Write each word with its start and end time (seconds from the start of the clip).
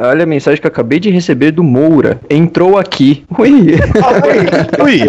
Olha 0.00 0.22
a 0.22 0.26
mensagem 0.26 0.58
que 0.58 0.66
eu 0.66 0.70
acabei 0.70 0.98
de 0.98 1.10
receber 1.10 1.50
do 1.50 1.62
Moura. 1.62 2.18
Entrou 2.30 2.78
aqui. 2.78 3.26
Ui. 3.38 3.74
Ui. 4.82 5.00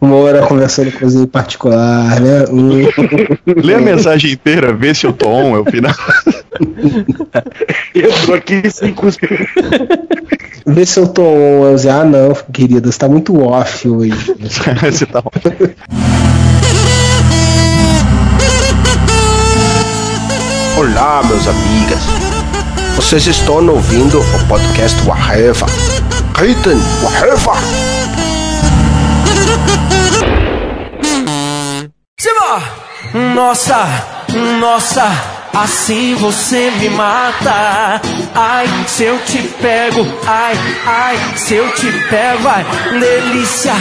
Moura 0.00 0.46
conversando 0.46 0.90
com 0.90 1.00
você 1.00 1.18
em 1.18 1.26
particular, 1.26 2.18
né? 2.18 2.46
Hum. 2.50 2.88
Lê 3.62 3.74
a 3.74 3.78
mensagem 3.78 4.32
inteira, 4.32 4.72
vê 4.72 4.94
se 4.94 5.06
eu 5.06 5.12
tô 5.12 5.28
on, 5.28 5.54
é 5.54 5.60
o 5.60 5.64
final. 5.66 5.94
Entrou 7.94 8.34
aqui 8.34 8.70
sem 8.70 8.94
cuspir. 8.94 9.46
Vê 10.66 10.86
se 10.86 10.98
eu 10.98 11.08
tô 11.08 11.24
on. 11.24 11.66
Eu 11.66 11.74
dizer, 11.74 11.90
ah, 11.90 12.04
não, 12.04 12.32
querido, 12.50 12.90
você 12.90 12.98
tá 12.98 13.10
muito 13.10 13.38
off 13.38 13.86
hoje. 13.86 14.16
Você 14.80 15.04
tá 15.04 15.18
on. 15.18 15.30
Olá, 20.78 21.22
meus 21.22 21.46
amigas. 21.46 22.21
Vocês 22.96 23.26
estão 23.26 23.66
ouvindo 23.68 24.20
o 24.20 24.48
podcast 24.48 25.00
Waheva. 25.06 25.66
Ritten 26.38 26.78
Waheva. 27.02 27.52
Nossa, 33.34 33.86
nossa, 34.58 35.04
assim 35.52 36.14
você 36.14 36.70
me 36.78 36.88
mata. 36.88 38.00
Ai, 38.34 38.66
se 38.88 39.04
eu 39.04 39.18
te 39.18 39.42
pego, 39.60 40.06
ai, 40.26 40.54
ai, 40.86 41.36
se 41.36 41.54
eu 41.54 41.70
te 41.74 41.92
pego, 42.08 42.48
ai, 42.48 42.64
delícia, 42.98 43.74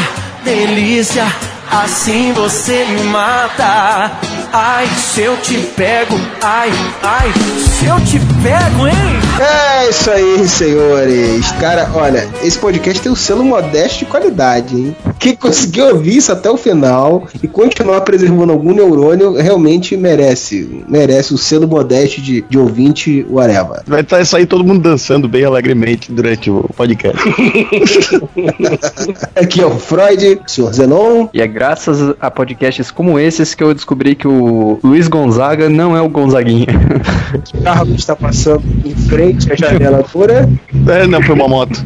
delícia, 0.44 1.26
assim 1.72 2.34
você 2.34 2.86
me 2.86 3.04
mata. 3.04 4.12
Ai, 4.54 4.86
se 4.88 5.22
eu 5.22 5.38
te 5.38 5.58
pego, 5.78 6.20
ai, 6.42 6.70
ai, 7.02 7.32
se 7.80 7.86
eu 7.86 7.96
te 8.02 8.20
pego, 8.44 8.88
hein? 8.88 9.22
É 9.40 9.90
isso 9.90 10.12
aí, 10.12 10.48
senhores. 10.48 11.52
Cara, 11.54 11.90
olha, 11.96 12.28
esse 12.44 12.60
podcast 12.60 13.02
tem 13.02 13.12
um 13.12 13.16
selo 13.16 13.46
modesto 13.46 14.00
de 14.00 14.06
qualidade, 14.06 14.76
hein? 14.76 14.96
Quem 15.18 15.36
conseguiu 15.36 15.88
ouvir 15.88 16.18
isso 16.18 16.32
até 16.32 16.50
o 16.50 16.58
final 16.58 17.28
e 17.42 17.48
continuar 17.48 18.02
preservando 18.02 18.52
algum 18.52 18.74
neurônio 18.74 19.34
realmente 19.34 19.96
merece. 19.96 20.84
Merece 20.88 21.34
o 21.34 21.38
selo 21.38 21.68
modesto 21.68 22.20
de, 22.20 22.42
de 22.42 22.58
ouvinte, 22.58 23.26
whatever. 23.30 23.82
Vai 23.88 24.04
tá, 24.04 24.24
sair 24.26 24.46
todo 24.46 24.64
mundo 24.64 24.82
dançando 24.82 25.30
bem 25.30 25.46
alegremente 25.46 26.12
durante 26.12 26.52
o 26.52 26.70
podcast. 26.76 27.18
Aqui 29.36 29.62
é 29.62 29.66
o 29.66 29.80
Freud, 29.80 30.42
senhor 30.46 30.74
Zenon. 30.74 31.30
E 31.34 31.42
graças 31.62 32.16
a 32.20 32.32
podcasts 32.32 32.90
como 32.90 33.20
esses 33.20 33.54
que 33.54 33.64
eu 33.64 33.72
descobri 33.72 34.16
que 34.16 34.28
o 34.28 34.80
Luiz 34.84 35.08
Gonzaga 35.08 35.70
não 35.70 35.96
é 35.96 36.02
o 36.02 36.10
Gonzaguinha. 36.10 36.66
O 37.54 37.62
carro 37.62 37.86
que 37.86 38.00
está 38.00 38.16
passando 38.16 38.64
em 38.84 38.96
frente 38.96 39.54
à 39.54 39.56
janela 39.56 40.02
pura. 40.04 40.50
É, 40.88 41.06
não, 41.06 41.22
foi 41.22 41.36
uma 41.36 41.48
moto. 41.48 41.80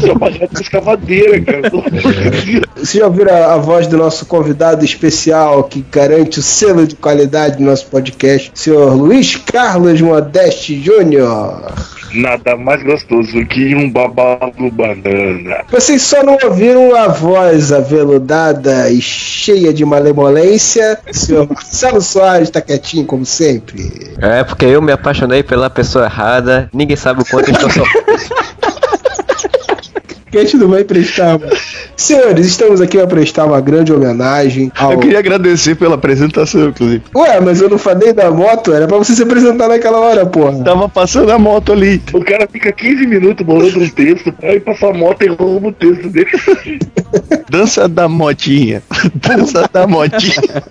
Trabalhando 0.00 0.48
com 0.48 0.60
escavadeira, 0.60 1.40
cara. 1.40 1.70
pelo 1.70 1.86
amor 1.86 2.12
de 2.12 2.52
Deus. 2.52 2.64
Você 2.74 2.98
já 2.98 3.06
ouviram 3.06 3.32
a, 3.32 3.54
a 3.54 3.56
voz 3.56 3.86
do 3.86 3.96
nosso 3.96 4.26
convidado 4.26 4.84
especial 4.84 5.62
que 5.62 5.84
garante 5.88 6.40
o 6.40 6.42
selo 6.42 6.88
de 6.88 6.96
qualidade 6.96 7.58
do 7.58 7.62
nosso 7.62 7.86
podcast, 7.86 8.50
senhor 8.54 8.94
Luiz 8.94 9.36
Carlos 9.36 10.00
Modeste 10.00 10.82
Júnior? 10.82 11.72
Nada 12.14 12.56
mais 12.56 12.82
gostoso 12.82 13.44
que 13.46 13.74
um 13.74 13.90
babado 13.90 14.70
banana. 14.70 15.64
Vocês 15.70 16.02
só 16.02 16.22
não 16.22 16.38
ouviram 16.42 16.94
a 16.94 17.08
voz 17.08 17.72
aveludada 17.72 18.90
e 18.90 19.00
cheia 19.00 19.72
de 19.72 19.84
malemolência. 19.84 20.98
O 21.08 21.14
senhor 21.14 21.48
Marcelo 21.52 22.00
Soares 22.00 22.50
tá 22.50 22.60
quietinho, 22.60 23.04
como 23.04 23.26
sempre. 23.26 24.14
É, 24.20 24.44
porque 24.44 24.64
eu 24.64 24.80
me 24.80 24.92
apaixonei 24.92 25.42
pela 25.42 25.68
pessoa 25.68 26.04
errada. 26.04 26.70
Ninguém 26.72 26.96
sabe 26.96 27.22
o 27.22 27.24
quanto 27.24 27.48
eu 27.48 27.54
estou 27.54 27.70
sofrendo. 27.70 28.06
Que 30.30 30.38
a 30.38 30.42
gente 30.42 30.56
não 30.56 30.68
vai 30.68 30.82
prestar, 30.82 31.38
mano. 31.38 31.56
Senhores, 31.96 32.46
estamos 32.46 32.80
aqui 32.80 32.98
para 32.98 33.06
prestar 33.06 33.46
uma 33.46 33.60
grande 33.60 33.92
homenagem 33.92 34.70
ao. 34.76 34.92
Eu 34.92 34.98
queria 34.98 35.18
agradecer 35.18 35.74
pela 35.74 35.94
apresentação, 35.94 36.68
inclusive. 36.68 37.02
Ué, 37.14 37.40
mas 37.40 37.60
eu 37.60 37.70
não 37.70 37.78
falei 37.78 38.12
da 38.12 38.30
moto, 38.30 38.72
era 38.72 38.86
pra 38.86 38.98
você 38.98 39.14
se 39.14 39.22
apresentar 39.22 39.66
naquela 39.68 39.98
hora, 39.98 40.26
porra. 40.26 40.62
Tava 40.62 40.88
passando 40.88 41.32
a 41.32 41.38
moto 41.38 41.72
ali. 41.72 42.02
O 42.12 42.22
cara 42.22 42.46
fica 42.46 42.70
15 42.70 43.06
minutos 43.06 43.44
bolando 43.44 43.80
um 43.80 43.88
texto, 43.88 44.32
aí 44.42 44.60
passa 44.60 44.88
a 44.88 44.92
moto 44.92 45.22
e 45.22 45.28
rouba 45.28 45.68
o 45.68 45.72
texto 45.72 46.08
dele. 46.10 46.28
Dança 47.48 47.88
da 47.88 48.08
motinha. 48.08 48.82
Dança 49.14 49.68
da 49.72 49.86
motinha. 49.86 50.62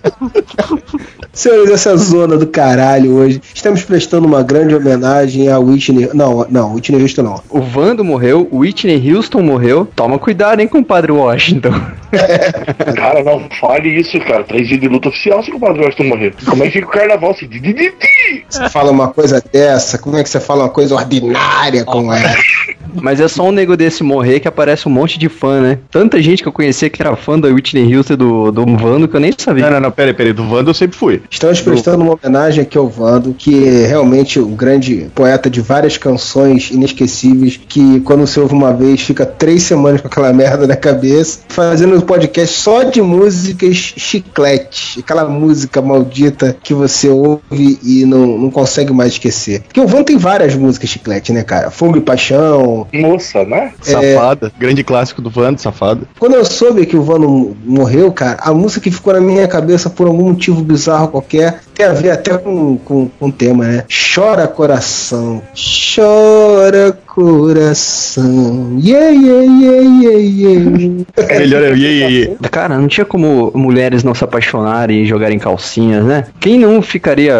Senhores, 1.36 1.70
essa 1.70 1.94
zona 1.98 2.38
do 2.38 2.46
caralho 2.46 3.12
hoje. 3.12 3.42
Estamos 3.54 3.82
prestando 3.82 4.26
uma 4.26 4.42
grande 4.42 4.74
homenagem 4.74 5.50
a 5.50 5.58
Whitney. 5.58 6.08
Não, 6.14 6.46
não, 6.48 6.72
Whitney 6.72 7.02
Houston 7.02 7.22
não. 7.24 7.42
O 7.50 7.60
Vando 7.60 8.02
morreu, 8.02 8.48
o 8.50 8.60
Whitney 8.60 9.12
Houston 9.12 9.42
morreu. 9.42 9.86
Toma 9.94 10.18
cuidado, 10.18 10.60
hein, 10.60 10.66
compadre 10.66 11.12
Washington. 11.12 11.74
Cara, 12.96 13.22
não 13.22 13.48
fale 13.60 13.88
isso, 13.88 14.18
cara. 14.20 14.44
Três 14.44 14.68
dias 14.68 14.80
de 14.80 14.88
luta 14.88 15.08
oficial 15.08 15.42
se 15.42 15.50
o 15.50 15.58
Padre 15.58 15.84
Washington 15.84 16.04
morrer. 16.04 16.34
Como 16.44 16.62
é 16.62 16.66
que 16.66 16.72
fica 16.72 16.86
o 16.86 16.90
carnaval 16.90 17.30
assim? 17.30 17.46
Di, 17.46 17.60
di, 17.60 17.72
di, 17.72 17.90
di? 17.90 18.44
Você 18.48 18.68
fala 18.68 18.90
uma 18.90 19.08
coisa 19.08 19.42
dessa, 19.52 19.98
como 19.98 20.16
é 20.16 20.22
que 20.22 20.28
você 20.28 20.40
fala 20.40 20.64
uma 20.64 20.70
coisa 20.70 20.94
ordinária 20.94 21.84
como 21.84 22.12
essa? 22.12 22.36
Mas 22.94 23.20
é 23.20 23.28
só 23.28 23.44
um 23.44 23.52
nego 23.52 23.76
desse 23.76 24.02
morrer 24.02 24.40
que 24.40 24.48
aparece 24.48 24.88
um 24.88 24.90
monte 24.90 25.18
de 25.18 25.28
fã, 25.28 25.60
né? 25.60 25.78
Tanta 25.90 26.20
gente 26.22 26.42
que 26.42 26.48
eu 26.48 26.52
conhecia 26.52 26.88
que 26.88 27.02
era 27.02 27.14
fã 27.14 27.38
da 27.38 27.48
Whitney 27.48 27.94
Houston 27.94 28.14
e 28.14 28.16
do, 28.16 28.50
do 28.50 28.64
Vando 28.76 29.06
que 29.06 29.16
eu 29.16 29.20
nem 29.20 29.32
sabia. 29.36 29.64
Não, 29.64 29.72
não, 29.72 29.80
não, 29.80 29.90
peraí, 29.90 30.14
peraí. 30.14 30.32
Do 30.32 30.50
Wanda 30.50 30.70
eu 30.70 30.74
sempre 30.74 30.96
fui. 30.96 31.20
Estamos 31.30 31.60
prestando 31.60 32.02
uma 32.02 32.14
homenagem 32.14 32.62
aqui 32.62 32.78
ao 32.78 32.88
Vando, 32.88 33.34
que 33.34 33.66
é 33.66 33.86
realmente 33.86 34.38
um 34.38 34.54
grande 34.54 35.10
poeta 35.14 35.50
de 35.50 35.60
várias 35.60 35.96
canções 35.96 36.70
inesquecíveis, 36.70 37.58
que 37.68 38.00
quando 38.00 38.26
você 38.26 38.40
ouve 38.40 38.54
uma 38.54 38.72
vez, 38.72 39.00
fica 39.00 39.26
três 39.26 39.62
semanas 39.62 40.00
com 40.00 40.08
aquela 40.08 40.32
merda 40.34 40.66
na 40.66 40.76
cabeça, 40.76 41.40
fazendo 41.48 41.96
um 41.96 42.00
podcast 42.00 42.58
só 42.58 42.82
de 42.84 43.02
músicas 43.02 43.76
chiclete, 43.76 45.00
aquela 45.00 45.24
música 45.24 45.82
maldita 45.82 46.56
que 46.62 46.74
você 46.74 47.08
ouve 47.08 47.78
e 47.82 48.04
não, 48.04 48.26
não 48.38 48.50
consegue 48.50 48.92
mais 48.92 49.12
esquecer. 49.12 49.62
Porque 49.62 49.80
o 49.80 49.86
Vando 49.86 50.04
tem 50.04 50.16
várias 50.16 50.54
músicas 50.54 50.90
chiclete, 50.90 51.32
né, 51.32 51.42
cara? 51.42 51.70
Fogo 51.70 51.98
e 51.98 52.00
Paixão. 52.00 52.86
Moça, 52.92 53.44
né? 53.44 53.72
Safada. 53.80 54.52
Grande 54.58 54.84
clássico 54.84 55.20
do 55.20 55.32
Wanda, 55.34 55.58
safada. 55.58 56.02
Quando 56.18 56.34
eu 56.34 56.44
soube 56.44 56.86
que 56.86 56.96
o 56.96 57.02
Vando 57.02 57.56
morreu, 57.64 58.12
cara, 58.12 58.38
a 58.40 58.52
música 58.52 58.80
que 58.80 58.90
ficou 58.90 59.12
na 59.12 59.20
minha 59.20 59.46
cabeça 59.48 59.90
por 59.90 60.06
algum 60.06 60.24
motivo 60.24 60.62
bizarro 60.62 61.15
qualquer, 61.16 61.62
tem 61.76 61.86
a 61.86 61.92
ver 61.92 62.10
até 62.10 62.36
com, 62.38 62.78
com, 62.78 63.08
com 63.08 63.28
o 63.28 63.32
tema, 63.32 63.66
né? 63.66 63.84
Chora 64.14 64.48
coração, 64.48 65.42
chora 65.54 66.90
coração, 67.06 68.78
yeah, 68.82 69.10
yeah, 69.10 69.42
yeah, 69.42 69.82
yeah, 70.02 70.18
yeah. 70.18 71.38
Melhor 71.38 71.62
é 71.62 71.70
o 71.70 71.76
iê, 71.76 71.88
iê, 71.88 72.08
iê. 72.08 72.36
Cara, 72.50 72.78
não 72.78 72.88
tinha 72.88 73.04
como 73.04 73.52
mulheres 73.54 74.02
não 74.02 74.14
se 74.14 74.24
apaixonarem 74.24 75.02
e 75.02 75.06
jogarem 75.06 75.38
calcinhas, 75.38 76.04
né? 76.04 76.24
Quem 76.40 76.58
não 76.58 76.80
ficaria 76.80 77.34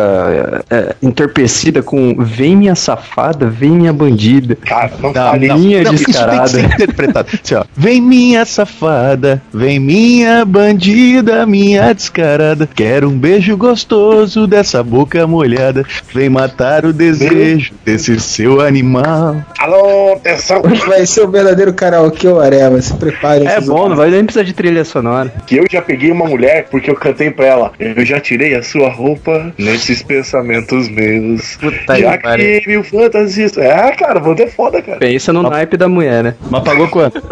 é, 0.71 0.95
entorpecida 1.03 1.83
com 1.83 2.15
vem 2.19 2.55
minha 2.57 2.75
safada, 2.75 3.47
vem 3.47 3.71
minha 3.71 3.93
bandida, 3.93 4.57
Cara, 4.57 4.93
não, 5.01 5.13
não, 5.13 5.59
minha 5.59 5.83
não, 5.83 5.95
isso 5.95 6.05
tem 6.05 6.13
que 6.13 6.13
descarada. 6.13 6.49
ser 6.49 6.65
interpretado. 6.65 7.29
Assim, 7.43 7.55
ó. 7.55 7.65
Vem 7.75 8.03
minha 8.03 8.45
safada, 8.45 9.43
vem 9.53 9.79
minha 9.79 10.45
bandida, 10.45 11.47
minha 11.47 11.93
descarada. 11.95 12.69
Quero 12.75 13.09
um 13.09 13.19
beijo 13.19 13.57
gostoso 13.57 14.26
dessa 14.47 14.83
boca 14.83 15.27
molhada. 15.27 15.85
Vem 16.13 16.29
matar 16.29 16.85
o 16.85 16.93
desejo 16.93 17.73
desse 17.85 18.19
seu 18.19 18.61
animal. 18.61 19.37
Alô, 19.59 20.15
atenção. 20.15 20.63
Hoje 20.65 20.85
vai 20.87 21.07
ser 21.07 21.23
o 21.23 21.31
verdadeiro 21.31 21.73
karaokê 21.73 22.27
Areva, 22.27 22.81
se 22.83 22.95
preparem. 22.95 23.47
É 23.47 23.61
bom, 23.61 23.89
não 23.89 23.97
vai 23.97 24.11
nem 24.11 24.25
precisar 24.25 24.45
de 24.45 24.53
trilha 24.53 24.85
sonora. 24.85 25.33
Que 25.47 25.57
eu 25.57 25.65
já 25.71 25.81
peguei 25.81 26.11
uma 26.11 26.27
mulher 26.27 26.67
porque 26.71 26.91
eu 26.91 26.95
cantei 26.95 27.31
pra 27.31 27.47
ela. 27.47 27.73
Eu 27.79 28.05
já 28.05 28.21
tirei 28.21 28.55
a 28.55 28.63
sua 28.63 28.91
roupa 28.91 29.53
nesses 29.59 30.03
pensamentos 30.03 30.89
meus. 30.89 31.57
Puta 31.57 31.99
já 31.99 32.19
que 32.19 32.63
mil 32.67 32.83
fantasias. 32.83 33.57
É, 33.57 33.93
cara, 33.93 34.21
vou 34.21 34.35
ter 34.35 34.51
foda, 34.51 34.83
cara. 34.83 34.99
Pensa 34.99 35.33
no 35.33 35.43
naipe 35.43 35.77
da 35.77 35.89
mulher, 35.89 36.25
né? 36.25 36.35
Mas 36.51 36.63
pagou 36.65 36.89
quanto? 36.89 37.23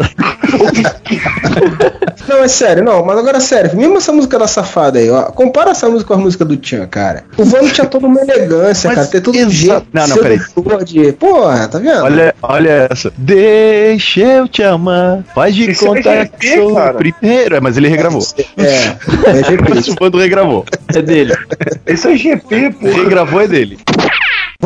Não, 2.27 2.43
é 2.43 2.47
sério, 2.47 2.83
não, 2.83 3.05
mas 3.05 3.17
agora 3.17 3.37
é 3.37 3.41
sério, 3.41 3.75
mesmo 3.75 3.97
essa 3.97 4.11
música 4.11 4.39
da 4.39 4.47
safada 4.47 4.99
aí, 4.99 5.09
ó, 5.09 5.23
compara 5.23 5.71
essa 5.71 5.87
música 5.87 6.07
com 6.07 6.19
a 6.19 6.23
música 6.23 6.43
do 6.43 6.57
Tchan, 6.57 6.84
cara. 6.87 7.23
O 7.37 7.43
Vano 7.43 7.69
tinha 7.69 7.85
toda 7.87 8.07
uma 8.07 8.21
elegância, 8.21 8.87
Mas 8.89 8.97
cara, 8.97 9.07
tem 9.07 9.21
todo 9.21 9.37
um 9.37 9.49
jeito 9.49 9.85
Não, 9.91 10.07
não, 10.07 10.17
peraí. 10.17 10.39
de... 10.85 11.11
Porra, 11.13 11.67
tá 11.67 11.79
vendo? 11.79 12.03
Olha, 12.03 12.35
olha 12.41 12.87
essa. 12.89 13.11
Deixa 13.17 14.21
eu 14.21 14.47
te 14.47 14.63
amar. 14.63 15.23
Faz 15.33 15.55
de 15.55 15.69
Isso 15.71 15.85
é 15.85 15.87
conta 15.87 16.15
GP, 16.21 16.37
que 16.37 16.55
sou 16.55 16.75
cara. 16.75 16.93
o 16.93 16.97
primeiro. 16.97 17.55
É, 17.55 17.59
mas 17.59 17.77
ele 17.77 17.87
regravou. 17.87 18.21
É, 18.57 19.39
é 19.39 19.43
GP. 19.43 19.65
Mas 19.75 19.87
o 19.87 19.95
bando 19.95 20.17
regravou. 20.17 20.65
É 20.93 21.01
dele. 21.01 21.33
Esse 21.85 22.11
é 22.11 22.15
GP, 22.15 22.71
pô. 22.79 22.87
Regravou 22.87 23.41
é 23.41 23.47
dele. 23.47 23.77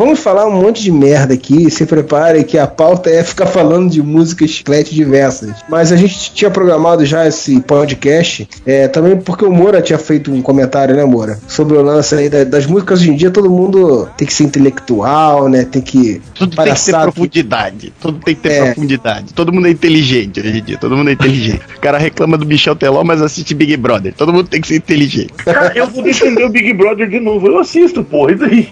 Vamos 0.00 0.20
falar 0.20 0.46
um 0.46 0.62
monte 0.62 0.82
de 0.82 0.90
merda 0.90 1.34
aqui. 1.34 1.70
Se 1.70 1.84
prepare 1.84 2.42
que 2.42 2.56
a 2.56 2.66
pauta 2.66 3.10
é 3.10 3.22
ficar 3.22 3.44
falando 3.44 3.90
de 3.90 4.02
músicas 4.02 4.48
chiclete 4.48 4.94
diversas. 4.94 5.50
Mas 5.68 5.92
a 5.92 5.96
gente 5.96 6.32
tinha 6.32 6.50
programado 6.50 7.04
já 7.04 7.28
esse 7.28 7.60
podcast, 7.60 8.48
é, 8.64 8.88
também 8.88 9.18
porque 9.20 9.44
o 9.44 9.52
Moura 9.52 9.82
tinha 9.82 9.98
feito 9.98 10.32
um 10.32 10.40
comentário, 10.40 10.96
né, 10.96 11.04
Moura? 11.04 11.38
Sobre 11.46 11.76
o 11.76 11.82
lance 11.82 12.14
aí 12.14 12.30
da- 12.30 12.44
das 12.44 12.64
músicas 12.64 12.98
hoje 13.02 13.10
em 13.10 13.14
dia, 13.14 13.30
todo 13.30 13.50
mundo 13.50 14.08
tem 14.16 14.26
que 14.26 14.32
ser 14.32 14.44
intelectual, 14.44 15.50
né? 15.50 15.66
Tem 15.70 15.82
que. 15.82 16.22
Tudo 16.34 16.56
tem 16.56 16.72
que 16.74 16.82
ter 16.82 16.92
profundidade. 16.92 17.92
Tudo 18.00 18.20
tem 18.24 18.34
que 18.34 18.40
ter 18.40 18.52
É. 18.52 18.64
profundidade. 18.72 19.34
Todo 19.34 19.52
mundo 19.52 19.66
é 19.66 19.70
inteligente 19.70 20.40
hoje 20.40 20.60
em 20.60 20.64
dia. 20.64 20.78
Todo 20.78 20.96
mundo 20.96 21.10
é 21.10 21.12
inteligente. 21.12 21.60
O 21.76 21.80
cara 21.80 21.98
reclama 21.98 22.38
do 22.38 22.46
Michel 22.46 22.74
Teló, 22.74 23.04
mas 23.04 23.20
assiste 23.20 23.52
Big 23.54 23.76
Brother. 23.76 24.14
Todo 24.16 24.32
mundo 24.32 24.48
tem 24.48 24.62
que 24.62 24.68
ser 24.68 24.76
inteligente. 24.76 25.34
Cara, 25.44 25.72
eu 25.74 25.86
vou 25.88 26.02
defender 26.02 26.42
o 26.46 26.48
Big 26.48 26.72
Brother 26.72 27.06
de 27.06 27.20
novo. 27.20 27.46
Eu 27.46 27.58
assisto, 27.58 28.02
porra, 28.02 28.32
e 28.32 28.34
daí? 28.36 28.68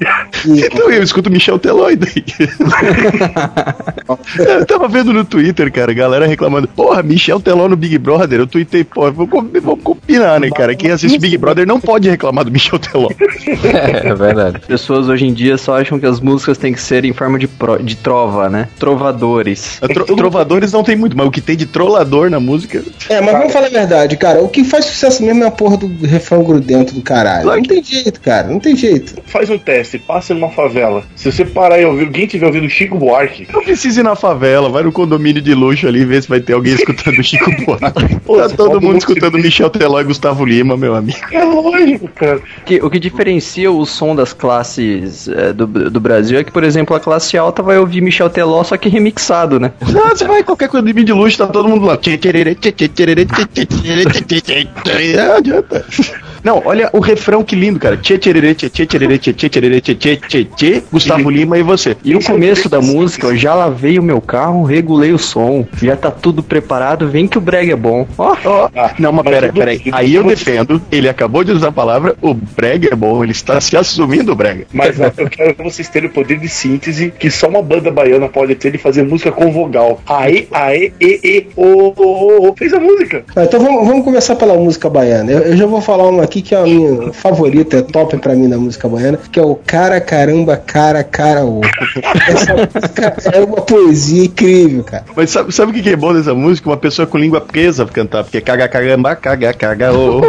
Então 0.47 0.91
eu 0.91 1.03
escuto 1.03 1.18
Michel 1.29 1.59
Teló 1.59 1.91
e 1.91 1.97
daí. 1.97 2.25
eu 4.39 4.67
tava 4.67 4.89
vendo 4.89 5.13
no 5.13 5.25
Twitter, 5.25 5.71
cara, 5.73 5.93
galera 5.93 6.27
reclamando. 6.27 6.69
Porra, 6.69 7.03
Michel 7.03 7.41
Teló 7.41 7.69
no 7.69 7.77
Big 7.77 7.99
Brother. 7.99 8.41
Eu 8.41 8.47
tuitei, 8.47 8.85
pô, 8.85 9.11
vamos, 9.13 9.31
com- 9.31 9.49
vamos 9.61 9.83
combinar, 9.83 10.41
né, 10.41 10.51
cara? 10.51 10.75
Quem 10.75 10.91
assiste 10.91 11.19
Big 11.19 11.37
Brother 11.37 11.67
não 11.67 11.81
pode 11.81 12.09
reclamar 12.09 12.45
do 12.45 12.51
Michel 12.51 12.79
Teló. 12.79 13.09
É 13.69 14.15
verdade. 14.15 14.57
As 14.59 14.65
pessoas 14.67 15.09
hoje 15.09 15.27
em 15.27 15.33
dia 15.33 15.57
só 15.59 15.79
acham 15.81 15.99
que 15.99 16.07
as 16.07 16.21
músicas 16.21 16.59
têm 16.59 16.73
que 16.73 16.81
ser 16.81 17.05
em 17.05 17.13
forma 17.13 17.39
de, 17.39 17.47
pro- 17.49 17.83
de 17.83 17.97
trova, 17.97 18.49
né? 18.49 18.69
Trovadores. 18.79 19.79
Tro- 19.93 20.05
trovadores 20.17 20.73
não 20.73 20.83
tem 20.83 20.97
muito, 20.97 21.17
mas 21.17 21.27
o 21.27 21.31
que 21.31 21.41
tem 21.41 21.57
de 21.57 21.67
trollador 21.67 22.31
na 22.31 22.41
música. 22.41 22.83
É, 23.09 23.21
mas 23.21 23.33
vamos 23.37 23.53
falar 23.53 23.67
a 23.67 23.71
verdade, 23.71 24.17
cara. 24.17 24.41
O 24.43 24.49
que 24.49 24.65
faz 24.65 24.85
sucesso 24.87 25.23
mesmo 25.23 25.45
é 25.45 25.47
a 25.47 25.51
porra 25.51 25.77
do 25.77 26.07
refrão 26.07 26.43
grudento 26.43 26.95
do 26.95 27.03
caralho. 27.03 27.47
Não 27.47 27.63
tem 27.63 27.83
jeito, 27.83 28.21
cara. 28.21 28.49
Não 28.49 28.61
tem 28.61 28.77
jeito. 28.77 29.15
Faz 29.27 29.51
um 29.51 29.59
teste, 29.59 29.99
passa 29.99 30.35
numa 30.35 30.51
favela. 30.51 31.03
Se 31.17 31.33
você 31.33 31.45
parar 31.45 31.81
e 31.81 31.85
ouvir, 31.85 32.05
alguém 32.07 32.27
tiver 32.29 32.47
ouvindo 32.47 32.69
Chico 32.71 32.97
Buarque, 32.97 33.49
Não 33.53 33.63
precisa 33.63 34.01
ir 34.01 34.05
na 34.05 34.15
favela, 34.15 34.69
vai 34.69 34.85
no 34.85 34.93
condomínio 34.93 35.43
de 35.43 35.53
luxo 35.53 35.89
ali 35.89 36.03
e 36.03 36.05
vê 36.05 36.23
se 36.23 36.29
vai 36.29 36.39
ter 36.39 36.53
alguém 36.53 36.75
escutando 36.75 37.21
Chico 37.25 37.51
Buarque. 37.65 38.17
Pô, 38.25 38.37
tá 38.39 38.49
todo 38.51 38.81
mundo 38.81 38.99
escutando 38.99 39.37
se- 39.37 39.43
Michel 39.43 39.69
Teló 39.69 40.01
e 40.01 40.05
Gustavo 40.05 40.45
Lima, 40.45 40.77
meu 40.77 40.95
amigo. 40.95 41.19
é 41.33 41.43
lógico, 41.43 42.09
cara. 42.15 42.41
Que- 42.65 42.81
o 42.83 42.89
que 42.89 43.01
diferencia 43.01 43.71
o 43.71 43.85
som 43.85 44.15
das 44.15 44.33
classes 44.33 45.27
é, 45.29 45.53
do, 45.53 45.67
do 45.67 45.99
Brasil 46.01 46.39
é 46.39 46.45
que, 46.45 46.53
por 46.53 46.63
exemplo, 46.63 46.95
a 46.95 47.01
classe 47.01 47.37
alta 47.37 47.63
vai 47.63 47.79
ouvir 47.79 48.01
Michel 48.01 48.31
Teló, 48.31 48.63
só 48.63 48.77
que 48.77 48.89
remixado, 48.89 49.59
né? 49.59 49.73
Não, 49.93 50.11
você 50.11 50.25
vai 50.25 50.41
em 50.41 50.45
qualquer 50.45 50.69
condomínio 50.69 51.03
de 51.05 51.13
luxo, 51.13 51.39
tá 51.39 51.47
todo 51.49 51.69
mundo 51.69 51.85
lá. 51.85 51.97
Tchê, 51.97 52.17
tchê, 52.17 52.33
tchê, 52.33 52.55
tchê, 52.55 52.89
tchê, 52.89 52.89
tchê, 52.89 53.67
tchê, 53.67 53.67
tchê, 54.23 54.41
tchê. 54.41 54.69
Não 55.17 55.35
adianta. 55.37 55.85
Não, 56.45 56.63
olha 56.65 56.89
o 56.93 57.01
refrão 57.01 57.43
que 57.43 57.57
lindo, 57.57 57.79
cara. 57.81 57.97
Tchê, 57.97 58.17
tchê, 58.17 58.33
tchê, 58.55 58.87
tchererê, 58.87 59.19
tchê, 59.19 59.33
tchê, 59.33 59.49
tchererê, 59.49 59.81
tchê, 59.81 59.95
tchê, 59.95 60.17
tchê, 60.17 60.45
tchê, 60.45 60.83
Gustavo 60.91 61.31
Lima 61.31 61.59
e 61.59 61.63
você. 61.63 61.97
E 62.05 62.15
o 62.15 62.23
começo 62.23 62.69
da 62.69 62.81
música, 62.81 63.27
eu 63.27 63.37
já 63.37 63.55
lavei 63.55 63.99
o 63.99 64.03
meu 64.03 64.21
carro, 64.21 64.63
regulei 64.63 65.13
o 65.13 65.19
som, 65.19 65.67
já 65.83 65.97
tá 65.97 66.11
tudo 66.11 66.43
preparado, 66.43 67.09
vem 67.09 67.27
que 67.27 67.39
o 67.39 67.41
brega 67.41 67.73
é 67.73 67.77
bom. 67.77 68.07
Ó, 68.17 68.37
Ó, 68.45 68.69
Ah, 68.75 68.93
não, 68.99 69.13
mas 69.13 69.25
mas 69.25 69.35
pera, 69.35 69.53
pera 69.53 69.71
aí. 69.71 69.83
Aí 69.93 70.15
eu 70.15 70.25
defendo, 70.25 70.81
ele 70.91 71.09
acabou 71.09 71.45
de 71.45 71.53
usar 71.53 71.69
a 71.69 71.73
palavra, 71.73 72.15
o 72.23 72.33
brega 72.35 72.89
é 72.93 72.97
bom, 72.97 73.23
ele 73.23 73.33
está 73.33 73.61
se 73.61 73.77
assumindo 73.77 74.35
brega. 74.35 74.67
Mas 74.73 74.99
eu 74.99 75.29
quero 75.29 75.55
que 75.55 75.63
vocês 75.63 75.89
terem 75.89 76.09
o 76.09 76.13
poder 76.13 76.39
de 76.39 76.49
síntese 76.49 77.13
que 77.19 77.31
só 77.31 77.49
uma 77.49 77.63
banda 77.63 77.91
baiana 77.91 78.29
pode 78.29 78.55
ter 78.55 78.71
de 78.73 78.79
fazer 78.79 79.03
música 79.03 79.31
com 79.33 79.51
vogal. 79.53 80.01
Aê, 80.07 80.47
aê, 80.53 80.93
e, 81.01 81.21
e, 81.25 81.47
o, 81.57 81.93
o, 81.97 82.49
o. 82.49 82.55
Fez 82.57 82.73
a 82.73 82.81
música. 82.81 83.25
Ah, 83.37 83.45
Então 83.45 83.61
vamos, 83.61 83.87
vamos 83.87 84.05
começar 84.05 84.37
pela 84.37 84.55
música 84.55 84.89
baiana. 84.89 85.31
Eu, 85.31 85.39
eu 85.41 85.57
já 85.57 85.67
vou 85.67 85.81
falar 85.81 86.09
uma 86.09 86.23
aqui 86.23 86.41
que 86.43 86.55
é 86.55 86.59
a 86.59 86.63
minha 86.65 87.13
favorita, 87.13 87.79
é 87.79 87.83
top 87.83 88.17
pra 88.19 88.35
mim 88.35 88.49
da 88.49 88.57
música 88.57 88.89
baiana, 88.89 89.19
que 89.31 89.39
é 89.39 89.43
o 89.43 89.55
Cara 89.55 90.01
Caramba 90.01 90.57
Cara 90.57 90.78
Cara 91.11 91.45
O. 91.45 91.61
Essa 92.29 92.55
música 92.55 93.17
é 93.33 93.41
uma 93.41 93.61
poesia 93.63 94.27
incrível, 94.27 94.85
cara. 94.85 95.05
Mas 95.17 95.31
sabe, 95.31 95.53
sabe 95.53 95.73
o 95.73 95.75
que 95.75 95.83
que 95.83 95.91
é 95.91 95.97
bom 95.97 96.15
dessa 96.15 96.33
música? 96.35 96.69
Uma 96.69 96.77
pessoa 96.77 97.05
com 97.05 97.19
língua 97.19 97.41
presa 97.41 97.85
cantar, 97.87 98.23
porque 98.23 98.41
caga 98.41 98.69
caramba, 98.69 99.17
caga, 99.17 99.53
caga, 99.53 99.93
ô. 99.93 100.21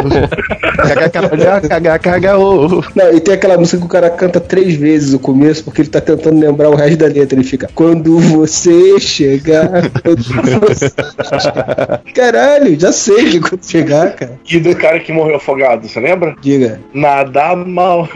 Caga, 0.76 1.08
caga, 1.08 1.68
caga, 1.68 1.98
caga, 2.00 2.38
ô. 2.38 2.82
Não, 2.96 3.14
e 3.14 3.20
tem 3.20 3.34
aquela 3.34 3.56
música 3.56 3.78
que 3.78 3.84
o 3.84 3.88
cara 3.88 4.10
canta 4.10 4.40
três 4.40 4.74
vezes 4.74 5.14
o 5.14 5.20
começo, 5.20 5.62
porque 5.62 5.82
ele 5.82 5.88
tá 5.88 6.00
tentando 6.00 6.40
lembrar 6.40 6.68
o 6.68 6.74
resto 6.74 6.96
da 6.96 7.06
letra. 7.06 7.38
Ele 7.38 7.46
fica, 7.46 7.70
quando 7.72 8.18
você 8.18 8.98
chegar. 8.98 9.70
Quando 10.02 10.24
você... 10.66 10.90
Caralho, 12.12 12.80
já 12.80 12.90
sei 12.90 13.30
que 13.30 13.40
quando 13.40 13.64
chegar, 13.64 14.16
cara. 14.16 14.32
E 14.50 14.58
do 14.58 14.74
cara 14.74 14.98
que 14.98 15.12
morreu 15.12 15.36
afogado, 15.36 15.86
você 15.86 16.00
lembra? 16.00 16.34
Diga. 16.42 16.80
Nada 16.92 17.54
mal. 17.54 18.08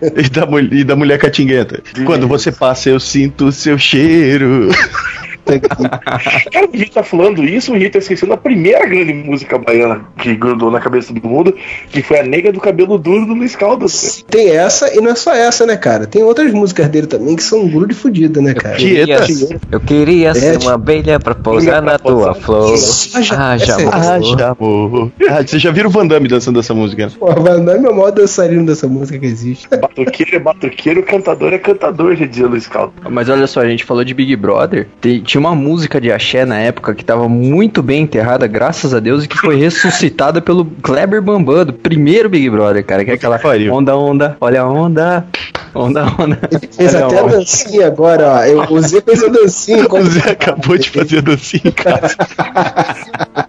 E 0.00 0.30
da, 0.30 0.48
e 0.74 0.84
da 0.84 0.96
mulher 0.96 1.18
catinguenta. 1.18 1.81
Quando 2.04 2.26
você 2.26 2.50
passa, 2.50 2.88
eu 2.88 3.00
sinto 3.00 3.46
o 3.46 3.52
seu 3.52 3.78
cheiro. 3.78 4.68
Cara, 5.44 6.68
a 6.72 6.76
gente 6.76 6.90
tá 6.90 7.02
falando 7.02 7.42
isso, 7.44 7.74
a 7.74 7.78
gente 7.78 7.90
tá 7.90 7.98
esquecendo 7.98 8.32
a 8.32 8.36
primeira 8.36 8.86
grande 8.86 9.12
música 9.12 9.58
baiana 9.58 10.02
que 10.18 10.34
grudou 10.34 10.70
na 10.70 10.80
cabeça 10.80 11.12
do 11.12 11.26
mundo, 11.26 11.54
que 11.90 12.02
foi 12.02 12.20
a 12.20 12.22
Nega 12.22 12.52
do 12.52 12.60
Cabelo 12.60 12.98
Duro 12.98 13.26
do 13.26 13.34
Luiz 13.34 13.56
Caldas. 13.56 14.24
Tem 14.28 14.50
essa, 14.50 14.94
e 14.94 15.00
não 15.00 15.10
é 15.10 15.14
só 15.14 15.32
essa, 15.34 15.66
né, 15.66 15.76
cara? 15.76 16.06
Tem 16.06 16.22
outras 16.22 16.52
músicas 16.52 16.88
dele 16.88 17.06
também 17.06 17.36
que 17.36 17.42
são 17.42 17.60
um 17.62 17.68
grude 17.68 17.94
fudido, 17.94 18.40
né, 18.40 18.54
cara? 18.54 18.76
Queria, 18.76 19.20
Tieta. 19.22 19.60
eu 19.70 19.80
queria 19.80 20.34
ser 20.34 20.54
É, 20.54 20.58
uma 20.58 20.74
abelha 20.74 21.18
pra 21.18 21.34
pousar 21.34 21.82
na 21.82 21.98
tua 21.98 22.34
flor. 22.34 22.74
Essa 22.74 23.82
é- 23.82 24.44
amor. 24.44 25.10
Ah, 25.28 25.42
vocês 25.46 25.60
já 25.62 25.70
viram 25.70 25.88
o 25.88 25.92
Van 25.92 26.06
Damme 26.06 26.28
dançando 26.28 26.60
essa 26.60 26.74
música? 26.74 27.06
né? 27.06 27.12
Pô, 27.18 27.26
Van 27.32 27.64
Damme 27.64 27.86
é 27.86 27.90
o 27.90 27.94
maior 27.96 28.10
dançarino 28.10 28.64
dessa 28.66 28.86
música 28.86 29.18
que 29.18 29.26
existe. 29.26 29.68
Batuqueiro 29.68 30.36
é 30.36 30.38
batuqueiro, 30.38 31.02
cantador 31.02 31.52
é 31.52 31.58
cantador, 31.58 32.14
já 32.16 32.26
dizia 32.26 32.46
Luiz 32.46 32.66
Caldas. 32.66 32.92
Mas 33.10 33.28
olha 33.28 33.46
só, 33.46 33.60
a 33.60 33.68
gente 33.68 33.84
falou 33.84 34.04
de 34.04 34.14
Big 34.14 34.34
Brother. 34.36 34.88
Tem- 35.00 35.20
tinha 35.32 35.40
uma 35.40 35.54
música 35.54 35.98
de 35.98 36.12
axé 36.12 36.44
na 36.44 36.58
época 36.58 36.94
que 36.94 37.02
tava 37.02 37.26
muito 37.26 37.82
bem 37.82 38.02
enterrada, 38.02 38.46
graças 38.46 38.92
a 38.92 39.00
Deus, 39.00 39.24
e 39.24 39.28
que 39.28 39.38
foi 39.38 39.56
ressuscitada 39.56 40.42
pelo 40.42 40.66
Kleber 40.82 41.22
Bambam, 41.22 41.64
do 41.64 41.72
primeiro 41.72 42.28
Big 42.28 42.50
Brother, 42.50 42.84
cara. 42.84 43.02
Que 43.02 43.12
é 43.12 43.14
aquela 43.14 43.40
onda, 43.72 43.96
onda, 43.96 44.36
olha 44.38 44.60
a 44.60 44.68
onda, 44.68 45.24
onda, 45.74 46.04
onda. 46.18 46.38
Ele 46.50 46.68
fez 46.70 46.94
Olha 46.94 47.06
até 47.06 47.18
a 47.18 47.24
onda. 47.24 47.36
dancinha 47.38 47.86
agora, 47.86 48.28
ó. 48.28 48.44
Eu, 48.44 48.60
o 48.70 48.80
Zé 48.82 49.00
fez 49.00 49.24
a 49.24 49.28
dancinha. 49.28 49.86
O 49.88 50.04
Zé 50.04 50.32
acabou 50.32 50.76
de 50.76 50.90
fazer 50.90 51.18
a 51.18 51.20
dancinha 51.22 51.62
em 51.64 51.70
casa. 51.70 52.14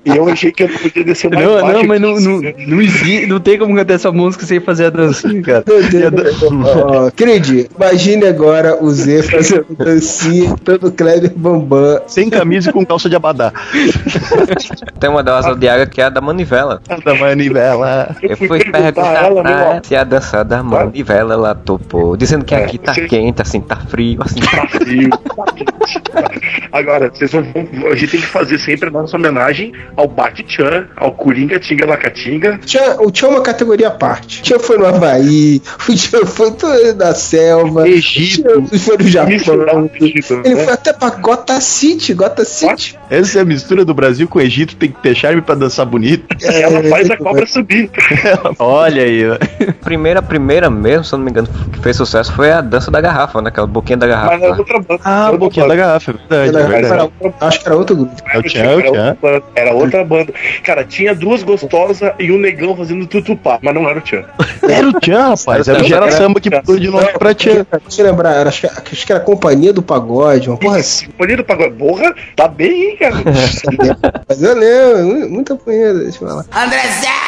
E 0.06 0.16
eu 0.16 0.30
achei 0.30 0.54
que 0.54 0.64
eu 0.64 0.70
não 0.70 0.78
podia 0.78 1.04
descer 1.04 1.30
mais 1.30 1.46
Não, 1.46 1.68
não, 1.68 1.84
mas 1.84 2.02
não, 2.02 2.16
não, 2.16 2.40
né? 2.40 2.54
não, 2.66 2.82
existe, 2.82 3.26
não 3.26 3.42
tem 3.42 3.58
como 3.58 3.76
cantar 3.76 3.96
essa 3.96 4.12
música 4.12 4.46
sem 4.46 4.62
fazer 4.62 4.86
a 4.86 4.90
dancinha, 4.90 5.42
cara. 5.42 5.64
Meu 5.68 5.84
Deus, 5.84 6.44
ó, 6.76 7.12
Cred, 7.12 7.70
imagine 7.76 8.26
agora 8.26 8.82
o 8.82 8.90
Zé 8.90 9.22
fazendo 9.22 9.66
dancinha 9.78 10.56
pelo 10.64 10.90
Kleber 10.92 11.34
Bambam. 11.36 11.73
Sem 12.08 12.30
camisa 12.30 12.70
e 12.70 12.74
com 12.74 12.86
calça 12.86 13.10
de 13.10 13.16
abadá. 13.16 13.52
Tem 15.00 15.10
uma 15.10 15.24
da 15.24 15.38
Água 15.40 15.86
que 15.86 16.02
é 16.02 16.06
a 16.06 16.10
da 16.10 16.22
manivela. 16.22 16.82
Da 17.04 17.14
manivela. 17.16 18.16
Eu 18.22 18.38
fui 18.38 18.48
perguntar 18.48 18.80
perguntar 18.80 19.10
a 19.10 19.26
ela, 19.26 19.42
pra 19.42 19.52
ela 19.52 19.82
se 19.84 19.96
a 19.96 20.04
dança 20.04 20.44
da 20.44 20.64
manivela 20.64 21.34
ela 21.34 21.56
topou. 21.56 22.16
Dizendo 22.16 22.46
que 22.46 22.54
É, 22.56 22.64
aqui 22.64 22.78
tá 22.78 22.94
você- 22.94 23.08
quente, 23.08 23.42
assim, 23.42 23.62
tá 23.62 23.76
frio, 23.76 24.20
assim. 24.24 24.40
Tá 24.40 24.68
frio, 24.68 25.10
tá. 25.10 26.32
Agora, 26.72 27.10
vocês 27.14 27.32
vão, 27.32 27.44
a 27.92 27.96
gente 27.96 28.12
tem 28.12 28.20
que 28.22 28.26
fazer 28.28 28.58
sempre 28.60 28.90
a 28.90 28.92
nossa 28.92 29.16
homenagem 29.18 29.74
ao 29.96 30.08
Bate-Chan, 30.08 30.88
ao 30.96 31.12
Coringa 31.12 31.60
Tinga 31.60 31.86
Lacatinga. 31.86 32.60
Tchan, 32.66 32.98
o 33.00 33.12
Tchan 33.12 33.28
é 33.28 33.30
uma 33.30 33.42
categoria 33.42 33.88
à 33.90 33.92
parte. 33.92 34.40
O 34.40 34.44
Tchan 34.44 34.60
foi 34.60 34.78
no 34.78 34.86
Havaí, 34.86 35.62
o 35.90 35.94
Tchan 35.96 36.26
foi 36.26 36.94
na 36.94 37.14
selva, 37.14 37.88
Egito. 37.88 38.48
o 38.50 38.62
Tchan 38.64 38.78
foi 38.80 38.98
no 38.98 39.08
Japão. 39.08 39.30
Misturado, 39.30 39.92
Egito, 40.00 40.42
Ele 40.44 40.56
né? 40.56 40.64
foi 40.64 40.74
até 40.74 40.94
pra 40.94 41.10
Gota 41.12 41.60
City, 41.64 42.14
Gota 42.14 42.46
City. 42.46 42.98
Essa 43.10 43.40
é 43.40 43.42
a 43.42 43.46
mistura 43.46 43.84
do 43.86 43.94
Brasil 43.94 44.28
com 44.28 44.40
o 44.40 44.42
Egito, 44.42 44.76
tem 44.76 44.92
que 44.92 45.02
ter 45.02 45.16
charme 45.16 45.42
pra 45.42 45.56
dançar 45.56 45.86
bonito. 45.86 46.26
Ela 46.44 46.84
faz 46.84 47.10
a 47.10 47.18
cobra 47.18 47.46
subir. 47.48 47.90
Olha 48.60 49.04
aí, 49.04 49.24
ó. 49.30 49.38
Primeira, 49.84 50.22
primeira 50.22 50.70
mesmo, 50.70 51.04
se 51.04 51.14
eu 51.14 51.18
não 51.18 51.26
me 51.26 51.32
engano, 51.32 51.48
que 51.72 51.80
fez 51.80 51.96
sucesso 51.96 52.32
foi 52.34 52.52
a 52.52 52.62
dança 52.62 52.90
da 52.92 53.00
garrafa, 53.02 53.42
né? 53.42 53.50
Aquela 53.50 53.68
boquinha 53.68 53.98
da 53.98 54.08
garrafa. 54.08 54.34
Mas 54.34 54.42
era 54.44 54.52
lá. 54.52 54.58
outra 54.58 54.80
banda. 54.80 55.02
Ah, 55.04 55.28
a 55.28 55.32
boquinha 55.38 55.68
da 55.68 55.76
garrafa, 55.76 56.12
é 56.12 56.14
verdade, 56.14 56.58
é 56.58 56.60
Era, 56.60 56.68
verdade. 56.68 57.12
acho 57.42 57.60
que 57.62 57.68
era 57.68 57.76
outro 57.78 57.96
grupo. 57.96 58.12
É 58.34 58.38
o 58.38 58.44
Tchan, 58.44 58.60
é 58.60 58.74
Era 58.74 58.82
Tchan. 58.82 58.88
outra 58.90 59.18
banda, 59.22 59.44
Era 59.56 59.74
outra 59.74 60.04
banda. 60.06 60.34
Cara, 60.64 60.84
tinha 60.84 61.16
duas 61.16 61.44
gostosas 61.44 62.12
e 62.20 62.32
um 62.32 62.38
negão 62.38 62.76
fazendo 62.76 63.06
tutupá, 63.08 63.60
mas 63.62 63.74
não 63.74 63.88
era 63.90 64.00
o 64.00 64.02
Tchan. 64.02 64.24
Era 64.68 64.88
o 64.88 64.94
Tchan, 65.00 65.30
rapaz. 65.30 65.68
Era 65.68 65.82
o 65.82 65.84
Gera 65.84 66.12
Samba 66.12 66.40
que 66.40 66.50
mudou 66.50 66.80
de 66.80 66.90
nome 66.90 67.08
pra 67.18 67.34
Tchan. 67.34 67.66
Deixa 67.88 68.02
eu 68.02 68.06
lembrar, 68.08 68.34
era- 68.34 68.50
acho 68.50 68.62
que, 68.62 68.68
acho 68.68 69.06
que 69.06 69.12
era 69.12 69.22
a 69.22 69.24
Companhia 69.26 69.72
do 69.74 69.82
Pagode, 69.82 70.50
uma 70.50 70.58
porra 70.58 70.78
assim. 70.80 71.08
Companhia 71.08 71.38
do 71.38 71.44
Pagode. 71.44 71.53
Porra, 71.78 72.14
tá 72.36 72.48
bem, 72.48 72.92
hein, 72.92 72.98
cara? 72.98 73.16
Mas 74.28 74.42
eu 74.42 74.56
lembro, 74.56 75.30
muita 75.30 75.56
punheta, 75.56 76.00
deixa 76.00 76.24
eu 76.24 76.28
falar. 76.28 76.46
André 76.52 76.82
Zé! 77.02 77.23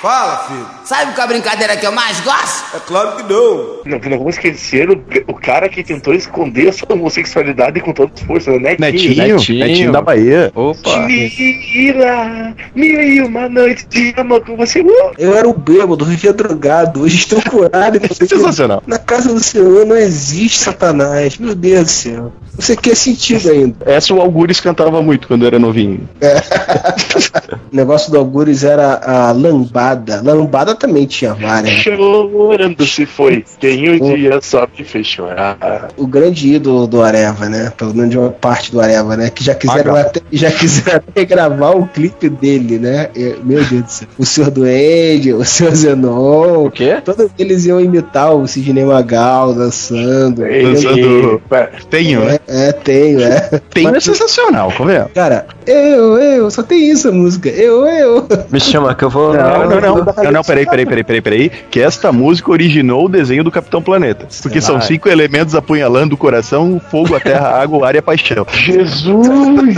Fala, 0.00 0.44
filho. 0.48 0.66
Sabe 0.84 1.14
qual 1.14 1.24
a 1.24 1.28
brincadeira 1.28 1.76
que 1.76 1.86
eu 1.86 1.92
mais 1.92 2.20
gosto? 2.20 2.76
É 2.76 2.80
claro 2.80 3.16
que 3.16 3.22
não. 3.22 3.80
Não, 3.84 3.98
não 3.98 4.18
vamos 4.18 4.34
esquecer 4.34 4.88
o, 4.90 5.02
o 5.26 5.34
cara 5.34 5.68
que 5.68 5.82
tentou 5.82 6.14
esconder 6.14 6.68
a 6.68 6.72
sua 6.72 6.92
homossexualidade 6.92 7.80
com 7.80 7.92
toda 7.92 8.12
força, 8.26 8.50
né? 8.52 8.76
Netinho, 8.78 9.16
Netinho. 9.16 9.66
netinho, 9.66 9.92
da 9.92 10.02
Bahia. 10.02 10.52
Opa! 10.54 10.98
Mentira! 11.00 12.54
Mil 12.74 13.02
e 13.02 13.22
uma 13.22 13.48
noite 13.48 13.86
de 13.88 14.14
amor 14.16 14.44
com 14.44 14.56
você. 14.56 14.80
Uh! 14.80 15.12
Eu 15.18 15.34
era 15.34 15.48
o 15.48 15.54
bêbado, 15.54 16.04
vivia 16.04 16.32
drogado. 16.32 17.02
Hoje 17.02 17.16
estou 17.16 17.40
curado. 17.42 17.98
e 17.98 18.14
Sensacional. 18.14 18.82
Na 18.86 18.98
casa 18.98 19.32
do 19.32 19.40
Senhor 19.40 19.86
não 19.86 19.96
existe 19.96 20.58
Satanás. 20.58 21.38
Meu 21.38 21.54
Deus 21.54 21.84
do 21.84 21.90
céu. 21.90 22.32
Você 22.54 22.76
quer 22.76 22.96
sentido 22.96 23.50
ainda. 23.50 23.76
Essa 23.84 24.14
o 24.14 24.20
Algures 24.20 24.60
cantava 24.60 25.02
muito 25.02 25.26
quando 25.28 25.46
era 25.46 25.58
novinho. 25.58 26.08
O 27.72 27.76
negócio 27.76 28.10
do 28.10 28.18
Algures 28.18 28.64
era 28.64 29.00
a 29.04 29.32
lambada. 29.32 29.85
Lambada 30.24 30.74
também 30.74 31.06
tinha 31.06 31.34
várias. 31.34 31.74
né? 31.76 31.80
Chorando 31.80 32.86
se 32.86 33.06
foi. 33.06 33.44
Tem 33.60 33.90
um 33.90 34.14
dia 34.16 34.38
só 34.42 34.66
me 34.78 34.84
fez 34.84 35.06
chorar. 35.06 35.88
O 35.96 36.06
grande 36.06 36.54
ídolo 36.54 36.86
do 36.86 37.02
Areva, 37.02 37.48
né? 37.48 37.72
Pelo 37.76 37.94
menos 37.94 38.10
de 38.10 38.18
uma 38.18 38.30
parte 38.30 38.70
do 38.72 38.80
Areva, 38.80 39.16
né? 39.16 39.30
Que 39.30 39.42
já 39.44 39.54
quiseram 39.54 39.92
Magal. 39.92 40.08
até, 40.08 40.20
já 40.32 40.50
quiseram 40.50 41.02
até 41.08 41.24
gravar 41.24 41.70
o 41.70 41.86
clipe 41.86 42.28
dele, 42.28 42.78
né? 42.78 43.08
Meu 43.42 43.62
Deus 43.64 43.82
do 43.82 43.90
céu. 43.90 44.08
O 44.18 44.24
Senhor 44.26 44.50
Duende, 44.50 45.32
o 45.32 45.44
Senhor 45.44 45.74
Zenon. 45.74 46.66
O 46.66 46.70
quê? 46.70 46.96
Todos 47.04 47.28
eles 47.38 47.66
iam 47.66 47.80
imitar 47.80 48.34
o 48.34 48.46
Sidney 48.46 48.84
Magal 48.84 49.54
dançando. 49.54 50.42
Dançando. 50.42 51.42
Pera, 51.48 51.70
Tenho, 51.90 52.24
né? 52.24 52.38
É, 52.46 52.68
é, 52.68 52.72
tenho, 52.72 53.20
é. 53.22 53.60
Tenho 53.72 53.88
é 53.88 53.92
Mas- 53.92 54.04
sensacional, 54.04 54.72
convenhamos. 54.76 55.12
Cara, 55.12 55.46
eu, 55.66 56.18
eu, 56.18 56.50
só 56.50 56.62
tem 56.62 56.90
isso 56.90 57.08
a 57.08 57.12
música. 57.12 57.48
Eu, 57.48 57.86
eu. 57.86 58.26
Me 58.50 58.60
chama 58.60 58.94
que 58.94 59.04
eu 59.04 59.10
vou. 59.10 59.32
Não, 59.34 59.68
não, 59.68 59.68
não. 59.68 59.75
Não, 59.80 60.32
não, 60.32 60.42
peraí, 60.44 60.66
peraí, 60.66 60.86
peraí, 60.86 61.04
peraí, 61.04 61.20
peraí. 61.22 61.50
Que 61.70 61.80
esta 61.80 62.12
música 62.12 62.50
originou 62.50 63.06
o 63.06 63.08
desenho 63.08 63.44
do 63.44 63.50
Capitão 63.50 63.82
Planeta. 63.82 64.26
Porque 64.42 64.60
são 64.60 64.80
cinco 64.80 65.08
elementos 65.08 65.54
apunhalando 65.54 66.14
o 66.14 66.18
coração, 66.18 66.76
o 66.76 66.80
fogo, 66.80 67.14
a 67.14 67.20
terra, 67.20 67.48
a 67.48 67.62
água, 67.62 67.78
o 67.78 67.84
ar 67.84 67.94
e 67.94 67.98
a 67.98 68.02
paixão. 68.02 68.46
Jesus! 68.50 69.76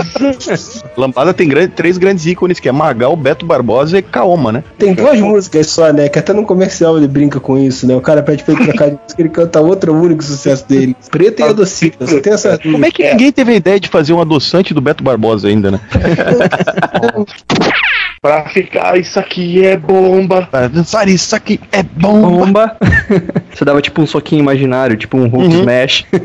Lambada 0.96 1.32
tem 1.34 1.48
grande- 1.48 1.72
três 1.74 1.98
grandes 1.98 2.26
ícones, 2.26 2.58
que 2.60 2.68
é 2.68 2.72
Magal, 2.72 3.14
Beto 3.16 3.44
Barbosa 3.46 3.98
e 3.98 4.02
Kaoma, 4.02 4.52
né? 4.52 4.64
Tem 4.78 4.94
duas 4.94 5.20
músicas 5.20 5.66
só, 5.68 5.92
né? 5.92 6.08
Que 6.08 6.18
até 6.18 6.32
no 6.32 6.44
comercial 6.44 6.96
ele 6.96 7.08
brinca 7.08 7.40
com 7.40 7.58
isso, 7.58 7.86
né? 7.86 7.94
O 7.94 8.00
cara 8.00 8.22
pede 8.22 8.42
pra 8.44 8.54
ele 8.54 8.64
trocar 8.64 8.90
de 8.90 8.98
música, 9.02 9.22
ele 9.22 9.28
canta 9.28 9.60
outro 9.60 9.94
único 9.94 10.22
sucesso 10.22 10.66
dele. 10.68 10.96
Preto 11.10 11.40
e 11.40 11.42
adocita, 11.42 12.06
só 12.06 12.20
tem 12.20 12.32
essa 12.32 12.58
Como 12.58 12.84
é 12.84 12.90
que 12.90 13.08
ninguém 13.10 13.32
teve 13.32 13.52
a 13.52 13.56
ideia 13.56 13.80
de 13.80 13.88
fazer 13.88 14.12
um 14.12 14.20
adoçante 14.20 14.74
do 14.74 14.80
Beto 14.80 15.02
Barbosa 15.04 15.48
ainda, 15.48 15.70
né? 15.70 15.80
Pra 18.20 18.48
ficar, 18.48 18.98
isso 18.98 19.18
aqui 19.18 19.64
é 19.64 19.76
bomba. 19.76 20.48
Para 20.50 20.68
dançar 20.68 21.08
isso 21.08 21.36
aqui 21.36 21.60
é 21.70 21.82
bom. 21.82 22.20
Bomba! 22.20 22.76
Você 23.54 23.64
dava 23.64 23.80
tipo 23.80 24.02
um 24.02 24.06
soquinho 24.06 24.40
imaginário, 24.40 24.96
tipo 24.96 25.16
um 25.16 25.28
Hulk 25.28 25.46
Uhum. 25.46 25.60
Smash. 25.60 26.04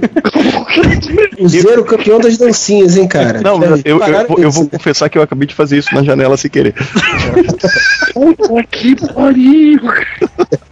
O 1.39 1.47
Zero 1.47 1.83
campeão 1.83 2.19
das 2.19 2.37
dancinhas, 2.37 2.97
hein, 2.97 3.07
cara? 3.07 3.41
Não, 3.41 3.61
eu, 3.63 3.77
eu, 3.85 3.99
eu 4.37 4.49
isso, 4.49 4.51
vou 4.51 4.63
né? 4.63 4.69
confessar 4.71 5.07
que 5.09 5.17
eu 5.17 5.21
acabei 5.21 5.47
de 5.47 5.53
fazer 5.53 5.77
isso 5.77 5.93
na 5.93 6.03
janela 6.03 6.35
sem 6.35 6.49
querer. 6.49 6.73
Puta 8.13 8.63
que 8.71 8.95
pariu! 9.13 9.79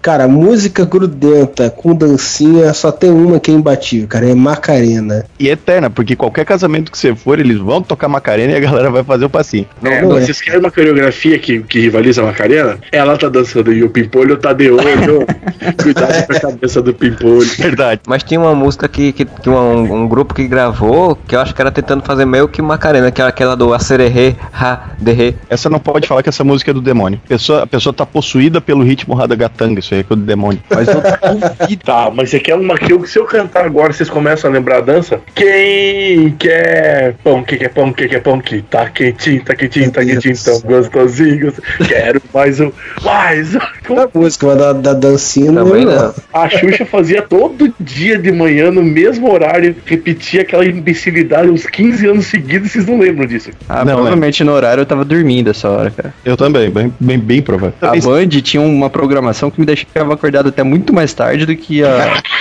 Cara, 0.01 0.27
música 0.27 0.83
grudenta 0.85 1.69
com 1.69 1.93
dancinha 1.93 2.73
só 2.73 2.91
tem 2.91 3.11
uma 3.11 3.39
que 3.39 3.51
é 3.51 3.53
imbatível, 3.53 4.07
cara. 4.07 4.29
É 4.29 4.33
Macarena. 4.33 5.25
E 5.39 5.49
eterna, 5.49 5.89
porque 5.89 6.15
qualquer 6.15 6.45
casamento 6.45 6.91
que 6.91 6.97
você 6.97 7.13
for, 7.15 7.39
eles 7.39 7.57
vão 7.57 7.81
tocar 7.81 8.07
Macarena 8.07 8.53
e 8.53 8.55
a 8.55 8.59
galera 8.59 8.89
vai 8.89 9.03
fazer 9.03 9.25
o 9.25 9.29
passinho. 9.29 9.67
É, 9.83 10.01
não 10.01 10.17
é. 10.17 10.21
vocês 10.21 10.41
querem 10.41 10.59
uma 10.59 10.71
coreografia 10.71 11.10
que, 11.11 11.61
que 11.61 11.79
rivaliza 11.79 12.21
a 12.21 12.25
Macarena? 12.25 12.77
Ela 12.91 13.17
tá 13.17 13.29
dançando 13.29 13.73
e 13.73 13.83
o 13.83 13.89
Pimpolho 13.89 14.37
tá 14.37 14.53
de 14.53 14.69
olho. 14.69 15.25
Cuidado 15.81 16.25
com 16.27 16.33
a 16.33 16.39
cabeça 16.39 16.81
do 16.81 16.93
Pimpolho. 16.93 17.47
Verdade. 17.57 18.01
Mas 18.07 18.23
tinha 18.23 18.39
uma 18.39 18.55
música 18.55 18.87
que, 18.87 19.11
que, 19.11 19.25
que 19.25 19.49
um, 19.49 20.03
um 20.03 20.07
grupo 20.07 20.33
que 20.33 20.47
gravou, 20.47 21.15
que 21.15 21.35
eu 21.35 21.39
acho 21.39 21.53
que 21.53 21.61
era 21.61 21.71
tentando 21.71 22.03
fazer 22.03 22.25
meio 22.25 22.47
que 22.47 22.61
Macarena, 22.61 23.11
que 23.11 23.21
era 23.21 23.29
aquela 23.29 23.55
do 23.55 23.73
Acererê, 23.73 24.35
Ha, 24.53 24.91
Derê. 24.99 25.35
Essa 25.49 25.69
não 25.69 25.79
pode 25.79 26.07
falar 26.07 26.23
que 26.23 26.29
essa 26.29 26.43
música 26.43 26.71
é 26.71 26.73
do 26.73 26.81
demônio. 26.81 27.19
A 27.25 27.27
pessoa, 27.27 27.63
a 27.63 27.67
pessoa 27.67 27.93
tá 27.93 28.05
possuída 28.05 28.61
pelo 28.61 28.83
ritmo 28.83 29.13
Radagatanga, 29.15 29.79
isso 29.79 29.93
aí 29.93 30.01
é 30.01 30.03
do 30.03 30.15
demônio. 30.15 30.61
Mas 30.69 30.87
eu 30.87 30.95
duvido. 30.95 31.83
Tá, 31.83 32.11
mas 32.13 32.29
você 32.29 32.39
quer 32.39 32.55
uma 32.55 32.77
que 32.77 32.93
eu, 32.93 33.05
se 33.05 33.17
eu 33.17 33.25
cantar 33.25 33.65
agora, 33.65 33.93
vocês 33.93 34.09
começam 34.09 34.49
a 34.49 34.53
lembrar 34.53 34.77
a 34.77 34.81
dança? 34.81 35.21
Quem 35.33 36.31
quer 36.31 37.15
pão, 37.23 37.43
quem 37.43 37.57
quer 37.57 37.69
pão, 37.69 37.93
quem 37.93 38.07
quer 38.07 38.21
pão, 38.21 38.39
que 38.39 38.61
tá 38.61 38.89
quentinho, 38.89 39.43
tá 39.43 39.55
quentinho, 39.55 39.91
tá 39.91 40.03
quentinho, 40.03 40.35
tão 40.43 40.61
gostosinho. 41.01 41.53
Quero 41.87 42.21
mais 42.33 42.59
um, 42.59 42.71
mais 43.03 43.55
um. 43.55 43.59
A 43.91 44.09
música, 44.13 44.55
da, 44.55 44.73
da 44.73 44.93
dancinha 44.93 45.51
não 45.51 45.65
Também 45.65 45.85
não. 45.85 46.13
A 46.33 46.49
Xuxa 46.49 46.85
fazia 46.85 47.21
todo 47.21 47.73
dia 47.79 48.17
de 48.17 48.31
manhã, 48.31 48.71
no 48.71 48.83
mesmo 48.83 49.31
horário, 49.31 49.75
repetia 49.85 50.41
aquela 50.41 50.65
imbecilidade 50.65 51.49
uns 51.49 51.65
15 51.65 52.07
anos 52.07 52.25
seguidos, 52.27 52.71
vocês 52.71 52.85
não 52.85 52.99
lembram 52.99 53.25
disso. 53.25 53.51
Ah, 53.67 53.83
Não, 53.83 53.95
provavelmente 53.95 54.43
no 54.43 54.51
horário 54.51 54.81
eu 54.81 54.85
tava 54.85 55.03
dormindo 55.03 55.49
essa 55.49 55.69
hora, 55.69 55.91
cara. 55.91 56.13
Eu 56.23 56.37
também, 56.37 56.69
bem, 56.69 56.93
bem, 56.99 57.19
bem 57.19 57.41
provável. 57.41 57.73
A 57.81 57.95
Band 57.95 58.29
tinha 58.41 58.61
uma 58.61 58.89
programação 58.89 59.51
que 59.51 59.59
me 59.59 59.65
deixava 59.65 60.13
acordado 60.13 60.49
até 60.49 60.63
muito 60.63 60.93
mais 60.93 61.13
tarde 61.13 61.45
do 61.45 61.55
que 61.55 61.83
a. 61.83 62.21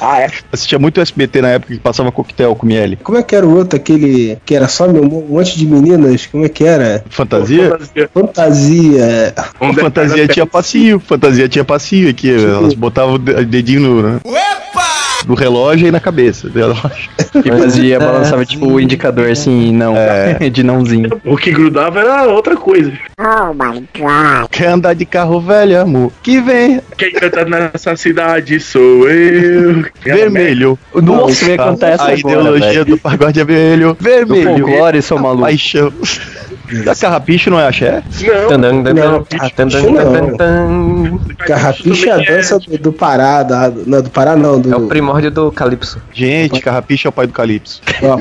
Ah, 0.00 0.20
é? 0.20 0.30
Assistia 0.52 0.78
muito 0.78 1.00
SBT 1.00 1.42
na 1.42 1.50
época 1.50 1.74
que 1.74 1.80
passava 1.80 2.10
coquetel 2.10 2.54
com 2.54 2.66
miele. 2.66 2.96
Como 3.02 3.18
é 3.18 3.22
que 3.22 3.34
era 3.34 3.46
o 3.46 3.56
outro, 3.56 3.76
aquele 3.76 4.38
que 4.44 4.54
era 4.54 4.68
só 4.68 4.88
meu, 4.88 5.02
um 5.02 5.26
monte 5.28 5.58
de 5.58 5.66
meninas? 5.66 6.26
Como 6.26 6.44
é 6.44 6.48
que 6.48 6.64
era? 6.64 6.97
Fantasia? 7.10 7.78
Fantasia. 8.12 9.34
A 9.60 9.72
fantasia 9.74 10.28
tinha 10.28 10.46
passinho, 10.46 11.00
fantasia 11.00 11.48
tinha 11.48 11.64
passinho 11.64 12.08
aqui. 12.10 12.30
Elas 12.32 12.74
botavam 12.74 13.14
o 13.14 13.18
de- 13.18 13.44
dedinho 13.44 13.80
no, 13.80 14.02
né? 14.02 14.20
no 15.26 15.34
relógio 15.34 15.88
e 15.88 15.90
na 15.90 16.00
cabeça. 16.00 16.48
do 16.48 16.58
relógio. 16.58 17.10
que 17.42 17.50
fazia, 17.52 17.98
balançava 18.00 18.44
tipo 18.46 18.66
o 18.66 18.80
indicador 18.80 19.30
assim, 19.30 19.72
não. 19.72 19.94
De 20.50 20.62
nãozinho. 20.62 21.20
O 21.24 21.36
que 21.36 21.50
grudava 21.50 22.00
era 22.00 22.24
outra 22.26 22.56
coisa. 22.56 22.92
Quer 24.50 24.68
andar 24.68 24.94
de 24.94 25.04
carro 25.04 25.40
velho, 25.40 25.80
amor? 25.80 26.12
Que 26.22 26.40
vem 26.40 26.80
Quem 26.96 27.12
canta 27.12 27.44
nessa 27.44 27.96
cidade 27.96 28.58
sou 28.60 29.08
eu. 29.10 29.84
vermelho. 30.02 30.78
Nossa, 30.94 31.56
cantar 31.56 31.88
essa 31.90 32.04
A 32.04 32.06
agora, 32.12 32.18
ideologia 32.20 32.68
velho. 32.72 32.84
do 32.86 32.98
pagode 32.98 33.40
é 33.40 33.44
vermelho. 33.44 33.96
Do 33.98 34.02
Vermelho. 34.04 34.66
folclore, 34.66 35.02
seu 35.02 35.18
maluco. 35.18 35.42
Paixão. 35.42 35.92
Da 36.84 36.94
carrapicho 36.94 37.50
não 37.50 37.58
é 37.58 37.66
axé? 37.66 38.02
Não, 38.20 38.58
Não, 38.58 40.36
tan. 40.36 41.18
Carrapicha 41.38 42.10
é 42.10 42.12
a 42.12 42.18
dança 42.18 42.58
do, 42.58 42.78
do 42.78 42.92
Pará, 42.92 43.42
da, 43.42 43.70
não, 43.70 44.02
do 44.02 44.10
Pará 44.10 44.36
não, 44.36 44.60
do. 44.60 44.72
É 44.72 44.76
o 44.76 44.86
primórdio 44.86 45.30
do 45.30 45.52
Calypso. 45.52 46.00
Gente, 46.12 46.60
carrapicho 46.60 47.08
é 47.08 47.10
o 47.10 47.12
pai 47.12 47.26
do 47.26 47.32
Calypso. 47.32 47.80
ó, 48.02 48.18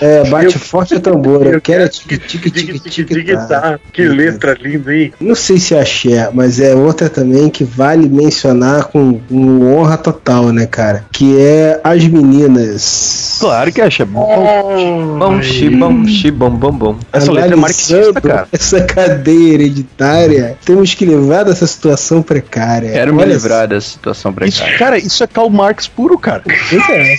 é, 0.00 0.28
bate 0.28 0.58
forte 0.58 0.94
a 0.94 1.00
tambora. 1.00 1.50
Eu 1.50 1.60
quero 1.60 1.84
é 1.84 1.88
tique 1.88 2.18
tique 2.18 2.50
Tique, 2.50 2.78
tique 2.80 3.04
tique, 3.04 3.34
tá. 3.34 3.46
tá. 3.46 3.80
Que 3.92 4.02
letra 4.06 4.56
linda, 4.60 4.94
hein? 4.94 5.12
Não 5.20 5.34
sei 5.34 5.58
se 5.58 5.74
é 5.74 5.80
axé, 5.80 6.30
mas 6.32 6.60
é 6.60 6.74
outra 6.74 7.08
também 7.08 7.48
que 7.48 7.64
vale 7.64 8.08
mencionar 8.08 8.84
com, 8.84 9.18
com 9.18 9.74
honra 9.74 9.96
total, 9.96 10.52
né, 10.52 10.66
cara? 10.66 11.04
Que 11.12 11.38
é 11.40 11.80
As 11.82 12.04
Meninas. 12.06 13.38
Claro 13.40 13.72
que 13.72 13.80
é 13.80 13.84
axé. 13.86 14.04
Bom, 14.04 15.42
xibom, 15.42 16.06
xibom, 16.06 16.50
bom, 16.50 16.72
bom. 16.72 16.96
Essa 17.12 17.32
letra 17.32 17.54
é 17.54 17.56
marxista, 17.74 18.20
cara. 18.20 18.48
Essa 18.52 18.80
cadeia 18.82 19.54
hereditária, 19.54 20.56
temos 20.64 20.94
que 20.94 21.04
livrar 21.04 21.44
dessa 21.44 21.66
situação 21.66 22.22
precária. 22.22 22.90
Quero 22.92 23.14
me 23.14 23.22
Olha 23.22 23.32
livrar 23.34 23.68
dessa 23.68 23.88
situação 23.90 24.30
Isso, 24.42 24.58
precária. 24.60 24.78
cara, 24.78 24.98
isso 24.98 25.22
é 25.22 25.26
Karl 25.26 25.50
Marx 25.50 25.86
puro, 25.86 26.18
cara. 26.18 26.42
pois 26.44 26.88
é. 26.90 27.16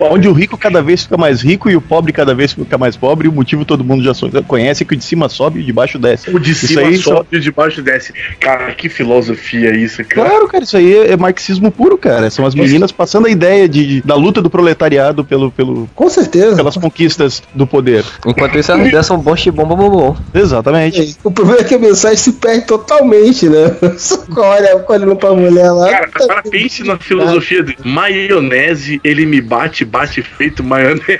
Onde 0.00 0.28
o 0.28 0.32
rico 0.32 0.56
cada 0.56 0.82
vez 0.82 1.02
fica 1.04 1.16
mais 1.16 1.40
rico 1.42 1.70
e 1.70 1.76
o 1.76 1.80
pobre 1.80 2.12
cada 2.12 2.34
vez 2.34 2.52
fica 2.52 2.78
mais 2.78 2.96
pobre, 2.96 3.26
e 3.26 3.30
o 3.30 3.32
motivo 3.32 3.64
todo 3.64 3.84
mundo 3.84 4.02
já 4.02 4.12
conhece 4.42 4.82
é 4.82 4.86
que 4.86 4.94
o 4.94 4.96
de 4.96 5.04
cima 5.04 5.28
sobe 5.28 5.60
e 5.60 5.62
o 5.62 5.66
de 5.66 5.72
baixo 5.72 5.98
desce. 5.98 6.30
O 6.30 6.38
de 6.38 6.52
Isso 6.52 6.66
cima 6.66 6.82
só- 6.96 7.16
sobe 7.16 7.28
e 7.32 7.36
o 7.36 7.40
de 7.40 7.50
baixo 7.50 7.82
desce. 7.82 8.12
Cara, 8.40 8.72
que 8.74 8.88
filosofia 8.88 9.74
isso, 9.76 10.04
cara. 10.04 10.28
Claro, 10.28 10.48
cara, 10.48 10.64
isso 10.64 10.76
aí 10.76 10.92
é, 10.96 11.12
é 11.12 11.16
marxismo 11.16 11.70
puro, 11.70 11.96
cara. 11.98 12.30
São 12.30 12.46
as 12.46 12.54
meninas 12.54 12.92
passando 12.92 13.26
a 13.26 13.30
ideia 13.30 13.68
de, 13.68 14.00
da 14.02 14.14
luta 14.14 14.40
do 14.42 14.50
proletariado 14.50 15.24
pelo, 15.24 15.50
pelo, 15.50 15.88
Com 15.94 16.08
certeza. 16.08 16.56
pelas 16.56 16.76
conquistas 16.76 17.42
do 17.54 17.66
poder. 17.66 18.04
Enquanto 18.26 18.58
isso, 18.58 18.72
elas 18.72 18.90
dançam 18.90 19.18
bom, 19.18 19.36
xibom, 19.36 19.64
bom, 19.66 19.76
bom, 19.78 19.90
bom. 19.90 20.16
Exatamente. 20.34 21.16
O 21.24 21.30
problema 21.30 21.60
é 21.60 21.64
que 21.64 21.74
a 21.74 21.78
mensagem 21.78 22.16
se 22.18 22.32
perde 22.32 22.66
totalmente, 22.66 23.48
né? 23.48 23.74
Só 23.96 24.22
olha, 24.36 24.84
olhando 24.88 25.16
pra 25.16 25.32
mulher 25.34 25.70
lá. 25.70 25.88
Cara, 25.90 26.08
tá 26.08 26.24
agora 26.24 26.42
pense 26.42 26.84
na 26.84 26.98
filosofia 26.98 27.62
de 27.62 27.76
maionese, 27.84 29.00
ele 29.04 29.24
me 29.26 29.40
bate, 29.40 29.84
bate 29.84 30.22
feito 30.22 30.62
maionese. 30.62 31.18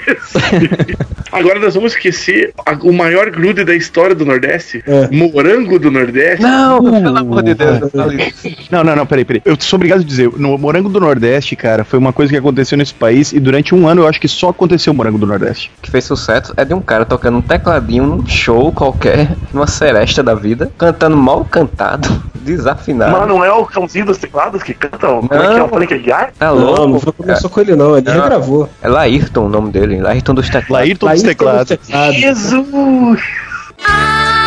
agora 1.33 1.59
nós 1.59 1.75
vamos 1.75 1.93
esquecer 1.93 2.53
a- 2.65 2.79
o 2.83 2.93
maior 2.93 3.31
grude 3.31 3.65
da 3.65 3.75
história 3.75 4.15
do 4.15 4.25
Nordeste, 4.25 4.83
É. 4.87 5.09
morango 5.15 5.79
do 5.79 5.91
Nordeste. 5.91 6.43
Não, 6.43 6.83
pelo 6.83 7.17
amor 7.19 7.43
de 7.43 7.55
Deus. 7.55 7.81
não. 7.93 8.09
Não, 8.71 8.85
não, 8.85 8.95
não, 8.97 9.07
peraí, 9.07 9.25
peraí. 9.25 9.43
Eu 9.45 9.57
sou 9.59 9.77
obrigado 9.79 10.01
a 10.01 10.05
dizer, 10.05 10.31
no 10.37 10.57
Morango 10.59 10.89
do 10.89 11.01
Nordeste, 11.01 11.57
cara, 11.57 11.85
foi 11.85 11.99
uma 11.99 12.13
coisa 12.13 12.31
que 12.33 12.39
aconteceu 12.39 12.77
nesse 12.77 12.93
país 12.93 13.33
e 13.33 13.41
durante 13.41 13.75
um 13.75 13.89
ano 13.89 14.03
eu 14.03 14.09
acho 14.09 14.21
que 14.21 14.29
só 14.29 14.51
aconteceu 14.51 14.93
o 14.93 14.97
Morango 14.97 15.19
do 15.19 15.27
Nordeste. 15.27 15.71
O 15.79 15.83
que 15.83 15.91
fez 15.91 16.05
sucesso 16.05 16.53
é 16.57 16.65
de 16.65 16.75
um 16.75 16.81
cara 16.81 17.05
tocando 17.05 17.39
um 17.39 17.43
tecladinho 17.43 18.05
num 18.07 18.27
show 18.27 18.48
qualquer, 18.73 19.37
numa 19.53 19.67
seresta 19.67 20.23
da 20.23 20.35
vida, 20.35 20.71
cantando 20.79 21.17
mal 21.17 21.45
cantado, 21.45 22.09
desafinado. 22.41 23.13
Mas 23.13 23.29
não 23.29 23.45
é 23.45 23.53
o 23.53 23.65
cãozinho 23.67 24.07
dos 24.07 24.19
teclados 24.19 24.63
que 24.63 24.73
canta? 24.75 25.07
Como 25.07 25.29
é 25.33 25.49
que 25.49 25.59
é 25.61 25.63
o 25.63 25.69
Frank 25.69 25.95
Aguiar? 25.95 26.33
Tá 26.39 26.47
Não, 26.49 26.55
louco? 26.59 26.87
não 26.89 27.01
foi, 27.01 27.13
começou 27.13 27.51
com 27.51 27.61
ele 27.61 27.77
não, 27.77 27.97
ele 27.97 28.07
Não. 28.11 28.21
regravou. 28.23 28.69
É 28.83 28.89
Laírton 28.89 29.47
o 29.47 29.49
nome 29.49 29.71
dele, 29.71 30.01
Laírton 30.01 30.35
dos 30.35 30.47
teclados. 30.49 30.71
Laírton 30.71 31.09
dos 31.11 31.23
teclados. 31.23 31.79
Jesus! 32.13 33.21
Ai, 33.87 34.38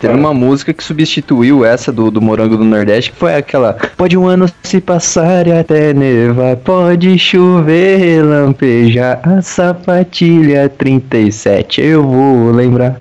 Teve 0.00 0.14
uma 0.14 0.32
música 0.32 0.72
que 0.72 0.82
substituiu 0.82 1.64
essa 1.64 1.90
do, 1.92 2.10
do 2.10 2.20
Morango 2.20 2.56
do 2.56 2.64
Nordeste, 2.64 3.10
que 3.10 3.18
foi 3.18 3.34
aquela 3.34 3.74
Pode 3.96 4.16
um 4.16 4.26
ano 4.26 4.46
se 4.62 4.80
passar 4.80 5.46
e 5.46 5.52
até 5.52 5.92
nevar, 5.92 6.56
pode 6.56 7.18
chover, 7.18 7.98
relampejar, 7.98 9.20
a 9.22 9.42
sapatilha 9.42 10.68
37, 10.68 11.80
eu 11.80 12.02
vou 12.02 12.50
lembrar. 12.52 12.98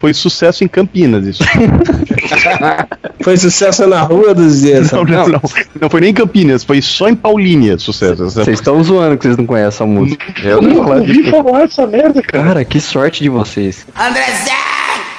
Foi 0.00 0.14
sucesso 0.14 0.64
em 0.64 0.68
Campinas, 0.68 1.26
isso. 1.26 1.44
Foi 3.22 3.36
sucesso 3.36 3.86
na 3.86 4.00
rua 4.02 4.34
dos 4.34 4.60
dias. 4.60 4.90
Não, 4.92 5.04
não, 5.04 5.28
não. 5.28 5.40
Não 5.80 5.90
foi 5.90 6.00
nem 6.00 6.10
em 6.10 6.14
Campinas, 6.14 6.62
foi 6.64 6.80
só 6.80 7.08
em 7.08 7.14
Paulínia 7.14 7.78
sucesso. 7.78 8.24
Vocês 8.24 8.48
estão 8.58 8.82
zoando 8.82 9.16
que 9.16 9.24
vocês 9.24 9.36
não 9.36 9.44
conhecem 9.46 9.68
essa 9.68 9.86
música. 9.86 10.24
Eu 10.42 10.62
Não, 10.62 10.88
ouvi 10.88 11.30
falar 11.30 11.62
essa 11.64 11.86
merda, 11.86 12.22
cara. 12.22 12.44
Cara, 12.44 12.64
que 12.64 12.80
sorte 12.80 13.22
de 13.22 13.28
vocês. 13.28 13.86
Andrezé! 13.98 14.67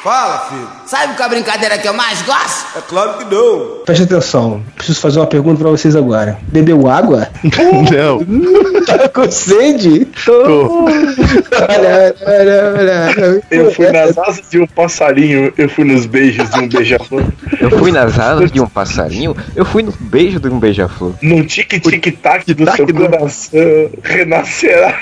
Fala, 0.04 0.40
filho. 0.50 0.68
Sabe 0.86 1.16
qual 1.16 1.24
é 1.24 1.26
a 1.26 1.30
brincadeira 1.30 1.78
que 1.78 1.88
eu 1.88 1.94
mais 1.94 2.22
gosto? 2.22 2.78
É 2.78 2.82
claro 2.82 3.18
que 3.18 3.26
não. 3.26 3.84
Preste 3.86 4.04
atenção, 4.04 4.64
preciso 4.76 5.00
fazer 5.02 5.20
uma 5.20 5.28
pergunta 5.28 5.60
pra 5.60 5.70
vocês 5.70 5.96
agora. 5.96 6.38
Bebeu 6.48 6.88
água? 6.88 7.28
Não. 7.92 8.20
Tá 8.90 9.08
com 9.10 9.30
sede? 9.30 10.06
Tô. 10.26 10.86
Olha, 10.86 12.16
olha, 12.26 12.74
olha. 12.76 13.44
Eu 13.52 13.72
fui 13.72 13.92
nas 13.92 14.18
asas 14.18 14.50
de 14.50 14.60
um 14.60 14.66
passarinho, 14.66 15.54
eu 15.56 15.70
fui 15.70 15.84
nos 15.84 16.08
beijos 16.08 16.50
de 16.50 16.60
um 16.60 16.68
beija-flor. 16.68 17.24
Eu 17.60 17.78
fui 17.78 17.92
nas 17.92 18.18
asas 18.18 18.52
de 18.52 18.60
um 18.60 18.68
passarinho, 18.68 19.36
eu 19.56 19.64
fui 19.64 19.84
no 19.84 19.92
beijo 19.92 20.40
de 20.40 20.48
um 20.48 20.58
beija-flor. 20.58 21.14
Num 21.22 21.46
tic-tic-tac 21.46 22.52
do 22.52 22.72
seu 22.72 22.88
coração 22.88 23.92
renascerá. 24.02 24.98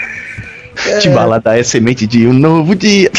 Te 1.00 1.10
balada 1.10 1.58
é 1.58 1.64
semente 1.64 2.06
de 2.06 2.28
um 2.28 2.34
novo 2.34 2.76
dia. 2.76 3.10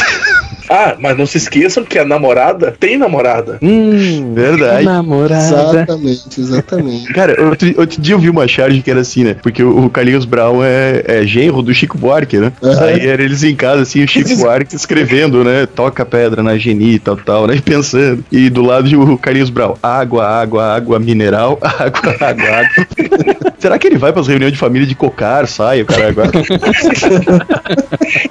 Ah, 0.69 0.95
mas 0.99 1.17
não 1.17 1.25
se 1.25 1.37
esqueçam 1.37 1.83
que 1.83 1.97
a 1.97 2.05
namorada 2.05 2.75
tem 2.79 2.97
namorada. 2.97 3.57
Hum, 3.61 4.33
Verdade. 4.33 4.85
namorada. 4.85 5.81
Exatamente, 5.81 6.39
exatamente. 6.39 7.11
Cara, 7.13 7.43
outro, 7.43 7.73
outro 7.77 8.01
dia 8.01 8.13
eu 8.15 8.19
vi 8.19 8.29
uma 8.29 8.47
charge 8.47 8.81
que 8.81 8.91
era 8.91 8.99
assim, 9.01 9.23
né? 9.23 9.35
Porque 9.41 9.63
o, 9.63 9.85
o 9.85 9.89
Carlinhos 9.89 10.25
Brown 10.25 10.63
é, 10.63 11.03
é 11.05 11.25
genro 11.25 11.61
do 11.61 11.73
Chico 11.73 11.97
Buarque, 11.97 12.37
né? 12.37 12.51
Aham. 12.61 12.85
Aí 12.85 13.07
era 13.07 13.23
eles 13.23 13.43
em 13.43 13.55
casa, 13.55 13.81
assim, 13.81 14.03
o 14.03 14.07
Chico 14.07 14.35
Buarque 14.37 14.75
escrevendo, 14.75 15.43
né? 15.43 15.65
Toca 15.65 16.05
pedra 16.05 16.43
na 16.43 16.57
geni 16.57 16.95
e 16.95 16.99
tal, 16.99 17.17
tal, 17.17 17.47
né? 17.47 17.55
E 17.55 17.61
pensando. 17.61 18.23
E 18.31 18.49
do 18.49 18.61
lado 18.61 18.87
de 18.87 18.95
o 18.95 19.17
Carlinhos 19.17 19.49
Brown, 19.49 19.75
água, 19.81 20.27
água, 20.27 20.75
água 20.75 20.99
mineral, 20.99 21.57
água, 21.63 22.15
água, 22.19 22.49
água. 22.49 23.48
Será 23.59 23.77
que 23.77 23.87
ele 23.87 23.97
vai 23.97 24.13
pras 24.13 24.27
reuniões 24.27 24.53
de 24.53 24.59
família 24.59 24.87
de 24.87 24.95
cocar, 24.95 25.47
sai, 25.47 25.81
o 25.81 25.85
cara 25.85 26.09
agora? 26.09 26.31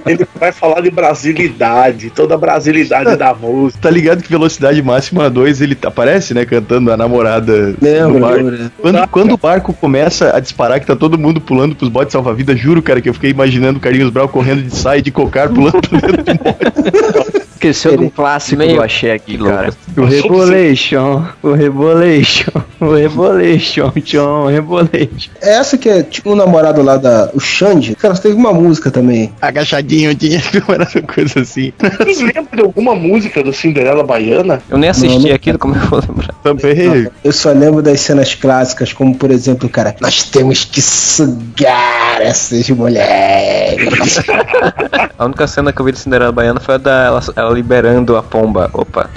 Ele 0.06 0.26
vai 0.34 0.50
falar 0.52 0.80
de 0.80 0.90
brasilidade, 0.90 2.10
toda 2.10 2.34
a 2.34 2.38
brasilidade 2.38 3.14
da 3.16 3.34
música. 3.34 3.80
Tá 3.80 3.90
ligado 3.90 4.22
que 4.22 4.30
velocidade 4.30 4.82
máxima 4.82 5.28
2 5.28 5.60
ele 5.60 5.76
aparece, 5.84 6.34
né? 6.34 6.44
Cantando 6.44 6.90
a 6.90 6.96
namorada. 6.96 7.74
Lembra, 7.80 8.08
no 8.08 8.20
barco. 8.20 8.44
lembra. 8.44 8.72
Quando, 8.80 9.08
quando 9.08 9.32
o 9.32 9.36
barco 9.36 9.72
começa 9.74 10.34
a 10.34 10.40
disparar, 10.40 10.80
que 10.80 10.86
tá 10.86 10.96
todo 10.96 11.18
mundo 11.18 11.40
pulando 11.40 11.74
pros 11.74 11.90
botes 11.90 12.12
salva-vidas, 12.12 12.58
juro, 12.58 12.82
cara, 12.82 13.00
que 13.00 13.08
eu 13.08 13.14
fiquei 13.14 13.30
imaginando 13.30 13.78
o 13.78 13.80
Carlinhos 13.80 14.10
Brau 14.10 14.28
correndo 14.28 14.62
de 14.62 14.74
saia 14.74 15.02
de 15.02 15.10
cocar, 15.10 15.48
pulando 15.48 15.80
pra 15.80 16.00
dentro 16.00 16.24
do 16.24 16.34
bote. 16.34 17.42
Esqueceu 17.58 17.96
de 17.96 18.04
um 18.04 18.08
clássico 18.08 18.56
Meio- 18.58 18.76
do 18.76 18.82
axé 18.82 19.12
aqui, 19.12 19.36
cara. 19.36 19.70
O 19.96 20.04
Rebolation, 20.04 21.24
o 21.42 21.52
Rebolation, 21.52 22.52
o 22.80 22.92
Rebolation, 22.94 23.90
tchon, 24.00 24.46
Rebolation. 24.46 25.30
É 25.42 25.56
essa 25.56 25.76
que 25.76 25.88
é 25.88 26.04
tipo 26.04 26.30
o 26.30 26.36
namorado 26.36 26.80
lá 26.82 26.96
da. 26.96 27.30
O 27.34 27.40
Xande. 27.40 27.96
Cara, 27.96 28.14
teve 28.14 28.36
uma 28.36 28.52
música 28.52 28.92
também. 28.92 29.32
Agachadinho, 29.42 30.14
tinha 30.14 30.40
uma 30.68 31.02
coisa 31.12 31.40
assim. 31.40 31.72
Vocês 31.98 32.20
lembram 32.20 32.46
de 32.54 32.60
alguma 32.62 32.94
música 32.94 33.42
do 33.42 33.52
Cinderela 33.52 34.04
Baiana? 34.04 34.62
Eu 34.70 34.78
nem 34.78 34.90
assisti 34.90 35.18
Não, 35.18 35.28
não- 35.28 35.34
aquilo, 35.34 35.58
como 35.58 35.74
eu 35.74 35.80
vou 35.80 36.00
lembrar? 36.00 36.32
Também. 36.44 37.08
Eu 37.24 37.32
só 37.32 37.50
lembro 37.50 37.82
das 37.82 37.98
cenas 38.00 38.36
clássicas, 38.36 38.92
como 38.92 39.16
por 39.16 39.32
exemplo, 39.32 39.68
cara, 39.68 39.96
nós 40.00 40.22
temos 40.22 40.64
que 40.64 40.80
sugar 40.80 42.20
essas 42.20 42.70
mulheres. 42.70 43.88
A 45.18 45.24
única 45.24 45.48
cena 45.48 45.72
que 45.72 45.80
eu 45.80 45.84
vi 45.84 45.90
de 45.90 45.98
Cinderela 45.98 46.30
Baiana 46.30 46.60
foi 46.60 46.76
a 46.76 46.78
da 46.78 47.04
ela, 47.06 47.20
ela 47.34 47.47
liberando 47.52 48.16
a 48.16 48.22
pomba. 48.22 48.70
Opa. 48.72 49.10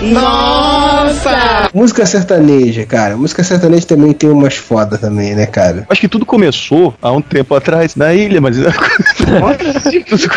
música 1.73 2.05
sertaneja, 2.05 2.85
cara. 2.85 3.15
Música 3.17 3.43
sertaneja 3.43 3.85
também 3.85 4.13
tem 4.13 4.29
umas 4.29 4.55
foda 4.55 4.97
também, 4.97 5.35
né, 5.35 5.45
cara? 5.45 5.85
Acho 5.89 6.01
que 6.01 6.07
tudo 6.07 6.25
começou 6.25 6.93
há 7.01 7.11
um 7.11 7.21
tempo 7.21 7.55
atrás 7.55 7.95
na 7.95 8.13
ilha, 8.13 8.39
mas. 8.41 8.57
tudo, 10.09 10.29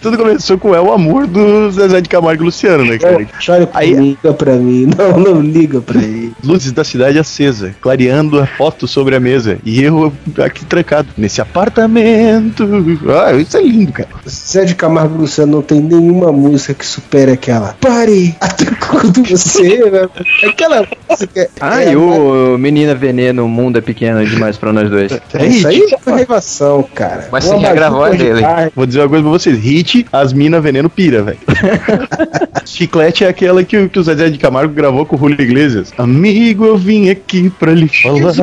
tudo 0.00 0.18
começou 0.18 0.58
com 0.58 0.74
é 0.74 0.80
o 0.80 0.92
amor 0.92 1.26
do 1.26 1.70
Zezé 1.70 2.00
de 2.00 2.08
Camargo 2.08 2.42
e 2.42 2.46
Luciano, 2.46 2.84
né, 2.84 2.98
cara? 2.98 3.26
Chore 3.40 3.66
por 3.66 3.76
Aí- 3.78 3.94
mim, 3.94 4.08
liga 4.22 4.32
pra 4.34 4.52
mim. 4.54 4.90
Não, 4.96 5.18
não 5.18 5.40
liga 5.40 5.80
pra 5.80 5.98
ele. 6.00 6.27
Luzes 6.42 6.72
da 6.72 6.84
cidade 6.84 7.18
acesa, 7.18 7.74
clareando 7.80 8.40
a 8.40 8.46
foto 8.46 8.86
sobre 8.86 9.14
a 9.16 9.20
mesa. 9.20 9.58
E 9.64 9.82
eu 9.82 10.12
aqui 10.44 10.64
trancado 10.64 11.08
nesse 11.16 11.40
apartamento. 11.40 12.68
Ah, 13.08 13.32
isso 13.34 13.56
é 13.56 13.62
lindo, 13.62 13.92
cara. 13.92 14.08
Zé 14.28 14.64
de 14.64 14.74
Camargo 14.74 15.18
Luciano 15.18 15.52
não 15.52 15.62
tem 15.62 15.80
nenhuma 15.80 16.30
música 16.32 16.74
que 16.74 16.86
supere 16.86 17.32
aquela. 17.32 17.76
Pare! 17.80 18.34
Até 18.40 18.64
quando 18.74 19.22
você. 19.24 19.78
né? 19.90 20.08
Aquela 20.44 20.86
música. 21.08 21.48
Ah, 21.60 21.82
é 21.82 21.92
e 21.92 21.96
o 21.96 22.56
Menina 22.58 22.94
Veneno, 22.94 23.44
o 23.44 23.48
mundo 23.48 23.78
é 23.78 23.80
pequeno 23.80 24.24
demais 24.26 24.56
pra 24.56 24.72
nós 24.72 24.88
dois. 24.90 25.12
É 25.34 25.46
isso 25.46 25.68
aí 25.68 25.82
é 26.06 26.10
raivação, 26.10 26.82
cara. 26.94 27.28
Mas 27.30 27.44
você 27.44 27.56
regravou 27.56 28.04
a 28.04 28.10
dele. 28.10 28.42
Vou 28.74 28.86
dizer 28.86 29.00
uma 29.00 29.08
coisa 29.08 29.22
pra 29.22 29.30
vocês: 29.32 29.58
hit, 29.58 30.06
as 30.12 30.32
mina 30.32 30.60
veneno 30.60 30.88
pira, 30.90 31.22
velho. 31.22 31.38
Chiclete 32.64 33.24
é 33.24 33.28
aquela 33.28 33.64
que, 33.64 33.76
o- 33.76 33.88
que 33.88 33.98
o 33.98 34.02
Zezé 34.02 34.28
de 34.28 34.38
Camargo 34.38 34.72
gravou 34.74 35.04
com 35.06 35.16
o 35.16 35.18
Julio 35.18 35.40
Iglesias. 35.40 35.92
Amigo, 36.18 36.64
eu 36.64 36.76
vim 36.76 37.08
aqui 37.10 37.48
pra 37.48 37.70
lhe 37.72 37.86
falar, 37.86 38.34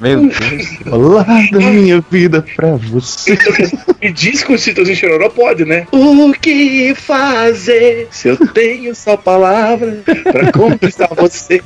Meu 0.00 0.20
Deus. 0.28 0.76
falar 0.88 1.50
da 1.50 1.58
minha 1.58 2.00
vida 2.08 2.44
pra 2.54 2.76
você. 2.76 3.36
E 4.00 4.12
diz 4.12 4.44
que 4.44 4.52
o 4.52 4.58
Citozinho 4.58 4.96
Chororó 4.96 5.28
pode, 5.28 5.64
né? 5.64 5.88
O 5.90 6.32
que 6.32 6.94
fazer 6.94 8.06
se 8.12 8.28
eu 8.28 8.36
tenho 8.36 8.94
só 8.94 9.16
palavras 9.16 9.98
pra 10.22 10.52
conquistar 10.52 11.08
você? 11.16 11.60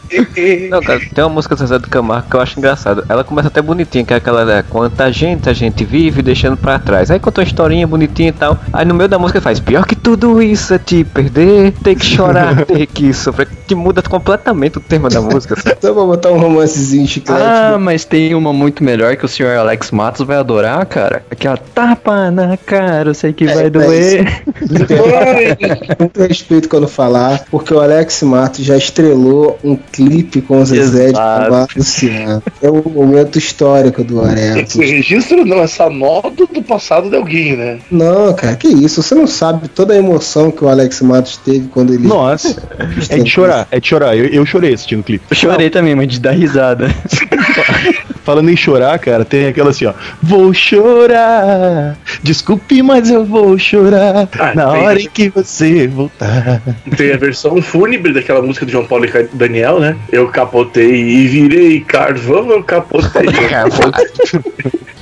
Não, 0.71 0.81
cara, 0.81 1.01
tem 1.15 1.25
uma 1.25 1.35
música 1.35 1.55
do 1.55 1.59
Zezé 1.59 1.79
do 1.79 1.89
Camargo 1.89 2.31
que 2.31 2.37
eu 2.37 2.41
acho 2.41 2.59
engraçado. 2.59 3.05
Ela 3.07 3.23
começa 3.23 3.49
até 3.49 3.61
bonitinha, 3.61 4.03
que 4.03 4.15
é 4.15 4.17
aquela 4.17 4.47
né, 4.47 4.65
quanta 4.67 5.13
gente 5.13 5.51
a 5.51 5.53
gente 5.53 5.85
vive 5.85 6.23
deixando 6.23 6.57
pra 6.57 6.79
trás. 6.79 7.11
Aí 7.11 7.19
conta 7.21 7.43
uma 7.43 7.47
historinha 7.47 7.87
bonitinha 7.87 8.31
e 8.31 8.33
tal. 8.33 8.59
Aí 8.73 8.87
no 8.87 8.95
meio 8.95 9.11
da 9.11 9.19
música 9.19 9.43
faz 9.43 9.61
pior 9.61 9.85
que 9.85 9.95
tudo 9.95 10.41
isso 10.41 10.73
é 10.73 10.79
te 10.79 11.05
perder, 11.05 11.73
ter 11.83 11.97
que 11.97 12.07
chorar, 12.07 12.65
ter 12.65 12.87
que 12.87 13.13
sofrer. 13.13 13.47
Que 13.67 13.75
muda 13.75 14.01
completamente 14.01 14.79
o 14.79 14.81
tema 14.81 15.11
da 15.11 15.21
música. 15.21 15.50
Então 15.81 15.95
vou 15.95 16.07
botar 16.07 16.31
um 16.31 16.39
romancezinho 16.39 17.07
chiclete. 17.07 17.41
Ah, 17.43 17.79
mas 17.81 18.05
tem 18.05 18.35
uma 18.35 18.53
muito 18.53 18.85
melhor 18.85 19.17
que 19.17 19.25
o 19.25 19.29
senhor 19.29 19.57
Alex 19.57 19.91
Matos 19.91 20.27
vai 20.27 20.37
adorar, 20.37 20.85
cara. 20.87 21.23
Aquela 21.31 21.57
tapa 21.57 22.31
na 22.31 22.57
cara, 22.57 23.11
eu 23.11 23.15
sei 23.15 23.33
que 23.33 23.45
É, 23.45 23.55
vai 23.55 23.63
mas- 23.65 23.73
doer. 23.73 24.43
muito 25.99 26.21
respeito 26.21 26.69
quando 26.69 26.87
falar, 26.89 27.45
porque 27.51 27.73
o 27.73 27.81
Alex 27.81 28.23
Matos 28.23 28.65
já 28.65 28.77
estrelou 28.77 29.59
um 29.65 29.77
clipe 29.77 30.41
com 30.41 30.61
o 30.61 30.65
Zezé 30.67 31.05
de 31.07 31.11
Exato. 31.11 31.45
Camargo 31.45 31.69
e 31.75 31.79
Luciano. 31.79 32.43
É 32.63 32.71
um 32.71 32.83
momento 32.83 33.39
histórico 33.39 34.03
do 34.05 34.21
Alex. 34.21 34.75
Esse 34.77 34.85
registro 34.85 35.45
não, 35.45 35.59
essa 35.61 35.89
nota 35.89 36.47
do 36.47 36.63
passado 36.63 37.09
de 37.09 37.17
alguém, 37.17 37.57
né? 37.57 37.79
Não, 37.91 38.33
cara, 38.35 38.57
que 38.57 38.69
isso? 38.69 39.03
Você 39.03 39.15
não 39.15 39.27
sabe 39.27 39.69
toda 39.69 39.95
a 39.95 39.97
emoção 39.97 40.51
que 40.51 40.65
o 40.65 40.69
Alex 40.69 41.01
Matos 41.03 41.37
teve 41.39 41.69
quando 41.69 41.95
ele. 41.95 42.07
Nossa, 42.07 42.63
é 43.09 43.19
de 43.19 43.31
chorar, 43.31 43.67
é 43.71 43.81
de 43.81 43.89
chorar. 43.89 44.17
Eu, 44.17 44.27
eu 44.27 44.45
chorei 44.47 44.75
assistindo 44.75 45.01
o 45.01 45.05
clipe. 45.05 45.25
Chorei 45.41 45.71
também, 45.71 45.95
mas 45.95 46.09
de 46.09 46.21
dar 46.21 46.33
risada. 46.33 46.89
falando 48.31 48.49
em 48.49 48.57
chorar, 48.57 48.97
cara, 49.01 49.25
tem 49.25 49.49
aquela 49.49 49.71
assim, 49.71 49.87
ó. 49.87 49.93
Vou 50.23 50.55
chorar. 50.55 51.97
Desculpe, 52.23 52.81
mas 52.81 53.11
eu 53.11 53.25
vou 53.25 53.59
chorar. 53.59 54.29
Ah, 54.39 54.55
na 54.55 54.69
hora 54.69 55.01
em 55.01 55.09
que 55.09 55.29
você 55.29 55.89
voltar. 55.89 56.63
Tem 56.97 57.13
a 57.13 57.17
versão 57.17 57.61
fúnebre 57.61 58.13
daquela 58.13 58.41
música 58.41 58.65
do 58.65 58.71
João 58.71 58.87
Paulo 58.87 59.05
e 59.05 59.29
Daniel, 59.33 59.81
né? 59.81 59.97
Eu 60.13 60.29
capotei 60.29 60.95
e 60.95 61.27
virei 61.27 61.81
carvão, 61.81 62.51
eu 62.51 62.63
capotei. 62.63 63.27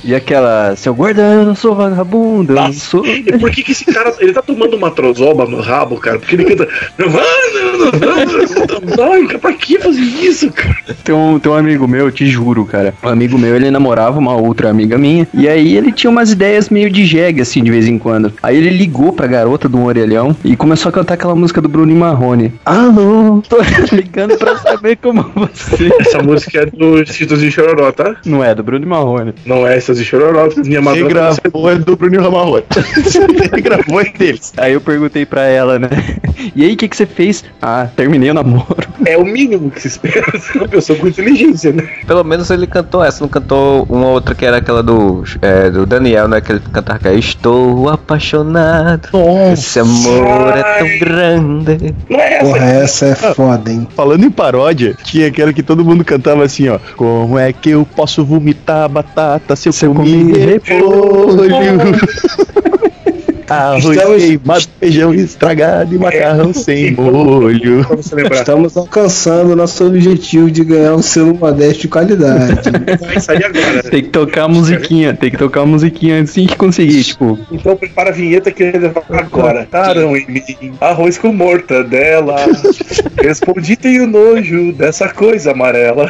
E 0.03 0.15
aquela, 0.15 0.75
seu 0.75 0.95
guarda, 0.95 1.21
eu 1.21 1.45
não 1.45 1.53
sou 1.53 1.75
vagabundo, 1.75 2.53
eu 2.53 2.55
não 2.55 2.73
sou. 2.73 3.05
E 3.05 3.21
por 3.37 3.51
que, 3.51 3.61
que 3.61 3.73
esse 3.73 3.85
cara, 3.85 4.11
ele 4.19 4.33
tá 4.33 4.41
tomando 4.41 4.75
uma 4.75 4.89
trozoba 4.89 5.45
no 5.45 5.59
rabo, 5.59 5.97
cara? 5.97 6.17
Porque 6.17 6.35
ele 6.35 6.45
canta, 6.45 6.67
pra 9.39 9.53
que 9.53 9.77
fazer 9.77 10.01
isso, 10.01 10.51
cara? 10.51 10.95
Tem 11.03 11.13
um, 11.13 11.37
tem 11.37 11.51
um 11.51 11.55
amigo 11.55 11.87
meu, 11.87 12.09
te 12.11 12.25
juro, 12.25 12.65
cara. 12.65 12.93
Um 13.19 13.21
amigo 13.21 13.37
meu, 13.37 13.53
ele 13.53 13.69
namorava 13.69 14.17
uma 14.17 14.33
outra 14.33 14.69
amiga 14.69 14.97
minha. 14.97 15.27
E 15.33 15.45
aí 15.49 15.75
ele 15.75 15.91
tinha 15.91 16.09
umas 16.09 16.31
ideias 16.31 16.69
meio 16.69 16.89
de 16.89 17.05
jegue, 17.05 17.41
assim, 17.41 17.61
de 17.61 17.69
vez 17.69 17.85
em 17.85 17.99
quando. 17.99 18.31
Aí 18.41 18.55
ele 18.55 18.69
ligou 18.69 19.11
pra 19.11 19.27
garota 19.27 19.67
do 19.67 19.83
orelhão 19.83 20.33
e 20.41 20.55
começou 20.55 20.87
a 20.89 20.93
cantar 20.93 21.15
aquela 21.15 21.35
música 21.35 21.59
do 21.59 21.67
Bruno 21.67 21.91
e 21.91 21.95
Marrone. 21.95 22.53
Alô, 22.63 23.43
tô 23.49 23.57
ligando 23.93 24.37
pra 24.37 24.57
saber 24.57 24.95
como 24.95 25.21
você. 25.35 25.89
Essa 25.99 26.23
música 26.23 26.59
é 26.61 26.65
do 26.67 27.05
Citos 27.05 27.41
de 27.41 27.51
Chororó, 27.51 27.91
tá? 27.91 28.15
Não 28.25 28.41
é, 28.41 28.55
do 28.55 28.63
Bruno 28.63 28.87
Marrone. 28.87 29.33
Não 29.45 29.67
é 29.67 29.75
essas 29.75 29.97
de 29.97 30.05
Chororó, 30.05 30.47
minha 30.63 30.63
Quem 30.63 30.81
madrugada. 30.81 31.35
gravou 31.43 31.69
é 31.69 31.75
do 31.75 31.97
Bruno 31.97 32.21
Ramarrota. 32.21 32.81
Quem 33.51 33.61
gravou 33.61 33.99
é 33.99 34.05
deles. 34.17 34.53
Aí 34.55 34.71
eu 34.71 34.79
perguntei 34.79 35.25
pra 35.25 35.43
ela, 35.43 35.77
né? 35.77 35.89
E 36.55 36.63
aí, 36.63 36.73
o 36.73 36.77
que, 36.77 36.87
que 36.87 36.95
você 36.95 37.05
fez? 37.05 37.43
Ah, 37.61 37.87
terminei 37.95 38.31
o 38.31 38.33
namoro. 38.33 38.77
É 39.05 39.17
o 39.17 39.25
mínimo 39.25 39.69
que 39.69 39.81
se 39.81 39.89
espera 39.89 40.25
uma 40.55 40.67
pessoa 40.67 40.97
com 40.97 41.07
inteligência, 41.07 41.73
né? 41.73 41.83
Pelo 42.07 42.23
menos 42.23 42.49
ele 42.49 42.65
cantou 42.65 42.98
essa, 43.03 43.21
não 43.21 43.29
cantou 43.29 43.85
uma 43.89 44.07
outra 44.07 44.35
que 44.35 44.45
era 44.45 44.57
aquela 44.57 44.81
do, 44.81 45.23
é, 45.41 45.69
do 45.69 45.85
Daniel, 45.85 46.27
né? 46.27 46.41
Que 46.41 46.53
ele 46.53 46.61
cantava 46.71 46.99
que 46.99 47.07
é 47.07 47.15
Estou 47.15 47.89
apaixonado. 47.89 49.09
Esse 49.53 49.79
amor 49.79 50.57
é 50.57 50.63
tão 50.79 50.99
grande. 50.99 51.95
Não 52.09 52.19
é 52.19 52.33
essa. 52.33 52.45
Porra, 52.45 52.65
essa 52.65 53.05
é 53.05 53.15
foda, 53.15 53.71
hein? 53.71 53.87
Falando 53.95 54.23
em 54.23 54.31
paródia, 54.31 54.95
tinha 55.03 55.27
aquela 55.27 55.53
que 55.53 55.63
todo 55.63 55.83
mundo 55.83 56.03
cantava 56.03 56.43
assim, 56.43 56.69
ó. 56.69 56.79
Como 56.95 57.37
é 57.37 57.51
que 57.53 57.71
eu 57.71 57.85
posso 57.95 58.23
vomitar 58.25 58.87
batata 58.89 59.55
se 59.55 59.69
eu, 59.69 59.73
Se 59.73 59.85
eu 59.85 59.93
comi 59.93 60.31
comi 60.31 60.37
repolho? 60.37 61.49
Arroz 63.49 63.83
Estamos- 63.85 64.23
queimado, 64.23 64.63
feijão 64.79 65.13
estragado 65.13 65.95
e 65.95 65.97
macarrão 65.97 66.53
sem 66.53 66.91
molho. 66.91 67.85
Estamos 68.31 68.77
alcançando 68.77 69.53
o 69.53 69.55
nosso 69.55 69.85
objetivo 69.87 70.51
de 70.51 70.63
ganhar 70.63 70.93
um 70.95 71.01
selo 71.01 71.33
modesto 71.35 71.81
de 71.81 71.87
qualidade. 71.87 72.61
Vai 73.05 73.19
sair 73.19 73.45
agora. 73.45 73.83
Tem 73.83 74.03
que 74.03 74.09
tocar 74.09 74.43
a 74.43 74.47
musiquinha, 74.47 75.13
tem 75.15 75.31
que 75.31 75.37
tocar 75.37 75.61
a 75.61 75.65
musiquinha 75.65 76.19
antes 76.21 76.33
de 76.33 76.55
conseguir, 76.55 77.03
tipo. 77.03 77.39
Então 77.51 77.75
prepara 77.75 78.09
a 78.09 78.13
vinheta 78.13 78.51
que 78.51 78.63
ele 78.63 78.87
vai 78.89 79.03
agora. 79.19 79.67
Carão 79.69 80.15
em 80.15 80.25
mim, 80.27 80.73
arroz 80.79 81.17
com 81.17 81.31
mortadela. 81.33 82.35
Respondi 83.21 83.75
tenho 83.75 84.05
nojo 84.07 84.71
dessa 84.73 85.09
coisa 85.09 85.51
amarela. 85.51 86.09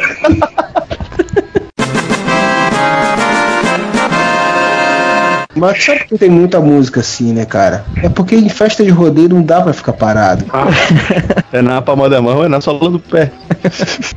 Mas 5.60 5.84
sabe 5.84 6.06
que 6.06 6.18
tem 6.18 6.30
muita 6.30 6.60
música 6.60 7.02
assim, 7.02 7.34
né, 7.34 7.46
cara? 7.46 7.86
É 8.02 8.10
porque 8.10 8.36
em 8.36 8.50
festa 8.50 8.84
de 8.84 8.90
rodeio 8.90 9.30
não 9.30 9.42
dá 9.42 9.62
pra 9.62 9.74
ficar 9.74 9.94
parado. 9.94 10.46
É 11.52 11.64
na 11.64 11.82
palma 11.82 12.08
da 12.08 12.22
mão, 12.22 12.44
é 12.44 12.48
na 12.48 12.62
sola 12.62 12.92
do 12.92 13.00
pé. 13.00 13.32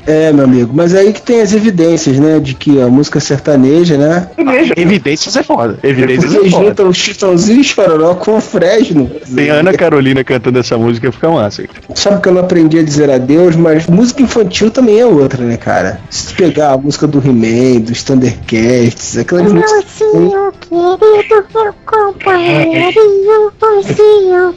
É, 0.06 0.32
meu 0.32 0.44
amigo. 0.44 0.72
Mas 0.74 0.94
aí 0.94 1.12
que 1.12 1.22
tem 1.22 1.40
as 1.40 1.52
evidências, 1.52 2.18
né? 2.18 2.38
De 2.38 2.54
que 2.54 2.80
a 2.80 2.88
música 2.88 3.20
sertaneja, 3.20 3.96
né? 3.96 4.28
Evidências 4.76 5.36
é 5.36 5.42
foda. 5.42 5.78
Evidências 5.82 6.34
é 6.34 6.38
foda. 6.38 6.50
juntam 6.50 6.88
o 6.88 6.94
Chitãozinho 6.94 7.60
e 7.60 7.64
Chororó 7.64 8.14
com 8.14 8.36
o 8.36 8.40
Fresno. 8.40 9.10
Tem 9.34 9.50
a 9.50 9.54
Ana 9.54 9.72
Carolina 9.72 10.22
cantando 10.24 10.58
essa 10.58 10.76
música, 10.76 11.10
fica 11.12 11.30
massa. 11.30 11.64
Sabe 11.94 12.20
que 12.20 12.28
eu 12.28 12.34
não 12.34 12.40
aprendi 12.42 12.78
a 12.78 12.82
dizer 12.82 13.10
adeus, 13.10 13.56
mas 13.56 13.86
música 13.86 14.22
infantil 14.22 14.70
também 14.70 15.00
é 15.00 15.06
outra, 15.06 15.44
né, 15.44 15.56
cara? 15.56 16.00
Se 16.10 16.28
tu 16.28 16.34
pegar 16.34 16.72
a 16.72 16.78
música 16.78 17.06
do 17.06 17.18
He-Man, 17.18 17.80
dos 17.80 18.02
Thundercats, 18.02 19.16
aquelas 19.16 19.52
músicas. 19.52 19.84
Meu 20.14 20.52
querido, 20.52 21.31
meu 21.32 21.74
companheirinho, 21.86 23.52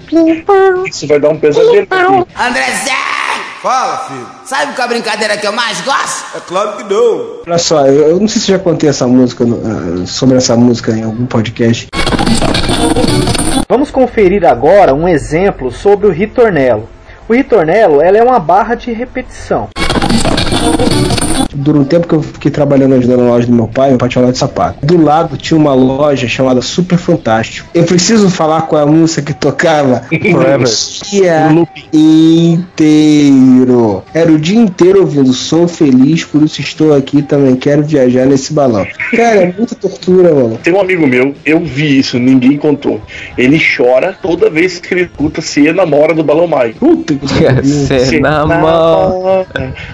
pimpão, 0.07 0.85
Isso 0.85 1.07
vai 1.07 1.19
dar 1.19 1.29
um 1.29 1.39
pesadelo. 1.39 2.27
André 2.37 2.65
Zé! 2.83 2.91
Fala, 3.61 3.97
filho. 4.07 4.27
Sabe 4.45 4.73
qual 4.73 4.81
é 4.81 4.85
a 4.85 4.87
brincadeira 4.87 5.37
que 5.37 5.47
eu 5.47 5.51
mais 5.51 5.81
gosto? 5.81 6.37
É 6.37 6.39
claro 6.39 6.77
que 6.77 6.83
não. 6.83 7.41
Olha 7.47 7.57
só, 7.57 7.87
eu, 7.87 8.09
eu 8.09 8.19
não 8.19 8.27
sei 8.27 8.41
se 8.41 8.51
já 8.51 8.59
contei 8.59 8.89
essa 8.89 9.07
música 9.07 9.43
ah, 9.43 10.05
sobre 10.05 10.37
essa 10.37 10.55
música 10.55 10.91
em 10.91 11.03
algum 11.03 11.25
podcast. 11.25 11.87
Vamos 13.67 13.89
conferir 13.89 14.45
agora 14.45 14.93
um 14.93 15.07
exemplo 15.07 15.71
sobre 15.71 16.05
o 16.05 16.11
ritornelo. 16.11 16.87
O 17.27 17.33
ritornelo 17.33 18.01
ela 18.01 18.17
é 18.17 18.23
uma 18.23 18.39
barra 18.39 18.75
de 18.75 18.91
repetição. 18.91 19.69
Durante 21.55 21.81
um 21.81 21.85
tempo 21.85 22.07
que 22.07 22.13
eu 22.13 22.21
fiquei 22.21 22.51
trabalhando 22.51 22.95
ajudando 22.95 23.21
na 23.21 23.29
loja 23.29 23.47
do 23.47 23.53
meu 23.53 23.67
pai, 23.67 23.89
meu 23.89 23.97
pai 23.97 24.09
tinha 24.09 24.21
uma 24.21 24.27
loja 24.27 24.33
de 24.33 24.39
sapato. 24.39 24.85
Do 24.85 25.01
lado 25.01 25.37
tinha 25.37 25.57
uma 25.57 25.73
loja 25.73 26.27
chamada 26.27 26.61
Super 26.61 26.97
Fantástico. 26.97 27.67
Eu 27.73 27.83
preciso 27.83 28.29
falar 28.29 28.63
qual 28.63 28.81
é 28.81 28.83
a 28.83 28.87
música 28.87 29.21
que 29.21 29.33
tocava 29.33 30.03
Forever. 30.09 30.67
o 30.67 31.09
dia 31.09 31.47
inteiro. 31.93 34.03
Era 34.13 34.31
o 34.31 34.39
dia 34.39 34.59
inteiro 34.59 35.01
ouvindo 35.01 35.33
Sou 35.33 35.67
Feliz, 35.67 36.23
por 36.23 36.43
isso 36.43 36.61
estou 36.61 36.95
aqui, 36.95 37.21
também 37.21 37.55
quero 37.55 37.83
viajar 37.83 38.25
nesse 38.25 38.53
balão. 38.53 38.85
Cara, 39.11 39.43
é 39.43 39.53
muita 39.57 39.75
tortura, 39.75 40.33
mano. 40.33 40.59
Tem 40.61 40.73
um 40.73 40.79
amigo 40.79 41.07
meu, 41.07 41.33
eu 41.45 41.59
vi 41.59 41.99
isso, 41.99 42.19
ninguém 42.19 42.57
contou. 42.57 43.01
Ele 43.37 43.59
chora 43.59 44.15
toda 44.21 44.49
vez 44.49 44.79
que 44.79 44.93
ele 44.93 45.03
escuta 45.03 45.41
Se 45.41 45.71
Namora 45.71 46.13
do 46.13 46.23
Balão 46.23 46.47
Mágico. 46.47 46.79
Puta 46.79 47.15
que 47.15 47.27
pariu. 47.27 47.63
Você 47.63 48.19
namora. 48.19 49.45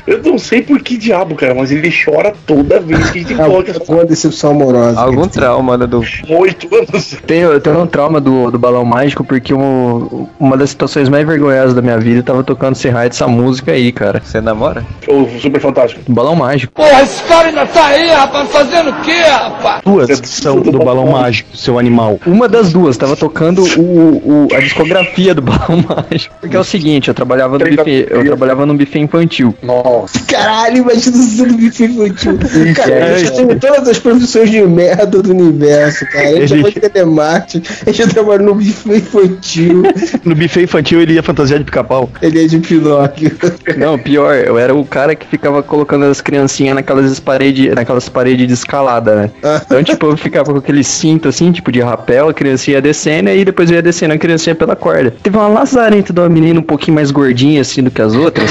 Eu 0.06 0.22
não 0.24 0.38
sei 0.38 0.62
por 0.62 0.82
que 0.82 0.98
diabo, 0.98 1.36
cara, 1.36 1.51
mas 1.54 1.72
ele 1.72 1.92
chora 1.92 2.34
toda 2.46 2.80
vez 2.80 3.10
que 3.10 3.20
a 3.20 3.22
gente 3.22 3.36
coloca 3.36 3.72
essa 3.72 3.80
Alguma 3.82 4.06
decepção 4.06 4.52
amorosa. 4.52 5.00
Algum 5.00 5.28
trauma 5.28 5.78
né, 5.78 5.88
do. 5.88 6.02
oito 6.30 6.68
anos. 6.76 7.18
Tem, 7.26 7.40
eu 7.40 7.60
tenho 7.60 7.82
um 7.82 7.88
trauma 7.88 8.20
do, 8.22 8.50
do 8.52 8.58
balão 8.60 8.84
mágico 8.86 9.24
porque 9.24 9.54
um- 9.54 10.28
uma 10.40 10.56
das 10.58 10.70
situações 10.70 11.10
mais 11.10 11.26
vergonhosas 11.26 11.74
da 11.74 11.82
minha 11.82 11.98
vida 11.98 12.20
eu 12.20 12.24
tava 12.24 12.44
tocando 12.44 12.76
esse 12.76 12.90
raio 12.90 13.10
dessa 13.10 13.28
música 13.28 13.72
aí, 13.72 13.92
cara. 13.92 14.22
Você 14.24 14.40
namora? 14.42 14.86
O 15.08 15.28
Super 15.40 15.60
Fantástico. 15.62 16.02
Do 16.08 16.14
balão 16.14 16.36
mágico. 16.36 16.74
Porra, 16.74 17.02
esse 17.02 17.24
cara 17.24 17.48
ainda 17.48 17.66
tá 17.66 17.86
aí, 17.88 18.10
rapaz, 18.10 18.50
fazendo 18.50 18.90
o 18.92 19.02
quê, 19.02 19.12
rapaz? 19.24 19.82
Duas 19.84 20.22
são 20.26 20.60
do 20.62 20.80
balão 20.80 21.08
mágico, 21.08 21.56
seu 21.56 21.78
animal. 21.80 22.20
Uma 22.26 22.48
das 22.48 22.72
duas, 22.72 22.98
tava 22.98 23.16
tocando 23.16 23.64
o, 23.80 24.46
o- 24.46 24.48
a 24.56 24.60
discografia 24.60 25.34
do 25.34 25.42
balão 25.42 25.84
mágico. 25.88 26.36
Porque 26.40 26.56
é 26.56 26.60
o 26.60 26.64
seguinte, 26.64 27.08
eu 27.08 27.14
trabalhava 27.14 27.58
no 27.58 27.66
buffet, 27.66 28.08
eu 28.10 28.24
trabalhava 28.26 28.66
num 28.66 28.76
buffet 28.78 29.00
infantil. 29.00 29.54
Nossa. 29.62 30.20
Caralho, 30.28 30.78
imagina 30.78 31.18
bife 31.54 31.84
infantil. 31.86 32.38
Cara, 32.76 32.92
é, 32.94 33.14
eu 33.14 33.18
já 33.26 33.32
tenho 33.32 33.60
todas 33.60 33.88
as 33.88 34.00
profissões 34.00 34.50
de 34.50 34.62
merda 34.62 35.22
do 35.22 35.32
universo, 35.32 36.06
cara. 36.08 36.30
Ele 36.30 36.40
Ele- 36.40 36.48
trabalha 36.48 36.74
em 36.78 36.90
telemarketing, 36.90 37.64
ele 37.88 37.94
já 37.96 38.08
trabalha 38.08 38.40
no 38.44 38.56
bife 38.56 38.90
infantil, 38.92 39.84
No 40.26 40.36
buffet 40.36 40.64
infantil 40.64 41.02
ele 41.02 41.14
ia 41.14 41.24
fantasiar 41.24 41.60
de 41.60 41.66
pica-pau. 41.66 42.10
ele 42.22 42.44
é 42.44 42.48
de 42.48 42.60
Pinóquio. 42.60 43.32
Não, 43.78 43.98
pior, 43.98 44.36
eu 44.36 44.58
era 44.58 44.74
o 44.74 44.86
cara 44.86 45.16
que 45.16 45.26
ficava 45.28 45.62
colocando 45.64 46.06
as 46.06 46.22
criancinhas 46.22 46.76
naquelas 46.76 47.20
paredes, 47.20 47.74
naquelas 47.74 48.08
paredes 48.10 48.48
de 48.48 48.54
escalada, 48.54 49.16
né? 49.16 49.32
Então, 49.66 49.84
tipo, 49.84 50.06
eu 50.08 50.18
ficava 50.18 50.52
com 50.52 50.60
aquele 50.60 50.84
cinto 50.84 51.28
assim, 51.28 51.52
tipo 51.52 51.72
de 51.72 51.80
rapel, 51.82 52.30
a 52.30 52.34
criancinha 52.34 52.78
ia 52.78 52.82
descendo 52.82 53.30
e 53.30 53.44
depois 53.46 53.70
eu 53.70 53.76
ia 53.76 53.82
descendo 53.82 54.14
a 54.14 54.18
criancinha 54.18 54.56
pela 54.56 54.76
corda. 54.76 55.14
Teve 55.24 55.38
uma 55.38 55.48
lazarenta 55.48 56.14
de 56.14 56.20
uma 56.20 56.30
menina 56.30 56.60
um 56.60 56.64
pouquinho 56.64 56.96
mais 56.96 57.12
gordinha 57.12 57.62
assim 57.62 57.82
do 57.84 57.92
que 57.92 58.02
as 58.02 58.14
outras. 58.14 58.50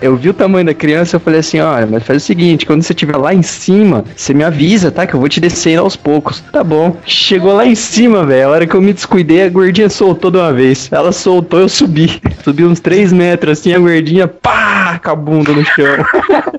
Eu 0.00 0.16
vi 0.16 0.30
o 0.30 0.34
tamanho 0.34 0.66
da 0.66 0.74
criança, 0.74 1.16
eu 1.16 1.20
falei 1.20 1.40
assim, 1.40 1.60
olha, 1.60 1.86
mas 1.86 2.02
faz 2.02 2.22
o 2.22 2.26
seguinte, 2.26 2.66
quando 2.66 2.82
você 2.82 2.92
estiver 2.92 3.16
lá 3.16 3.34
em 3.34 3.42
cima, 3.42 4.04
você 4.14 4.32
me 4.32 4.44
avisa, 4.44 4.90
tá? 4.90 5.06
Que 5.06 5.14
eu 5.14 5.20
vou 5.20 5.28
te 5.28 5.40
descer 5.40 5.78
aos 5.78 5.96
poucos. 5.96 6.40
Tá 6.52 6.62
bom. 6.62 6.96
Chegou 7.04 7.52
lá 7.54 7.66
em 7.66 7.74
cima, 7.74 8.24
velho. 8.24 8.48
A 8.48 8.50
hora 8.50 8.66
que 8.66 8.74
eu 8.74 8.80
me 8.80 8.92
descuidei, 8.92 9.44
a 9.44 9.48
gordinha 9.48 9.88
soltou 9.88 10.30
de 10.30 10.38
uma 10.38 10.52
vez. 10.52 10.88
Ela 10.90 11.12
soltou, 11.12 11.60
eu 11.60 11.68
subi. 11.68 12.20
Subi 12.44 12.64
uns 12.64 12.78
3 12.78 13.12
metros 13.12 13.58
assim, 13.58 13.72
a 13.72 13.78
gordinha, 13.78 14.28
pá, 14.28 15.00
com 15.02 15.10
a 15.10 15.16
bunda 15.16 15.52
no 15.52 15.64
chão. 15.64 16.04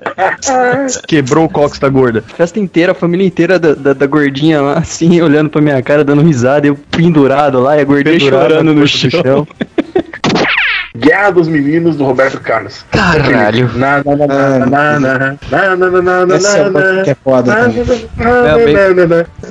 Quebrou 1.06 1.46
o 1.46 1.48
cox 1.48 1.78
da 1.78 1.88
gorda. 1.88 2.22
Festa 2.36 2.58
inteira, 2.60 2.92
a 2.92 2.94
família 2.94 3.26
inteira 3.26 3.58
da, 3.58 3.74
da, 3.74 3.92
da 3.94 4.06
gordinha 4.06 4.60
lá, 4.60 4.78
assim, 4.78 5.20
olhando 5.22 5.48
pra 5.48 5.60
minha 5.60 5.80
cara, 5.82 6.04
dando 6.04 6.22
risada, 6.22 6.66
eu 6.66 6.76
pendurado 6.90 7.60
lá 7.60 7.76
e 7.76 7.80
a 7.80 7.84
gordinha 7.84 8.18
Pendurado 8.18 8.50
chorando 8.50 8.74
no 8.74 8.80
coxa 8.82 9.08
do 9.08 9.10
chão. 9.10 9.48
Guerra 10.98 11.30
dos 11.30 11.48
Meninos 11.48 11.96
do 11.96 12.04
Roberto 12.04 12.40
Carlos. 12.40 12.84
Caralho. 12.90 13.70
Na 13.74 14.02
na 14.02 14.16
na 14.16 14.26
na 14.26 14.98
na 14.98 15.76
na 15.76 16.02
na 16.02 16.26
na 16.26 16.36
Esse 16.36 16.58
é. 16.58 17.16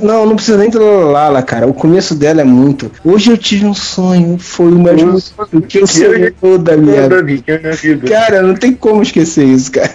Não, 0.01 0.25
não 0.25 0.36
precisa 0.36 0.57
nem 0.57 0.69
lá, 0.73 1.41
cara. 1.41 1.67
O 1.67 1.73
começo 1.73 2.13
dela 2.15 2.41
é 2.41 2.43
muito. 2.43 2.91
Hoje 3.03 3.31
eu 3.31 3.38
tive 3.38 3.65
um 3.65 3.73
sonho, 3.73 4.38
foi 4.38 4.71
o 4.71 4.79
mais 4.79 5.01
bonito 5.01 5.62
que 5.67 5.79
eu 5.79 5.88
sonhei 5.88 6.31
toda 6.31 6.73
a 6.73 6.77
minha 6.77 7.07
vida. 7.23 8.07
Cara, 8.07 8.41
não 8.41 8.55
tem 8.55 8.73
como 8.73 9.01
esquecer 9.01 9.45
isso, 9.45 9.71
cara. 9.71 9.89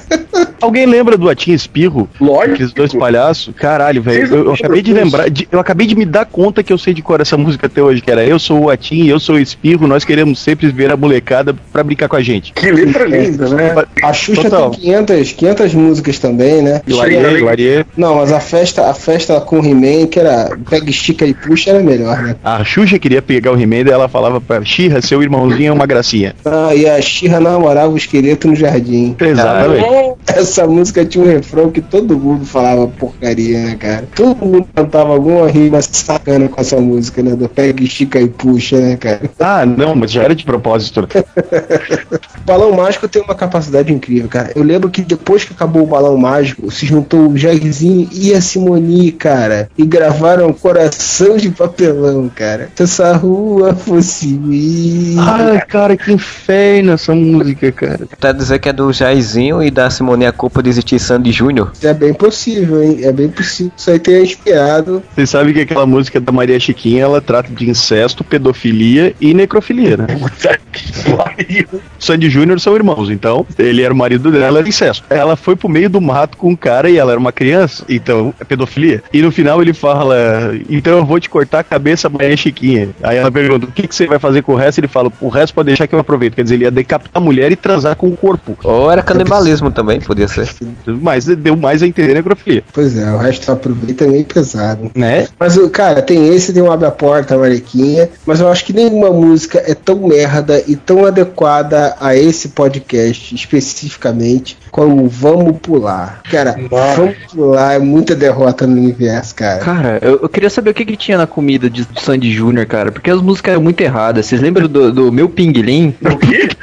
Alguém 0.62 0.86
lembra 0.86 1.18
do 1.18 1.28
Atim 1.28 1.52
Espirro? 1.52 2.08
Lógico. 2.20 2.54
Aqueles 2.54 2.72
dois 2.72 2.94
palhaços? 2.94 3.52
Caralho, 3.56 4.00
velho. 4.00 4.32
Eu, 4.32 4.44
eu, 4.44 4.52
acabei 4.52 4.80
de 4.80 4.92
lembrar, 4.92 5.28
de, 5.28 5.48
eu 5.50 5.58
acabei 5.58 5.88
de 5.88 5.96
me 5.96 6.04
dar 6.04 6.24
conta 6.24 6.62
que 6.62 6.72
eu 6.72 6.78
sei 6.78 6.94
de 6.94 7.02
cor 7.02 7.20
essa 7.20 7.36
música 7.36 7.66
até 7.66 7.82
hoje, 7.82 8.00
que 8.00 8.08
era 8.08 8.24
Eu 8.24 8.38
sou 8.38 8.64
o 8.64 8.70
Atim, 8.70 9.08
eu 9.08 9.18
sou 9.18 9.34
o 9.34 9.40
Espirro, 9.40 9.88
nós 9.88 10.04
queremos 10.04 10.38
sempre 10.38 10.68
ver 10.68 10.92
a 10.92 10.96
molecada 10.96 11.41
pra 11.72 11.82
brincar 11.82 12.08
com 12.08 12.16
a 12.16 12.22
gente. 12.22 12.52
Que 12.52 12.70
letra 12.70 13.04
linda, 13.04 13.48
né? 13.48 13.74
A 14.02 14.12
Xuxa 14.12 14.42
Total. 14.42 14.70
tem 14.70 14.80
500, 14.80 15.32
500 15.32 15.74
músicas 15.74 16.18
também, 16.18 16.62
né? 16.62 16.80
Larie, 16.88 17.40
Larie. 17.40 17.86
Não, 17.96 18.16
mas 18.16 18.32
a 18.32 18.40
festa, 18.40 18.88
a 18.88 18.94
festa 18.94 19.40
com 19.40 19.60
o 19.60 19.64
He-Man, 19.64 20.06
que 20.06 20.18
era 20.18 20.56
pega, 20.68 20.90
estica 20.90 21.26
e 21.26 21.34
puxa, 21.34 21.70
era 21.70 21.80
melhor, 21.80 22.22
né? 22.22 22.36
A 22.42 22.62
Xuxa 22.64 22.98
queria 22.98 23.22
pegar 23.22 23.52
o 23.52 23.60
He-Man 23.60 23.88
e 23.88 23.90
ela 23.90 24.08
falava 24.08 24.40
pra 24.40 24.64
Xirra, 24.64 25.00
seu 25.00 25.22
irmãozinho 25.22 25.70
é 25.70 25.72
uma 25.72 25.86
gracinha. 25.86 26.34
Ah, 26.44 26.74
e 26.74 26.88
a 26.88 27.00
Xirra 27.00 27.40
namorava 27.40 27.92
o 27.92 27.96
esqueleto 27.96 28.48
no 28.48 28.54
jardim. 28.56 29.16
Exatamente. 29.18 29.84
Essa 30.26 30.66
música 30.66 31.04
tinha 31.04 31.24
um 31.24 31.28
refrão 31.28 31.70
que 31.70 31.80
todo 31.80 32.18
mundo 32.18 32.44
falava 32.44 32.86
porcaria, 32.86 33.58
né, 33.58 33.76
cara? 33.78 34.08
Todo 34.14 34.44
mundo 34.44 34.66
cantava 34.74 35.12
alguma 35.12 35.48
rima 35.48 35.80
sacana 35.82 36.48
com 36.48 36.60
essa 36.60 36.80
música, 36.80 37.22
né? 37.22 37.34
Do 37.34 37.48
pega, 37.48 37.82
estica 37.82 38.20
e 38.20 38.28
puxa, 38.28 38.78
né, 38.78 38.96
cara? 38.96 39.22
Ah, 39.38 39.66
não, 39.66 39.94
mas 39.94 40.10
já 40.10 40.22
era 40.22 40.34
de 40.34 40.44
propósito. 40.44 41.08
O 41.36 42.44
Balão 42.44 42.72
Mágico 42.72 43.08
tem 43.08 43.22
uma 43.22 43.34
capacidade 43.34 43.92
incrível, 43.92 44.28
cara. 44.28 44.52
Eu 44.54 44.62
lembro 44.62 44.90
que 44.90 45.02
depois 45.02 45.44
que 45.44 45.52
acabou 45.52 45.82
o 45.82 45.86
Balão 45.86 46.16
Mágico, 46.16 46.70
se 46.70 46.86
juntou 46.86 47.30
o 47.30 47.36
Jairzinho 47.36 48.08
e 48.12 48.34
a 48.34 48.40
Simoni, 48.40 49.12
cara, 49.12 49.68
e 49.76 49.84
gravaram 49.84 50.52
Coração 50.52 51.36
de 51.36 51.50
Papelão, 51.50 52.30
cara. 52.34 52.70
Se 52.74 52.82
essa 52.82 53.12
rua 53.14 53.74
fosse 53.74 54.26
minha. 54.26 55.22
Ai, 55.22 55.60
cara, 55.66 55.96
que 55.96 56.12
inferno 56.12 56.92
essa 56.92 57.14
música, 57.14 57.72
cara. 57.72 58.06
Tá 58.18 58.32
dizer 58.32 58.58
que 58.58 58.68
é 58.68 58.72
do 58.72 58.92
Jairzinho 58.92 59.62
e 59.62 59.70
da 59.70 59.88
Simone 59.90 60.26
a 60.26 60.32
culpa 60.32 60.62
de 60.62 60.70
existir 60.70 60.98
Sandy 60.98 61.32
Júnior? 61.32 61.72
É 61.82 61.94
bem 61.94 62.14
possível, 62.14 62.82
hein? 62.82 63.00
É 63.02 63.12
bem 63.12 63.28
possível. 63.28 63.72
Isso 63.76 63.90
aí 63.90 63.98
tenha 63.98 64.20
inspirado. 64.20 65.02
Vocês 65.14 65.30
sabem 65.30 65.54
que 65.54 65.60
aquela 65.60 65.86
música 65.86 66.20
da 66.20 66.32
Maria 66.32 66.58
Chiquinha, 66.58 67.02
ela 67.02 67.20
trata 67.20 67.52
de 67.52 67.68
incesto, 67.68 68.24
pedofilia 68.24 69.14
e 69.20 69.34
necrofilia, 69.34 69.96
né? 69.96 70.06
Pariu. 71.24 71.66
Sandy 71.98 72.28
Júnior 72.28 72.60
são 72.60 72.74
irmãos, 72.74 73.10
então 73.10 73.46
ele 73.58 73.82
era 73.82 73.92
o 73.92 73.96
marido 73.96 74.30
dela, 74.30 74.58
era 74.58 74.68
incesto. 74.68 75.04
Ela 75.10 75.36
foi 75.36 75.56
pro 75.56 75.68
meio 75.68 75.88
do 75.88 76.00
mato 76.00 76.36
com 76.36 76.50
um 76.50 76.56
cara 76.56 76.88
e 76.90 76.96
ela 76.98 77.12
era 77.12 77.20
uma 77.20 77.32
criança, 77.32 77.84
então 77.88 78.34
é 78.40 78.44
pedofilia. 78.44 79.02
E 79.12 79.22
no 79.22 79.30
final 79.30 79.60
ele 79.62 79.72
fala: 79.72 80.52
Então 80.68 80.98
eu 80.98 81.04
vou 81.04 81.20
te 81.20 81.28
cortar 81.30 81.60
a 81.60 81.64
cabeça, 81.64 82.08
Maria 82.08 82.36
Chiquinha. 82.36 82.90
Aí 83.02 83.16
ela 83.16 83.30
pergunta: 83.30 83.66
O 83.66 83.72
que, 83.72 83.86
que 83.86 83.94
você 83.94 84.06
vai 84.06 84.18
fazer 84.18 84.42
com 84.42 84.52
o 84.52 84.56
resto? 84.56 84.78
Ele 84.78 84.88
fala: 84.88 85.10
O 85.20 85.28
resto 85.28 85.54
pode 85.54 85.66
deixar 85.66 85.86
que 85.86 85.94
eu 85.94 85.98
aproveito. 85.98 86.34
Quer 86.34 86.42
dizer, 86.42 86.54
ele 86.56 86.64
ia 86.64 86.70
decapitar 86.70 87.10
a 87.14 87.20
mulher 87.20 87.52
e 87.52 87.56
transar 87.56 87.96
com 87.96 88.08
o 88.08 88.16
corpo. 88.16 88.56
Ou 88.64 88.90
era 88.90 89.02
canibalismo 89.02 89.70
também, 89.70 90.00
podia 90.00 90.28
ser. 90.28 90.48
Mas 90.86 91.26
deu 91.26 91.56
mais 91.56 91.82
a 91.82 91.86
entender 91.86 92.14
necrofilia, 92.14 92.62
Pois 92.72 92.96
é, 92.96 93.10
o 93.12 93.16
resto 93.18 93.50
aproveita 93.50 94.04
é 94.04 94.08
meio 94.08 94.24
pesado. 94.24 94.90
né? 94.94 95.26
Mas, 95.38 95.56
o 95.56 95.68
cara, 95.70 96.02
tem 96.02 96.34
esse, 96.34 96.52
tem 96.52 96.62
o 96.62 96.70
Abre 96.70 96.86
a 96.86 96.90
Porta, 96.90 97.36
Mariquinha, 97.36 98.08
mas 98.26 98.40
eu 98.40 98.48
acho 98.48 98.64
que 98.64 98.72
nenhuma 98.72 99.10
música 99.10 99.62
é 99.66 99.74
tão 99.74 100.08
merda 100.08 100.62
e 100.66 100.76
tão 100.76 101.04
adequada 101.12 101.96
a 102.00 102.16
esse 102.16 102.48
podcast 102.50 103.34
especificamente 103.34 104.58
como 104.72 105.06
Vamos 105.06 105.58
Pular. 105.58 106.22
Cara, 106.30 106.56
Nossa. 106.70 106.96
Vamos 106.96 107.14
Pular 107.32 107.74
é 107.74 107.78
muita 107.78 108.16
derrota 108.16 108.66
no 108.66 108.74
universo, 108.76 109.34
cara. 109.34 109.58
Cara, 109.60 109.98
eu, 110.00 110.18
eu 110.22 110.28
queria 110.30 110.48
saber 110.48 110.70
o 110.70 110.74
que, 110.74 110.84
que 110.86 110.96
tinha 110.96 111.18
na 111.18 111.26
comida 111.26 111.68
de 111.68 111.86
Sandy 112.00 112.32
Júnior, 112.32 112.64
cara, 112.66 112.90
porque 112.90 113.10
as 113.10 113.20
músicas 113.20 113.52
eram 113.52 113.62
muito 113.62 113.80
erradas. 113.82 114.24
Vocês 114.26 114.40
lembram 114.40 114.66
do, 114.66 114.90
do 114.90 115.12
meu 115.12 115.28
pinguilim? 115.28 115.94
O 116.00 116.16
quê? 116.16 116.48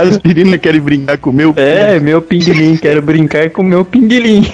As 0.00 0.20
meninas 0.22 0.60
querem 0.60 0.80
brincar 0.80 1.18
com 1.18 1.30
o 1.30 1.32
meu. 1.32 1.52
É, 1.56 1.98
meu 1.98 2.20
pinguilim, 2.22 2.76
quero 2.76 3.02
brincar 3.02 3.50
com 3.50 3.62
meu 3.62 3.84
pinguilim. 3.84 4.46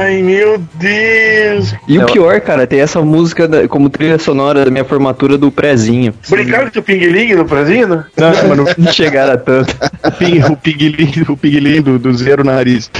Ai, 0.00 0.22
meu 0.22 0.58
Deus. 0.74 1.74
E 1.88 1.98
o 1.98 2.02
Eu- 2.02 2.06
pior, 2.06 2.40
cara, 2.40 2.66
tem 2.66 2.80
essa 2.80 3.00
música 3.02 3.46
da- 3.48 3.66
como 3.68 3.88
trilha 3.90 4.18
sonora 4.18 4.64
da 4.64 4.70
minha 4.70 4.84
formatura 4.84 5.36
do 5.36 5.50
prezinho. 5.50 6.14
Brincaram 6.28 6.64
com 6.66 6.70
teu 6.70 6.82
pinguelinho 6.82 7.38
no 7.38 7.44
prazinho? 7.44 7.88
Não, 7.88 8.04
mas 8.16 8.56
não, 8.56 8.64
Não 8.78 8.92
chegaram 8.92 9.34
a 9.34 9.36
tanto. 9.36 9.74
o, 9.74 10.53
o 10.54 10.56
pinguilim, 10.56 11.12
o 11.28 11.36
pinguilim 11.36 11.82
do, 11.82 11.98
do 11.98 12.14
zero 12.14 12.44
na 12.44 12.54
nariz. 12.54 12.90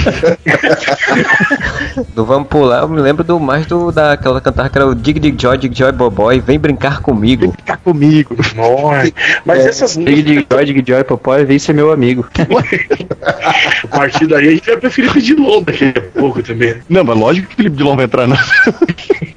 Do 2.13 2.25
Vamos 2.25 2.47
Pular, 2.47 2.81
eu 2.81 2.89
me 2.89 3.01
lembro 3.01 3.23
do 3.23 3.39
mais 3.39 3.65
do 3.65 3.91
daquela 3.91 4.39
cantar 4.39 4.69
que 4.69 4.77
era 4.77 4.87
o 4.87 4.95
Dig 4.95 5.19
Dig 5.19 5.35
Joy, 5.41 5.57
Dig 5.57 5.77
Joy 5.77 5.91
Boboy, 5.91 6.39
vem 6.39 6.59
brincar 6.59 7.01
comigo. 7.01 7.53
Fica 7.57 7.77
comigo. 7.77 8.35
Nossa. 8.55 9.11
Mas 9.45 9.65
É, 9.65 9.69
essas 9.69 9.95
Dig 9.95 10.21
Dig 10.21 10.47
Joy, 10.49 10.65
Dig 10.65 10.83
Joy, 10.85 11.03
Popói, 11.03 11.45
vem 11.45 11.57
ser 11.59 11.73
meu 11.73 11.91
amigo. 11.91 12.25
a 13.83 13.87
partir 13.87 14.27
daí 14.27 14.47
a 14.47 14.51
gente 14.51 14.65
vai 14.65 14.77
preferir 14.77 15.11
pedir 15.13 15.35
LOL 15.35 15.61
daqui 15.61 15.93
a 15.95 16.19
pouco 16.19 16.43
também. 16.43 16.75
Não, 16.89 17.03
mas 17.03 17.17
lógico 17.17 17.47
que 17.47 17.53
o 17.53 17.57
Felipe 17.57 17.77
Dilon 17.77 17.95
vai 17.95 18.05
entrar 18.05 18.27
na. 18.27 18.37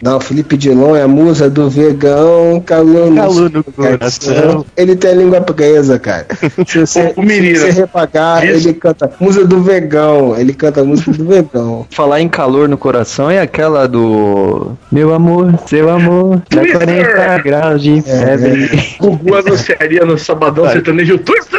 Não, 0.03 0.21
Felipe 0.21 0.57
Dilon 0.57 0.97
é 0.97 1.03
a 1.03 1.09
musa 1.09 1.51
do 1.51 1.69
vegão, 1.69 2.61
calor 2.61 3.11
no, 3.11 3.49
no 3.49 3.65
coração. 3.65 4.65
Ele 4.77 4.95
tem 4.97 5.11
a 5.11 5.15
língua 5.15 5.41
presa, 5.41 5.99
cara. 5.99 6.27
Se 6.67 6.81
você, 6.81 7.13
O 7.17 7.23
menino. 7.23 7.59
se 7.59 7.73
você 7.73 7.81
repagar, 7.81 8.08
Ele 8.47 8.75
canta 8.75 9.11
musa 9.21 9.47
do 9.47 9.63
vegão. 9.63 10.37
Ele 10.37 10.53
canta 10.53 10.81
a 10.81 10.85
música 10.85 11.13
do 11.13 11.25
vegão. 11.25 11.87
Falar 11.91 12.21
em 12.21 12.29
calor 12.29 12.69
no 12.69 12.77
coração 12.77 13.31
é 13.31 13.41
aquela 13.41 13.87
do 13.87 14.73
Meu 14.91 15.15
amor, 15.15 15.55
seu 15.67 15.89
amor, 15.91 16.41
tá 16.49 16.61
Twister! 16.61 17.15
40 17.15 17.43
graus 17.43 17.83
de 17.83 18.03
febre. 18.03 18.97
Gugu 18.99 19.35
anunciaria 19.37 20.05
no 20.05 20.19
Sabadão 20.19 20.69
Sertanejo 20.69 21.19
Twister! 21.19 21.59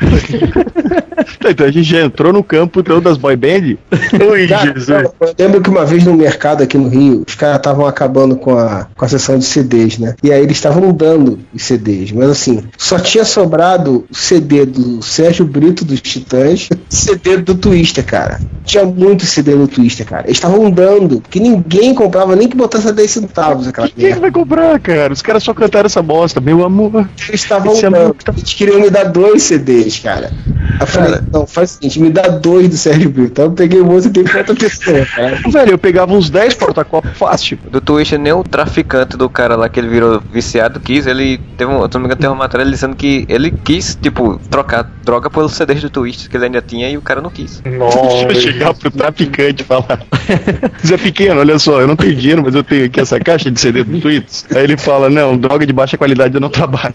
Então 1.50 1.66
a 1.66 1.70
gente 1.70 1.84
já 1.88 2.00
entrou 2.02 2.32
no 2.32 2.42
campo 2.44 2.80
então, 2.80 3.00
das 3.00 3.16
boy 3.16 3.34
band. 3.36 3.76
Oi, 4.30 4.46
Cara, 4.46 4.72
Jesus. 4.74 4.88
eu 4.88 5.34
lembro 5.38 5.60
que 5.60 5.70
uma 5.70 5.84
vez 5.84 6.04
no 6.04 6.14
mercado 6.14 6.62
aqui 6.62 6.76
no 6.76 6.88
Rio, 6.88 7.24
os 7.26 7.34
caras 7.34 7.56
estavam 7.56 7.86
acabando 7.86 8.36
com 8.36 8.56
a, 8.56 8.86
com 8.96 9.04
a 9.04 9.08
sessão 9.08 9.38
de 9.38 9.44
CDs, 9.44 9.98
né? 9.98 10.14
E 10.22 10.32
aí 10.32 10.42
eles 10.42 10.56
estavam 10.56 10.92
dando 10.92 11.38
os 11.52 11.62
CDs, 11.62 12.12
mas 12.12 12.30
assim, 12.30 12.62
só 12.76 12.98
tinha 12.98 13.24
sobrado 13.24 14.04
o 14.10 14.14
CD 14.14 14.66
do 14.66 15.02
Sérgio 15.02 15.44
Brito 15.44 15.84
dos 15.84 16.00
Titãs, 16.00 16.68
CD 16.88 17.38
do 17.38 17.54
Twister, 17.54 18.04
cara. 18.04 18.40
Tinha 18.64 18.84
muito 18.84 19.24
CD 19.26 19.54
do 19.56 19.66
Twister, 19.66 20.06
cara. 20.06 20.24
Eles 20.26 20.36
estavam 20.36 20.70
dando, 20.70 21.20
porque 21.20 21.40
ninguém 21.40 21.94
comprava 21.94 22.36
nem 22.36 22.48
que 22.48 22.56
botasse 22.56 22.92
10 22.92 23.10
centavos 23.10 23.66
aquela 23.68 23.88
Quem 23.88 24.06
é 24.10 24.12
que 24.12 24.20
vai 24.20 24.30
comprar, 24.30 24.78
cara? 24.80 25.12
Os 25.12 25.22
caras 25.22 25.42
só 25.42 25.52
cantaram 25.54 25.86
essa 25.86 26.02
bosta, 26.02 26.40
meu 26.40 26.64
amor. 26.64 27.08
Eles 27.28 27.40
estavam 27.42 27.74
dando. 27.80 27.96
muito- 28.04 28.30
Eles 28.30 28.54
queriam 28.54 28.80
me 28.80 28.90
dar 28.90 29.04
dois 29.04 29.42
CDs, 29.42 29.98
cara. 29.98 30.30
Eu 30.80 30.86
falei, 30.86 31.09
não, 31.32 31.46
faz 31.46 31.70
o 31.70 31.74
seguinte, 31.74 32.00
me 32.00 32.10
dá 32.10 32.22
dois 32.28 32.68
do 32.68 32.76
Sérgio 32.76 33.10
Brito. 33.10 33.30
Então 33.32 33.44
eu 33.46 33.52
peguei 33.52 33.80
o 33.80 33.88
outro 33.90 34.10
e 34.14 34.24
pra 34.24 34.38
outra 34.38 34.54
pessoa, 34.54 35.04
cara. 35.14 35.38
Velho, 35.50 35.70
eu 35.72 35.78
pegava 35.78 36.12
uns 36.14 36.30
10 36.30 36.54
porta-copos 36.54 37.10
fácil. 37.16 37.58
Do 37.70 37.80
Twister, 37.80 38.18
nem 38.18 38.32
o 38.32 38.42
traficante 38.42 39.16
do 39.16 39.28
cara 39.28 39.56
lá 39.56 39.68
que 39.68 39.78
ele 39.80 39.88
virou 39.88 40.20
viciado 40.32 40.80
quis. 40.80 41.06
Ele 41.06 41.38
teve 41.56 41.70
um, 41.70 41.82
se 41.82 41.94
não 41.94 42.00
me 42.00 42.06
engano, 42.06 42.20
tem 42.20 42.28
uma 42.30 42.36
matéria 42.36 42.64
dizendo 42.66 42.94
que 42.96 43.24
ele 43.28 43.50
quis, 43.50 43.96
tipo, 44.00 44.40
trocar 44.50 44.90
droga 45.04 45.28
pelos 45.30 45.52
CDs 45.54 45.80
do 45.82 45.90
Twister 45.90 46.30
que 46.30 46.36
ele 46.36 46.44
ainda 46.46 46.62
tinha 46.62 46.88
e 46.90 46.96
o 46.96 47.02
cara 47.02 47.20
não 47.20 47.30
quis. 47.30 47.60
Deixa 47.64 47.76
eu 47.76 47.78
Nossa. 47.78 48.34
chegar 48.40 48.74
pro 48.74 48.90
traficante 48.90 49.62
e 49.62 49.64
falar. 49.66 50.00
Zé 50.86 50.96
Pequeno, 50.96 51.40
olha 51.40 51.58
só, 51.58 51.80
eu 51.80 51.86
não 51.86 51.96
tenho 51.96 52.14
dinheiro, 52.14 52.42
mas 52.44 52.54
eu 52.54 52.62
tenho 52.62 52.86
aqui 52.86 53.00
essa 53.00 53.18
caixa 53.18 53.50
de 53.50 53.60
CD 53.60 53.82
do 53.84 54.00
Tweets. 54.00 54.46
Aí 54.54 54.62
ele 54.64 54.76
fala, 54.76 55.08
não, 55.10 55.36
droga 55.36 55.66
de 55.66 55.72
baixa 55.72 55.96
qualidade 55.96 56.34
eu 56.34 56.40
não 56.40 56.48
trabalho. 56.48 56.94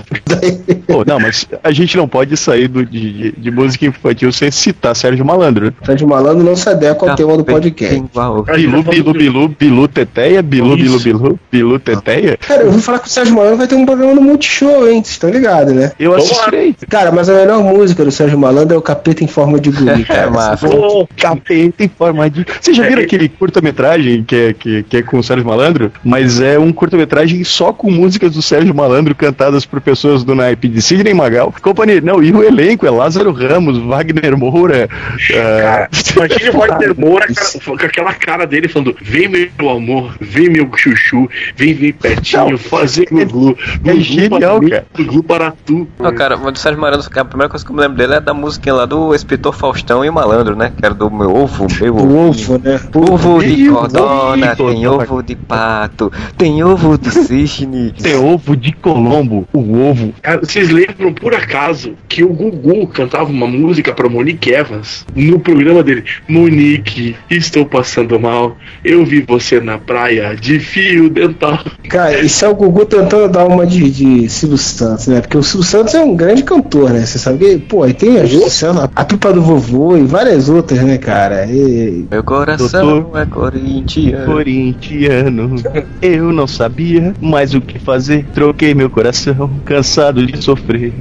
Pô, 0.87 1.03
não, 1.05 1.19
mas 1.19 1.47
a 1.63 1.71
gente 1.71 1.97
não 1.97 2.07
pode 2.07 2.35
sair 2.37 2.67
do, 2.67 2.85
de, 2.85 3.13
de- 3.13 3.31
de 3.37 3.51
música 3.51 3.85
infantil 3.85 4.04
sem 4.31 4.51
citar 4.51 4.95
Sérgio 4.95 5.25
Malandro. 5.25 5.65
né? 5.67 5.73
Sérgio 5.85 6.07
Malandro 6.07 6.43
não 6.43 6.55
se 6.55 6.67
adequa 6.69 7.09
ao 7.09 7.15
tema 7.15 7.37
do 7.37 7.43
podcast. 7.43 7.95
Bilu, 7.95 8.43
tá 8.83 8.91
bilu, 8.91 9.13
bilu, 9.13 9.47
bilu, 9.49 9.87
teteia, 9.87 10.41
bilu, 10.41 10.75
bilu, 10.75 10.99
bilu, 10.99 11.39
bilu, 11.51 11.79
teteia. 11.79 12.37
Cara, 12.37 12.61
eu 12.63 12.67
ouvi 12.67 12.81
falar 12.81 12.99
que 12.99 13.07
o 13.07 13.09
Sérgio 13.11 13.35
Malandro 13.35 13.57
vai 13.57 13.67
ter 13.67 13.75
um 13.75 13.85
programa 13.85 14.13
no 14.13 14.21
Multishow, 14.21 14.87
hein? 14.87 15.03
Vocês 15.03 15.09
estão 15.09 15.29
ligados, 15.29 15.73
né? 15.73 15.91
Eu 15.99 16.13
assistirei. 16.15 16.75
Cara, 16.89 17.11
mas 17.11 17.29
a 17.29 17.33
melhor 17.33 17.63
música 17.63 18.03
do 18.03 18.11
Sérgio 18.11 18.37
Malandro 18.37 18.75
é 18.75 18.77
o 18.77 18.81
Capeta 18.81 19.23
em 19.23 19.27
Forma 19.27 19.59
de 19.59 19.69
Guri, 19.71 20.01
É 20.09 20.13
cara. 20.15 20.31
massa. 20.31 20.67
Ô, 20.67 21.07
Capeta 21.17 21.83
em 21.83 21.87
forma 21.89 22.29
de. 22.29 22.45
Vocês 22.61 22.75
já 22.77 22.83
viram 22.87 23.01
aquele 23.03 23.29
curta-metragem 23.29 24.23
que 24.23 24.35
é, 24.35 24.53
que, 24.53 24.83
que 24.83 24.97
é 24.97 25.01
com 25.01 25.17
o 25.17 25.23
Sérgio 25.23 25.45
Malandro? 25.45 25.91
Mas 26.03 26.41
é 26.41 26.57
um 26.59 26.71
curta-metragem 26.71 27.43
só 27.43 27.71
com 27.73 27.89
músicas 27.91 28.33
do 28.33 28.41
Sérgio 28.41 28.73
Malandro 28.73 29.15
cantadas 29.15 29.65
por 29.65 29.81
pessoas 29.81 30.23
do 30.23 30.35
naipe 30.35 30.67
de 30.67 30.81
Sidney 30.81 31.13
Magal. 31.13 31.53
Companhia, 31.61 32.01
não, 32.01 32.21
e 32.21 32.31
o 32.31 32.43
elenco 32.43 32.85
é 32.85 32.89
Lázaro 32.89 33.31
Ramos, 33.31 33.77
Wagner 33.85 34.37
Moura. 34.37 34.87
Cara, 35.27 35.89
imagina 36.15 36.51
o 36.51 36.57
Wagner 36.57 36.95
Moura 36.99 37.27
cara, 37.27 37.59
com 37.65 37.85
aquela 37.85 38.13
cara 38.13 38.45
dele 38.45 38.67
falando: 38.67 38.95
Vem 39.01 39.27
meu 39.27 39.69
amor, 39.69 40.15
vem 40.19 40.49
meu 40.49 40.69
chuchu, 40.75 41.29
vem, 41.55 41.73
vem 41.73 41.93
pertinho, 41.93 42.57
fazer 42.57 43.07
Gugu. 43.09 43.57
É 43.83 43.91
Gugu 43.91 44.01
genial, 44.01 44.59
para 44.59 44.69
cara. 44.69 44.85
Gugu 44.97 45.23
para 45.23 45.53
tu. 45.65 45.87
Não, 45.99 46.13
cara, 46.13 46.37
o 46.37 46.55
Sérgio 46.55 46.81
cara, 46.81 47.21
a 47.21 47.25
primeira 47.25 47.49
coisa 47.49 47.65
que 47.65 47.71
eu 47.71 47.75
me 47.75 47.81
lembro 47.81 47.97
dele 47.97 48.15
é 48.15 48.19
da 48.19 48.33
musiquinha 48.33 48.75
lá 48.75 48.85
do 48.85 49.13
Espetor 49.13 49.53
Faustão 49.53 50.03
e 50.03 50.09
o 50.09 50.13
Malandro, 50.13 50.55
né? 50.55 50.71
Que 50.77 50.85
era 50.85 50.93
do 50.93 51.09
meu 51.09 51.35
ovo, 51.35 51.67
meu 51.79 51.95
O 51.95 52.29
ovo, 52.29 52.57
né? 52.57 52.79
Ovo 52.93 53.43
de 53.43 53.69
ovo 53.69 54.35
de 54.35 54.55
tem 54.55 54.87
ovo 54.87 55.23
de 55.23 55.35
pato, 55.35 56.11
tem 56.37 56.63
ovo 56.63 56.97
de 56.97 57.11
cisne. 57.11 57.91
Tem 57.91 58.15
ovo 58.15 58.55
de 58.55 58.71
Colombo, 58.73 59.47
o 59.53 59.79
ovo. 59.79 60.13
Cara, 60.21 60.39
vocês 60.39 60.69
lembram 60.69 61.13
por 61.13 61.33
acaso 61.33 61.93
que 62.07 62.23
o 62.23 62.29
Gugu 62.29 62.87
cantava 62.87 63.29
uma 63.29 63.47
música 63.47 63.74
pra 63.81 64.09
Monique 64.09 64.51
Evans 64.51 65.05
no 65.15 65.39
programa 65.39 65.83
dele? 65.83 66.03
Monique, 66.27 67.15
estou 67.29 67.65
passando 67.65 68.19
mal. 68.19 68.57
Eu 68.83 69.05
vi 69.05 69.21
você 69.21 69.59
na 69.59 69.77
praia 69.77 70.35
de 70.35 70.59
fio 70.59 71.09
dental. 71.09 71.59
Cara, 71.89 72.19
isso 72.19 72.43
é 72.45 72.49
o 72.49 72.55
Gugu 72.55 72.85
tentando 72.85 73.29
dar 73.29 73.45
uma 73.45 73.65
de, 73.65 73.89
de 73.89 74.29
Silvio 74.29 74.57
Santos, 74.57 75.07
né? 75.07 75.21
Porque 75.21 75.37
o 75.37 75.43
Silvio 75.43 75.67
Santos 75.67 75.93
é 75.93 76.01
um 76.01 76.15
grande 76.15 76.43
cantor, 76.43 76.91
né? 76.91 77.05
Você 77.05 77.17
sabe 77.17 77.39
que, 77.39 77.57
pô, 77.57 77.83
aí 77.83 77.93
tem 77.93 78.19
a, 78.19 78.23
Luciana, 78.23 78.89
a 78.95 79.05
Pipa 79.05 79.31
do 79.31 79.41
Vovô 79.41 79.97
e 79.97 80.03
várias 80.03 80.49
outras, 80.49 80.81
né, 80.81 80.97
cara? 80.97 81.45
E, 81.45 82.05
Meu 82.09 82.23
coração 82.23 83.11
é 83.15 83.25
corintiano. 83.25 84.25
Corintiano, 84.25 85.55
eu 86.01 86.31
não 86.31 86.47
sabia 86.47 87.13
mais 87.21 87.53
o 87.53 87.61
que 87.61 87.79
fazer. 87.79 88.25
Troquei 88.33 88.73
meu 88.73 88.89
coração, 88.89 89.49
cansado 89.65 90.25
de 90.25 90.43
sofrer. 90.43 90.93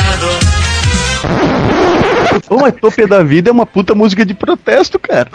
Corintiano. 0.00 1.79
Ô, 2.48 2.56
mas 2.56 2.74
Topia 2.74 3.06
da 3.06 3.22
Vida 3.22 3.50
é 3.50 3.52
uma 3.52 3.66
puta 3.66 3.94
música 3.94 4.24
de 4.24 4.34
protesto, 4.34 4.98
cara. 4.98 5.30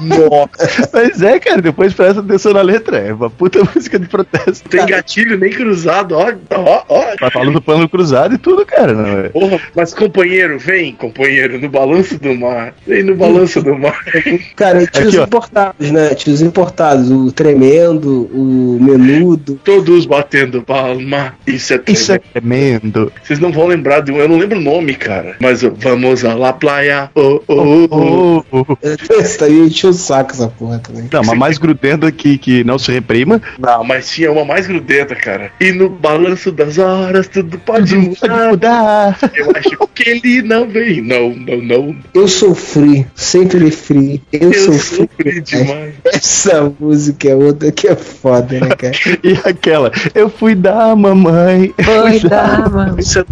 Nossa, 0.00 0.88
Mas 0.92 1.22
é, 1.22 1.38
cara, 1.38 1.62
depois 1.62 1.92
presta 1.94 2.20
atenção 2.20 2.52
na 2.52 2.62
letra. 2.62 2.98
É 2.98 3.12
uma 3.12 3.30
puta 3.30 3.60
música 3.74 3.98
de 3.98 4.06
protesto. 4.06 4.64
não 4.64 4.70
tem 4.70 4.86
gatilho 4.86 5.38
nem 5.38 5.50
cruzado, 5.50 6.14
ó, 6.16 6.32
ó, 6.50 6.84
ó. 6.88 7.16
Tá 7.18 7.30
falando 7.30 7.54
do 7.54 7.62
pano 7.62 7.88
cruzado 7.88 8.34
e 8.34 8.38
tudo, 8.38 8.64
cara. 8.66 8.92
Não 8.92 9.20
é? 9.20 9.28
Porra, 9.28 9.60
mas 9.74 9.94
companheiro, 9.94 10.58
vem, 10.58 10.92
companheiro, 10.92 11.58
no 11.60 11.68
balanço 11.68 12.18
do 12.18 12.34
mar. 12.34 12.74
Vem 12.86 13.02
no 13.02 13.14
balanço 13.14 13.62
do 13.62 13.76
mar. 13.76 13.98
cara, 14.56 14.82
e 14.82 14.86
tinha 14.86 15.08
Aqui, 15.08 15.18
ó. 15.18 15.24
importados, 15.24 15.90
né? 15.90 16.14
Tinha 16.14 16.34
os 16.34 16.42
importados, 16.42 17.10
o 17.10 17.32
Tremendo, 17.32 18.28
o 18.32 18.78
Menudo. 18.80 19.58
Todos 19.64 20.06
batendo 20.06 20.62
palma. 20.62 21.34
Isso 21.46 21.74
é 21.74 21.80
Isso 21.86 22.12
é 22.12 22.18
tremendo. 22.18 22.80
tremendo. 22.80 23.12
Vocês 23.22 23.38
não 23.38 23.52
vão 23.52 23.66
lembrar 23.66 24.00
de 24.00 24.12
um, 24.12 24.18
eu 24.18 24.28
não 24.28 24.38
lembro 24.38 24.58
o 24.58 24.62
nome, 24.62 24.94
cara. 24.94 25.36
Mas 25.40 25.62
o 25.62 25.70
vamos 25.76 26.24
a 26.30 26.34
la 26.34 26.52
playa. 26.52 27.10
Oh, 27.14 27.40
oh, 27.46 27.54
oh, 27.58 27.88
oh. 27.90 28.44
Oh, 28.50 28.66
oh. 28.68 28.78
Esse 29.20 29.38
daí 29.38 29.60
encheu 29.60 29.90
o 29.90 29.92
saco 29.94 30.32
essa 30.32 30.48
porra 30.48 30.78
também. 30.78 31.08
Não, 31.12 31.22
mas 31.22 31.38
mais 31.38 31.58
grudenta 31.58 32.10
que, 32.10 32.38
que 32.38 32.64
não 32.64 32.78
se 32.78 32.92
reprima. 32.92 33.40
Não, 33.58 33.84
mas 33.84 34.10
tinha 34.10 34.30
uma 34.32 34.44
mais 34.44 34.66
grudenta, 34.66 35.14
cara. 35.14 35.50
E 35.60 35.72
no 35.72 35.88
balanço 35.88 36.50
das 36.50 36.78
horas 36.78 37.28
tudo 37.28 37.58
pode 37.58 37.96
mudar. 37.96 38.50
mudar. 38.50 39.18
Eu 39.34 39.52
acho 39.54 39.88
que 39.94 40.10
ele 40.10 40.42
não 40.42 40.68
vem. 40.68 41.00
Não, 41.00 41.30
não, 41.30 41.56
não. 41.62 41.96
Eu 42.14 42.28
sofri, 42.28 43.06
sempre 43.14 43.70
free. 43.70 44.22
Eu, 44.32 44.52
Eu 44.52 44.72
sofri. 44.72 45.08
sofri 45.08 45.40
demais. 45.40 45.94
Essa 46.06 46.72
música 46.78 47.28
é 47.28 47.34
outra 47.34 47.70
que 47.72 47.88
é 47.88 47.96
foda, 47.96 48.60
né, 48.60 48.68
cara? 48.76 48.96
E 49.22 49.32
aquela, 49.44 49.90
eu 50.14 50.28
fui 50.28 50.54
dar 50.54 50.94
mamãe. 50.94 51.74
Foi 51.82 52.20
dar, 52.28 52.70
mano. 52.70 53.00
Isso 53.00 53.18
é 53.18 53.24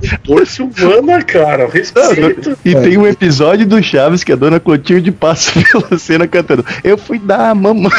Silvana, 0.44 1.22
cara. 1.22 1.68
Respeito. 1.68 2.56
E 2.64 2.74
tem 2.84 2.98
um 2.98 3.06
episódio 3.06 3.66
do 3.66 3.82
Chaves 3.82 4.22
que 4.22 4.32
a 4.32 4.36
dona 4.36 4.60
Clotilde 4.60 5.04
de 5.04 5.12
passa 5.12 5.52
pela 5.72 5.98
cena 5.98 6.26
cantando. 6.26 6.64
Eu 6.82 6.98
fui 6.98 7.18
dar 7.18 7.50
a 7.50 7.54
mamãe. 7.54 7.90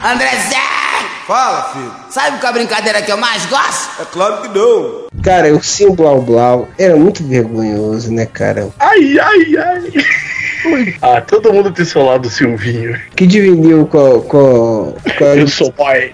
André 0.00 0.30
Zé! 0.48 0.87
Fala, 1.28 1.62
filho. 1.74 1.92
Sabe 2.08 2.38
qual 2.38 2.48
a 2.48 2.52
brincadeira 2.54 3.02
que 3.02 3.12
eu 3.12 3.18
mais 3.18 3.44
gosto? 3.44 4.00
É 4.00 4.04
claro 4.10 4.40
que 4.40 4.48
não. 4.48 5.06
Cara, 5.22 5.54
o 5.54 5.62
Sim 5.62 5.94
Blau 5.94 6.22
Blau 6.22 6.66
era 6.78 6.96
muito 6.96 7.22
vergonhoso, 7.22 8.10
né, 8.10 8.24
cara? 8.24 8.68
Ai, 8.80 9.18
ai, 9.20 9.56
ai. 9.58 9.92
Ah, 11.00 11.20
todo 11.20 11.52
mundo 11.52 11.70
tem 11.70 11.84
seu 11.84 12.02
lado 12.02 12.28
Silvinho. 12.28 12.98
Que 13.14 13.26
dividiu 13.26 13.86
com, 13.86 14.20
com, 14.22 14.94
com 15.18 15.24
a- 15.24 15.36
Eu 15.36 15.46
sou 15.46 15.70
pai. 15.72 16.12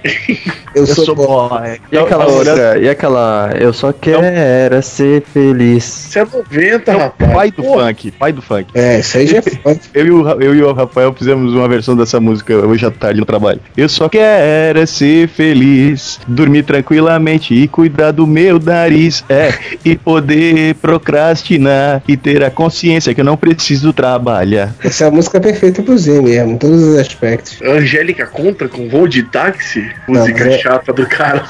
Eu 0.74 0.86
sou 0.86 1.14
boy. 1.14 1.80
E 1.90 1.96
aquela 1.96 2.26
outra, 2.26 2.78
e 2.78 2.88
aquela, 2.88 3.50
eu 3.58 3.72
só 3.72 3.92
quero 3.92 4.82
ser 4.82 5.22
feliz. 5.32 5.84
Você 5.84 6.18
é 6.18 6.24
90, 6.24 6.90
É 6.90 6.96
rapaz. 6.96 7.32
pai 7.32 7.50
do 7.52 7.62
Pô, 7.62 7.78
funk, 7.78 8.10
pai 8.10 8.32
do 8.32 8.42
funk. 8.42 8.66
É, 8.74 8.98
isso 9.00 9.16
aí 9.16 9.26
já 9.26 9.38
é 9.38 9.42
foda. 9.42 9.80
Eu 9.94 10.06
e, 10.06 10.10
o, 10.10 10.28
eu 10.42 10.54
e 10.54 10.62
o 10.62 10.72
Rafael 10.72 11.14
fizemos 11.14 11.54
uma 11.54 11.68
versão 11.68 11.96
dessa 11.96 12.20
música 12.20 12.54
hoje 12.54 12.84
à 12.84 12.90
tarde 12.90 13.20
no 13.20 13.26
trabalho. 13.26 13.60
Eu 13.76 13.88
só 13.88 14.08
quero 14.08 14.78
é 14.80 14.86
ser 15.04 15.28
feliz, 15.28 16.18
dormir 16.26 16.62
tranquilamente 16.62 17.52
e 17.52 17.68
cuidar 17.68 18.10
do 18.10 18.26
meu 18.26 18.58
nariz. 18.58 19.22
É, 19.28 19.52
e 19.84 19.96
poder 19.96 20.74
procrastinar 20.76 22.02
e 22.08 22.16
ter 22.16 22.42
a 22.42 22.50
consciência 22.50 23.14
que 23.14 23.20
eu 23.20 23.24
não 23.24 23.36
preciso 23.36 23.92
trabalhar. 23.92 24.74
Essa 24.82 25.04
é 25.04 25.08
a 25.08 25.10
música 25.10 25.38
perfeita 25.38 25.82
pro 25.82 25.98
Z 25.98 26.22
mesmo, 26.22 26.52
em 26.52 26.56
todos 26.56 26.82
os 26.82 26.98
aspectos. 26.98 27.60
Angélica 27.60 28.26
contra 28.26 28.66
com 28.66 28.88
voo 28.88 29.06
de 29.06 29.24
táxi? 29.24 29.84
Música 30.08 30.44
Não, 30.44 30.52
é- 30.52 30.58
chata 30.58 30.92
do 30.92 31.04
cara. 31.06 31.44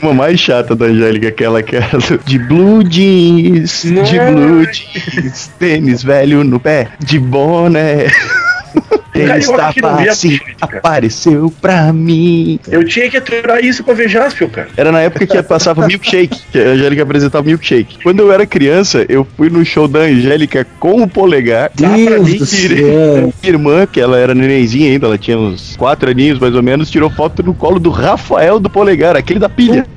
Uma 0.00 0.14
mais 0.14 0.40
chata 0.40 0.74
da 0.74 0.86
Angélica, 0.86 1.28
aquela 1.28 1.62
que 1.62 1.76
era 1.76 1.98
de 2.24 2.38
blue 2.38 2.82
jeans, 2.82 3.82
de 3.82 4.18
blue 4.32 4.64
jeans, 4.64 5.50
tênis 5.58 6.02
velho 6.02 6.42
no 6.42 6.58
pé, 6.58 6.88
de 7.00 7.18
boné. 7.18 8.06
Ele 9.22 9.32
que 9.32 9.38
estava 9.38 9.96
via 9.96 10.10
assim, 10.12 10.38
apareceu 10.60 11.52
pra 11.60 11.92
mim. 11.92 12.58
Eu 12.70 12.84
tinha 12.84 13.08
que 13.10 13.16
aturar 13.16 13.62
isso 13.64 13.82
pra 13.84 13.94
ver 13.94 14.08
Jaspion, 14.08 14.48
cara. 14.48 14.68
Era 14.76 14.92
na 14.92 15.00
época 15.00 15.26
que 15.26 15.42
passava 15.42 15.86
Milkshake, 15.86 16.40
que 16.52 16.58
a 16.58 16.68
Angélica 16.68 17.02
apresentava 17.02 17.44
Milkshake. 17.44 17.98
Quando 18.02 18.20
eu 18.20 18.32
era 18.32 18.46
criança, 18.46 19.04
eu 19.08 19.26
fui 19.36 19.48
no 19.50 19.64
show 19.64 19.86
da 19.88 20.00
Angélica 20.00 20.66
com 20.78 21.02
o 21.02 21.08
polegar. 21.08 21.70
pra 21.76 21.88
Deus 21.88 22.28
mim, 22.28 22.38
do 22.38 22.46
tirei- 22.46 22.78
céu. 22.84 23.32
Minha 23.42 23.52
irmã, 23.54 23.86
que 23.86 24.00
ela 24.00 24.18
era 24.18 24.34
nenenzinha 24.34 24.90
ainda, 24.90 25.06
ela 25.06 25.18
tinha 25.18 25.38
uns 25.38 25.76
4 25.76 26.10
aninhos 26.10 26.38
mais 26.38 26.54
ou 26.54 26.62
menos, 26.62 26.90
tirou 26.90 27.10
foto 27.10 27.42
no 27.42 27.54
colo 27.54 27.78
do 27.78 27.90
Rafael 27.90 28.58
do 28.60 28.68
polegar, 28.70 29.16
aquele 29.16 29.38
da 29.40 29.48
pilha. 29.48 29.86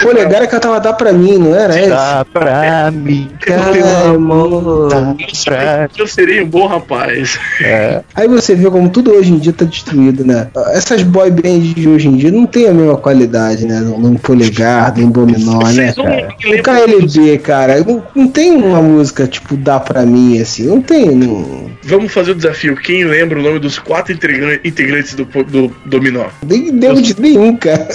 Polegar 0.00 0.46
cantava 0.48 0.80
Dá 0.80 0.92
Pra 0.92 1.12
Mim, 1.12 1.38
não 1.38 1.54
era? 1.54 1.74
É 1.76 1.88
Dá 1.88 2.24
pra 2.32 2.90
mim, 2.90 3.28
Calma. 3.40 4.88
dá 4.88 5.14
pra 5.44 5.88
Eu 5.96 6.06
serei 6.06 6.42
um 6.42 6.46
bom 6.46 6.66
rapaz. 6.66 7.38
É. 7.60 8.00
Aí 8.14 8.28
você 8.28 8.54
vê 8.54 8.70
como 8.70 8.88
tudo 8.88 9.12
hoje 9.12 9.32
em 9.32 9.38
dia 9.38 9.52
tá 9.52 9.64
destruído, 9.64 10.24
né? 10.24 10.48
Essas 10.72 11.02
boy 11.02 11.30
bands 11.30 11.74
de 11.74 11.88
hoje 11.88 12.08
em 12.08 12.16
dia 12.16 12.30
não 12.30 12.46
tem 12.46 12.68
a 12.68 12.72
mesma 12.72 12.96
qualidade, 12.96 13.66
né? 13.66 13.80
Do 13.80 14.18
polegar, 14.18 14.92
do 14.92 15.06
dominó, 15.08 15.60
né, 15.72 15.92
não 15.96 16.04
cara? 16.04 16.28
O 16.44 16.62
KLB, 16.62 17.38
cara, 17.38 17.80
não, 17.84 18.02
não 18.14 18.28
tem 18.28 18.52
uma 18.52 18.80
música 18.82 19.26
tipo 19.26 19.56
Dá 19.56 19.78
Pra 19.80 20.04
Mim, 20.04 20.40
assim, 20.40 20.66
não 20.66 20.80
tem, 20.80 21.10
não, 21.10 21.70
Vamos 21.84 22.12
fazer 22.12 22.30
o 22.32 22.34
desafio. 22.34 22.76
Quem 22.76 23.04
lembra 23.04 23.38
o 23.38 23.42
nome 23.42 23.58
dos 23.58 23.78
quatro 23.78 24.12
integra- 24.12 24.60
integrantes 24.64 25.14
do, 25.14 25.24
do 25.24 25.74
Dominó? 25.84 26.26
nem 26.46 26.70
lembro 26.70 27.02
de 27.02 27.20
nenhum, 27.20 27.56
cara. 27.56 27.88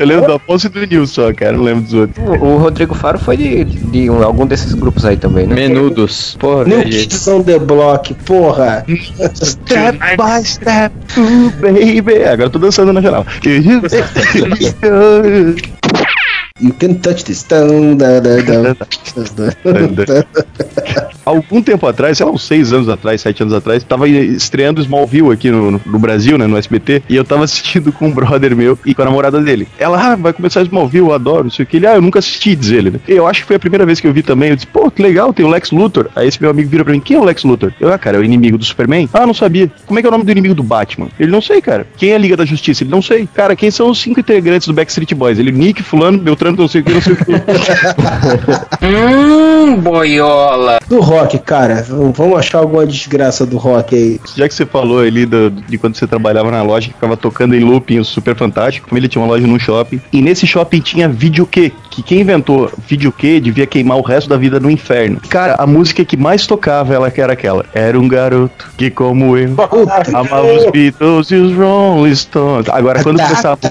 Eu 0.00 0.06
lembro 0.06 0.26
do 0.26 0.32
Afonso 0.34 0.66
e 0.66 0.70
do 0.70 0.86
Nilson, 0.86 1.14
só, 1.14 1.32
cara, 1.32 1.52
não 1.52 1.62
lembro 1.64 1.82
dos 1.82 1.94
outros. 1.94 2.18
O, 2.26 2.44
o 2.44 2.56
Rodrigo 2.58 2.94
Faro 2.94 3.18
foi 3.18 3.36
de, 3.36 3.64
de 3.64 4.10
um- 4.10 4.22
algum 4.22 4.46
desses 4.46 4.72
grupos 4.74 5.04
aí 5.04 5.16
também, 5.16 5.46
né? 5.46 5.54
Menudos. 5.54 6.36
Porra, 6.38 6.64
New. 6.64 6.82
Kids 6.82 7.26
on 7.28 7.42
the 7.42 7.58
Block, 7.58 8.12
porra. 8.26 8.73
Step 9.34 9.98
by 10.16 10.44
step, 10.44 10.92
ooh, 11.18 11.50
baby. 11.60 12.24
Agora 12.24 12.44
eu 12.44 12.50
tô 12.50 12.58
dançando 12.58 12.92
na 12.92 13.00
geral. 13.00 13.26
You 16.60 16.72
can 16.72 16.94
touch 16.94 17.24
da. 17.48 17.64
Algum 21.26 21.60
tempo 21.60 21.84
atrás, 21.84 22.16
sei 22.18 22.26
lá, 22.26 22.30
uns 22.30 22.44
seis 22.46 22.72
anos 22.72 22.88
atrás, 22.88 23.20
sete 23.22 23.42
anos 23.42 23.52
atrás, 23.54 23.82
tava 23.82 24.08
estreando 24.08 24.80
Smallville 24.80 25.32
aqui 25.32 25.50
no- 25.50 25.80
no 25.84 25.98
Brasil, 25.98 26.38
né, 26.38 26.46
no 26.46 26.56
SBT, 26.56 27.02
e 27.08 27.16
eu 27.16 27.24
tava 27.24 27.42
assistindo 27.44 27.90
com 27.92 28.06
um 28.06 28.12
brother 28.12 28.54
meu 28.54 28.78
e 28.86 28.94
com 28.94 29.02
a 29.02 29.06
namorada 29.06 29.40
dele. 29.40 29.66
Ela, 29.78 30.12
ah, 30.12 30.14
vai 30.16 30.32
começar 30.32 30.62
Smallville, 30.62 31.06
eu 31.08 31.12
adoro, 31.12 31.44
não 31.44 31.50
sei 31.50 31.64
o 31.64 31.66
que. 31.66 31.78
Ele, 31.78 31.88
ah, 31.88 31.94
eu 31.96 32.02
nunca 32.02 32.20
assisti, 32.20 32.54
diz 32.54 32.70
ele, 32.70 32.90
né. 32.92 33.00
Eu 33.08 33.26
acho 33.26 33.40
que 33.40 33.46
foi 33.48 33.56
a 33.56 33.58
primeira 33.58 33.84
vez 33.84 33.98
que 33.98 34.06
eu 34.06 34.12
vi 34.12 34.22
também, 34.22 34.50
eu 34.50 34.54
disse, 34.54 34.68
pô, 34.68 34.88
que 34.92 35.02
legal, 35.02 35.32
tem 35.32 35.44
o 35.44 35.48
Lex 35.48 35.72
Luthor. 35.72 36.08
Aí 36.14 36.28
esse 36.28 36.40
meu 36.40 36.50
amigo 36.52 36.68
vira 36.70 36.84
pra 36.84 36.92
mim, 36.92 37.00
quem 37.00 37.16
é 37.16 37.20
o 37.20 37.24
Lex 37.24 37.42
Luthor? 37.42 37.72
Eu, 37.80 37.92
ah, 37.92 37.98
cara, 37.98 38.18
é 38.18 38.20
o 38.20 38.24
inimigo 38.24 38.56
do 38.58 38.64
Superman? 38.64 39.08
Ah, 39.12 39.26
não 39.26 39.34
sabia. 39.34 39.68
Como 39.86 39.98
é 39.98 40.02
que 40.02 40.06
é 40.06 40.08
o 40.10 40.12
nome 40.12 40.24
do 40.24 40.30
inimigo 40.30 40.54
do 40.54 40.62
Batman? 40.62 41.08
Ele, 41.18 41.32
não 41.32 41.40
sei, 41.40 41.60
cara. 41.60 41.84
Quem 41.96 42.10
é 42.10 42.14
a 42.14 42.18
Liga 42.18 42.36
da 42.36 42.44
Justiça? 42.44 42.84
Ele, 42.84 42.90
não 42.90 43.00
sei. 43.02 43.26
Cara, 43.34 43.56
quem 43.56 43.70
são 43.72 43.88
os 43.90 43.98
cinco 43.98 44.20
integrantes 44.20 44.68
do 44.68 44.74
Backstreet 44.74 45.14
Boys? 45.14 45.38
Ele, 45.38 45.50
Nick, 45.50 45.82
fulano, 45.82 46.18
Beltrano, 46.18 46.43
não 46.52 46.68
sei 46.68 46.80
o 46.80 46.84
que, 46.84 46.92
não 46.92 47.00
sei 47.00 47.12
o 47.12 47.16
que. 47.16 47.32
Hum, 48.84 49.76
boiola. 49.80 50.78
Do 50.88 51.00
rock, 51.00 51.38
cara. 51.38 51.84
Vamos 51.88 52.38
achar 52.38 52.58
alguma 52.58 52.86
desgraça 52.86 53.44
do 53.46 53.56
rock 53.56 53.94
aí. 53.94 54.20
Já 54.36 54.48
que 54.48 54.54
você 54.54 54.66
falou 54.66 55.00
ali 55.00 55.24
do- 55.26 55.50
de 55.50 55.78
quando 55.78 55.96
você 55.96 56.06
trabalhava 56.06 56.50
na 56.50 56.62
loja 56.62 56.88
que 56.88 56.94
ficava 56.94 57.16
tocando 57.16 57.54
em 57.54 57.60
looping 57.64 57.98
o 57.98 58.04
Super 58.04 58.34
Fantástico, 58.36 58.88
como 58.88 58.98
ele 58.98 59.08
tinha 59.08 59.22
uma 59.22 59.28
loja 59.28 59.46
num 59.46 59.58
shopping, 59.58 60.00
e 60.12 60.20
nesse 60.22 60.46
shopping 60.46 60.80
tinha 60.80 61.08
videokê, 61.08 61.72
que 61.90 62.02
quem 62.02 62.20
inventou 62.20 62.70
videokê 62.86 63.40
devia 63.40 63.66
queimar 63.66 63.96
o 63.98 64.02
resto 64.02 64.28
da 64.28 64.36
vida 64.36 64.60
no 64.60 64.70
inferno. 64.70 65.20
Cara, 65.28 65.56
a 65.58 65.66
música 65.66 66.04
que 66.04 66.16
mais 66.16 66.46
tocava 66.46 66.94
ela 66.94 67.10
que 67.10 67.20
era 67.20 67.32
aquela. 67.32 67.64
Era 67.74 67.98
um 67.98 68.06
garoto 68.08 68.66
que 68.76 68.90
como 68.90 69.36
eu 69.36 69.54
amava 70.12 70.42
os 70.52 70.70
Beatles 70.70 71.30
e 71.30 71.36
os 71.36 71.54
Rolling 71.56 72.14
Stones. 72.14 72.68
Agora 72.68 73.02
quando 73.02 73.20
começava 73.20 73.56
tá, 73.56 73.70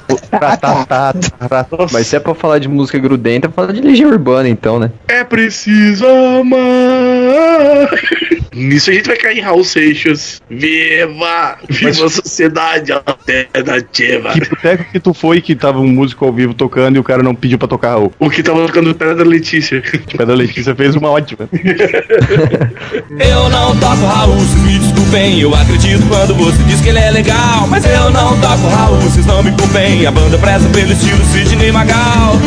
tá, 0.57 0.57
tá, 0.57 1.13
tá, 1.13 1.63
tá, 1.63 1.65
Mas 1.91 2.07
se 2.07 2.15
é 2.15 2.19
pra 2.19 2.33
falar 2.33 2.59
de 2.59 2.62
música 2.69 2.97
grudenta, 2.99 3.49
fala 3.49 3.73
de 3.73 3.81
Legião 3.81 4.09
Urbana 4.09 4.49
então, 4.49 4.79
né? 4.79 4.91
É 5.07 5.23
preciso 5.23 6.05
amar. 6.05 7.89
Nisso 8.53 8.89
a 8.89 8.93
gente 8.93 9.07
vai 9.07 9.17
cair 9.17 9.39
em 9.39 9.41
Raul 9.41 9.63
Seixas. 9.63 10.41
Viva! 10.49 11.57
Viva 11.69 12.05
a 12.05 12.09
sociedade 12.09 12.91
alternativa! 12.91 14.33
Que 14.33 14.49
boteco 14.49 14.85
que 14.91 14.99
tu 14.99 15.13
foi 15.13 15.41
que 15.41 15.55
tava 15.55 15.79
um 15.79 15.87
músico 15.87 16.25
ao 16.25 16.33
vivo 16.33 16.53
tocando 16.53 16.95
e 16.95 16.99
o 16.99 17.03
cara 17.03 17.23
não 17.23 17.33
pediu 17.33 17.57
pra 17.57 17.67
tocar 17.67 17.97
o 17.99 18.11
O 18.19 18.29
que 18.29 18.43
tava 18.43 18.65
tocando 18.65 18.93
Pedra 18.93 19.15
da 19.15 19.23
Letícia. 19.23 19.81
a 20.19 20.23
da 20.23 20.33
Letícia 20.33 20.75
fez 20.75 20.95
uma 20.95 21.09
ótima. 21.09 21.49
Eu 23.19 23.49
não 23.49 23.75
toco 23.77 24.05
Raul, 24.05 24.35
vocês 24.35 24.61
me 24.63 24.79
desculpem. 24.79 25.39
Eu 25.41 25.55
acredito 25.55 26.07
quando 26.07 26.35
você 26.35 26.61
diz 26.63 26.81
que 26.81 26.89
ele 26.89 26.99
é 26.99 27.11
legal. 27.11 27.67
Mas 27.67 27.85
eu 27.85 28.09
não 28.11 28.39
toco 28.39 28.67
Raul, 28.67 28.97
vocês 28.97 29.25
não 29.25 29.43
me 29.43 29.51
culpem. 29.51 30.05
A 30.05 30.11
banda 30.11 30.37
preza 30.37 30.67
pelo 30.69 30.91
estilo 30.91 31.23
Sidney 31.25 31.71
Magal. 31.71 32.37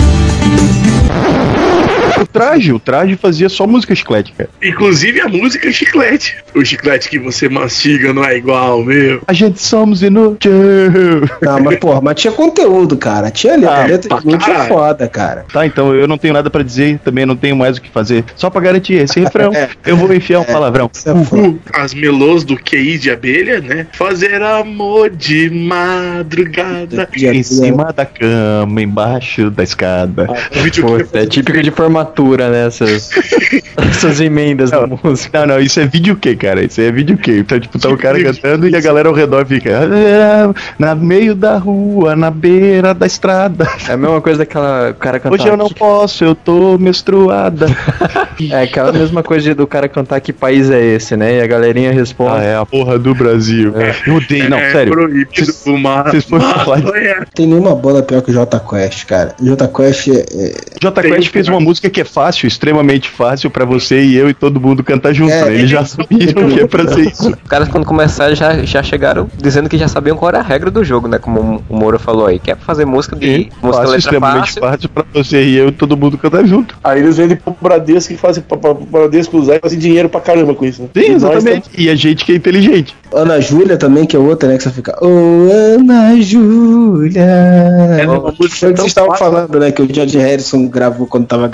O 2.20 2.26
traje, 2.26 2.72
o 2.72 2.78
traje 2.78 3.16
fazia 3.16 3.48
só 3.48 3.66
música 3.66 3.94
chiclete, 3.94 4.32
cara. 4.32 4.48
Inclusive 4.62 5.20
a 5.20 5.28
música 5.28 5.70
chiclete. 5.70 6.36
O 6.54 6.64
chiclete 6.64 7.08
que 7.08 7.18
você 7.18 7.48
mastiga 7.48 8.12
não 8.12 8.24
é 8.24 8.36
igual, 8.36 8.82
meu. 8.82 9.20
A 9.26 9.32
gente 9.32 9.60
somos 9.60 10.02
inútil. 10.02 10.52
Não, 11.42 11.60
mas 11.60 11.78
porra, 11.78 12.00
mas 12.00 12.20
tinha 12.20 12.32
conteúdo, 12.32 12.96
cara. 12.96 13.30
Tinha 13.30 13.56
letra. 13.56 14.16
Ah, 14.16 14.20
letra 14.24 14.34
é 14.34 14.38
caralho. 14.38 14.68
foda, 14.68 15.08
cara. 15.08 15.44
Tá, 15.52 15.66
então 15.66 15.94
eu 15.94 16.08
não 16.08 16.18
tenho 16.18 16.34
nada 16.34 16.48
pra 16.48 16.62
dizer, 16.62 16.98
também 17.04 17.26
não 17.26 17.36
tenho 17.36 17.56
mais 17.56 17.76
o 17.76 17.82
que 17.82 17.90
fazer. 17.90 18.24
Só 18.34 18.48
pra 18.48 18.60
garantir 18.60 18.94
esse 18.94 19.20
refrão, 19.20 19.52
eu 19.84 19.96
vou 19.96 20.12
enfiar 20.12 20.40
um 20.40 20.44
palavrão. 20.44 20.90
Uhul. 21.06 21.58
As 21.72 21.92
melôs 21.92 22.44
do 22.44 22.56
QI 22.56 22.98
de 22.98 23.10
abelha, 23.10 23.60
né? 23.60 23.86
Fazer 23.92 24.42
amor 24.42 25.10
de 25.10 25.50
madrugada. 25.50 27.08
Em 27.14 27.42
cima 27.42 27.92
da 27.92 28.06
cama, 28.06 28.82
embaixo 28.82 29.50
da 29.50 29.62
escada. 29.62 30.26
Pô, 30.26 31.18
é 31.18 31.26
típico 31.26 31.62
de 31.62 31.70
formatura, 32.06 32.48
né? 32.50 32.66
Essas, 32.66 33.10
essas 33.90 34.20
emendas 34.20 34.70
da 34.70 34.86
música. 34.86 35.40
Não, 35.40 35.54
não, 35.54 35.60
isso 35.60 35.80
é 35.80 35.86
vídeo 35.86 36.16
que, 36.16 36.34
cara? 36.36 36.62
Isso 36.64 36.80
aí 36.80 36.86
é 36.88 36.92
vídeo 36.92 37.16
que? 37.16 37.38
Então, 37.38 37.58
tipo, 37.58 37.78
tá 37.78 37.88
o 37.88 37.96
cara 37.96 38.22
cantando 38.22 38.68
e 38.68 38.76
a 38.76 38.80
galera 38.80 39.08
ao 39.08 39.14
redor 39.14 39.44
fica. 39.46 39.70
"Ah, 39.80 40.54
Na 40.78 40.94
meio 40.94 41.34
da 41.34 41.56
rua, 41.58 42.14
na 42.16 42.30
beira 42.30 42.94
da 42.94 43.06
estrada. 43.06 43.66
É 43.88 43.92
a 43.92 43.96
mesma 43.96 44.20
coisa 44.20 44.38
daquela 44.38 44.90
o 44.90 44.94
cara 44.94 45.18
cantar. 45.18 45.34
Hoje 45.34 45.48
eu 45.48 45.56
não 45.56 45.68
posso, 45.68 46.24
eu 46.24 46.34
tô 46.34 46.78
menstruada. 46.78 47.66
É 48.50 48.64
aquela 48.64 48.92
mesma 48.92 49.22
coisa 49.22 49.54
do 49.54 49.66
cara 49.66 49.88
cantar 49.88 50.20
que 50.20 50.30
país 50.30 50.70
é 50.70 50.78
esse, 50.78 51.16
né? 51.16 51.38
E 51.38 51.40
a 51.40 51.46
galerinha 51.46 51.90
responde. 51.90 52.36
Ah, 52.36 52.42
é 52.44 52.54
a 52.54 52.66
porra 52.66 52.98
do 52.98 53.14
Brasil. 53.14 53.72
Eu 54.06 54.16
odeio, 54.16 54.50
não, 54.50 54.58
é 54.58 54.72
sério. 54.72 54.92
proibido 54.92 55.54
fumar. 55.54 56.04
Vocês 56.10 56.24
foram 56.24 56.44
falar. 56.50 56.80
Não 56.80 56.92
tem 57.34 57.46
nenhuma 57.46 57.74
banda 57.74 58.02
pior 58.02 58.20
que 58.20 58.30
o 58.30 58.34
Jota 58.34 58.60
Quest, 58.60 59.06
cara. 59.06 59.34
Jota 59.42 59.66
Quest 59.66 60.08
é. 60.08 60.20
é- 60.20 60.54
J 60.82 61.02
Quest 61.02 61.30
fez 61.30 61.48
uma 61.48 61.58
música 61.60 61.88
que 61.88 61.95
é 62.00 62.04
fácil, 62.04 62.46
extremamente 62.46 63.08
fácil 63.08 63.50
pra 63.50 63.64
você 63.64 64.02
e 64.02 64.16
eu 64.16 64.28
e 64.30 64.34
todo 64.34 64.60
mundo 64.60 64.82
cantar 64.84 65.12
junto. 65.14 65.32
É, 65.32 65.44
né? 65.46 65.54
Eles 65.54 65.70
já 65.70 65.84
sabiam 65.84 66.48
que 66.48 66.60
é 66.60 66.66
pra 66.66 66.86
ser 66.88 67.08
isso. 67.08 67.30
Os 67.30 67.48
caras, 67.48 67.68
quando 67.68 67.84
começaram, 67.84 68.34
já, 68.34 68.62
já 68.64 68.82
chegaram 68.82 69.28
dizendo 69.36 69.68
que 69.68 69.76
já 69.78 69.88
sabiam 69.88 70.16
qual 70.16 70.28
era 70.30 70.38
a 70.40 70.42
regra 70.42 70.70
do 70.70 70.84
jogo, 70.84 71.08
né? 71.08 71.18
Como 71.18 71.62
o 71.68 71.76
Moro 71.76 71.98
falou 71.98 72.26
aí. 72.26 72.38
Que 72.38 72.50
é 72.52 72.56
fazer 72.56 72.84
música 72.84 73.16
de 73.16 73.48
música 73.60 73.60
Fácil, 73.60 73.80
letra 73.82 73.98
extremamente 73.98 74.52
fácil. 74.54 74.60
fácil 74.60 74.88
pra 74.88 75.04
você 75.12 75.42
e 75.42 75.56
eu 75.56 75.68
e 75.68 75.72
todo 75.72 75.96
mundo 75.96 76.16
cantar 76.18 76.44
junto. 76.46 76.76
Aí 76.82 77.00
eles 77.00 77.16
vendem 77.16 77.36
pro 77.36 77.56
Bradesco 77.60 78.12
e 78.12 78.16
fazem 78.16 78.42
pro 78.42 78.74
Bradesco 78.74 79.36
usar 79.38 79.56
e 79.56 79.60
fazem 79.60 79.78
dinheiro 79.78 80.08
pra 80.08 80.20
caramba 80.20 80.54
com 80.54 80.64
isso. 80.64 80.82
né? 80.82 80.88
Sim, 80.94 81.00
E 81.00 81.10
nós 81.18 81.22
exatamente. 81.36 81.70
E 81.76 81.88
a 81.90 81.94
gente 81.94 82.24
que 82.24 82.32
é 82.32 82.36
inteligente. 82.36 82.94
Ana 83.12 83.40
Júlia 83.40 83.76
também, 83.76 84.04
que 84.04 84.16
é 84.16 84.18
outra, 84.18 84.48
né? 84.48 84.56
Que 84.56 84.62
você 84.64 84.70
fica. 84.70 84.96
Ô, 85.04 85.48
Ana 85.78 86.20
Júlia. 86.20 87.22
É, 87.22 88.06
uma 88.06 88.32
música 88.32 88.48
que 88.48 88.76
vocês 88.76 88.86
estavam 88.86 89.14
falando, 89.16 89.58
né? 89.58 89.70
Que 89.70 89.82
o 89.82 89.88
George 89.92 90.18
Harrison 90.18 90.66
gravou 90.68 91.06
quando 91.06 91.26
tava 91.26 91.46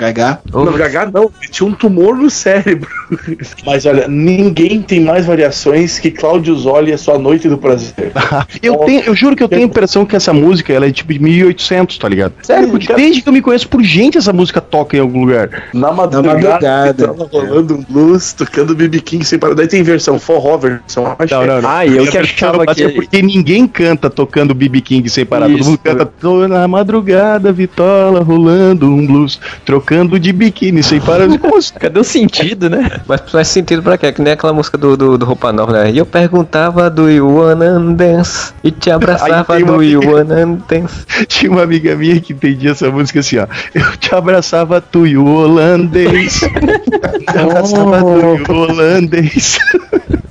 gagá. 0.77 1.05
Não, 1.05 1.23
não, 1.23 1.31
ele 1.41 1.51
tinha 1.51 1.67
um 1.67 1.73
tumor 1.73 2.15
no 2.15 2.29
cérebro. 2.29 2.89
Mas 3.65 3.85
olha, 3.85 4.07
ninguém 4.07 4.81
tem 4.81 4.99
mais 4.99 5.25
variações 5.25 5.99
que 5.99 6.11
Cláudio 6.11 6.55
Zoli 6.55 6.91
e 6.91 6.93
a 6.93 6.97
sua 6.97 7.17
noite 7.17 7.47
do 7.47 7.57
prazer. 7.57 7.93
Eu, 8.61 8.77
tenho, 8.77 9.01
eu 9.01 9.15
juro 9.15 9.35
que 9.35 9.43
eu 9.43 9.49
tenho 9.49 9.63
a 9.63 9.65
impressão 9.65 10.05
que 10.05 10.15
essa 10.15 10.31
música 10.31 10.71
ela 10.71 10.85
é 10.85 10.91
tipo 10.91 11.11
de 11.11 11.19
1800, 11.19 11.97
tá 11.97 12.07
ligado? 12.07 12.33
Sério, 12.41 12.69
porque 12.69 12.93
desde 12.93 13.21
que 13.21 13.27
eu 13.27 13.33
me 13.33 13.41
conheço 13.41 13.67
por 13.67 13.83
gente, 13.83 14.17
essa 14.17 14.31
música 14.31 14.61
toca 14.61 14.95
em 14.95 14.99
algum 14.99 15.21
lugar. 15.21 15.63
Na 15.73 15.91
madrugada, 15.91 16.33
madrugada. 16.33 17.07
tava 17.07 17.29
rolando 17.31 17.75
um 17.75 17.83
blues, 17.83 18.33
tocando 18.33 18.75
BB 18.75 19.01
King 19.01 19.25
sem 19.25 19.37
parar. 19.37 19.55
Daí 19.55 19.67
tem 19.67 19.83
versão 19.83 20.19
forró, 20.19 20.57
versão 20.57 21.15
axé. 21.17 21.35
Não, 21.35 21.45
não, 21.45 21.61
não. 21.61 21.69
Ah, 21.69 21.85
e 21.85 21.97
eu 21.97 22.05
E 22.05 22.07
a 22.07 22.11
que 22.11 22.17
achava 22.17 22.65
que. 22.65 22.83
é 22.83 22.89
porque 22.89 23.21
ninguém 23.21 23.67
canta 23.67 24.09
tocando 24.09 24.53
BB 24.53 24.81
King 24.81 25.09
sem 25.09 25.25
parar. 25.25 25.47
Todo 25.47 25.59
Isso. 25.59 25.69
mundo 25.69 25.79
canta 25.79 26.11
na 26.47 26.67
madrugada, 26.67 27.51
vitola, 27.51 28.21
rolando 28.21 28.87
um 28.87 29.05
blues, 29.05 29.39
trocando 29.65 30.19
de 30.23 30.31
biquíni 30.33 30.81
sem 30.81 30.99
parar. 31.01 31.25
Assim? 31.25 31.73
Cadê 31.79 31.99
o 31.99 32.03
sentido, 32.03 32.69
né? 32.69 32.89
Mas 33.07 33.21
faz 33.29 33.47
sentido 33.49 33.83
pra 33.83 33.97
quê? 33.97 34.11
Que 34.11 34.21
nem 34.21 34.33
aquela 34.33 34.53
música 34.53 34.77
do, 34.77 34.95
do, 34.95 35.17
do 35.17 35.25
Roupa 35.25 35.51
Nova, 35.51 35.73
né? 35.73 35.91
E 35.91 35.97
eu 35.97 36.05
perguntava 36.05 36.89
do 36.89 37.09
You 37.09 37.27
Wanna 37.35 37.79
Dance 37.93 38.53
e 38.63 38.71
te 38.71 38.89
abraçava 38.89 39.59
do 39.59 39.83
You 39.83 39.99
amiga- 39.99 40.11
Wanna 40.11 40.57
Dance. 40.67 41.05
Tinha 41.27 41.51
uma 41.51 41.63
amiga 41.63 41.95
minha 41.95 42.19
que 42.21 42.33
entendia 42.33 42.71
essa 42.71 42.89
música 42.89 43.19
assim, 43.19 43.37
ó. 43.37 43.47
Eu 43.75 43.97
te 43.97 44.15
abraçava 44.15 44.79
tu 44.79 45.05
e 45.05 45.17
o 45.17 45.25
holandês. 45.25 46.39
te 46.39 47.37
abraçava 47.37 47.99
tu 47.99 48.51
e 48.51 48.51
o 48.51 48.55
holandês. 48.57 49.59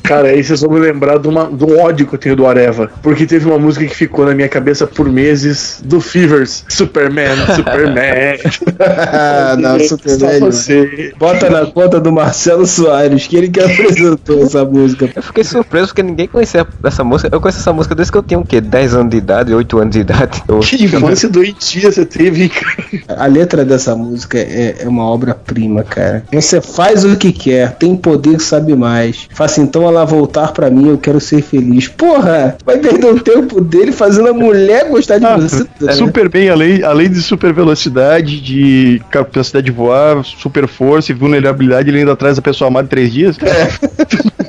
Cara, 0.02 0.28
aí 0.28 0.42
vocês 0.42 0.60
vão 0.60 0.72
me 0.72 0.80
lembrar 0.80 1.18
de, 1.18 1.28
uma, 1.28 1.46
de 1.50 1.64
um 1.64 1.80
ódio 1.80 2.06
que 2.06 2.14
eu 2.14 2.18
tenho 2.18 2.34
do 2.36 2.46
Areva. 2.46 2.90
Porque 3.02 3.24
teve 3.24 3.46
uma 3.46 3.58
música 3.58 3.86
que 3.86 3.94
ficou 3.94 4.26
na 4.26 4.34
minha 4.34 4.48
cabeça 4.48 4.86
por 4.86 5.08
meses 5.08 5.80
do 5.84 6.00
Fevers. 6.00 6.64
Superman, 6.68 7.36
Superman. 7.54 8.38
Ah, 8.80 9.54
não, 9.58 9.78
super 9.88 10.10
Só 10.10 10.26
velho. 10.26 10.40
você. 10.46 11.12
Bota 11.18 11.50
na 11.50 11.66
conta 11.66 12.00
do 12.00 12.12
Marcelo 12.12 12.66
Soares, 12.66 13.26
que 13.26 13.36
ele 13.36 13.48
que 13.48 13.60
apresentou 13.62 14.42
essa 14.42 14.64
música. 14.64 15.08
Eu 15.14 15.22
fiquei 15.22 15.44
surpreso 15.44 15.88
porque 15.88 16.02
ninguém 16.02 16.26
conhecia 16.26 16.66
essa 16.84 17.04
música. 17.04 17.28
Eu 17.34 17.40
conheço 17.40 17.58
essa 17.58 17.72
música 17.72 17.94
desde 17.94 18.12
que 18.12 18.18
eu 18.18 18.22
tinha 18.22 18.38
o 18.40 18.44
quê? 18.44 18.60
10 18.60 18.94
anos 18.94 19.10
de 19.10 19.16
idade, 19.18 19.54
8 19.54 19.78
anos 19.78 19.92
de 19.94 20.00
idade. 20.00 20.42
Eu- 20.48 20.60
Que 20.72 20.84
infância 20.84 21.28
doentia 21.28 21.90
você 21.92 22.04
teve, 22.06 22.48
cara. 22.48 23.22
A 23.22 23.26
letra 23.26 23.64
dessa 23.64 23.94
música 23.96 24.38
é, 24.38 24.76
é 24.80 24.88
uma 24.88 25.04
obra-prima, 25.04 25.82
cara. 25.82 26.24
Você 26.32 26.60
faz 26.60 27.04
o 27.04 27.16
que 27.16 27.32
quer, 27.32 27.72
tem 27.76 27.96
poder, 27.96 28.40
sabe 28.40 28.74
mais. 28.74 29.28
Faça 29.34 29.60
então 29.60 29.86
ela 29.86 30.04
voltar 30.04 30.52
pra 30.52 30.70
mim, 30.70 30.88
eu 30.88 30.98
quero 30.98 31.20
ser 31.20 31.42
feliz. 31.42 31.88
Porra, 31.88 32.56
vai 32.64 32.78
perder 32.78 33.06
o 33.06 33.20
tempo 33.20 33.60
dele 33.60 33.92
fazendo 33.92 34.28
a 34.28 34.32
mulher 34.32 34.88
gostar 34.88 35.18
de 35.18 35.26
Ah, 35.26 35.36
você. 35.36 35.66
né? 35.80 35.92
super 35.92 36.28
bem, 36.28 36.48
além, 36.48 36.82
além 36.82 37.10
de 37.10 37.20
super 37.22 37.52
velocidade, 37.52 38.40
de 38.40 39.00
capacidade 39.10 39.70
de 39.72 39.76
voar, 39.76 40.24
super 40.24 40.68
força 40.68 41.10
e 41.10 41.14
vulnerabilidade, 41.14 41.88
ele 41.88 41.98
ainda 41.98 42.14
traz 42.14 42.38
a 42.38 42.42
pessoa 42.42 42.68
amada 42.68 42.86
em 42.86 42.88
três 42.88 43.12
dias. 43.12 43.36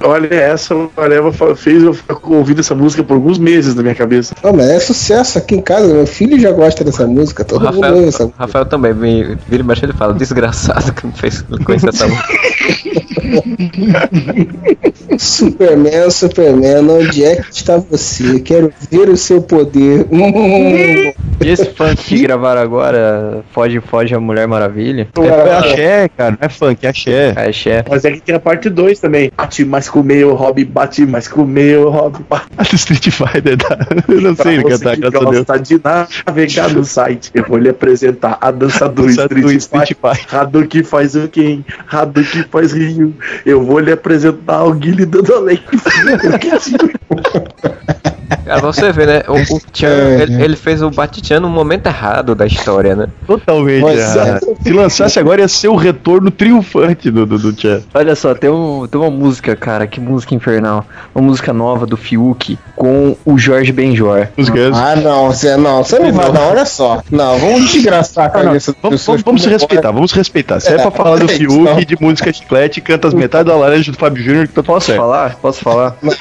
Olha, 0.00 0.32
essa 0.32 0.74
Areva 0.96 1.32
fez 1.56 1.82
eu 1.82 1.92
ficar 1.92 2.18
ouvindo 2.24 2.60
essa 2.60 2.74
música 2.74 3.02
por 3.02 3.14
alguns 3.14 3.36
meses 3.36 3.74
na 3.74 3.82
minha 3.82 3.94
cabeça. 3.94 4.34
Não, 4.42 4.52
mas 4.52 4.68
é 4.68 4.80
sucesso 4.80 5.38
aqui 5.38 5.56
em 5.56 5.60
casa. 5.60 5.92
Meu 5.92 6.06
filho 6.06 6.38
já 6.38 6.52
gosta 6.52 6.84
dessa 6.84 7.06
música. 7.06 7.44
Todo 7.44 7.64
mundo 7.64 7.74
ouve 7.74 7.88
Rafael, 7.88 8.08
essa 8.08 8.24
o 8.24 8.32
Rafael 8.38 8.64
também, 8.64 8.94
me, 8.94 9.36
vira 9.48 9.62
e 9.62 9.66
mexe 9.66 9.84
ele 9.84 9.92
fala, 9.92 10.14
desgraçado 10.14 10.92
que 10.94 11.06
me 11.06 11.12
fez 11.12 11.44
conhecer 11.64 11.88
essa 11.88 12.06
música. 12.06 12.28
Superman, 15.18 16.10
Superman, 16.10 16.88
onde 16.88 17.24
é 17.24 17.36
que 17.36 17.52
está 17.52 17.76
você? 17.76 18.40
Quero 18.40 18.72
ver 18.90 19.08
o 19.08 19.16
seu 19.16 19.42
poder. 19.42 20.06
Hum. 20.10 21.27
E 21.40 21.48
esse 21.48 21.66
funk 21.70 21.96
que 21.96 22.18
gravaram 22.22 22.60
agora, 22.60 23.42
Foge, 23.52 23.80
Foge 23.80 24.12
a 24.14 24.20
Mulher 24.20 24.46
Maravilha? 24.48 25.08
É, 25.16 25.26
é 25.26 25.56
axé, 25.56 26.08
cara, 26.08 26.30
não 26.32 26.38
é 26.40 26.48
funk, 26.48 26.84
é 26.84 26.88
axé. 26.88 27.32
É, 27.36 27.48
axé. 27.48 27.84
Mas 27.88 28.04
é 28.04 28.10
que 28.12 28.20
tem 28.20 28.34
a 28.34 28.40
parte 28.40 28.68
2 28.68 28.98
também. 28.98 29.30
Bate 29.36 29.64
mais 29.64 29.88
com 29.88 30.00
o 30.00 30.04
meu 30.04 30.34
hobby, 30.34 30.64
bate 30.64 31.06
mais 31.06 31.28
com 31.28 31.42
o 31.42 31.46
meu 31.46 31.88
hobby. 31.90 32.24
Bate 32.28 32.46
A 32.56 32.62
do 32.64 32.74
Street 32.74 33.08
Fighter, 33.10 33.56
tá? 33.56 33.78
Eu 34.08 34.20
não 34.20 34.34
sei 34.34 34.60
pra 34.60 34.70
você 34.70 34.84
cantar, 34.84 34.94
que 34.94 35.00
graças 35.00 35.16
a 35.16 35.30
Deus. 35.30 35.44
gosta 35.46 35.58
de 35.60 35.80
navegar 36.26 36.70
no 36.70 36.84
site. 36.84 37.30
Eu 37.34 37.44
vou 37.44 37.58
lhe 37.58 37.68
apresentar 37.68 38.36
a 38.40 38.50
dança 38.50 38.88
do 38.88 39.06
Dança 39.06 39.28
do 39.28 39.38
Street 39.38 39.60
Street 39.60 39.92
Fighter. 39.94 40.34
Hadouken 40.34 40.82
faz 40.82 41.14
o 41.14 41.28
quem? 41.28 41.64
Hadouken 41.90 42.44
faz 42.50 42.72
Rio. 42.72 43.14
Eu 43.46 43.62
vou 43.62 43.78
lhe 43.78 43.92
apresentar 43.92 44.64
o 44.64 44.72
Guilherme 44.74 45.06
dando 45.06 45.34
além. 45.34 45.62
Cara, 48.44 48.60
você 48.60 48.92
vê, 48.92 49.06
né? 49.06 49.22
O, 49.28 49.34
o 49.56 49.60
Tchan, 49.72 49.86
É, 49.88 50.22
ele, 50.22 50.36
é. 50.36 50.44
ele 50.44 50.56
fez 50.56 50.82
o 50.82 50.90
Bate-Tchan 50.90 51.40
no 51.40 51.48
momento 51.48 51.86
errado 51.86 52.34
da 52.34 52.46
história, 52.46 52.94
né? 52.94 53.06
Totalmente 53.26 53.84
errado. 53.86 54.56
Se 54.62 54.72
lançasse 54.72 55.18
agora 55.18 55.40
ia 55.40 55.48
ser 55.48 55.68
o 55.68 55.76
retorno 55.76 56.30
triunfante 56.30 57.10
do, 57.10 57.24
do, 57.26 57.38
do 57.38 57.52
Tchan. 57.52 57.82
Olha 57.94 58.14
só, 58.14 58.34
tem, 58.34 58.50
um, 58.50 58.86
tem 58.86 59.00
uma 59.00 59.10
música, 59.10 59.54
cara, 59.56 59.86
que 59.86 60.00
música 60.00 60.34
infernal. 60.34 60.84
Uma 61.14 61.24
música 61.26 61.52
nova 61.52 61.86
do 61.86 61.96
Fiuk 61.96 62.58
com 62.76 63.16
o 63.24 63.38
Jorge 63.38 63.72
Benjor. 63.72 64.28
Música 64.36 64.58
Ah, 64.74 64.96
não, 64.96 65.26
você 65.26 65.56
não, 65.56 65.82
você 65.84 65.98
não 65.98 66.12
vai, 66.12 66.32
não, 66.32 66.50
olha 66.50 66.66
só. 66.66 67.02
Não, 67.10 67.38
vamos 67.38 67.70
desgraçar 67.70 68.26
a 68.26 68.30
cabeça 68.30 68.72
das 68.72 68.80
Vamos, 68.82 69.04
vamos, 69.06 69.22
vamos 69.22 69.42
se 69.42 69.48
respeitar, 69.48 69.90
vamos 69.90 70.10
se 70.10 70.16
respeitar. 70.16 70.60
Se 70.60 70.68
é, 70.68 70.74
É, 70.74 70.78
pra 70.78 70.90
falar 70.90 71.16
do 71.18 71.24
é 71.24 71.28
Fiuk, 71.28 71.56
não. 71.58 71.76
de 71.80 71.96
música 72.00 72.32
chiclete, 72.32 72.80
canta 72.80 73.08
as 73.08 73.14
metades 73.14 73.52
da 73.52 73.58
laranja 73.58 73.90
do 73.92 73.98
Fábio 73.98 74.22
Júnior, 74.22 74.46
que 74.46 74.52
tá 74.54 74.62
tudo 74.62 74.66
Posso 74.66 74.86
certo. 74.86 74.98
falar? 74.98 75.36
Posso 75.36 75.60
falar? 75.60 75.96
Não, 76.02 76.12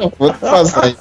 não, 0.00 0.12
vou 0.18 0.32
te 0.32 0.38
passar 0.38 0.86
isso. 0.88 0.96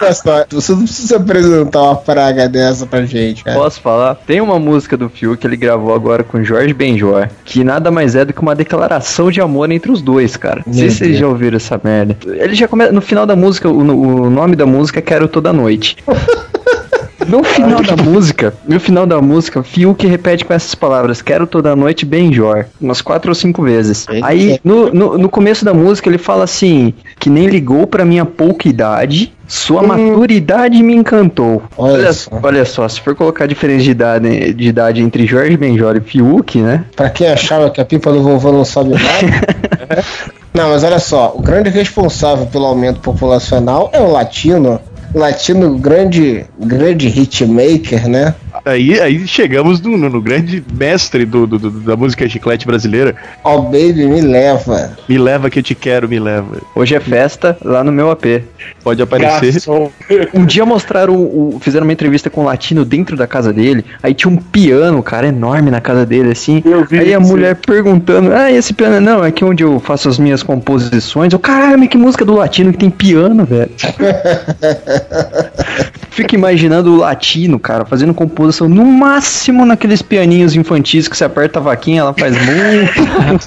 Olha 0.00 0.12
só, 0.14 0.44
Você 0.50 0.72
não 0.72 0.82
precisa 0.84 1.16
apresentar 1.16 1.82
uma 1.82 1.96
praga 1.96 2.48
dessa 2.48 2.86
pra 2.86 3.04
gente, 3.04 3.44
cara. 3.44 3.58
Posso 3.58 3.80
falar? 3.80 4.14
Tem 4.14 4.40
uma 4.40 4.58
música 4.58 4.96
do 4.96 5.08
Fiuk 5.08 5.40
que 5.40 5.46
ele 5.46 5.56
gravou 5.56 5.94
agora 5.94 6.22
com 6.22 6.42
Jorge 6.42 6.72
Benjor, 6.72 7.28
que 7.44 7.64
nada 7.64 7.90
mais 7.90 8.14
é 8.14 8.24
do 8.24 8.32
que 8.32 8.40
uma 8.40 8.54
declaração 8.54 9.30
de 9.30 9.40
amor 9.40 9.70
entre 9.70 9.90
os 9.90 10.02
dois, 10.02 10.36
cara. 10.36 10.62
Não 10.66 10.72
sei 10.72 10.90
se 10.90 10.96
vocês 10.98 11.18
já 11.18 11.26
ouviram 11.26 11.56
essa 11.56 11.80
merda. 11.82 12.16
Ele 12.26 12.54
já 12.54 12.68
começa. 12.68 12.92
No 12.92 13.00
final 13.00 13.26
da 13.26 13.36
música, 13.36 13.68
o, 13.68 13.78
o 13.78 14.30
nome 14.30 14.56
da 14.56 14.66
música 14.66 14.98
é 14.98 15.02
Quero 15.02 15.28
Toda 15.28 15.52
Noite. 15.52 15.96
No 17.28 17.42
final 17.42 17.82
da 17.82 17.96
música, 17.96 18.54
no 18.66 18.78
final 18.78 19.06
da 19.06 19.20
música, 19.20 19.62
Fiuk 19.62 20.06
repete 20.06 20.44
com 20.44 20.52
essas 20.52 20.74
palavras, 20.74 21.22
quero 21.22 21.46
toda 21.46 21.74
noite 21.74 22.04
Benjor, 22.04 22.66
umas 22.80 23.00
quatro 23.00 23.30
ou 23.30 23.34
cinco 23.34 23.62
vezes. 23.62 24.06
Aí, 24.22 24.58
no, 24.62 24.92
no, 24.92 25.18
no 25.18 25.28
começo 25.28 25.64
da 25.64 25.74
música, 25.74 26.08
ele 26.08 26.18
fala 26.18 26.44
assim, 26.44 26.94
que 27.18 27.30
nem 27.30 27.46
ligou 27.46 27.86
pra 27.86 28.04
minha 28.04 28.24
pouca 28.24 28.68
idade, 28.68 29.32
sua 29.46 29.82
maturidade 29.82 30.82
me 30.82 30.94
encantou. 30.94 31.62
Olha 31.76 31.94
Olha, 31.94 32.12
só. 32.12 32.30
olha 32.42 32.64
só, 32.64 32.88
se 32.88 33.00
for 33.00 33.14
colocar 33.14 33.44
a 33.44 33.46
diferença 33.46 33.84
de 33.84 33.90
idade, 33.90 34.54
de 34.54 34.68
idade 34.68 35.02
entre 35.02 35.26
Jorge 35.26 35.56
Benjor 35.56 35.96
e 35.96 36.00
Fiuk, 36.00 36.60
né? 36.60 36.84
Pra 36.96 37.10
quem 37.10 37.28
achava 37.28 37.70
que 37.70 37.80
a 37.80 37.84
pipa 37.84 38.12
do 38.12 38.22
vovô 38.22 38.52
não 38.52 38.64
sobe 38.64 38.90
nada. 38.90 40.04
não, 40.52 40.70
mas 40.70 40.82
olha 40.82 40.98
só, 40.98 41.32
o 41.34 41.42
grande 41.42 41.70
responsável 41.70 42.46
pelo 42.46 42.66
aumento 42.66 43.00
populacional 43.00 43.90
é 43.92 44.00
o 44.00 44.10
latino. 44.10 44.80
Latino, 45.14 45.78
grande, 45.78 46.44
grande 46.58 47.08
hitmaker, 47.08 48.08
né? 48.08 48.34
Aí, 48.64 48.98
aí 48.98 49.26
chegamos 49.28 49.78
no, 49.80 49.96
no- 49.98 50.08
no 50.08 50.22
grande 50.22 50.64
mestre 50.72 51.26
do, 51.26 51.46
do- 51.46 51.58
do- 51.58 51.70
da 51.80 51.96
música 51.96 52.26
chiclete 52.28 52.66
brasileira. 52.66 53.14
Ó, 53.44 53.58
baby, 53.60 54.06
me 54.06 54.22
leva. 54.22 54.92
Me 55.06 55.18
leva 55.18 55.50
que 55.50 55.58
eu 55.58 55.62
te 55.62 55.74
quero, 55.74 56.08
me 56.08 56.18
leva. 56.18 56.56
Hoje 56.74 56.94
é 56.94 57.00
festa 57.00 57.56
lá 57.62 57.84
no 57.84 57.92
meu 57.92 58.10
AP. 58.10 58.42
Pode 58.82 59.02
aparecer. 59.02 59.52
Garçom. 59.52 59.90
Um 60.32 60.46
dia 60.46 60.64
mostraram, 60.64 61.14
o, 61.14 61.56
o- 61.56 61.60
fizeram 61.60 61.84
uma 61.86 61.92
entrevista 61.92 62.30
com 62.30 62.40
o 62.40 62.44
latino 62.44 62.84
dentro 62.84 63.16
da 63.16 63.26
casa 63.26 63.52
dele, 63.52 63.84
aí 64.02 64.14
tinha 64.14 64.32
um 64.32 64.36
piano, 64.36 65.02
cara, 65.02 65.28
enorme 65.28 65.70
na 65.70 65.80
casa 65.80 66.06
dele, 66.06 66.30
assim. 66.30 66.62
Eu 66.64 66.84
vi 66.86 66.98
Aí 67.00 67.14
a 67.14 67.18
isso. 67.18 67.28
mulher 67.28 67.56
perguntando, 67.56 68.32
ah, 68.32 68.50
esse 68.50 68.72
piano, 68.72 68.98
não, 69.00 69.22
é 69.24 69.28
aqui 69.28 69.44
onde 69.44 69.62
eu 69.62 69.78
faço 69.78 70.08
as 70.08 70.18
minhas 70.18 70.42
composições. 70.42 71.32
Eu, 71.32 71.38
caralho, 71.38 71.78
mas 71.78 71.88
que 71.88 71.98
música 71.98 72.24
do 72.24 72.34
latino 72.34 72.72
que 72.72 72.78
tem 72.78 72.90
piano, 72.90 73.44
velho. 73.44 73.70
Fico 76.14 76.34
imaginando 76.34 76.92
o 76.92 76.96
latino, 76.98 77.58
cara, 77.58 77.84
fazendo 77.84 78.14
composição 78.14 78.68
no 78.68 78.84
máximo 78.84 79.66
naqueles 79.66 80.00
pianinhos 80.00 80.54
infantis 80.54 81.08
que 81.08 81.16
você 81.16 81.24
aperta 81.24 81.58
a 81.58 81.62
vaquinha, 81.62 82.02
ela 82.02 82.14
faz 82.14 82.34
muito. 82.36 82.94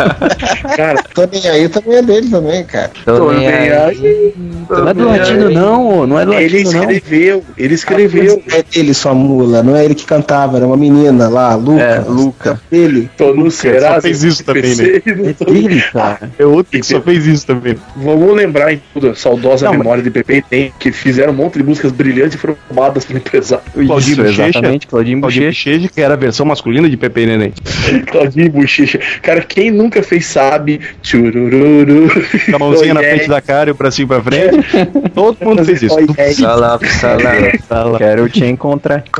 Cara, 0.76 1.01
Tô 1.13 1.26
nem 1.32 1.47
aí 1.47 1.70
também 1.70 1.97
é 1.97 2.01
dele 2.01 2.30
também, 2.30 2.63
cara. 2.65 2.91
tô 3.05 3.32
nem 3.32 3.47
aí. 3.47 4.34
Não 4.70 4.88
é 4.89 4.93
do 4.93 5.05
latino, 5.05 5.49
não, 5.49 6.05
não 6.07 6.20
é 6.20 6.26
do 6.26 6.34
Ele 6.34 6.63
latino, 6.63 6.84
não. 6.84 6.91
escreveu, 6.91 7.43
ele 7.57 7.74
escreveu. 7.74 8.43
É 8.51 8.63
dele, 8.63 8.93
sua 8.93 9.13
mula, 9.13 9.63
não 9.63 9.76
é 9.76 9.86
ele 9.86 9.95
que 9.95 10.05
cantava, 10.05 10.57
era 10.57 10.65
uma 10.68 10.78
menina 10.78 11.30
lá, 11.30 11.55
Luca. 11.55 11.82
É, 11.82 11.99
Luca. 11.99 12.61
Ele. 12.72 13.09
Tô 13.18 13.34
no 13.34 13.49
Serasa. 13.49 13.95
só 13.95 14.01
fez 14.01 14.24
isso 14.24 14.43
também, 14.43 14.76
não 14.76 15.34
tô- 15.34 15.45
Dele, 15.45 15.82
cara. 15.93 16.30
É 16.38 16.45
outro 16.45 16.72
que 16.80 16.86
só 16.86 17.01
fez 17.01 17.26
isso 17.26 17.47
também. 17.47 17.78
Vamos 17.95 18.36
lembrar 18.36 18.74
em 18.74 18.82
tudo, 18.93 19.09
a 19.11 19.15
saudosa 19.15 19.65
Não, 19.65 19.72
mas- 19.74 19.80
memória 19.80 20.03
de 20.03 20.09
Pepe 20.11 20.41
tem, 20.47 20.74
que 20.78 20.91
fizeram 20.91 21.32
um 21.32 21.36
monte 21.36 21.57
de 21.57 21.63
músicas 21.63 21.91
brilhantes 21.91 22.36
e 22.36 22.38
foram 22.38 22.57
roubadas 22.68 23.05
pelo 23.05 23.20
empresário. 23.20 23.64
Claudinho 23.74 23.99
Isso, 23.99 24.24
Bochecha. 24.24 24.47
exatamente, 24.47 24.88
Claudinho 24.88 25.22
Claudinho 25.22 25.89
que 25.89 26.01
era 26.01 26.14
a 26.14 26.18
versão 26.18 26.45
masculina 26.45 26.89
de 26.89 26.97
Pepe 26.97 27.22
e 27.22 27.26
Neném. 27.26 27.53
Claudinho 28.08 28.51
Bochecha. 28.51 28.99
Cara, 29.22 29.41
quem 29.41 29.72
nunca 29.72 30.03
fez 30.03 30.26
sabe. 30.26 30.82
Churururu. 31.01 32.10
Com 32.49 32.55
a 32.55 32.60
mãozinha 32.60 32.93
na 32.93 33.01
yeah. 33.01 33.18
frente 33.18 33.30
da 33.30 33.41
cara 33.41 33.70
e 33.70 33.72
o 33.72 33.76
bracinho 33.76 34.08
pra 34.08 34.22
frente. 34.22 34.58
Todo 35.14 35.38
mundo 35.41 35.64
fez 35.64 35.82
isso. 35.82 35.95
Oh, 35.95 35.99
yeah. 35.99 36.34
Salá, 36.34 36.80
salá. 36.99 37.34
Fala. 37.68 37.97
Quero 37.97 38.30
te 38.30 38.45
encontrar. 38.45 39.03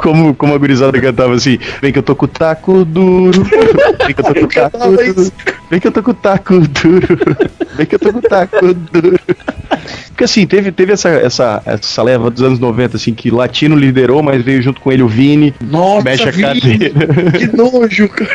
Como, 0.00 0.34
como 0.34 0.54
a 0.54 0.58
gurizada 0.58 0.98
cantava 0.98 1.34
assim, 1.34 1.58
vem 1.82 1.92
que 1.92 1.98
eu 1.98 2.02
tô 2.02 2.16
com 2.16 2.24
o 2.24 2.28
taco 2.28 2.86
duro, 2.86 3.42
vem 3.42 4.14
que 4.14 4.20
eu 4.20 4.24
tô 4.24 4.34
com 4.34 4.44
o 4.46 4.48
taco 4.48 4.78
duro, 4.78 5.32
vem 5.74 5.80
que 5.80 5.88
eu 5.88 5.92
tô 5.92 6.04
com 6.04 6.12
o 6.12 6.14
taco 6.14 6.60
duro, 6.60 7.18
vem 7.74 7.84
que 7.84 7.96
eu 7.96 7.98
tô 7.98 8.12
com 8.12 8.20
o 8.20 8.22
taco 8.22 8.72
duro. 8.72 9.18
Porque 10.08 10.22
assim, 10.22 10.46
teve, 10.46 10.70
teve 10.70 10.92
essa, 10.92 11.08
essa, 11.08 11.60
essa 11.66 12.02
leva 12.02 12.30
dos 12.30 12.40
anos 12.40 12.60
90, 12.60 12.96
assim, 12.96 13.12
que 13.12 13.32
Latino 13.32 13.74
liderou, 13.74 14.22
mas 14.22 14.44
veio 14.44 14.62
junto 14.62 14.80
com 14.80 14.92
ele 14.92 15.02
o 15.02 15.08
Vini, 15.08 15.52
Nossa, 15.60 16.04
mexe 16.04 16.28
a 16.28 16.30
Vini, 16.30 16.60
cadeira. 16.60 17.32
Que 17.32 17.56
nojo, 17.56 18.08
cara. 18.08 18.30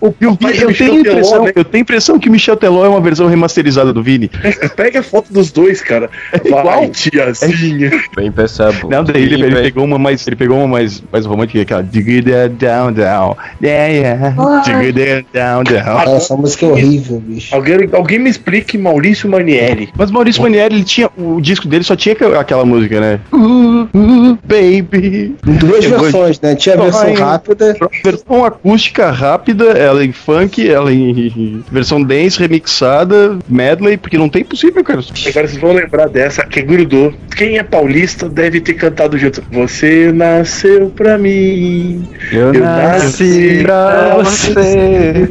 O 0.00 0.08
o 0.08 0.36
pai 0.36 0.52
Vini, 0.52 0.64
eu, 0.64 0.74
tenho 0.74 1.02
Teló, 1.04 1.12
impressão, 1.12 1.44
né? 1.44 1.52
eu 1.54 1.64
tenho 1.64 1.82
impressão 1.82 2.18
que 2.18 2.28
Michel 2.28 2.56
Teló 2.56 2.84
é 2.84 2.88
uma 2.88 3.00
versão 3.00 3.28
remasterizada 3.28 3.92
do 3.92 4.02
Vini. 4.02 4.28
Pega 4.74 4.98
a 4.98 5.02
foto 5.04 5.32
dos 5.32 5.52
dois, 5.52 5.80
cara. 5.80 6.10
igual. 6.44 6.64
Vai, 6.64 6.88
tiazinha. 6.88 7.92
Bem 8.16 8.32
pensado. 8.32 8.88
Não, 8.88 9.04
daí 9.04 9.22
ele, 9.22 9.44
ele 9.44 9.62
pegou 9.62 9.84
uma 9.84 9.98
mais, 9.98 10.26
ele 10.26 10.34
pegou 10.34 10.58
uma 10.58 10.66
mais, 10.66 11.00
mais 11.12 11.24
romântica, 11.24 11.62
aquela 11.62 11.82
Digga 11.84 12.48
down 12.48 12.92
down, 12.92 13.36
yeah 13.62 13.86
yeah, 13.86 14.62
Digga 14.64 15.24
down 15.32 15.62
down. 15.62 16.20
Essa 16.24 16.36
música 16.36 16.66
é 16.66 16.68
horrível, 16.70 17.20
bicho. 17.20 17.54
Alguém, 17.54 17.88
alguém 17.92 18.18
me 18.18 18.30
explique 18.30 18.78
Maurício 18.78 19.28
Manieri. 19.28 19.88
Mas 19.96 20.10
Maurício 20.10 20.42
Manieri, 20.42 20.74
ele 20.76 20.84
tinha, 20.84 21.10
o 21.16 21.40
disco 21.40 21.68
dele 21.68 21.84
só 21.84 21.94
tinha 21.94 22.14
aquela- 22.14 22.64
música, 22.64 22.98
né? 23.00 23.20
Uh, 23.32 23.82
uh, 23.94 24.38
baby. 24.44 25.34
Duas 25.42 25.84
versões, 25.84 26.40
né? 26.40 26.54
Tinha 26.54 26.76
a 26.76 26.82
versão 26.82 27.06
Ai. 27.08 27.14
rápida. 27.14 27.76
Versão 28.02 28.44
acústica 28.44 29.10
rápida, 29.10 29.64
ela 29.72 30.04
em 30.04 30.12
funk, 30.12 30.66
ela 30.68 30.92
em 30.92 31.62
versão 31.70 32.02
dance 32.02 32.38
remixada, 32.38 33.38
medley, 33.48 33.96
porque 33.96 34.16
não 34.16 34.28
tem 34.28 34.44
possível, 34.44 34.82
cara. 34.82 35.00
Agora 35.00 35.48
vocês 35.48 35.60
vão 35.60 35.72
lembrar 35.72 36.08
dessa, 36.08 36.44
que 36.46 36.62
grudou. 36.62 37.12
Quem 37.36 37.58
é 37.58 37.62
paulista 37.62 38.28
deve 38.28 38.60
ter 38.60 38.74
cantado 38.74 39.18
junto. 39.18 39.42
Você 39.52 40.10
nasceu 40.12 40.90
pra 40.94 41.18
mim. 41.18 42.08
Eu, 42.32 42.54
Eu 42.54 42.60
nasci 42.62 43.04
nasci 43.04 43.60
pra 43.62 44.14
pra 44.14 44.14
você. 44.24 45.28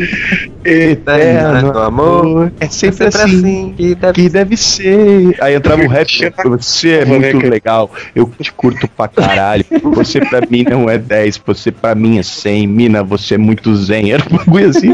Eterno 0.65 1.77
amor. 1.79 2.51
É 2.59 2.67
sempre 2.67 3.07
assim. 3.07 3.73
que 3.75 3.95
deve 3.95 4.13
Que 4.13 4.29
deve 4.29 4.57
ser. 4.57 5.35
Aí 5.41 5.55
entrava 5.55 5.83
o 5.83 5.87
rap. 5.87 6.09
Você 6.45 6.89
é 6.89 7.05
muito 7.05 7.37
legal. 7.47 7.91
Eu 8.15 8.31
te 8.39 8.51
curto 8.51 8.87
pra 8.87 9.07
caralho. 9.07 9.65
Você 9.93 10.19
pra 10.21 10.41
mim 10.49 10.63
não 10.63 10.89
é 10.89 10.97
10. 10.97 11.41
Você 11.45 11.71
pra 11.71 11.95
mim 11.95 12.17
é 12.19 12.23
100. 12.23 12.67
Mina, 12.67 13.03
você 13.03 13.35
é 13.35 13.37
muito 13.37 13.75
zen. 13.75 14.11
Era 14.11 14.23
um 14.23 14.37
bagulho 14.37 14.69
assim. 14.69 14.93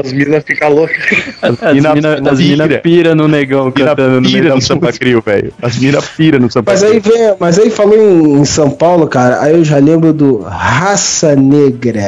As 0.00 0.12
minas 0.12 0.42
ficam 0.44 0.68
loucas. 0.70 0.96
As 1.42 1.74
mina- 1.74 1.94
minas 1.94 2.26
as 2.26 2.38
mina 2.40 2.66
mina- 2.66 2.80
pira 2.80 3.14
no 3.14 3.28
negão 3.28 3.66
Mina 3.66 3.72
cantando 3.90 4.20
no 4.20 4.30
meio 4.30 4.54
no 4.54 4.60
Sampa. 4.60 4.92
Crio, 4.92 5.22
velho. 5.24 5.52
As 5.62 5.76
mina 5.78 6.00
pira 6.02 6.38
no 6.38 6.50
Sampa 6.50 6.72
Mas 6.72 6.82
aí 6.82 7.00
Crio. 7.00 7.14
vem, 7.16 7.34
mas 7.38 7.58
aí 7.58 7.70
falou 7.70 7.96
em, 7.96 8.40
em 8.40 8.44
São 8.44 8.70
Paulo, 8.70 9.06
cara, 9.06 9.40
aí 9.42 9.52
eu 9.54 9.64
já 9.64 9.78
lembro 9.78 10.12
do 10.12 10.38
Raça 10.42 11.34
Negra. 11.36 12.00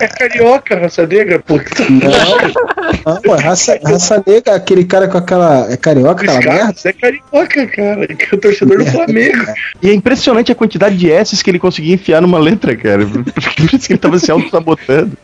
É 0.00 0.08
carioca, 0.08 0.78
raça 0.78 1.06
negra, 1.06 1.38
pô. 1.46 1.56
Não, 1.56 2.79
não 3.06 3.20
pô, 3.22 3.34
raça, 3.34 3.78
raça 3.84 4.22
Negra, 4.26 4.54
aquele 4.54 4.84
cara 4.84 5.08
com 5.08 5.18
aquela. 5.18 5.70
É 5.72 5.76
carioca, 5.76 6.22
aquela 6.24 6.40
merda? 6.40 6.72
Você 6.76 6.88
é 6.88 6.92
carioca, 6.92 7.66
cara. 7.66 8.06
Que 8.06 8.24
é 8.24 8.36
o 8.36 8.38
torcedor 8.38 8.78
do 8.78 8.86
Flamengo. 8.90 9.44
E 9.82 9.90
é 9.90 9.94
impressionante 9.94 10.52
a 10.52 10.54
quantidade 10.54 10.96
de 10.96 11.10
S's 11.10 11.42
que 11.42 11.50
ele 11.50 11.58
conseguia 11.58 11.94
enfiar 11.94 12.20
numa 12.20 12.38
letra, 12.38 12.76
cara. 12.76 13.04
Por 13.06 13.74
isso 13.74 13.86
que 13.86 13.92
ele 13.92 13.98
tava 13.98 14.18
se 14.18 14.30
auto-sabotando. 14.30 15.16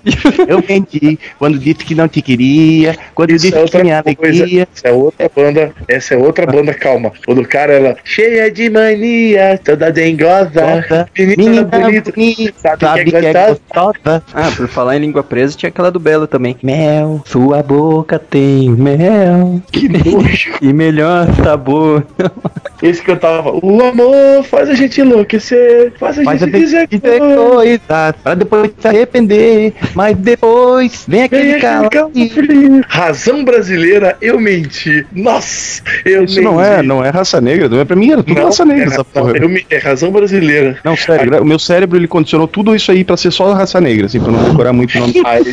Eu 0.49 0.61
vendi 0.61 1.19
quando 1.39 1.59
disse 1.59 1.85
que 1.85 1.95
não 1.95 2.09
te 2.09 2.23
queria, 2.23 2.97
quando 3.15 3.31
Isso 3.31 3.45
disse 3.47 3.59
é 3.59 3.65
que 3.65 3.71
tinha 3.83 4.03
coisa. 4.03 4.43
alegria. 4.43 4.69
Essa 4.75 4.89
é 4.89 4.93
outra 4.93 5.31
banda. 5.35 5.73
Essa 5.89 6.15
é 6.15 6.17
outra 6.17 6.47
banda, 6.47 6.75
calma. 6.75 7.13
O 7.27 7.35
do 7.35 7.47
cara, 7.47 7.73
ela 7.73 7.97
cheia 8.05 8.51
de 8.51 8.69
mania, 8.71 9.59
toda 9.65 9.91
dengosa. 9.93 11.07
Menina, 11.19 11.37
Menina 11.37 11.65
bonita. 11.65 12.13
bonita, 12.13 12.55
Sabe, 12.61 12.81
sabe 12.81 13.05
que 13.11 13.17
é 13.17 13.33
gostosa. 13.33 13.61
gostosa. 13.75 14.23
Ah, 14.35 14.51
por 14.57 14.69
falar 14.69 14.97
em 14.97 15.01
língua 15.01 15.23
presa, 15.23 15.57
tinha 15.57 15.69
aquela 15.69 15.91
do 15.91 15.99
Belo 16.01 16.27
também. 16.27 16.57
Mel, 16.63 17.23
sua 17.27 17.56
boca 17.63 18.19
tem 18.19 18.71
mel. 18.71 19.61
Que 19.71 19.89
nojo. 19.89 20.53
E 20.61 20.73
melhor 20.73 21.27
sabor. 21.43 22.07
Esse 22.83 23.03
cantava: 23.03 23.51
O 23.63 23.83
amor 23.83 24.45
faz 24.45 24.69
a 24.69 24.75
gente 24.75 25.01
enlouquecer, 25.01 25.93
faz 25.99 26.19
a 26.19 26.31
a 26.31 26.37
gente 26.37 26.51
dizer 26.53 26.89
coisa 26.89 28.15
pra 28.23 28.35
depois 28.35 28.71
se 28.79 28.89
arrepender. 28.89 29.75
Mas 29.95 30.17
depois 30.17 31.05
vem 31.07 31.23
aquele 31.25 31.61
calafrio. 31.61 32.85
Razão 32.89 33.45
brasileira, 33.45 34.17
eu 34.21 34.39
menti. 34.39 35.07
Nossa, 35.13 35.83
eu 36.05 36.25
Isso 36.25 36.41
não 36.41 36.63
é, 36.63 36.83
não 36.83 37.05
é 37.05 37.11
raça 37.11 37.41
negra, 37.41 37.69
não 37.69 37.81
é 37.81 37.85
pra 37.85 37.97
mim, 37.97 38.13
era 38.13 38.23
tudo 38.23 38.37
Não, 38.37 38.47
raça 38.47 38.65
negra 38.65 38.85
é, 38.85 38.89
essa 38.89 39.05
porra. 39.05 39.33
eu 39.37 39.57
é 39.71 39.79
razão 39.79 40.11
brasileira. 40.11 40.79
Não, 40.85 40.97
sério, 40.97 41.43
o 41.43 41.45
meu 41.45 41.59
cérebro 41.59 41.99
ele 41.99 42.09
condicionou 42.09 42.47
tudo 42.47 42.75
isso 42.75 42.91
aí 42.91 43.05
pra 43.05 43.17
ser 43.17 43.31
só 43.31 43.53
raça 43.53 43.81
negra, 43.81 44.07
assim, 44.07 44.21
pra 44.21 44.31
não 44.33 44.45
decorar 44.45 44.73
muito 44.73 44.97
o 44.97 45.01
nome. 45.01 45.15
Aí 45.27 45.45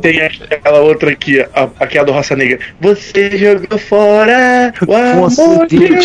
tem 0.00 0.20
aquela 0.22 0.80
outra 0.80 1.10
aqui, 1.10 1.40
a, 1.40 1.68
aquela 1.80 2.06
do 2.06 2.12
Raça 2.12 2.36
Negra. 2.36 2.58
Você 2.80 3.36
jogou 3.36 3.78
fora 3.78 4.72
o 4.86 4.94
amor 4.94 5.66
que 5.66 5.76
eu 5.76 6.00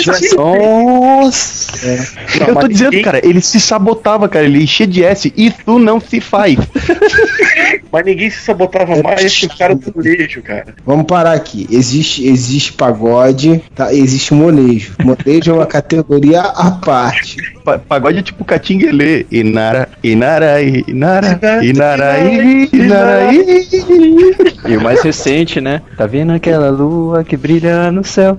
Nossa! 0.57 2.07
Não, 2.39 2.47
eu 2.47 2.55
tô 2.55 2.67
dizendo, 2.67 2.89
ninguém- 2.91 3.03
cara, 3.03 3.21
ele 3.25 3.41
se 3.41 3.59
sabotava, 3.59 4.27
cara, 4.29 4.45
ele 4.45 4.63
enchia 4.63 4.87
de 4.87 5.03
S, 5.03 5.33
isso 5.35 5.79
não 5.79 5.99
se 5.99 6.19
faz. 6.21 6.57
Mas 7.91 8.05
ninguém 8.05 8.29
se 8.29 8.41
sabotava 8.41 9.01
mais 9.03 9.35
que 9.37 9.45
o 9.45 9.57
cara 9.57 9.75
do 9.75 9.93
molejo, 9.95 10.41
cara. 10.41 10.73
Vamos 10.85 11.05
parar 11.05 11.33
aqui. 11.33 11.67
Existe, 11.69 12.25
existe 12.27 12.73
pagode, 12.73 13.61
tá? 13.75 13.93
existe 13.93 14.33
molejo. 14.33 14.93
Molejo 15.03 15.51
é 15.51 15.53
uma 15.53 15.65
categoria 15.67 16.41
à 16.41 16.71
parte. 16.71 17.37
Pa- 17.63 17.79
Pagode 17.79 18.19
é 18.19 18.21
tipo 18.21 18.43
Catinguelê. 18.43 19.25
Inara, 19.31 19.87
Inara, 20.03 20.61
Inara, 20.61 21.39
Inara, 21.63 22.15
Inara, 22.73 23.33
E 24.67 24.77
o 24.77 24.81
mais 24.81 25.01
recente, 25.01 25.61
né? 25.61 25.81
Tá 25.97 26.05
vendo 26.05 26.33
aquela 26.33 26.69
lua 26.69 27.23
que 27.23 27.37
brilha 27.37 27.91
no 27.91 28.03
céu? 28.03 28.37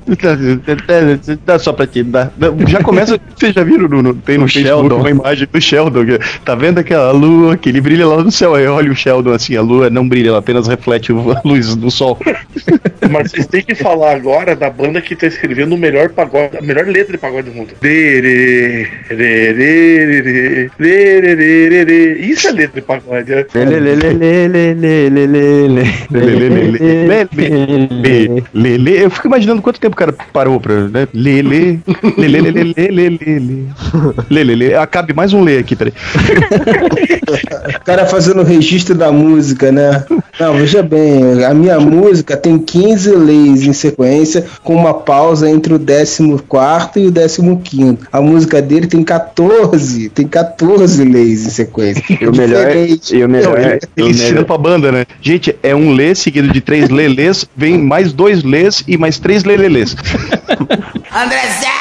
Dá 1.44 1.58
só 1.58 1.72
pra 1.72 1.86
ti, 1.86 2.02
dá. 2.02 2.30
Já 2.68 2.82
começa, 2.82 3.18
vocês 3.36 3.54
já 3.54 3.62
viram 3.64 3.88
no, 3.88 4.02
no- 4.02 4.14
tem 4.14 4.38
no 4.38 4.44
O 4.44 4.48
Facebook 4.48 4.88
Sheldon. 4.88 5.00
uma 5.00 5.10
imagem 5.10 5.48
do 5.50 5.60
Sheldon, 5.60 6.04
que 6.04 6.18
tá 6.44 6.54
vendo 6.54 6.78
aquela 6.78 7.10
lua 7.12 7.56
que 7.56 7.68
ele 7.68 7.80
brilha 7.80 8.06
lá 8.06 8.22
no 8.22 8.30
céu, 8.30 8.54
aí 8.54 8.66
olha 8.66 8.90
o 8.90 8.96
Sheldon 8.96 9.32
assim, 9.32 9.56
a 9.56 9.62
lua 9.62 9.88
não 9.90 10.08
brilha, 10.08 10.28
ela 10.28 10.38
apenas 10.38 10.66
reflete 10.66 11.12
a 11.12 11.40
luz 11.44 11.74
do 11.76 11.90
sol. 11.90 12.18
Mas 13.10 13.30
vocês 13.30 13.46
têm 13.46 13.62
que 13.62 13.74
falar 13.74 14.14
agora 14.14 14.56
da 14.56 14.70
banda 14.70 15.00
que 15.00 15.14
tá 15.14 15.26
escrevendo 15.26 15.74
o 15.74 15.78
melhor 15.78 16.10
pagode, 16.10 16.56
a 16.58 16.62
melhor 16.62 16.86
letra 16.86 17.12
de 17.12 17.18
pagode 17.18 17.50
do 17.50 17.54
mundo. 17.56 17.70
Derê, 17.80 18.86
Isso 22.18 22.48
é 22.48 22.52
letra 22.52 22.80
de 22.80 22.86
pagode. 22.86 23.32
é. 23.32 23.46
Lele, 27.94 28.44
lele, 28.52 29.02
eu 29.02 29.10
fico 29.10 29.26
imaginando 29.26 29.62
quanto 29.62 29.80
tempo 29.80 29.94
o 29.94 29.98
cara 29.98 30.14
parou 30.32 30.60
pra. 30.60 30.88
Né? 30.88 31.08
Lele, 31.14 31.80
lele, 32.16 32.40
lele, 32.40 32.72
lele, 32.74 32.90
lele, 32.90 33.72
lele, 34.30 34.54
lele. 34.54 34.74
Acabe 34.74 35.12
mais 35.12 35.32
um 35.32 35.42
lê 35.42 35.58
aqui, 35.58 35.76
peraí. 35.76 35.92
O 37.80 37.84
cara 37.84 38.06
fazendo 38.06 38.40
o 38.40 38.44
registro 38.44 38.94
da 38.94 39.12
música, 39.12 39.70
né? 39.70 40.04
Não, 40.38 40.54
veja 40.54 40.82
bem, 40.82 41.44
a 41.44 41.54
minha 41.54 41.78
música 41.78 42.36
tem 42.36 42.58
15 42.58 43.10
leis 43.14 43.62
em 43.62 43.72
sequência, 43.72 44.44
com 44.62 44.74
uma 44.74 44.94
pausa 44.94 45.48
entre 45.48 45.74
o 45.74 45.78
14 45.78 46.22
e 46.22 47.50
o 47.50 47.56
15. 47.56 47.98
A 48.12 48.20
música 48.20 48.60
dele 48.60 48.86
tem 48.86 49.03
14, 49.04 50.08
tem 50.10 50.26
14 50.26 51.04
leis 51.04 51.46
em 51.46 51.50
sequência. 51.50 52.02
E 52.20 52.26
o 52.26 52.32
melhor, 52.34 52.66
Diferente. 52.66 53.16
e 53.16 53.24
o 53.24 53.28
melhor, 53.28 53.58
ele 53.58 54.06
o 54.06 54.10
ensina 54.10 54.28
melhor, 54.30 54.44
pra 54.44 54.58
banda, 54.58 54.90
né? 54.92 55.04
Gente, 55.20 55.54
é 55.62 55.74
um 55.74 55.92
lê 55.92 56.14
seguido 56.14 56.48
de 56.52 56.60
três 56.60 56.88
lelês, 56.88 57.44
vem 57.56 57.78
mais 57.78 58.12
dois 58.12 58.42
lês 58.42 58.82
e 58.86 58.96
mais 58.96 59.18
três 59.18 59.44
lelelês. 59.44 59.94
André 61.12 61.42
Zé! 61.60 61.73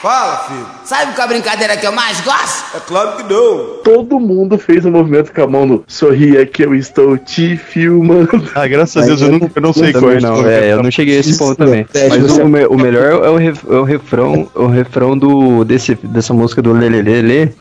Fala, 0.00 0.36
filho. 0.48 0.66
Sabe 0.84 1.12
qual 1.14 1.24
a 1.24 1.28
brincadeira 1.28 1.76
que 1.76 1.84
eu 1.86 1.90
mais 1.92 2.20
gosto? 2.20 2.76
É 2.76 2.80
claro 2.80 3.16
que 3.16 3.22
não. 3.24 3.78
Todo 3.82 4.20
mundo 4.20 4.56
fez 4.56 4.84
um 4.86 4.90
movimento 4.92 5.32
com 5.32 5.42
a 5.42 5.46
mão 5.46 5.66
no 5.66 5.84
sorria 5.88 6.46
que 6.46 6.62
eu 6.64 6.72
estou 6.74 7.18
te 7.18 7.56
filmando. 7.56 8.48
Ah, 8.54 8.66
graças 8.68 9.02
a 9.02 9.06
Deus, 9.06 9.20
eu 9.22 9.32
não, 9.32 9.50
eu 9.54 9.62
não 9.62 9.72
sei 9.72 9.92
qual 9.92 10.12
é 10.12 10.20
não, 10.20 10.46
é, 10.46 10.72
eu 10.72 10.82
não 10.82 10.90
cheguei 10.90 11.16
a 11.16 11.20
esse 11.20 11.36
ponto 11.36 11.56
também. 11.56 11.84
é, 11.94 12.08
Mas 12.08 12.38
o, 12.38 12.46
me- 12.48 12.66
o 12.66 12.76
melhor 12.76 13.24
é 13.24 13.28
o, 13.28 13.36
ref- 13.36 13.64
é 13.68 13.74
o 13.74 13.82
refrão, 13.84 14.48
o 14.54 14.66
refrão 14.66 15.18
do 15.18 15.64
desse 15.64 15.94
dessa 15.96 16.32
música 16.32 16.62
do 16.62 16.72
Lelelele. 16.72 17.52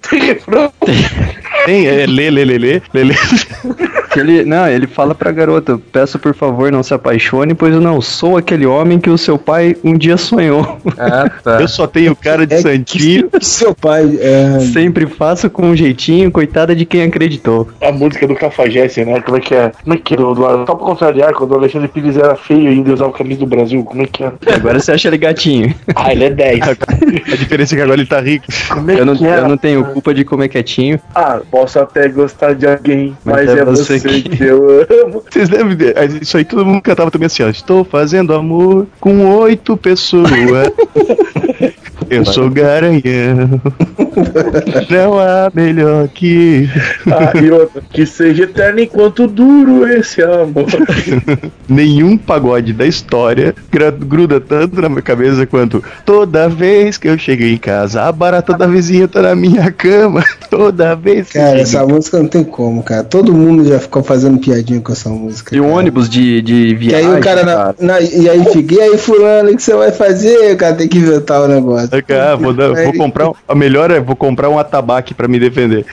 Tem, 1.65 1.87
é 1.87 2.05
lê, 2.05 2.29
lê, 2.29 2.45
lê, 2.45 2.57
lê, 2.57 2.81
lê. 3.03 3.15
Que 4.17 4.21
ele, 4.21 4.43
não, 4.45 4.67
ele 4.67 4.87
fala 4.87 5.13
pra 5.13 5.31
garota, 5.31 5.79
peço 5.91 6.17
por 6.17 6.33
favor 6.33 6.71
não 6.71 6.81
se 6.81 6.91
apaixone, 6.91 7.53
pois 7.53 7.71
eu 7.71 7.79
não 7.79 8.01
sou 8.01 8.35
aquele 8.35 8.65
homem 8.65 8.97
que 8.99 9.11
o 9.11 9.17
seu 9.17 9.37
pai 9.37 9.75
um 9.83 9.95
dia 9.95 10.17
sonhou. 10.17 10.77
Ah, 10.99 11.29
tá. 11.43 11.61
Eu 11.61 11.67
só 11.67 11.85
tenho 11.85 12.15
cara 12.15 12.45
de 12.47 12.55
É 12.55 12.61
santinho. 12.61 13.29
que 13.39 13.45
seu 13.45 13.75
pai. 13.75 14.17
É, 14.19 14.59
Sempre 14.73 15.05
faço 15.05 15.47
com 15.47 15.67
um 15.67 15.75
jeitinho, 15.75 16.31
coitada 16.31 16.75
de 16.75 16.85
quem 16.85 17.03
acreditou. 17.03 17.67
A 17.79 17.91
música 17.91 18.25
do 18.27 18.33
Cafajeste, 18.35 19.05
né? 19.05 19.21
Como 19.21 19.37
é 19.37 19.39
que 19.39 19.53
é? 19.53 19.71
Como 19.83 19.93
é 19.93 19.97
que 19.99 20.15
é? 20.15 20.17
Só 20.17 20.65
pra 20.65 20.75
contrariar, 20.75 21.33
quando 21.33 21.51
o 21.51 21.55
Alexandre 21.55 21.87
Pires 21.87 22.17
era 22.17 22.35
feio 22.35 22.63
e 22.63 22.67
ainda 22.69 22.91
usava 22.93 23.11
o 23.11 23.13
camisa 23.13 23.39
do 23.41 23.45
Brasil, 23.45 23.83
como 23.83 24.01
é 24.01 24.07
que 24.07 24.23
era? 24.23 24.33
Agora 24.55 24.79
você 24.79 24.91
acha 24.93 25.07
ele 25.07 25.17
gatinho. 25.19 25.73
Ah, 25.95 26.11
ele 26.11 26.25
é 26.25 26.29
10. 26.29 26.59
A 26.67 27.35
diferença 27.35 27.73
é 27.73 27.77
que 27.77 27.81
agora 27.81 27.99
ele 27.99 28.07
tá 28.07 28.19
rico. 28.19 28.45
Como 28.69 28.91
é 28.91 28.99
Eu 28.99 29.05
não, 29.05 29.15
que 29.15 29.25
era? 29.25 29.41
eu 29.41 29.49
não 29.49 29.57
tenho 29.57 29.83
culpa 29.85 30.13
de 30.13 30.23
comer 30.23 30.47
quietinho. 30.47 30.99
Ah, 31.15 31.39
posso 31.49 31.79
até 31.79 32.07
gostar 32.07 32.53
de 32.53 32.67
alguém, 32.67 33.15
mas, 33.25 33.45
Mas 33.47 33.57
é, 33.57 33.59
é 33.61 33.65
você, 33.65 33.99
você 33.99 34.06
eu 34.39 34.85
amo. 35.03 35.23
Vocês 35.29 35.49
devem 35.49 35.75
ver, 35.75 35.95
isso 36.21 36.37
aí 36.37 36.45
todo 36.45 36.65
mundo 36.65 36.81
cantava 36.81 37.11
também 37.11 37.27
assim, 37.27 37.43
ó. 37.43 37.49
Estou 37.49 37.83
fazendo 37.83 38.33
amor 38.33 38.87
com 38.99 39.25
oito 39.39 39.77
pessoas. 39.77 40.31
Eu 42.09 42.25
sou 42.25 42.49
garanhão. 42.49 43.61
Não 44.89 45.19
há 45.19 45.51
melhor 45.53 46.07
que. 46.07 46.67
Ah, 47.05 47.37
e 47.39 47.51
outra, 47.51 47.81
que 47.91 48.05
seja 48.05 48.43
eterno 48.43 48.79
enquanto 48.79 49.27
duro 49.27 49.87
esse 49.87 50.21
amor. 50.23 50.65
Nenhum 51.67 52.17
pagode 52.17 52.73
da 52.73 52.85
história 52.85 53.53
gruda 53.99 54.39
tanto 54.39 54.81
na 54.81 54.89
minha 54.89 55.01
cabeça 55.01 55.45
quanto 55.45 55.83
toda 56.05 56.47
vez 56.49 56.97
que 56.97 57.07
eu 57.07 57.17
cheguei 57.17 57.53
em 57.53 57.57
casa, 57.57 58.03
a 58.03 58.11
barata 58.11 58.53
da 58.57 58.65
vizinha 58.65 59.07
tá 59.07 59.21
na 59.21 59.35
minha 59.35 59.71
cama. 59.71 60.23
Toda 60.49 60.95
vez 60.95 61.29
que. 61.29 61.37
eu 61.37 61.41
cara, 61.41 61.59
essa 61.59 61.85
música 61.85 62.17
não 62.19 62.27
tem 62.27 62.43
como, 62.43 62.81
cara. 62.81 63.03
Todo 63.03 63.33
mundo 63.33 63.65
já 63.67 63.79
ficou 63.79 64.01
fazendo 64.01 64.39
piadinha 64.39 64.79
com 64.79 64.93
essa 64.93 65.09
música. 65.09 65.53
E 65.55 65.59
o 65.59 65.63
cara. 65.63 65.75
ônibus 65.75 66.09
de, 66.09 66.41
de 66.41 66.53
E 66.69 66.73
viagem. 66.75 67.07
aí 67.11 67.17
o 67.17 67.21
cara 67.21 67.43
na, 67.43 67.75
na- 67.79 67.99
e 68.01 68.29
aí 68.29 68.45
fica, 68.45 68.75
e 68.75 68.79
aí 68.81 68.97
fulano, 68.97 69.51
o 69.51 69.55
que 69.55 69.61
você 69.61 69.75
vai 69.75 69.91
fazer? 69.91 70.53
O 70.53 70.57
cara 70.57 70.73
tem 70.75 70.87
que 70.87 70.97
inventar 70.97 71.41
o 71.41 71.47
negócio. 71.47 71.89
Ah, 72.09 72.35
vou, 72.35 72.53
dar- 72.53 72.73
vou 72.73 72.93
comprar. 72.93 73.29
um- 73.29 73.33
A 73.47 73.55
melhor 73.55 73.91
é 73.91 73.99
vou 73.99 74.15
comprar 74.15 74.49
um 74.49 74.57
atabaque 74.59 75.13
pra 75.13 75.27
me 75.27 75.39
defender. 75.39 75.85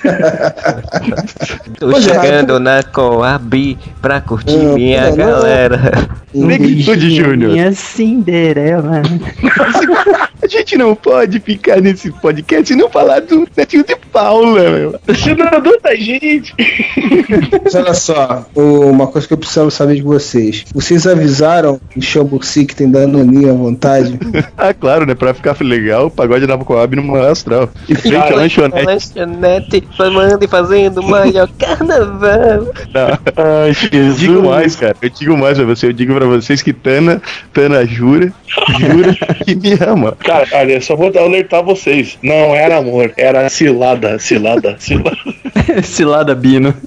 Tô 1.79 1.91
é. 1.97 2.01
chegando 2.01 2.59
na 2.61 2.83
Coab 2.83 3.79
pra 4.01 4.21
curtir 4.21 4.57
Não, 4.57 4.75
minha 4.75 5.11
não. 5.11 5.17
galera. 5.17 6.09
Negritude 6.35 7.15
Júnior. 7.17 7.53
Minha 7.53 7.73
Cinderela. 7.73 9.03
A 10.45 10.47
gente 10.47 10.77
não 10.77 10.95
pode 10.95 11.41
ficar 11.41 11.81
nesse 11.81 12.11
podcast 12.11 12.71
e 12.71 12.77
não 12.77 12.91
falar 12.91 13.21
do 13.21 13.49
netinho 13.57 13.83
de 13.83 13.97
Paula, 14.13 14.71
meu. 14.71 15.01
Senador 15.17 15.81
da 15.83 15.95
gente. 15.95 16.55
Mas 17.65 17.75
olha 17.75 17.95
só, 17.95 18.47
uma 18.55 19.07
coisa 19.07 19.27
que 19.27 19.33
eu 19.33 19.39
preciso 19.39 19.71
saber 19.71 19.95
de 19.95 20.03
vocês. 20.03 20.67
Vocês 20.75 21.07
avisaram 21.07 21.81
o 21.97 22.03
Chamburci 22.03 22.67
que 22.67 22.77
tem 22.77 22.91
danoninho 22.91 23.51
à 23.51 23.55
vontade? 23.55 24.19
Ah, 24.57 24.75
claro, 24.75 25.07
né? 25.07 25.15
Pra 25.15 25.33
ficar 25.33 25.57
legal, 25.63 26.07
o 26.07 26.11
pagode 26.11 26.47
na 26.47 26.59
Coab 26.59 26.95
no 26.95 27.03
maior 27.03 27.31
astral. 27.31 27.71
Em 27.89 27.95
frente 27.95 28.17
à 28.17 28.37
lanchonete. 28.37 28.87
Lanchonete, 28.87 29.89
formando 29.97 30.45
e 30.45 30.49
fazendo 30.49 31.01
o 31.01 31.09
maior 31.09 31.49
carnaval. 31.59 32.69
Não. 32.93 33.19
Ai, 33.65 33.73
Jesus. 33.73 34.19
Digo 34.19 34.43
mais, 34.43 34.77
cara. 34.77 34.95
Eu 35.01 35.09
digo 35.09 35.37
mais 35.39 35.57
pra 35.57 35.67
você. 35.67 35.87
Eu 35.87 35.93
digo 35.93 36.15
pra 36.15 36.27
vocês 36.27 36.61
que 36.61 36.73
Tana, 36.75 37.23
Tana 37.53 37.87
jura, 37.87 38.33
jura 38.79 39.15
que 39.45 39.55
me 39.55 39.73
ama. 39.81 40.13
Cara, 40.19 40.34
olha, 40.53 40.81
só 40.81 40.97
vou 40.97 41.13
alertar 41.19 41.63
vocês. 41.63 42.19
Não 42.23 42.55
era 42.55 42.77
amor, 42.79 43.13
era 43.17 43.49
cilada, 43.49 44.19
cilada, 44.19 44.77
cilada. 44.81 45.17
Cilada 45.83 46.35
Bino. 46.35 46.75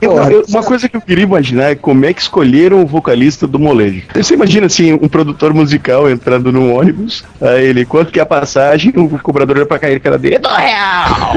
Eu- 0.00 0.16
eu- 0.30 0.44
uma 0.48 0.62
coisa 0.62 0.88
que 0.88 0.96
eu 0.96 1.00
queria 1.00 1.24
imaginar 1.24 1.72
é 1.72 1.74
como 1.74 2.06
é 2.06 2.12
que 2.14 2.20
escolheram 2.20 2.80
o 2.82 2.86
vocalista 2.86 3.48
do 3.48 3.58
molejo. 3.58 4.02
Você 4.14 4.34
imagina 4.34 4.66
assim, 4.66 4.92
um 4.92 5.08
produtor 5.08 5.52
musical 5.52 6.08
entrando 6.08 6.52
num 6.52 6.72
ônibus, 6.72 7.24
aí 7.40 7.64
ele, 7.66 7.84
quanto 7.84 8.12
que 8.12 8.20
é 8.20 8.22
a 8.22 8.26
passagem, 8.26 8.92
o 8.94 9.18
cobrador 9.18 9.56
olha 9.56 9.66
pra 9.66 9.76
cair 9.76 9.98
cara 9.98 10.16
dele, 10.16 10.38
"Do 10.38 10.48
real! 10.48 11.32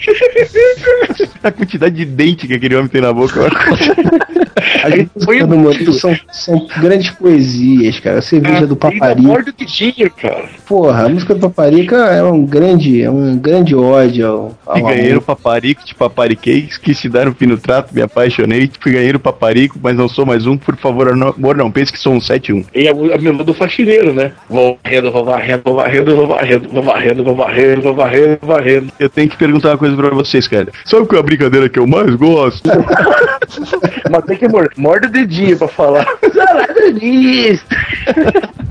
a 1.42 1.50
quantidade 1.50 1.94
de 1.94 2.04
dente 2.04 2.46
que 2.46 2.54
aquele 2.54 2.76
homem 2.76 2.88
tem 2.88 3.00
na 3.00 3.12
boca. 3.12 3.40
A 4.82 4.90
gente 4.90 5.10
foi 5.24 5.40
no 5.40 5.56
Murilo 5.56 5.92
são, 5.92 6.16
são 6.30 6.66
grandes 6.80 7.10
poesias, 7.10 8.00
cara. 8.00 8.18
A 8.18 8.22
cerveja 8.22 8.66
do 8.66 8.76
Paparica. 8.76 9.20
Morde 9.20 9.50
o 9.50 9.52
dedinho, 9.52 10.10
cara. 10.10 10.44
Porra, 10.66 11.06
a 11.06 11.08
música 11.08 11.34
do 11.34 11.40
Paparica 11.40 11.96
é 11.96 12.22
um 12.22 12.44
grande, 12.44 13.02
é 13.02 13.10
um 13.10 13.36
grande 13.36 13.74
ódio 13.74 14.26
ao, 14.26 14.58
ao 14.66 14.78
Fui 14.78 14.82
ganheiro 14.82 15.20
paparico, 15.20 15.84
te 15.84 15.94
papariquei, 15.94 16.66
te 16.66 17.08
dar 17.08 17.28
um 17.28 17.34
fino 17.34 17.56
trato, 17.56 17.94
me 17.94 18.02
apaixonei, 18.02 18.70
fui 18.80 18.92
ganheiro 18.92 19.18
paparico, 19.18 19.78
mas 19.82 19.96
não 19.96 20.08
sou 20.08 20.24
mais 20.24 20.46
um, 20.46 20.56
por 20.56 20.76
favor, 20.76 21.08
amor, 21.08 21.56
não 21.56 21.70
pense 21.70 21.92
que 21.92 21.98
sou 21.98 22.14
um 22.14 22.18
7-1. 22.18 22.66
E 22.74 22.88
a, 22.88 22.92
a 22.92 22.94
melodia 22.94 23.44
do 23.44 23.54
faxineiro, 23.54 24.12
né? 24.12 24.32
Vou 24.48 24.78
varrendo, 24.82 25.12
vou 25.12 25.24
varrendo, 25.24 25.62
vou 25.64 25.74
varrendo, 25.74 26.16
vou 26.16 26.26
varrendo, 26.26 26.68
vou 26.68 26.82
varrendo, 26.82 27.24
vou 27.24 27.34
varrendo, 27.34 27.82
vou 27.82 27.94
varrendo, 27.94 28.38
vou 28.40 28.56
varrendo. 28.56 28.92
Eu 28.98 29.08
tenho 29.08 29.28
que 29.28 29.36
perguntar 29.36 29.70
uma 29.70 29.78
coisa 29.78 29.96
pra 29.96 30.10
vocês, 30.10 30.46
cara. 30.48 30.68
Sabe 31.00 31.08
qual 31.08 31.16
é 31.16 31.20
a 31.20 31.26
brincadeira 31.26 31.68
que 31.68 31.78
eu 31.78 31.86
mais 31.86 32.14
gosto? 32.14 32.68
Mas 34.10 34.24
tem 34.26 34.36
que 34.36 34.46
morder, 34.46 34.72
morde 34.76 35.06
o 35.06 35.10
dedinho 35.10 35.56
pra 35.56 35.66
falar. 35.66 36.06
Saladanista! 36.34 37.76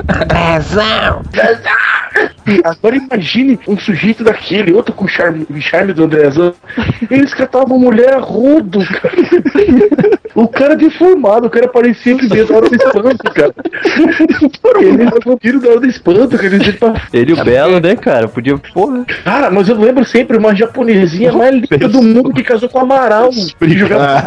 Andrezão! 0.07 1.23
Agora 2.63 2.95
imagine 2.95 3.59
um 3.67 3.77
sujeito 3.79 4.23
daquele, 4.23 4.73
outro 4.73 4.93
com 4.93 5.05
o 5.05 5.07
charme, 5.07 5.47
charme 5.59 5.93
do 5.93 6.03
Andrezão. 6.03 6.53
Eles 7.09 7.33
cantavam 7.33 7.79
mulher 7.79 8.13
a 8.13 8.19
rodo, 8.19 8.85
cara. 8.85 9.15
O 10.35 10.47
cara 10.47 10.75
deformado, 10.75 11.47
o 11.47 11.49
cara 11.49 11.67
parecia 11.67 12.15
que 12.15 12.27
veio 12.27 12.45
da 12.47 12.55
hora 12.55 12.69
do 12.69 12.75
espanto, 12.75 13.17
cara. 13.33 13.53
Ele 14.79 15.01
era 15.03 15.19
vampiro 15.25 15.59
da 15.59 15.69
hora 15.69 15.79
do 15.79 15.87
espanto, 15.87 16.37
cara. 16.37 16.55
Ele, 16.55 16.73
pra... 16.73 17.01
Ele 17.11 17.33
o 17.33 17.43
Belo, 17.43 17.79
né, 17.79 17.95
cara? 17.95 18.27
Podia, 18.27 18.57
porra. 18.57 19.03
Cara, 19.23 19.49
mas 19.49 19.67
eu 19.67 19.75
lembro 19.75 20.05
sempre 20.05 20.37
uma 20.37 20.55
japonesinha 20.55 21.31
mais 21.33 21.55
linda 21.69 21.87
do 21.89 22.01
mundo 22.01 22.31
que 22.31 22.43
casou 22.43 22.69
com 22.69 22.77
o 22.77 22.81
Amaral. 22.81 23.31
Jogava- 23.61 24.23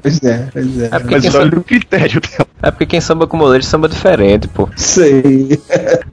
pois 0.00 0.22
é, 0.22 0.48
pois 0.52 0.80
é. 0.82 0.86
É 0.86 0.90
Mas 0.90 1.12
olha 1.12 1.30
samba, 1.30 1.58
o 1.58 1.64
critério 1.64 2.20
dela. 2.20 2.48
é 2.62 2.70
porque 2.70 2.86
quem 2.86 3.00
samba 3.00 3.26
com 3.26 3.36
molejo 3.36 3.66
samba 3.66 3.88
diferente, 3.88 4.48
pô. 4.48 4.68
Aí. 5.02 5.58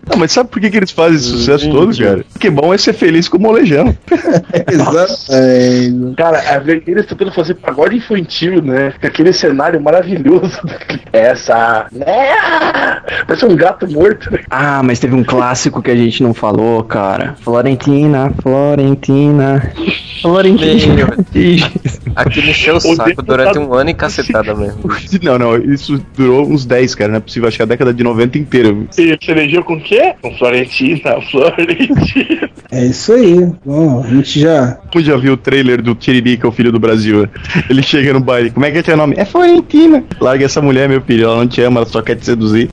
Não, 0.10 0.18
mas 0.18 0.32
sabe 0.32 0.50
por 0.50 0.60
que, 0.60 0.70
que 0.70 0.78
eles 0.78 0.92
fazem 0.92 1.18
esse 1.18 1.28
sucesso 1.28 1.70
todo, 1.70 1.96
cara? 1.98 2.26
Porque 2.34 2.50
bom 2.50 2.74
é 2.74 2.78
ser 2.78 2.94
feliz 2.94 3.30
com 3.30 3.38
o 3.38 3.42
molejão. 3.42 3.96
Exatamente. 4.70 6.16
Cara, 6.18 6.40
a 6.40 6.62
eles 6.88 7.06
tentando 7.06 7.32
fazer 7.32 7.54
pagode 7.56 7.98
infantil, 7.98 8.23
né? 8.62 8.94
Com 9.00 9.08
Aquele 9.08 9.34
cenário 9.34 9.82
maravilhoso. 9.82 10.60
Essa. 11.12 11.88
Né? 11.92 12.36
Parece 13.28 13.46
um 13.46 13.56
gato 13.56 13.88
morto, 13.92 14.32
né? 14.32 14.40
Ah, 14.50 14.82
mas 14.84 15.00
teve 15.00 15.16
um 15.16 15.24
clássico 15.24 15.82
que 15.82 15.92
a 15.92 15.96
gente 15.96 16.24
não 16.24 16.34
falou, 16.34 16.84
cara. 16.84 17.36
Florentina, 17.42 18.32
Florentina. 18.42 19.72
Florentina. 20.22 21.18
Aquilo 22.16 22.50
encheu 22.50 22.78
o 22.78 22.82
saco 22.82 23.22
durante 23.22 23.60
um 23.60 23.74
ano 23.74 23.90
e 23.90 23.94
cacetada 23.94 24.56
mesmo. 24.56 24.84
Não, 25.24 25.38
não, 25.38 25.56
isso 25.58 26.04
durou 26.18 26.46
uns 26.46 26.66
10, 26.66 26.96
cara. 26.96 27.12
Não 27.12 27.18
é 27.18 27.22
possível, 27.22 27.48
acho 27.48 27.58
que 27.58 27.64
a 27.64 27.68
década 27.68 27.94
de 27.94 28.04
90 28.04 28.38
inteira. 28.38 28.70
E 28.70 28.86
você 28.92 29.32
elegeu 29.32 29.64
com 29.64 29.76
o 29.76 29.80
quê? 29.82 30.14
Com 30.22 30.36
Florentina, 30.38 31.22
Florentina. 31.32 32.50
É 32.72 32.86
isso 32.86 33.14
aí. 33.14 33.52
Bom, 33.66 34.04
a 34.04 34.08
gente 34.08 34.40
já. 34.40 34.78
Tu 34.92 35.02
já 35.02 35.16
viu 35.16 35.34
o 35.34 35.38
trailer 35.38 35.82
do 35.82 35.96
Tiririca, 35.96 36.48
o 36.48 36.52
filho 36.52 36.72
do 36.72 36.80
Brasil? 36.80 37.22
né? 37.22 37.30
Ele 37.70 37.82
chega 37.82 38.13
no 38.14 38.20
baile. 38.20 38.52
Como 38.52 38.66
é 38.66 38.72
que 38.72 38.78
é 38.78 38.84
teu 38.84 38.96
nome? 38.96 39.16
É 39.18 39.26
Florentina. 39.26 40.04
Larga 40.20 40.46
essa 40.46 40.62
mulher, 40.62 40.88
meu 40.88 41.02
filho. 41.02 41.26
Ela 41.26 41.38
não 41.38 41.48
te 41.48 41.62
ama, 41.62 41.82
ela 41.82 41.90
só 41.90 42.02
quer 42.02 42.16
te 42.16 42.26
seduzir. 42.26 42.70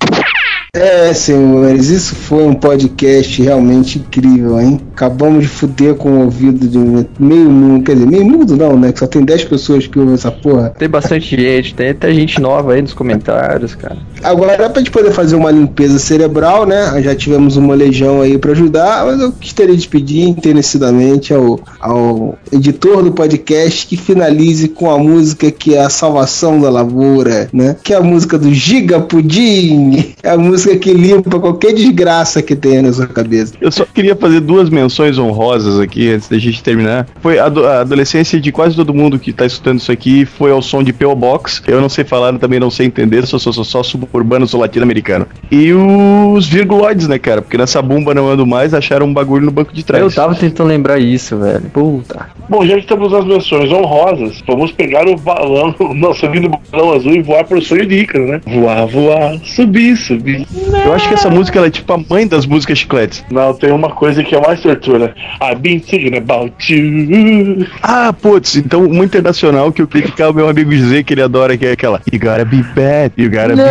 É, 0.72 1.12
senhores, 1.12 1.88
isso 1.88 2.14
foi 2.14 2.44
um 2.44 2.54
podcast 2.54 3.42
realmente 3.42 3.98
incrível, 3.98 4.60
hein? 4.60 4.80
Acabamos 4.92 5.42
de 5.42 5.48
fuder 5.48 5.96
com 5.96 6.10
o 6.10 6.24
ouvido 6.26 6.68
de 6.68 6.78
meio 7.18 7.50
mundo, 7.50 7.82
quer 7.82 7.94
dizer, 7.94 8.06
meio 8.06 8.24
mundo 8.24 8.56
não, 8.56 8.78
né? 8.78 8.92
Que 8.92 9.00
só 9.00 9.06
tem 9.08 9.24
10 9.24 9.46
pessoas 9.46 9.88
que 9.88 9.98
ouvem 9.98 10.14
essa 10.14 10.30
porra. 10.30 10.70
Tem 10.70 10.88
bastante 10.88 11.36
gente, 11.36 11.74
tem 11.74 11.88
até 11.88 12.14
gente 12.14 12.40
nova 12.40 12.74
aí 12.74 12.82
nos 12.82 12.94
comentários, 12.94 13.74
cara. 13.74 13.96
Agora, 14.22 14.68
pra 14.68 14.80
gente 14.80 14.90
poder 14.90 15.12
fazer 15.12 15.36
uma 15.36 15.50
limpeza 15.50 15.98
cerebral, 15.98 16.66
né? 16.66 17.00
Já 17.02 17.14
tivemos 17.14 17.56
uma 17.56 17.74
legião 17.74 18.20
aí 18.20 18.38
pra 18.38 18.52
ajudar, 18.52 19.06
mas 19.06 19.20
eu 19.20 19.32
gostaria 19.32 19.76
de 19.76 19.88
pedir 19.88 20.22
encarecidamente 20.22 21.32
ao, 21.32 21.60
ao 21.80 22.38
editor 22.52 23.02
do 23.02 23.12
podcast 23.12 23.86
que 23.86 23.96
finalize 23.96 24.68
com 24.68 24.90
a 24.90 24.98
música 24.98 25.50
que 25.50 25.74
é 25.74 25.80
a 25.80 25.88
salvação 25.88 26.60
da 26.60 26.70
lavoura, 26.70 27.48
né? 27.52 27.76
Que 27.82 27.94
é 27.94 27.96
a 27.96 28.02
música 28.02 28.38
do 28.38 28.52
Giga 28.52 29.00
Pudim. 29.00 30.14
É 30.22 30.30
a 30.30 30.38
música 30.38 30.76
que 30.76 30.92
limpa 30.92 31.40
qualquer 31.40 31.72
desgraça 31.72 32.42
que 32.42 32.54
tenha 32.54 32.82
na 32.82 32.92
sua 32.92 33.06
cabeça. 33.06 33.54
Eu 33.60 33.72
só 33.72 33.84
queria 33.84 34.14
fazer 34.14 34.40
duas 34.40 34.68
menções 34.68 35.18
honrosas 35.18 35.78
aqui 35.78 36.10
antes 36.12 36.28
da 36.28 36.38
gente 36.38 36.62
terminar. 36.62 37.08
Foi 37.22 37.38
a, 37.38 37.46
a 37.46 37.80
adolescência 37.80 38.40
de 38.40 38.52
quase 38.52 38.76
todo 38.76 38.92
mundo 38.92 39.18
que 39.18 39.32
tá 39.32 39.46
escutando 39.46 39.80
isso 39.80 39.90
aqui 39.90 40.24
foi 40.26 40.50
ao 40.50 40.60
som 40.60 40.82
de 40.82 40.92
P.O. 40.92 41.14
Box. 41.14 41.62
Eu 41.66 41.80
não 41.80 41.88
sei 41.88 42.04
falar, 42.04 42.36
também 42.38 42.60
não 42.60 42.70
sei 42.70 42.86
entender, 42.86 43.26
sou, 43.26 43.38
sou, 43.38 43.52
sou 43.52 43.64
só 43.64 43.82
suburbano, 43.82 44.09
sou 44.46 44.60
latino-americano. 44.60 45.26
E 45.50 45.72
os 45.72 46.46
virguloides, 46.46 47.08
né, 47.08 47.18
cara? 47.18 47.42
Porque 47.42 47.56
nessa 47.56 47.80
bomba 47.80 48.14
não 48.14 48.28
ando 48.28 48.46
mais, 48.46 48.74
acharam 48.74 49.06
um 49.06 49.12
bagulho 49.14 49.44
no 49.44 49.50
banco 49.50 49.72
de 49.72 49.84
trás. 49.84 50.02
Eu 50.02 50.10
tava 50.10 50.34
tentando 50.34 50.68
lembrar 50.68 50.98
isso, 50.98 51.36
velho. 51.36 51.62
Puta. 51.72 52.28
Bom, 52.48 52.64
já 52.66 52.74
que 52.74 52.80
estamos 52.80 53.12
nas 53.12 53.24
menções 53.24 53.70
honrosas, 53.70 54.42
vamos 54.46 54.72
pegar 54.72 55.06
o 55.06 55.16
balão, 55.16 55.74
não, 55.94 56.12
subir 56.12 56.40
no 56.40 56.48
balão 56.48 56.92
azul 56.94 57.12
e 57.12 57.22
voar 57.22 57.44
pro 57.44 57.62
sonho 57.62 57.86
de 57.86 58.00
Ícaro, 58.00 58.26
né? 58.26 58.40
Voar, 58.46 58.86
voar, 58.86 59.38
subir, 59.44 59.96
subir. 59.96 60.46
Eu 60.84 60.92
acho 60.92 61.08
que 61.08 61.14
essa 61.14 61.30
música 61.30 61.58
ela 61.58 61.68
é 61.68 61.70
tipo 61.70 61.92
a 61.92 61.98
mãe 61.98 62.26
das 62.26 62.46
músicas 62.46 62.78
chicletes. 62.78 63.24
Não, 63.30 63.54
tem 63.54 63.70
uma 63.70 63.90
coisa 63.90 64.24
que 64.24 64.34
é 64.34 64.40
mais 64.40 64.60
tortura. 64.60 65.14
I've 65.40 65.60
been 65.60 65.78
thinking 65.78 66.16
about 66.16 66.52
you. 66.72 67.66
Ah, 67.82 68.12
putz, 68.12 68.56
então 68.56 68.84
uma 68.84 69.04
internacional 69.04 69.72
que 69.72 69.82
eu 69.82 69.86
criticar 69.86 70.30
o 70.30 70.34
meu 70.34 70.48
amigo 70.48 70.72
José, 70.72 71.02
que 71.02 71.14
ele 71.14 71.22
adora, 71.22 71.56
que 71.56 71.66
é 71.66 71.72
aquela 71.72 72.00
You 72.12 72.18
gotta 72.18 72.44
be 72.44 72.62
bad, 72.74 73.12
you 73.16 73.30
gotta 73.30 73.54
be 73.54 73.62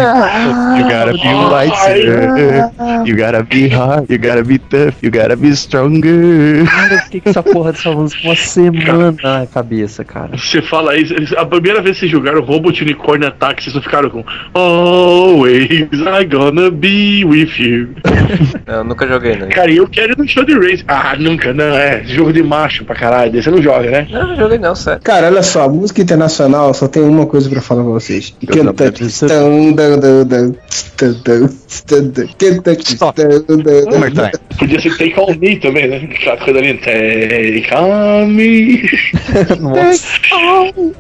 you 0.77 0.83
gotta 0.83 1.13
be 1.13 1.33
white, 1.49 3.07
you 3.07 3.15
gotta 3.15 3.43
be 3.43 3.67
hard, 3.67 4.09
you 4.09 4.17
gotta 4.19 4.43
be 4.43 4.59
tough, 4.59 4.93
you 5.01 5.11
gotta 5.11 5.35
be 5.35 5.55
stronger. 5.55 6.65
Cara, 6.65 6.93
eu 6.93 6.99
fiquei 6.99 7.21
com 7.21 7.29
essa 7.29 7.43
porra 7.43 7.71
dessa 7.71 7.91
música 7.91 8.21
uma 8.27 8.35
semana 8.35 9.15
na 9.23 9.47
cabeça, 9.47 10.03
cara. 10.03 10.37
Você 10.37 10.61
fala 10.61 10.95
isso, 10.97 11.13
eles- 11.13 11.33
a 11.33 11.45
primeira 11.45 11.81
vez 11.81 11.95
que 11.95 12.01
vocês 12.01 12.11
jogaram 12.11 12.41
Robot 12.41 12.83
Unicorn 12.83 13.25
Attack, 13.25 13.63
vocês 13.63 13.73
não 13.75 13.81
ficaram 13.81 14.09
com 14.09 14.23
Always 14.53 15.69
I 15.91 16.25
gonna 16.25 16.69
be 16.71 17.23
with 17.25 17.51
you. 17.59 17.89
Eu 18.67 18.83
nunca 18.83 19.07
joguei, 19.07 19.35
não. 19.35 19.49
Cara, 19.49 19.71
e 19.71 19.77
eu 19.77 19.87
quero 19.87 20.13
ir 20.13 20.17
no 20.17 20.27
show 20.27 20.43
de 20.43 20.53
Race. 20.53 20.83
Ah, 20.87 21.15
nunca, 21.17 21.53
não, 21.53 21.65
é 21.75 22.03
jogo 22.05 22.31
de 22.31 22.43
macho 22.43 22.85
pra 22.85 22.95
caralho. 22.95 23.41
Você 23.41 23.49
não 23.49 23.61
joga, 23.61 23.89
né? 23.89 24.07
Não, 24.09 24.27
não 24.27 24.35
joguei 24.35 24.57
não, 24.57 24.75
sério. 24.75 25.01
Cara, 25.03 25.27
olha 25.27 25.43
só, 25.43 25.63
a 25.63 25.69
música 25.69 26.01
internacional 26.01 26.73
só 26.73 26.87
tem 26.87 27.01
uma 27.03 27.25
coisa 27.25 27.49
pra 27.49 27.61
falar 27.61 27.83
pra 27.83 27.91
vocês. 27.91 28.35
Eu 28.41 28.47
Kentucky 28.53 29.03
não- 29.03 29.09
Stone, 29.09 29.73
dun, 29.73 30.18
dun, 30.25 30.55
dun, 30.97 31.21
dun, 31.23 31.49
Kentucky 32.37 32.97
One 32.99 33.97
more 33.97 34.11
time. 34.11 34.31
Podia 34.57 34.79
ser 34.79 34.97
Take 34.97 35.19
On 35.19 35.35
Me 35.35 35.55
também, 35.57 35.87
né? 35.87 36.09
Aquela 36.11 36.37
coisa 36.37 36.59
ali. 36.59 36.73
Take 36.75 37.75
On 37.75 38.25
Me. 38.27 38.89
Nossa. 39.59 40.19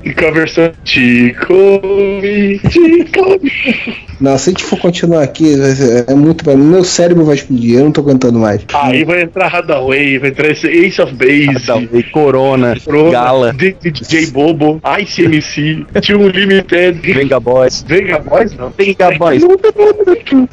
E 0.03 0.13
com 0.13 0.25
a 0.25 0.31
versão 0.31 0.71
Tico 0.83 1.53
Me, 2.21 2.59
Tico 2.59 3.39
Me. 3.41 4.09
Não, 4.19 4.37
se 4.37 4.49
a 4.49 4.51
gente 4.51 4.63
for 4.63 4.77
continuar 4.77 5.23
aqui, 5.23 5.55
é 6.07 6.13
muito 6.13 6.43
pra 6.43 6.55
mim. 6.55 6.65
Meu 6.65 6.83
cérebro 6.83 7.23
vai 7.23 7.35
explodir, 7.35 7.75
eu 7.79 7.85
não 7.85 7.91
tô 7.91 8.01
aguentando 8.01 8.37
mais. 8.37 8.61
Aí 8.73 9.05
vai 9.05 9.21
entrar 9.21 9.53
Hadaway, 9.53 10.17
vai 10.19 10.29
entrar 10.29 10.49
esse 10.49 10.67
Ace 10.67 11.01
of 11.01 11.13
Base. 11.13 11.71
Hadaway, 11.71 12.03
Corona, 12.11 12.77
Corona, 12.83 13.11
Gala. 13.11 13.53
DJ 13.53 14.27
Bobo, 14.27 14.81
ICMC, 14.99 15.85
Tio 16.01 16.27
Limited, 16.27 16.99
Venga 17.01 17.39
Boys. 17.39 17.85
Vega 17.87 18.19
Boys 18.19 18.53
não. 18.57 18.73
Venga 18.77 19.08
Boys. 19.17 19.43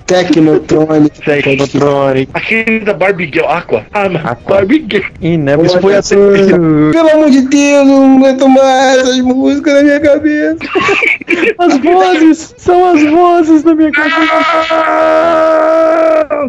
Technotronic, 0.07 1.21
Technotronic. 1.21 2.31
Aquele 2.35 2.81
da 2.81 2.95
Barbie 2.95 3.31
Girl, 3.33 3.47
Aqua. 3.47 3.85
Ah, 3.93 4.09
não. 4.09 4.21
Barbie 4.49 4.87
Girl. 4.91 5.05
E 5.21 5.37
né, 5.37 5.57
Isso 5.65 5.81
foi 5.81 5.97
a 5.97 6.03
Pelo 6.03 7.11
amor 7.11 7.31
de 7.31 7.43
Deus, 7.43 7.79
eu 7.81 7.85
não 7.85 8.17
aguento 8.19 8.49
mais 8.49 8.99
essas 8.99 9.21
músicas 9.21 9.75
na 9.75 9.83
minha 9.83 10.01
cabeça. 10.01 10.57
As 11.59 11.77
vozes! 11.79 12.55
São 12.57 12.91
as 12.91 13.03
vozes 13.03 13.63
da 13.63 13.75
minha 13.75 13.91
cabeça! 13.91 14.27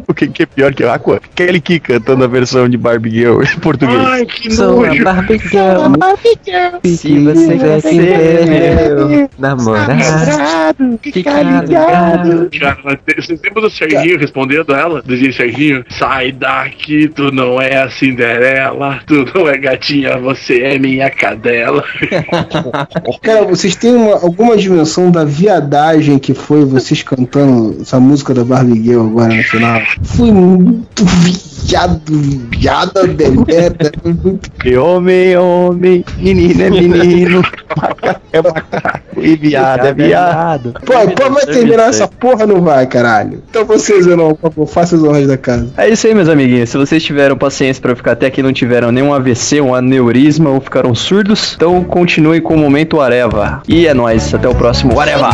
O 0.07 0.13
que, 0.13 0.27
que 0.27 0.43
é 0.43 0.45
pior 0.45 0.73
que 0.73 0.83
Aqua? 0.83 1.19
Kelly 1.35 1.61
Key 1.61 1.79
cantando 1.79 2.23
a 2.23 2.27
versão 2.27 2.69
de 2.69 2.77
Barbie 2.77 3.09
Girl 3.11 3.41
em 3.41 3.59
português. 3.59 3.99
Ai, 3.99 4.25
que 4.25 4.51
Sou 4.51 4.83
a 4.83 4.87
nojo. 4.87 5.03
Barbie 5.03 5.39
Girl. 5.39 5.93
Se 6.83 7.19
você 7.19 7.57
quer 7.57 7.81
ser 7.81 8.45
meu 8.45 9.29
namorado, 9.37 10.99
fica 11.01 11.41
ligado. 11.41 11.96
Cara, 12.59 12.77
mas 12.83 12.97
te- 13.05 13.15
vocês 13.21 13.39
lembram 13.43 13.63
do 13.63 13.69
Serginho 13.69 14.17
respondendo 14.19 14.73
ela? 14.73 15.01
Dizia 15.05 15.31
Serginho: 15.33 15.85
Sai 15.89 16.31
daqui, 16.31 17.07
tu 17.07 17.31
não 17.31 17.59
é 17.61 17.77
a 17.83 17.89
Cinderela, 17.89 18.99
tu 19.05 19.25
não 19.35 19.47
é 19.47 19.57
gatinha, 19.57 20.17
você 20.17 20.61
é 20.61 20.79
minha 20.79 21.09
cadela. 21.09 21.83
Cara, 23.21 23.43
vocês 23.45 23.75
têm 23.75 23.95
uma- 23.95 24.15
alguma 24.15 24.55
dimensão 24.57 25.09
da 25.11 25.23
viadagem 25.23 26.17
que 26.19 26.33
foi 26.33 26.65
vocês 26.65 27.03
cantando 27.03 27.77
essa 27.81 27.99
música 27.99 28.33
da 28.33 28.43
Barbie 28.43 28.81
Girl 28.83 29.07
agora 29.07 29.33
no 29.33 29.43
final? 29.43 29.81
Foi 30.03 30.31
muito 30.31 31.05
viado, 31.05 32.01
viado 32.51 33.07
de 33.07 33.29
merda. 33.31 33.91
E 34.65 34.75
homem 34.77 35.31
é 35.33 35.39
homem, 35.39 36.03
menino 36.17 36.61
é 36.63 36.69
menino, 36.69 37.41
macaco 37.75 38.21
é 38.31 38.41
macaco 38.41 38.99
e 39.17 39.35
viado 39.35 39.85
é 39.87 39.93
viado. 39.93 40.73
Pô, 40.85 40.93
pô, 41.15 41.29
vai 41.33 41.45
terminar 41.77 41.89
essa 41.89 42.07
porra, 42.07 42.45
não 42.45 42.61
vai, 42.61 42.85
caralho. 42.87 43.43
Então 43.49 43.63
vocês, 43.65 44.05
não, 44.05 44.33
por 44.33 44.51
favor, 44.51 44.67
façam 44.67 44.99
as 44.99 45.05
honras 45.05 45.27
da 45.27 45.37
casa. 45.37 45.69
É 45.77 45.87
isso 45.87 46.07
aí, 46.07 46.13
meus 46.13 46.27
amiguinhos. 46.27 46.69
Se 46.69 46.77
vocês 46.77 47.03
tiveram 47.03 47.37
paciência 47.37 47.81
pra 47.81 47.95
ficar 47.95 48.13
até 48.13 48.27
aqui 48.27 48.39
e 48.39 48.43
não 48.43 48.51
tiveram 48.51 48.91
nenhum 48.91 49.13
AVC, 49.13 49.61
um 49.61 49.73
aneurisma 49.73 50.49
ou 50.49 50.59
ficaram 50.59 50.93
surdos, 50.95 51.53
então 51.55 51.83
continue 51.83 52.41
com 52.41 52.55
o 52.55 52.57
momento 52.57 52.99
Areva. 52.99 53.61
E 53.67 53.87
é 53.87 53.93
nóis, 53.93 54.33
até 54.33 54.47
o 54.47 54.55
próximo 54.55 54.99
Areva. 54.99 55.29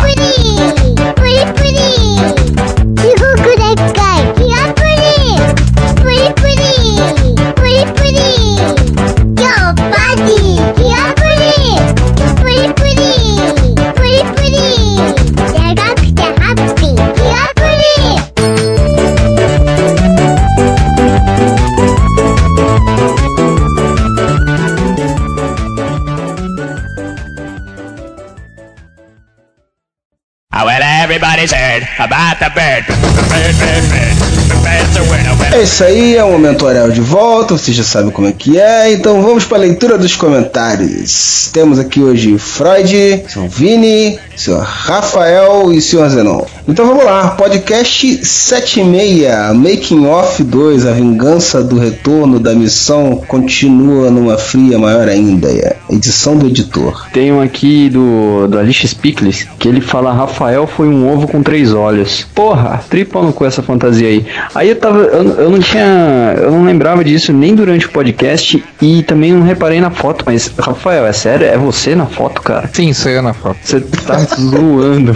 Isso 35.64 35.82
aí, 35.82 36.18
é 36.18 36.24
o 36.24 36.30
Momento 36.30 36.68
Ariel 36.68 36.92
de 36.92 37.00
volta, 37.00 37.58
você 37.58 37.72
já 37.72 37.84
sabe 37.84 38.12
como 38.12 38.28
é 38.28 38.34
que 38.34 38.60
é, 38.60 38.92
então 38.92 39.22
vamos 39.22 39.46
para 39.46 39.58
a 39.58 39.62
leitura 39.62 39.98
dos 39.98 40.14
comentários. 40.14 41.50
Temos 41.54 41.80
aqui 41.80 42.02
hoje 42.02 42.38
Freud, 42.38 43.24
seu 43.30 43.48
Vini, 43.48 44.20
seu 44.36 44.60
Rafael 44.60 45.72
e 45.72 45.82
seu 45.82 46.08
Zenon. 46.10 46.42
Então 46.66 46.88
vamos 46.88 47.04
lá, 47.04 47.32
podcast 47.32 48.26
76, 48.26 49.54
Making 49.54 50.06
Off 50.06 50.42
2, 50.42 50.86
A 50.86 50.94
Vingança 50.94 51.62
do 51.62 51.78
Retorno 51.78 52.40
da 52.40 52.54
Missão 52.54 53.22
continua 53.28 54.10
numa 54.10 54.38
fria 54.38 54.80
maior 54.80 55.10
ainda, 55.10 55.50
é. 55.50 55.76
edição 55.90 56.38
do 56.38 56.48
editor. 56.48 57.10
Tem 57.12 57.34
um 57.34 57.42
aqui 57.42 57.90
do, 57.90 58.48
do 58.48 58.58
Alice 58.58 58.88
Spickles 58.88 59.46
que 59.60 59.68
ele 59.68 59.82
fala: 59.82 60.14
Rafael 60.14 60.66
foi 60.66 60.88
um 60.88 61.06
ovo 61.12 61.28
com 61.28 61.44
três 61.44 61.74
olhos. 61.74 62.26
Porra, 62.34 62.82
tripando 62.90 63.34
com 63.34 63.46
essa 63.46 63.62
fantasia 63.62 64.08
aí. 64.08 64.26
Aí 64.56 64.70
eu 64.70 64.78
tava. 64.78 65.00
Eu, 65.00 65.24
eu 65.42 65.50
não 65.50 65.60
tinha. 65.60 66.36
Eu 66.38 66.52
não 66.52 66.64
lembrava 66.64 67.04
disso 67.04 67.34
nem 67.34 67.54
durante 67.56 67.88
o 67.88 67.90
podcast 67.90 68.64
e 68.82 69.04
também 69.04 69.34
não 69.34 69.44
reparei 69.44 69.82
na 69.82 69.92
foto. 69.92 70.24
Mas, 70.26 70.50
Rafael, 70.58 71.06
é 71.06 71.12
sério? 71.12 71.46
É 71.46 71.58
você 71.58 71.94
na 71.94 72.06
foto, 72.06 72.42
cara? 72.42 72.70
Sim, 72.72 72.94
sou 72.94 73.12
eu 73.12 73.22
na 73.22 73.34
foto. 73.34 73.58
Você 73.62 73.82
tá 73.82 74.18
zoando. 74.40 75.14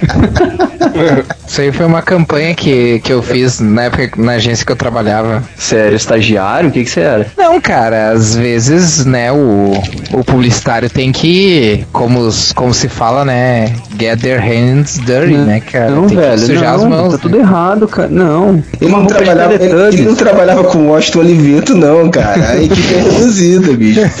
Isso 1.46 1.60
aí 1.60 1.70
foi 1.72 1.86
uma 1.86 2.02
campanha 2.02 2.54
que, 2.54 2.98
que 3.00 3.12
eu 3.12 3.22
fiz 3.22 3.60
na 3.60 3.84
época 3.84 4.10
na 4.16 4.32
agência 4.32 4.64
que 4.64 4.72
eu 4.72 4.76
trabalhava. 4.76 5.42
Sério, 5.56 5.94
estagiário? 5.96 6.68
O 6.68 6.72
que 6.72 6.82
que 6.84 6.90
você 6.90 7.00
era? 7.00 7.26
Não, 7.36 7.60
cara, 7.60 8.10
às 8.10 8.34
vezes, 8.34 9.04
né, 9.04 9.30
o, 9.30 9.72
o 10.12 10.24
publicitário 10.24 10.88
tem 10.90 11.12
que, 11.12 11.84
como, 11.92 12.20
os- 12.20 12.52
como 12.52 12.72
se 12.74 12.88
fala, 12.88 13.24
né, 13.24 13.72
get 13.98 14.20
their 14.20 14.40
hands 14.40 14.98
dirty, 14.98 15.34
né, 15.36 15.60
cara? 15.60 15.90
Não, 15.90 16.06
tem 16.06 16.16
que 16.16 16.22
velho, 16.24 16.38
sujar 16.38 16.76
não, 16.78 16.84
as 16.84 16.84
mãos. 16.90 17.12
tá 17.12 17.18
tudo 17.18 17.36
errado, 17.38 17.86
cara. 17.88 18.08
Não. 18.08 18.62
Ele 18.80 18.90
Uma 18.90 18.98
não, 19.00 19.06
trabalhava, 19.06 19.54
ele, 19.54 19.64
ele 19.64 20.02
não 20.02 20.14
trabalhava 20.14 20.64
com 20.64 20.88
Washington 20.88 21.18
Oliveto, 21.20 21.74
não, 21.76 22.10
cara. 22.10 22.50
A 22.50 22.62
equipe 22.62 22.94
é 22.94 22.98
reduzida, 23.00 23.72
bicho. 23.72 24.00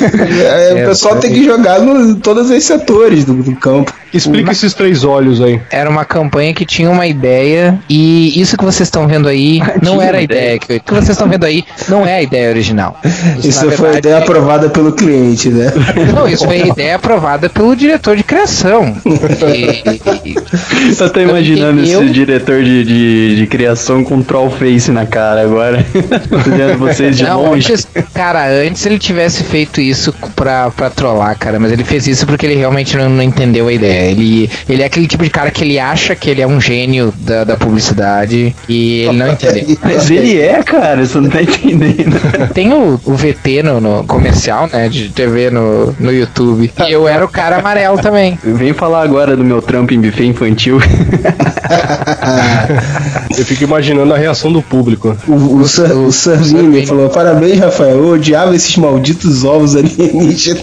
É, 0.44 0.72
o 0.74 0.78
É, 0.78 0.86
pessoal 0.86 1.16
é. 1.16 1.20
tem 1.20 1.32
que 1.32 1.44
jogar 1.44 1.80
no 1.80 2.14
todos 2.16 2.50
os 2.50 2.64
setores 2.64 3.24
do, 3.24 3.34
do 3.34 3.54
campo. 3.56 3.92
Explica 4.12 4.52
esses 4.52 4.72
três 4.74 5.02
olhos 5.02 5.40
aí. 5.40 5.60
Era 5.70 5.88
uma 5.90 6.04
campanha 6.04 6.52
que 6.54 6.64
tinha 6.64 6.90
uma 6.90 7.06
ideia 7.06 7.78
e 7.88 8.40
isso 8.40 8.56
que 8.56 8.64
vocês 8.64 8.86
estão 8.86 9.06
vendo 9.06 9.28
aí 9.28 9.60
não 9.82 10.00
era 10.00 10.18
a 10.18 10.22
ideia. 10.22 10.58
que, 10.58 10.76
o 10.76 10.80
que 10.80 10.92
vocês 10.92 11.10
estão 11.10 11.28
vendo 11.28 11.44
aí 11.44 11.64
não 11.88 12.06
é 12.06 12.16
a 12.16 12.22
ideia 12.22 12.50
original. 12.50 12.98
Isso, 13.42 13.64
na 13.66 13.72
foi 13.72 13.88
a 13.88 13.92
verdade, 13.92 13.98
ideia 13.98 14.18
aprovada 14.18 14.68
pelo 14.70 14.92
cliente, 14.92 15.48
né? 15.48 15.72
Não, 16.14 16.28
isso 16.28 16.44
foi 16.44 16.62
a 16.62 16.66
ideia 16.66 16.96
aprovada 16.96 17.48
pelo 17.48 17.74
diretor 17.74 18.16
de 18.16 18.22
criação. 18.22 18.96
E- 19.54 19.82
e- 20.28 20.34
Eu 21.00 21.10
tô 21.10 21.20
imaginando 21.20 21.80
Eu- 21.84 22.02
esse 22.02 22.12
diretor 22.12 22.62
de, 22.62 22.84
de, 22.84 23.36
de 23.36 23.46
criação 23.46 24.04
com 24.04 24.22
troll 24.22 24.50
face 24.50 24.90
na 24.90 25.06
cara 25.06 25.42
agora. 25.42 25.84
Olhando 26.46 26.78
vocês 26.78 27.16
de 27.16 27.24
Não, 27.24 27.44
longe. 27.46 27.72
antes, 27.72 27.86
cara, 28.12 28.46
antes 28.48 28.84
ele 28.86 28.98
tivesse 28.98 29.42
feito 29.44 29.80
isso 29.80 30.14
pra, 30.36 30.70
pra 30.70 30.90
trollar, 30.90 31.36
cara, 31.38 31.58
mas 31.58 31.72
ele 31.72 31.84
fez 31.84 32.06
isso 32.06 32.26
porque 32.26 32.46
ele 32.46 32.56
realmente 32.56 32.96
não, 32.96 33.08
não 33.08 33.22
entendeu 33.22 33.68
a 33.68 33.72
ideia. 33.72 34.10
Ele, 34.10 34.50
ele 34.68 34.82
é 34.82 34.86
aquele 34.86 35.06
tipo 35.06 35.24
de 35.24 35.30
cara 35.30 35.50
que 35.54 35.64
ele 35.64 35.78
acha 35.78 36.14
que 36.16 36.28
ele 36.28 36.42
é 36.42 36.46
um 36.46 36.60
gênio 36.60 37.14
da, 37.18 37.44
da 37.44 37.56
publicidade 37.56 38.54
e 38.68 39.02
ele 39.02 39.16
não 39.18 39.32
entendeu. 39.32 39.78
Mas 39.82 40.10
ele 40.10 40.38
é, 40.40 40.62
cara, 40.62 41.06
você 41.06 41.18
não 41.18 41.30
tá 41.30 41.40
entendendo. 41.42 42.50
Tem 42.52 42.72
o, 42.72 43.00
o 43.04 43.14
VT 43.14 43.62
no, 43.62 43.80
no 43.80 44.04
comercial, 44.04 44.68
né, 44.72 44.88
de 44.88 45.08
TV 45.10 45.50
no, 45.50 45.94
no 45.98 46.12
YouTube. 46.12 46.70
E 46.86 46.92
eu 46.92 47.06
era 47.08 47.24
o 47.24 47.28
cara 47.28 47.58
amarelo 47.58 47.98
também. 47.98 48.38
Vem 48.42 48.72
falar 48.72 49.02
agora 49.02 49.36
do 49.36 49.44
meu 49.44 49.62
trampo 49.62 49.94
em 49.94 50.00
buffet 50.00 50.26
infantil. 50.26 50.78
Eu 53.36 53.44
fico 53.44 53.64
imaginando 53.64 54.12
a 54.14 54.16
reação 54.16 54.52
do 54.52 54.62
público. 54.62 55.16
O, 55.26 55.56
o, 55.56 55.66
Sir- 55.68 55.92
o 55.96 56.12
Servini 56.12 56.86
falou: 56.86 57.08
Parabéns, 57.08 57.58
Rafael. 57.58 57.96
Eu 57.98 58.08
odiava 58.12 58.54
esses 58.54 58.76
malditos 58.76 59.44
ovos 59.44 59.74
alienígenas. 59.76 60.62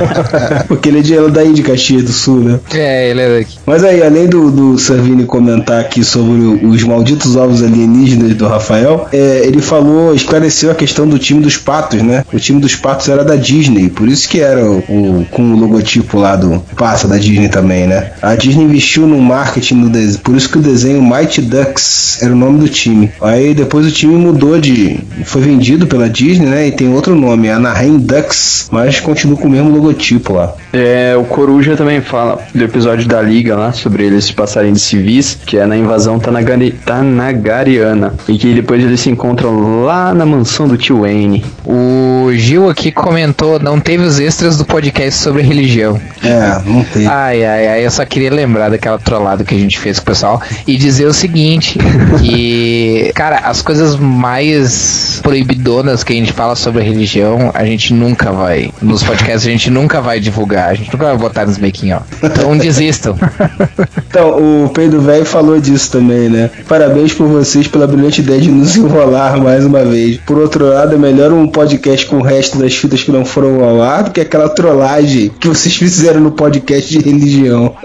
Porque 0.68 0.88
ele 0.88 0.98
é 0.98 1.02
de 1.02 1.14
da 1.30 1.44
Índia, 1.44 1.64
Caxias 1.64 2.02
do 2.04 2.12
Sul, 2.12 2.40
né? 2.40 2.60
É, 2.74 3.10
ele 3.10 3.20
é 3.20 3.38
daqui. 3.38 3.56
Mas 3.66 3.82
aí, 3.84 4.02
além 4.14 4.28
do, 4.28 4.50
do 4.50 4.78
Servini 4.78 5.24
comentar 5.24 5.80
aqui 5.80 6.04
sobre 6.04 6.40
os 6.64 6.82
malditos 6.84 7.34
ovos 7.36 7.62
alienígenas 7.62 8.34
do 8.34 8.46
Rafael, 8.46 9.08
é, 9.12 9.42
ele 9.44 9.60
falou, 9.60 10.14
esclareceu 10.14 10.70
a 10.70 10.74
questão 10.74 11.06
do 11.06 11.18
time 11.18 11.40
dos 11.40 11.56
patos, 11.56 12.00
né? 12.02 12.24
O 12.32 12.38
time 12.38 12.60
dos 12.60 12.76
patos 12.76 13.08
era 13.08 13.24
da 13.24 13.34
Disney, 13.36 13.88
por 13.88 14.08
isso 14.08 14.28
que 14.28 14.40
era 14.40 14.64
o, 14.64 14.78
o- 14.88 15.26
com 15.30 15.42
o 15.52 15.56
logotipo 15.58 16.18
lá 16.18 16.36
do 16.36 16.62
passa 16.76 17.08
da 17.08 17.16
Disney 17.18 17.48
também, 17.48 17.86
né? 17.86 18.12
A 18.22 18.34
Disney 18.36 18.64
investiu 18.64 19.06
no 19.06 19.20
marketing 19.20 19.82
do 19.82 19.88
desenho, 19.88 20.18
por 20.20 20.36
isso 20.36 20.48
que 20.48 20.58
o 20.58 20.62
desenho 20.62 21.02
Mighty 21.02 21.40
Ducks 21.42 22.22
era 22.22 22.32
o 22.32 22.36
nome 22.36 22.58
do 22.60 22.68
time. 22.68 23.10
Aí 23.20 23.52
depois 23.54 23.86
o 23.86 23.90
time 23.90 24.14
mudou 24.14 24.60
de. 24.60 24.98
foi 25.24 25.42
vendido 25.42 25.86
pela 25.86 26.08
Disney, 26.08 26.46
né? 26.46 26.68
E 26.68 26.72
tem 26.72 26.88
outro 26.92 27.14
nome, 27.14 27.50
Anaheim 27.50 27.98
Ducks, 27.98 28.68
mas 28.70 29.00
continua 29.00 29.36
com 29.36 29.48
o 29.48 29.50
mesmo 29.50 29.70
logotipo 29.70 30.34
lá. 30.34 30.54
É, 30.72 31.16
o 31.18 31.24
Coruja 31.24 31.76
também 31.76 32.00
fala 32.00 32.38
do 32.54 32.62
episódio 32.64 33.06
da 33.08 33.20
Liga 33.20 33.56
lá, 33.56 33.72
sobre 33.72 34.03
eles 34.04 34.24
se 34.26 34.32
passarem 34.32 34.72
de 34.72 34.80
civis, 34.80 35.38
que 35.46 35.58
é 35.58 35.66
na 35.66 35.76
invasão 35.76 36.18
Tanagari, 36.18 36.72
Tanagariana. 36.72 38.14
E 38.28 38.38
que 38.38 38.54
depois 38.54 38.82
eles 38.82 39.00
se 39.00 39.10
encontram 39.10 39.84
lá 39.84 40.14
na 40.14 40.26
mansão 40.26 40.68
do 40.68 40.76
tio 40.76 41.00
Wayne. 41.00 41.44
O 41.64 42.30
Gil 42.32 42.68
aqui 42.68 42.90
comentou, 42.90 43.58
não 43.58 43.80
teve 43.80 44.04
os 44.04 44.18
extras 44.18 44.58
do 44.58 44.64
podcast 44.64 45.20
sobre 45.20 45.42
religião. 45.42 46.00
É, 46.22 46.60
não 46.64 46.82
tem. 46.84 47.06
Ai, 47.06 47.44
ai, 47.44 47.68
ai, 47.68 47.86
eu 47.86 47.90
só 47.90 48.04
queria 48.04 48.32
lembrar 48.32 48.70
daquela 48.70 48.98
trollada 48.98 49.44
que 49.44 49.54
a 49.54 49.58
gente 49.58 49.78
fez 49.78 49.98
com 49.98 50.02
o 50.02 50.06
pessoal 50.06 50.42
e 50.66 50.76
dizer 50.76 51.06
o 51.06 51.12
seguinte, 51.12 51.78
que, 52.20 53.12
cara, 53.14 53.38
as 53.44 53.62
coisas 53.62 53.96
mais 53.96 55.20
proibidonas 55.22 56.02
que 56.02 56.12
a 56.12 56.16
gente 56.16 56.32
fala 56.32 56.54
sobre 56.54 56.82
a 56.82 56.84
religião, 56.84 57.50
a 57.54 57.64
gente 57.64 57.92
nunca 57.92 58.32
vai, 58.32 58.72
nos 58.80 59.02
podcasts 59.02 59.46
a 59.46 59.50
gente 59.50 59.70
nunca 59.70 60.00
vai 60.00 60.20
divulgar, 60.20 60.70
a 60.70 60.74
gente 60.74 60.92
nunca 60.92 61.06
vai 61.06 61.16
botar 61.16 61.46
nos 61.46 61.58
making 61.58 61.92
off. 61.92 62.04
Então 62.22 62.56
desistam. 62.56 63.16
Então, 63.96 64.64
o 64.64 64.68
Pedro 64.68 65.00
Velho 65.00 65.24
falou 65.24 65.60
disso 65.60 65.90
também, 65.90 66.28
né? 66.28 66.50
Parabéns 66.68 67.12
por 67.12 67.26
vocês 67.26 67.66
pela 67.66 67.86
brilhante 67.86 68.20
ideia 68.20 68.40
de 68.40 68.50
nos 68.50 68.76
enrolar 68.76 69.40
mais 69.40 69.64
uma 69.64 69.84
vez. 69.84 70.18
Por 70.18 70.38
outro 70.38 70.68
lado, 70.68 70.94
é 70.94 70.98
melhor 70.98 71.32
um 71.32 71.46
podcast 71.46 72.06
com 72.06 72.16
o 72.16 72.22
resto 72.22 72.58
das 72.58 72.74
fitas 72.74 73.02
que 73.02 73.10
não 73.10 73.24
foram 73.24 73.62
ao 73.62 73.82
ar 73.82 74.04
do 74.04 74.10
que 74.10 74.20
aquela 74.20 74.48
trollagem 74.48 75.30
que 75.40 75.48
vocês 75.48 75.74
fizeram 75.74 76.20
no 76.20 76.32
podcast 76.32 76.90
de 76.90 77.04
religião. 77.04 77.74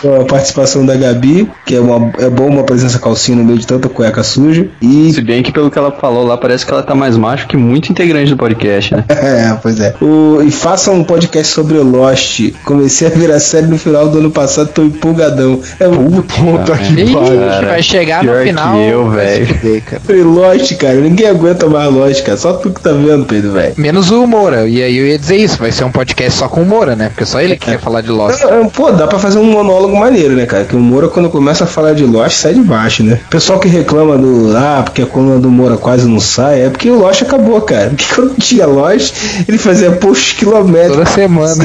Com 0.00 0.20
a 0.20 0.24
participação 0.24 0.84
da 0.84 0.96
Gabi, 0.96 1.48
que 1.64 1.74
é, 1.74 1.80
uma, 1.80 2.12
é 2.18 2.28
bom 2.28 2.46
uma 2.46 2.64
presença 2.64 2.98
calcinha 2.98 3.36
no 3.36 3.44
meio 3.44 3.58
de 3.58 3.66
tanta 3.66 3.88
cueca 3.88 4.22
suja. 4.22 4.68
E. 4.80 5.12
Se 5.12 5.20
bem 5.20 5.42
que 5.42 5.52
pelo 5.52 5.70
que 5.70 5.78
ela 5.78 5.92
falou 5.92 6.26
lá, 6.26 6.36
parece 6.36 6.64
que 6.64 6.72
ela 6.72 6.82
tá 6.82 6.94
mais 6.94 7.16
macho 7.16 7.46
que 7.46 7.56
muito 7.56 7.90
integrante 7.90 8.30
do 8.30 8.36
podcast, 8.36 8.94
né? 8.94 9.04
É, 9.26 9.58
pois 9.60 9.80
é. 9.80 9.94
O, 10.00 10.40
e 10.42 10.50
façam 10.50 10.94
um 10.94 11.04
podcast 11.04 11.52
sobre 11.52 11.78
Lost. 11.78 12.52
Comecei 12.64 13.08
a 13.08 13.10
virar 13.10 13.40
série 13.40 13.66
no 13.66 13.76
final 13.76 14.08
do 14.08 14.18
ano 14.18 14.30
passado, 14.30 14.68
tô 14.68 14.82
empolgadão. 15.16 15.60
É 15.80 15.86
Puta 15.88 16.76
que 16.78 17.02
Ixi, 17.02 17.12
pariu. 17.14 17.68
vai 17.68 17.82
chegar 17.82 18.22
no 18.22 18.30
pior 18.30 18.42
que 18.42 18.48
final. 18.50 18.78
eu, 18.80 19.10
vai 19.10 19.46
se 19.46 19.52
velho. 19.52 19.82
Falei, 20.04 20.22
Lost, 20.22 20.76
cara. 20.76 20.94
Ninguém 20.96 21.28
aguenta 21.28 21.66
mais 21.66 21.92
Lost, 21.92 22.22
cara. 22.22 22.36
Só 22.38 22.52
tu 22.54 22.70
que 22.70 22.80
tá 22.80 22.92
vendo, 22.92 23.24
Pedro, 23.24 23.52
velho. 23.52 23.74
Menos 23.76 24.10
o 24.10 24.26
Moura. 24.26 24.68
E 24.68 24.82
aí 24.82 24.96
eu 24.96 25.06
ia 25.06 25.18
dizer 25.18 25.36
isso, 25.36 25.58
vai 25.58 25.72
ser 25.72 25.84
um 25.84 25.90
podcast 25.90 26.38
só 26.38 26.48
com 26.48 26.62
o 26.62 26.66
Moura, 26.66 26.94
né? 26.94 27.08
Porque 27.08 27.24
só 27.24 27.40
ele 27.40 27.56
que 27.56 27.66
quer 27.66 27.78
falar 27.78 28.00
de 28.02 28.10
Lost. 28.10 28.42
Não, 28.42 28.64
não, 28.64 28.68
Pô, 28.68 28.90
dá 28.92 29.06
pra 29.06 29.18
fazer 29.18 29.38
um 29.38 29.44
monólogo 29.44 29.96
maneiro, 29.96 30.34
né, 30.34 30.44
cara? 30.46 30.64
Que 30.64 30.76
o 30.76 30.80
Moura, 30.80 31.08
quando 31.08 31.30
começa 31.30 31.64
a 31.64 31.66
falar 31.66 31.94
de 31.94 32.04
Lost, 32.04 32.36
sai 32.36 32.54
de 32.54 32.60
baixo, 32.60 33.02
né? 33.02 33.20
O 33.26 33.30
pessoal 33.30 33.58
que 33.58 33.68
reclama 33.68 34.18
do. 34.18 34.54
Ah, 34.56 34.82
porque 34.84 35.02
a 35.02 35.06
coluna 35.06 35.38
do 35.38 35.50
Moura 35.50 35.76
quase 35.76 36.06
não 36.06 36.20
sai, 36.20 36.62
é 36.66 36.70
porque 36.70 36.90
o 36.90 36.98
Lost 36.98 37.22
acabou, 37.22 37.60
cara. 37.60 37.86
Porque 37.96 38.14
quando 38.14 38.34
tinha 38.36 38.66
Lost, 38.66 39.14
ele 39.48 39.56
fazia 39.58 39.90
posts 39.92 40.34
quilométricos. 40.38 40.96
Toda 40.98 41.10
semana. 41.10 41.64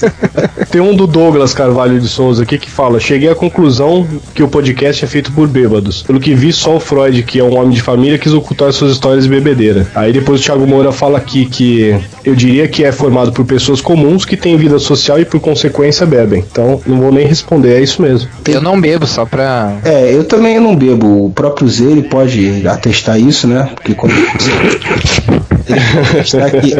Tem 0.70 0.80
um 0.80 0.94
do 0.94 1.06
Douglas 1.06 1.54
Carvalho 1.54 1.98
de 2.00 2.08
Souza 2.08 2.42
aqui 2.42 2.58
que 2.58 2.70
fala: 2.70 2.81
Cheguei 3.00 3.28
à 3.28 3.34
conclusão 3.34 4.06
que 4.34 4.42
o 4.42 4.48
podcast 4.48 5.04
é 5.04 5.08
feito 5.08 5.32
por 5.32 5.46
bêbados. 5.46 6.02
Pelo 6.02 6.20
que 6.20 6.34
vi, 6.34 6.52
só 6.52 6.76
o 6.76 6.80
Freud, 6.80 7.22
que 7.22 7.38
é 7.38 7.44
um 7.44 7.56
homem 7.56 7.70
de 7.70 7.82
família, 7.82 8.18
quis 8.18 8.32
ocultar 8.32 8.72
suas 8.72 8.92
histórias 8.92 9.24
de 9.24 9.30
bebedeira. 9.30 9.86
Aí 9.94 10.12
depois 10.12 10.40
o 10.40 10.44
Thiago 10.44 10.66
Moura 10.66 10.92
fala 10.92 11.18
aqui 11.18 11.46
que 11.46 11.96
eu 12.24 12.34
diria 12.34 12.68
que 12.68 12.84
é 12.84 12.92
formado 12.92 13.32
por 13.32 13.44
pessoas 13.44 13.80
comuns 13.80 14.24
que 14.24 14.36
têm 14.36 14.56
vida 14.56 14.78
social 14.78 15.20
e 15.20 15.24
por 15.24 15.40
consequência 15.40 16.06
bebem. 16.06 16.44
Então 16.50 16.80
não 16.86 16.98
vou 16.98 17.12
nem 17.12 17.26
responder, 17.26 17.76
é 17.76 17.82
isso 17.82 18.02
mesmo. 18.02 18.28
Eu 18.48 18.60
não 18.60 18.80
bebo, 18.80 19.06
só 19.06 19.24
pra. 19.24 19.76
É, 19.84 20.14
eu 20.14 20.24
também 20.24 20.58
não 20.58 20.74
bebo. 20.74 21.26
O 21.26 21.30
próprio 21.30 21.68
Zé, 21.68 21.84
ele 21.84 22.02
pode 22.02 22.66
atestar 22.66 23.18
isso, 23.18 23.46
né? 23.46 23.70
Porque 23.74 23.94
quando. 23.94 24.14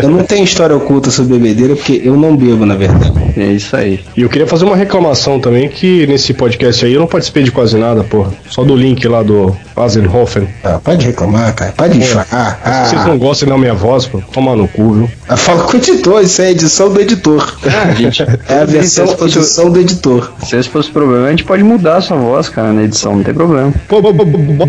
Eu 0.03 0.11
não 0.11 0.25
tenho 0.25 0.45
história 0.45 0.77
oculta 0.77 1.11
sobre 1.11 1.39
bebedeira, 1.39 1.77
porque 1.77 2.01
eu 2.05 2.17
não 2.17 2.37
bebo, 2.37 2.67
na 2.67 2.75
verdade. 2.75 3.13
É 3.37 3.47
isso 3.47 3.75
aí. 3.77 4.01
E 4.17 4.23
eu 4.23 4.29
queria 4.29 4.47
fazer 4.47 4.65
uma 4.65 4.77
reclamação 4.77 5.41
também 5.41 5.69
que 5.69 5.92
nesse 6.07 6.33
podcast 6.35 6.85
aí 6.85 6.93
eu 6.95 7.01
não 7.01 7.07
participei 7.07 7.43
de 7.43 7.51
quase 7.51 7.77
nada, 7.77 8.03
porra. 8.05 8.33
Só 8.49 8.65
do 8.65 8.75
link 8.77 9.07
lá 9.07 9.23
do 9.23 9.57
Asenhofen. 9.77 10.49
Ah, 10.65 10.81
pode 10.83 11.07
reclamar, 11.07 11.55
cara. 11.55 11.73
Pode 11.77 12.03
chorar. 12.05 12.27
Ah, 12.65 12.85
Se 12.87 12.91
vocês 12.95 13.07
não 13.07 13.19
gostam 13.19 13.49
da 13.49 13.59
minha 13.59 13.75
voz, 13.75 14.07
pô, 14.07 14.21
toma 14.33 14.55
no 14.57 14.67
cu, 14.69 14.93
viu? 14.93 15.11
ah, 15.29 15.37
fala 15.37 15.65
com 15.65 15.73
o 15.73 15.77
editor, 15.77 16.23
isso 16.23 16.41
é 16.43 16.47
a 16.47 16.51
edição 16.51 16.93
do 16.93 17.01
editor. 17.01 17.57
Ah, 17.67 17.93
gente. 17.95 18.23
É 18.49 18.59
a 18.61 18.65
versão 18.65 19.07
Se 19.07 19.17
fosse- 19.17 19.39
edição 19.39 19.71
do 19.71 19.81
editor. 19.81 20.33
Se 20.45 20.57
esse 20.57 20.69
fosse 20.69 20.91
problema, 20.91 21.27
a 21.27 21.31
gente 21.31 21.45
pode 21.45 21.63
mudar 21.63 21.97
a 21.97 22.01
sua 22.01 22.17
voz, 22.17 22.49
cara, 22.49 22.73
na 22.73 22.83
edição, 22.85 23.17
não 23.17 23.23
tem 23.23 23.35
problema. 23.35 23.73
Pô, 23.89 24.01
bo- 24.03 24.13
bo- 24.13 24.25
bo- 24.25 24.67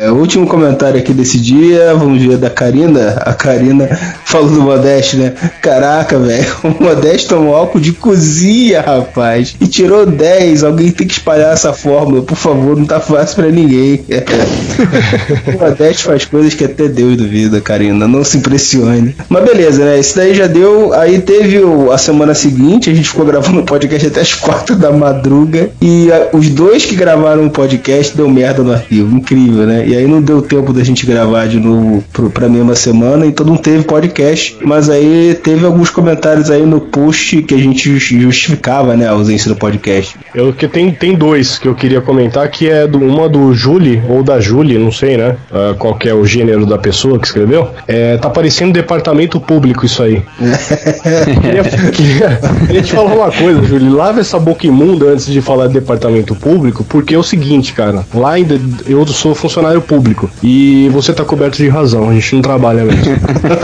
É, 0.00 0.08
o 0.12 0.14
último 0.14 0.46
comentário 0.46 0.96
aqui 0.96 1.12
desse 1.12 1.40
dia, 1.40 1.92
vamos 1.92 2.22
ver 2.22 2.36
da 2.36 2.48
Karina. 2.48 3.20
A 3.26 3.34
Karina 3.34 3.88
falou 4.24 4.48
do 4.48 4.60
Modeste, 4.62 5.16
né? 5.16 5.32
Caraca, 5.60 6.16
velho, 6.20 6.46
o 6.62 6.84
Modeste 6.84 7.26
tomou 7.26 7.56
álcool 7.56 7.80
de 7.80 7.90
cozinha, 7.90 8.80
rapaz. 8.80 9.56
E 9.60 9.66
tirou 9.66 10.06
10. 10.06 10.62
Alguém 10.62 10.92
tem 10.92 11.04
que 11.04 11.14
espalhar 11.14 11.52
essa 11.52 11.72
fórmula, 11.72 12.22
por 12.22 12.36
favor, 12.36 12.76
não 12.76 12.84
tá 12.86 13.00
fácil 13.00 13.34
pra 13.42 13.50
ninguém. 13.50 14.04
o 15.52 15.58
Modeste 15.58 16.04
faz 16.04 16.24
coisas 16.24 16.54
que 16.54 16.62
até 16.64 16.86
Deus 16.86 17.16
duvida, 17.16 17.60
Karina. 17.60 18.06
Não 18.06 18.22
se 18.22 18.36
impressione. 18.38 19.16
Mas 19.28 19.42
beleza, 19.44 19.84
né? 19.84 19.98
Isso 19.98 20.14
daí 20.14 20.32
já 20.32 20.46
deu. 20.46 20.92
Aí 20.92 21.20
teve 21.20 21.58
o- 21.58 21.90
a 21.90 21.98
semana 21.98 22.36
seguinte, 22.36 22.88
a 22.88 22.94
gente 22.94 23.08
ficou 23.08 23.26
gravando 23.26 23.62
o 23.62 23.64
podcast 23.64 24.06
até 24.06 24.20
as 24.20 24.32
4 24.32 24.76
da 24.76 24.92
madruga. 24.92 25.70
E 25.82 26.08
a- 26.12 26.28
os 26.36 26.48
dois 26.50 26.84
que 26.84 26.94
gravaram 26.94 27.46
o 27.46 27.50
podcast 27.50 28.16
deu 28.16 28.30
merda 28.30 28.62
no 28.62 28.72
arquivo. 28.72 29.16
Incrível, 29.16 29.66
né? 29.66 29.87
E 29.88 29.96
aí 29.96 30.06
não 30.06 30.20
deu 30.20 30.42
tempo 30.42 30.72
da 30.72 30.84
gente 30.84 31.06
gravar 31.06 31.46
de 31.46 31.58
novo 31.58 32.04
pro, 32.12 32.28
pra 32.28 32.46
mesma 32.48 32.74
semana, 32.74 33.24
então 33.24 33.46
não 33.46 33.56
teve 33.56 33.84
podcast. 33.84 34.56
Mas 34.62 34.90
aí 34.90 35.38
teve 35.42 35.64
alguns 35.64 35.88
comentários 35.88 36.50
aí 36.50 36.66
no 36.66 36.78
post 36.80 37.42
que 37.42 37.54
a 37.54 37.58
gente 37.58 37.88
jus- 37.90 38.20
justificava, 38.22 38.94
né, 38.96 39.06
a 39.08 39.12
ausência 39.12 39.48
do 39.48 39.56
podcast. 39.56 40.14
Eu 40.34 40.52
que 40.52 40.68
tem, 40.68 40.90
tem 40.90 41.14
dois 41.14 41.58
que 41.58 41.66
eu 41.66 41.74
queria 41.74 42.00
comentar, 42.02 42.48
que 42.50 42.68
é 42.68 42.86
do, 42.86 42.98
uma 42.98 43.28
do 43.28 43.54
Julie, 43.54 44.02
ou 44.08 44.22
da 44.22 44.38
Julie, 44.40 44.78
não 44.78 44.92
sei, 44.92 45.16
né? 45.16 45.36
ah, 45.50 45.74
qual 45.78 45.94
que 45.94 46.06
é 46.06 46.14
o 46.14 46.24
gênero 46.26 46.66
da 46.66 46.76
pessoa 46.76 47.18
que 47.18 47.26
escreveu. 47.26 47.68
É, 47.86 48.16
tá 48.18 48.28
parecendo 48.28 48.72
departamento 48.72 49.40
público 49.40 49.86
isso 49.86 50.02
aí. 50.02 50.22
queria, 51.40 51.90
queria, 51.92 52.40
queria 52.66 52.82
te 52.82 52.92
falar 52.92 53.14
uma 53.14 53.32
coisa, 53.32 53.62
Julie. 53.64 53.88
Lava 53.88 54.20
essa 54.20 54.38
boca 54.38 54.66
imunda 54.66 55.06
antes 55.06 55.26
de 55.26 55.40
falar 55.40 55.66
de 55.68 55.74
departamento 55.74 56.34
público, 56.34 56.84
porque 56.84 57.14
é 57.14 57.18
o 57.18 57.22
seguinte, 57.22 57.72
cara. 57.72 58.04
Lá 58.14 58.32
ainda 58.32 58.60
eu 58.86 59.06
sou 59.06 59.34
funcionário 59.34 59.77
público 59.80 60.30
e 60.42 60.88
você 60.90 61.12
tá 61.12 61.24
coberto 61.24 61.56
de 61.56 61.68
razão, 61.68 62.08
a 62.08 62.14
gente 62.14 62.34
não 62.34 62.42
trabalha 62.42 62.84
mesmo. 62.84 63.02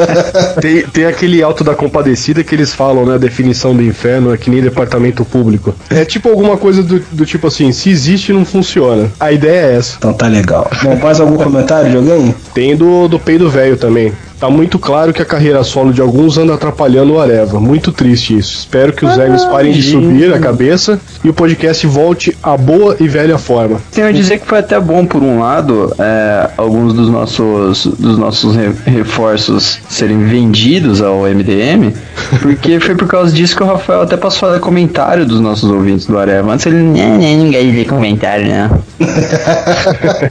tem, 0.60 0.82
tem 0.82 1.04
aquele 1.06 1.42
alto 1.42 1.64
da 1.64 1.74
compadecida 1.74 2.42
que 2.42 2.54
eles 2.54 2.74
falam, 2.74 3.06
né? 3.06 3.14
A 3.14 3.18
definição 3.18 3.74
do 3.74 3.82
inferno 3.82 4.32
é 4.32 4.36
que 4.36 4.50
nem 4.50 4.60
departamento 4.60 5.24
público. 5.24 5.74
É 5.90 6.04
tipo 6.04 6.28
alguma 6.28 6.56
coisa 6.56 6.82
do, 6.82 7.00
do 7.12 7.26
tipo 7.26 7.46
assim: 7.46 7.72
se 7.72 7.90
existe, 7.90 8.32
não 8.32 8.44
funciona. 8.44 9.10
A 9.18 9.32
ideia 9.32 9.72
é 9.72 9.76
essa. 9.76 9.96
Então 9.98 10.12
tá 10.12 10.26
legal. 10.26 10.70
Bom, 10.82 10.96
mais 10.96 11.20
algum 11.20 11.36
comentário 11.36 11.90
de 11.90 11.96
alguém? 11.96 12.34
Tem 12.52 12.76
do, 12.76 13.08
do 13.08 13.18
peido 13.18 13.50
velho 13.50 13.76
também. 13.76 14.12
Tá 14.44 14.50
muito 14.50 14.78
claro 14.78 15.10
que 15.14 15.22
a 15.22 15.24
carreira 15.24 15.64
solo 15.64 15.90
de 15.90 16.02
alguns 16.02 16.36
anda 16.36 16.52
atrapalhando 16.52 17.14
o 17.14 17.18
Areva. 17.18 17.58
Muito 17.58 17.90
triste 17.90 18.36
isso. 18.36 18.58
Espero 18.58 18.92
que 18.92 19.02
os 19.02 19.16
egos 19.16 19.42
parem 19.46 19.72
de 19.72 19.82
subir 19.82 20.34
a 20.34 20.38
cabeça 20.38 21.00
e 21.24 21.30
o 21.30 21.32
podcast 21.32 21.86
volte 21.86 22.36
à 22.42 22.54
boa 22.54 22.94
e 23.00 23.08
velha 23.08 23.38
forma. 23.38 23.78
Tenho 23.90 24.06
a 24.06 24.12
dizer 24.12 24.40
que 24.40 24.46
foi 24.46 24.58
até 24.58 24.78
bom 24.78 25.06
por 25.06 25.22
um 25.22 25.40
lado, 25.40 25.90
é, 25.98 26.50
alguns 26.58 26.92
dos 26.92 27.08
nossos, 27.08 27.86
dos 27.86 28.18
nossos 28.18 28.54
re- 28.54 28.74
reforços 28.84 29.80
serem 29.88 30.18
vendidos 30.26 31.00
ao 31.00 31.22
MDM, 31.22 31.94
porque 32.42 32.78
foi 32.80 32.94
por 32.94 33.08
causa 33.08 33.32
disso 33.32 33.56
que 33.56 33.62
o 33.62 33.66
Rafael 33.66 34.02
até 34.02 34.14
passou 34.18 34.52
a 34.52 34.60
comentário 34.60 35.24
dos 35.24 35.40
nossos 35.40 35.70
ouvintes 35.70 36.04
do 36.04 36.18
Areva. 36.18 36.52
Antes 36.52 36.66
ele, 36.66 36.76
"Né, 36.82 37.16
né, 37.16 37.36
de 37.38 37.50
ler 37.72 37.86
comentário, 37.86 38.46
não. 38.46 38.84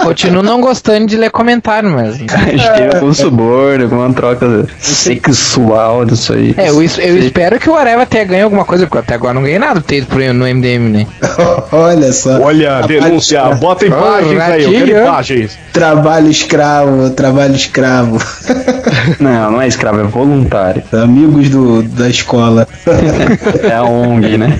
Continuo 0.05 0.43
não 0.43 0.61
gostando 0.61 1.07
de 1.07 1.17
ler 1.17 1.31
comentário, 1.31 1.89
mas. 1.89 2.15
Acho 2.21 2.73
que 2.73 2.97
é 2.97 3.03
um 3.03 3.13
suborno, 3.13 3.83
alguma 3.85 4.02
troca 4.11 4.65
sexual 4.79 6.05
disso 6.05 6.33
aí. 6.33 6.53
É, 6.57 6.69
eu, 6.69 6.81
eu 6.81 7.17
espero 7.19 7.59
que 7.59 7.69
o 7.69 7.75
Areva 7.75 8.05
tenha 8.05 8.25
ganho 8.25 8.43
alguma 8.45 8.65
coisa, 8.65 8.85
porque 8.85 8.99
até 8.99 9.13
agora 9.15 9.33
não 9.33 9.43
ganhei 9.43 9.59
nada 9.59 9.81
ter 9.81 9.97
ido 9.97 10.07
pro, 10.07 10.33
no 10.33 10.45
MDM, 10.45 10.89
né? 10.89 11.07
Olha 11.71 12.11
só. 12.11 12.41
Olha, 12.41 12.81
denúncia, 12.81 13.43
bota 13.55 13.85
imagens 13.85 14.41
aí, 14.41 14.63
eu 14.63 14.71
quero 14.71 15.03
imagens. 15.03 15.57
Trabalho 15.71 16.29
escravo, 16.29 17.09
trabalho 17.11 17.55
escravo. 17.55 18.17
Não, 19.19 19.51
não 19.51 19.61
é 19.61 19.67
escravo, 19.67 19.99
é 19.99 20.03
voluntário. 20.03 20.81
Amigos 20.93 21.49
do, 21.49 21.83
da 21.83 22.09
escola. 22.09 22.67
É 23.63 23.73
a 23.73 23.83
ONG, 23.83 24.37
né? 24.37 24.59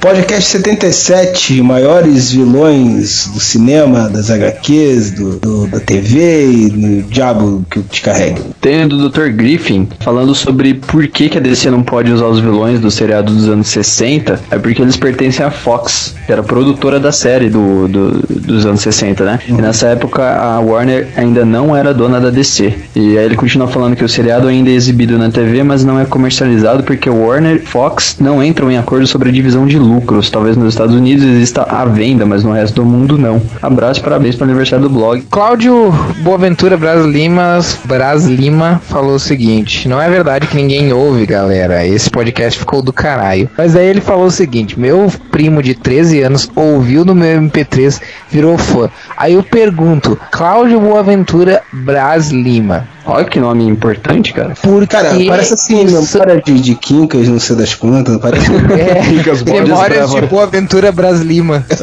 Podcast 0.00 0.48
77, 0.50 1.60
maiores 1.60 2.32
vilões 2.32 3.26
do 3.34 3.38
cinema, 3.38 4.08
das 4.08 4.30
HQs, 4.30 5.10
do, 5.10 5.36
do- 5.38 5.66
da 5.66 5.78
TV 5.78 6.50
e 6.50 6.70
do 6.70 7.02
diabo 7.10 7.62
que 7.70 7.80
te 7.82 8.00
carrega. 8.00 8.40
Tem 8.62 8.84
o 8.84 8.88
do 8.88 9.10
Dr. 9.10 9.28
Griffin 9.28 9.86
falando 10.00 10.34
sobre 10.34 10.72
por 10.72 11.06
que, 11.06 11.28
que 11.28 11.36
a 11.36 11.40
DC 11.40 11.70
não 11.70 11.82
pode 11.82 12.10
usar 12.10 12.26
os 12.28 12.40
vilões 12.40 12.80
do 12.80 12.90
seriado 12.90 13.30
dos 13.32 13.46
anos 13.46 13.68
60. 13.68 14.40
É 14.50 14.58
porque 14.58 14.80
eles 14.80 14.96
pertencem 14.96 15.44
à 15.44 15.50
Fox, 15.50 16.14
que 16.24 16.32
era 16.32 16.42
produtora 16.42 16.98
da 16.98 17.12
série 17.12 17.50
do, 17.50 17.86
do- 17.86 18.20
dos 18.26 18.64
anos 18.64 18.80
60, 18.80 19.22
né? 19.24 19.38
E 19.46 19.52
nessa 19.52 19.88
época 19.88 20.22
a 20.24 20.58
Warner 20.60 21.08
ainda 21.14 21.44
não 21.44 21.76
era 21.76 21.92
dona 21.92 22.18
da 22.18 22.30
DC. 22.30 22.72
E 22.96 23.18
aí 23.18 23.24
ele 23.26 23.36
continua 23.36 23.68
falando 23.68 23.94
que 23.94 24.04
o 24.04 24.08
seriado 24.08 24.48
ainda 24.48 24.70
é 24.70 24.72
exibido 24.72 25.18
na 25.18 25.30
TV, 25.30 25.62
mas 25.62 25.84
não 25.84 26.00
é 26.00 26.06
comercializado 26.06 26.82
porque 26.84 27.10
Warner 27.10 27.56
e 27.56 27.58
Fox 27.66 28.16
não 28.18 28.42
entram 28.42 28.70
em 28.72 28.78
acordo 28.78 29.06
sobre 29.06 29.28
a 29.28 29.32
divisão 29.32 29.66
de 29.66 29.78
lucros. 29.90 30.30
Talvez 30.30 30.56
nos 30.56 30.72
Estados 30.74 30.94
Unidos 30.94 31.24
exista 31.24 31.62
a 31.62 31.84
venda, 31.84 32.24
mas 32.24 32.44
no 32.44 32.52
resto 32.52 32.76
do 32.76 32.84
mundo 32.84 33.18
não. 33.18 33.40
Abraço 33.60 34.00
e 34.00 34.02
parabéns 34.02 34.36
pelo 34.36 34.50
aniversário 34.50 34.88
do 34.88 34.90
blog. 34.94 35.22
Cláudio 35.30 35.92
Boaventura 36.18 36.76
Bras 36.76 37.04
Lima, 37.04 37.58
Bras 37.84 38.26
Lima 38.26 38.80
falou 38.88 39.14
o 39.14 39.18
seguinte: 39.20 39.88
Não 39.88 40.00
é 40.00 40.08
verdade 40.08 40.46
que 40.46 40.56
ninguém 40.56 40.92
ouve, 40.92 41.26
galera. 41.26 41.84
Esse 41.86 42.10
podcast 42.10 42.58
ficou 42.58 42.82
do 42.82 42.92
caralho. 42.92 43.48
Mas 43.56 43.74
aí 43.76 43.86
ele 43.86 44.00
falou 44.00 44.26
o 44.26 44.30
seguinte: 44.30 44.78
Meu 44.78 45.10
primo 45.30 45.62
de 45.62 45.74
13 45.74 46.22
anos 46.22 46.50
ouviu 46.54 47.04
no 47.04 47.14
meu 47.14 47.40
MP3, 47.40 48.00
virou 48.30 48.56
fã. 48.56 48.88
Aí 49.16 49.34
eu 49.34 49.42
pergunto: 49.42 50.18
Cláudio 50.30 50.80
Boaventura 50.80 51.62
Bras 51.72 52.30
Lima. 52.30 52.86
Olha 53.06 53.24
que 53.24 53.40
nome 53.40 53.64
importante, 53.66 54.32
cara. 54.32 54.50
Por 54.62 54.86
Cara, 54.86 55.14
parece 55.26 55.54
assim, 55.54 55.84
isso- 55.84 56.16
memória 56.16 56.40
de, 56.44 56.60
de 56.60 56.74
quincas, 56.74 57.26
não 57.26 57.40
sei 57.40 57.56
das 57.56 57.74
quantas, 57.74 58.16
parece. 58.18 58.46
É, 58.70 59.00
Memórias 59.88 60.10
de 60.10 60.20
Boaventura 60.22 60.92
Bras 60.92 61.20
Lima. 61.20 61.64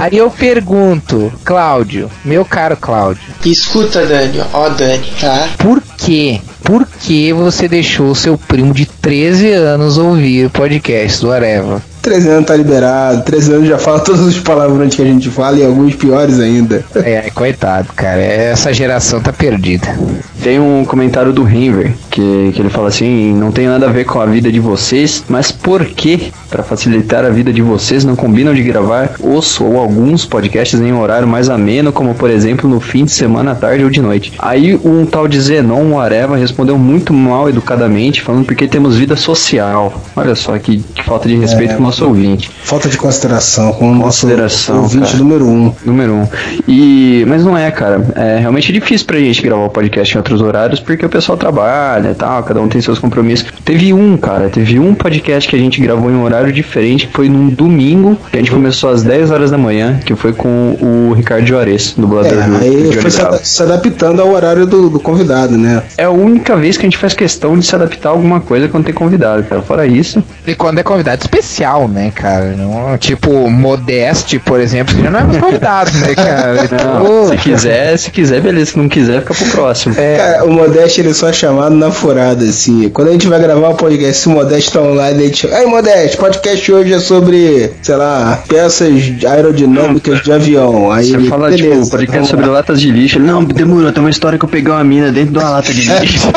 Aí 0.00 0.16
eu 0.16 0.30
pergunto, 0.30 1.30
Cláudio, 1.44 2.10
meu 2.24 2.44
caro 2.44 2.76
Cláudio. 2.76 3.22
Escuta, 3.44 4.04
Dani, 4.06 4.42
ó, 4.52 4.68
Dani, 4.70 5.12
tá? 5.20 5.48
Por 5.58 5.82
quê? 5.98 6.40
Por 6.64 6.86
que 6.86 7.32
você 7.32 7.68
deixou 7.68 8.14
seu 8.14 8.38
primo 8.38 8.72
de 8.72 8.86
13 8.86 9.52
anos 9.52 9.98
ouvir 9.98 10.46
o 10.46 10.50
podcast 10.50 11.20
do 11.20 11.30
Areva? 11.30 11.82
13 12.00 12.28
anos 12.30 12.46
tá 12.46 12.56
liberado, 12.56 13.22
13 13.22 13.52
anos 13.52 13.68
já 13.68 13.78
fala 13.78 14.00
todos 14.00 14.20
os 14.22 14.38
palavrões 14.40 14.94
que 14.94 15.02
a 15.02 15.04
gente 15.04 15.28
fala 15.28 15.58
e 15.58 15.64
alguns 15.64 15.94
piores 15.94 16.40
ainda. 16.40 16.84
É, 16.96 17.30
coitado, 17.30 17.92
cara. 17.94 18.20
Essa 18.20 18.72
geração 18.72 19.20
tá 19.20 19.32
perdida. 19.32 19.96
Tem 20.42 20.58
um 20.58 20.84
comentário 20.84 21.32
do 21.32 21.48
Henver, 21.48 21.94
que, 22.10 22.50
que 22.52 22.60
ele 22.60 22.68
fala 22.68 22.88
assim, 22.88 23.32
não 23.32 23.52
tem 23.52 23.66
nada 23.68 23.86
a 23.88 23.92
ver 23.92 24.04
com 24.04 24.20
a 24.20 24.26
vida 24.26 24.50
de 24.50 24.58
vocês, 24.58 25.24
mas 25.28 25.52
por 25.52 25.84
que, 25.84 26.32
para 26.50 26.62
facilitar 26.62 27.24
a 27.24 27.30
vida 27.30 27.52
de 27.52 27.62
vocês, 27.62 28.04
não 28.04 28.16
combinam 28.16 28.52
de 28.52 28.62
gravar 28.62 29.12
os 29.20 29.60
ou 29.60 29.78
alguns 29.78 30.24
podcasts 30.26 30.80
em 30.80 30.92
um 30.92 31.00
horário 31.00 31.28
mais 31.28 31.48
ameno, 31.48 31.92
como 31.92 32.14
por 32.14 32.28
exemplo 32.28 32.68
no 32.68 32.80
fim 32.80 33.04
de 33.04 33.12
semana, 33.12 33.52
à 33.52 33.54
tarde 33.54 33.84
ou 33.84 33.90
de 33.90 34.00
noite? 34.02 34.32
Aí 34.38 34.74
um 34.84 35.06
tal 35.06 35.28
de 35.28 35.40
Zenon 35.40 35.98
Areva 35.98 36.36
respondeu 36.36 36.76
muito 36.76 37.12
mal 37.12 37.48
educadamente, 37.48 38.20
falando 38.20 38.44
porque 38.44 38.66
temos 38.66 38.96
vida 38.96 39.14
social. 39.16 40.02
Olha 40.16 40.34
só 40.34 40.58
que, 40.58 40.78
que 40.94 41.04
falta 41.04 41.28
de 41.28 41.36
respeito 41.36 41.72
É, 41.72 41.76
com 41.76 41.82
o 41.82 41.86
nosso 41.86 42.04
ouvinte. 42.04 42.50
Falta 42.64 42.88
de 42.88 42.98
consideração 42.98 43.72
com 43.72 43.90
o 43.90 43.94
nosso 43.94 44.22
Consideração, 44.22 44.82
ouvinte 44.82 45.06
cara. 45.06 45.18
número 45.18 45.46
um. 45.46 45.72
Número 45.84 46.12
um. 46.14 46.28
E, 46.66 47.24
mas 47.28 47.44
não 47.44 47.56
é, 47.56 47.70
cara. 47.70 48.04
É 48.16 48.38
realmente 48.40 48.72
difícil 48.72 49.06
pra 49.06 49.18
gente 49.18 49.40
gravar 49.42 49.64
o 49.64 49.70
podcast 49.70 50.14
em 50.16 50.18
outros 50.32 50.40
horários 50.40 50.80
porque 50.80 51.04
o 51.04 51.08
pessoal 51.08 51.36
trabalha 51.36 52.10
e 52.10 52.14
tal, 52.14 52.42
cada 52.42 52.60
um 52.60 52.68
tem 52.68 52.80
seus 52.80 52.98
compromissos. 52.98 53.46
Teve 53.64 53.92
um, 53.92 54.16
cara, 54.16 54.48
teve 54.48 54.78
um 54.78 54.94
podcast 54.94 55.48
que 55.48 55.54
a 55.56 55.58
gente 55.58 55.80
gravou 55.80 56.10
em 56.10 56.14
um 56.14 56.22
horário 56.24 56.52
diferente, 56.52 57.06
que 57.06 57.12
foi 57.12 57.28
num 57.28 57.48
domingo, 57.48 58.16
que 58.30 58.36
a 58.36 58.40
gente 58.40 58.50
começou 58.50 58.90
às 58.90 59.02
10 59.02 59.30
horas 59.30 59.50
da 59.50 59.58
manhã, 59.58 60.00
que 60.04 60.14
foi 60.14 60.32
com 60.32 60.76
o 60.80 61.12
Ricardo 61.14 61.46
Juarez, 61.46 61.94
dublador 61.96 62.32
É, 62.32 62.46
do 62.46 62.56
aí 62.56 62.82
do 62.84 62.92
foi 63.00 63.10
se, 63.10 63.20
ada- 63.20 63.38
se 63.42 63.62
adaptando 63.62 64.20
ao 64.22 64.30
horário 64.32 64.66
do, 64.66 64.88
do 64.88 64.98
convidado, 65.00 65.56
né? 65.56 65.82
É 65.96 66.04
a 66.04 66.10
única 66.10 66.56
vez 66.56 66.76
que 66.76 66.86
a 66.86 66.88
gente 66.88 66.96
faz 66.98 67.12
questão 67.14 67.58
de 67.58 67.64
se 67.66 67.74
adaptar 67.74 68.08
a 68.08 68.12
alguma 68.12 68.40
coisa 68.40 68.68
quando 68.68 68.84
tem 68.84 68.94
convidado, 68.94 69.42
cara. 69.44 69.62
Fora 69.62 69.86
isso. 69.86 70.22
E 70.46 70.54
quando 70.54 70.78
é 70.78 70.82
convidado 70.82 71.20
especial, 71.22 71.86
né, 71.88 72.10
cara? 72.14 72.54
Não, 72.56 72.96
tipo, 72.98 73.30
Modeste, 73.50 74.38
por 74.38 74.60
exemplo, 74.60 74.94
que 74.94 75.02
já 75.02 75.10
não 75.10 75.20
é 75.20 75.24
mais 75.24 75.38
convidado, 75.38 75.90
né, 75.98 76.14
cara? 76.14 76.52
Não, 77.02 77.28
se 77.28 77.36
quiser, 77.36 77.96
se 77.98 78.10
quiser, 78.10 78.40
beleza. 78.40 78.72
Se 78.72 78.78
não 78.78 78.88
quiser, 78.88 79.20
fica 79.20 79.34
pro 79.34 79.46
próximo. 79.46 79.94
Cara, 80.22 80.44
o 80.44 80.52
Modeste 80.52 81.00
ele 81.00 81.12
só 81.12 81.30
é 81.30 81.32
chamado 81.32 81.74
na 81.74 81.90
furada, 81.90 82.44
assim. 82.44 82.88
Quando 82.90 83.08
a 83.08 83.12
gente 83.12 83.26
vai 83.26 83.40
gravar 83.40 83.70
o 83.70 83.74
podcast, 83.74 84.22
se 84.22 84.28
o 84.28 84.30
Modeste 84.30 84.70
tá 84.70 84.80
online, 84.80 85.20
a 85.20 85.26
gente. 85.26 85.46
Ei, 85.48 85.66
Modeste, 85.66 86.16
podcast 86.16 86.72
hoje 86.72 86.92
é 86.92 87.00
sobre, 87.00 87.72
sei 87.82 87.96
lá, 87.96 88.40
peças 88.46 88.92
aerodinâmicas 89.28 90.22
de 90.22 90.30
avião. 90.30 90.92
Aí 90.92 91.06
Você 91.08 91.16
ele, 91.16 91.28
fala, 91.28 91.50
beleza, 91.50 91.82
tipo, 91.82 91.90
podcast 91.90 92.30
sobre 92.30 92.46
latas 92.46 92.80
de 92.80 92.90
lixo. 92.92 93.18
Não, 93.18 93.42
demorou, 93.42 93.90
tem 93.90 94.00
uma 94.00 94.10
história 94.10 94.38
que 94.38 94.44
eu 94.44 94.48
peguei 94.48 94.72
uma 94.72 94.84
mina 94.84 95.10
dentro 95.10 95.32
de 95.32 95.38
uma 95.38 95.50
lata 95.50 95.74
de 95.74 95.80
lixo. 95.90 96.28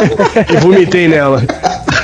e 0.51 0.57
vomitei 0.57 1.07
nela. 1.07 1.43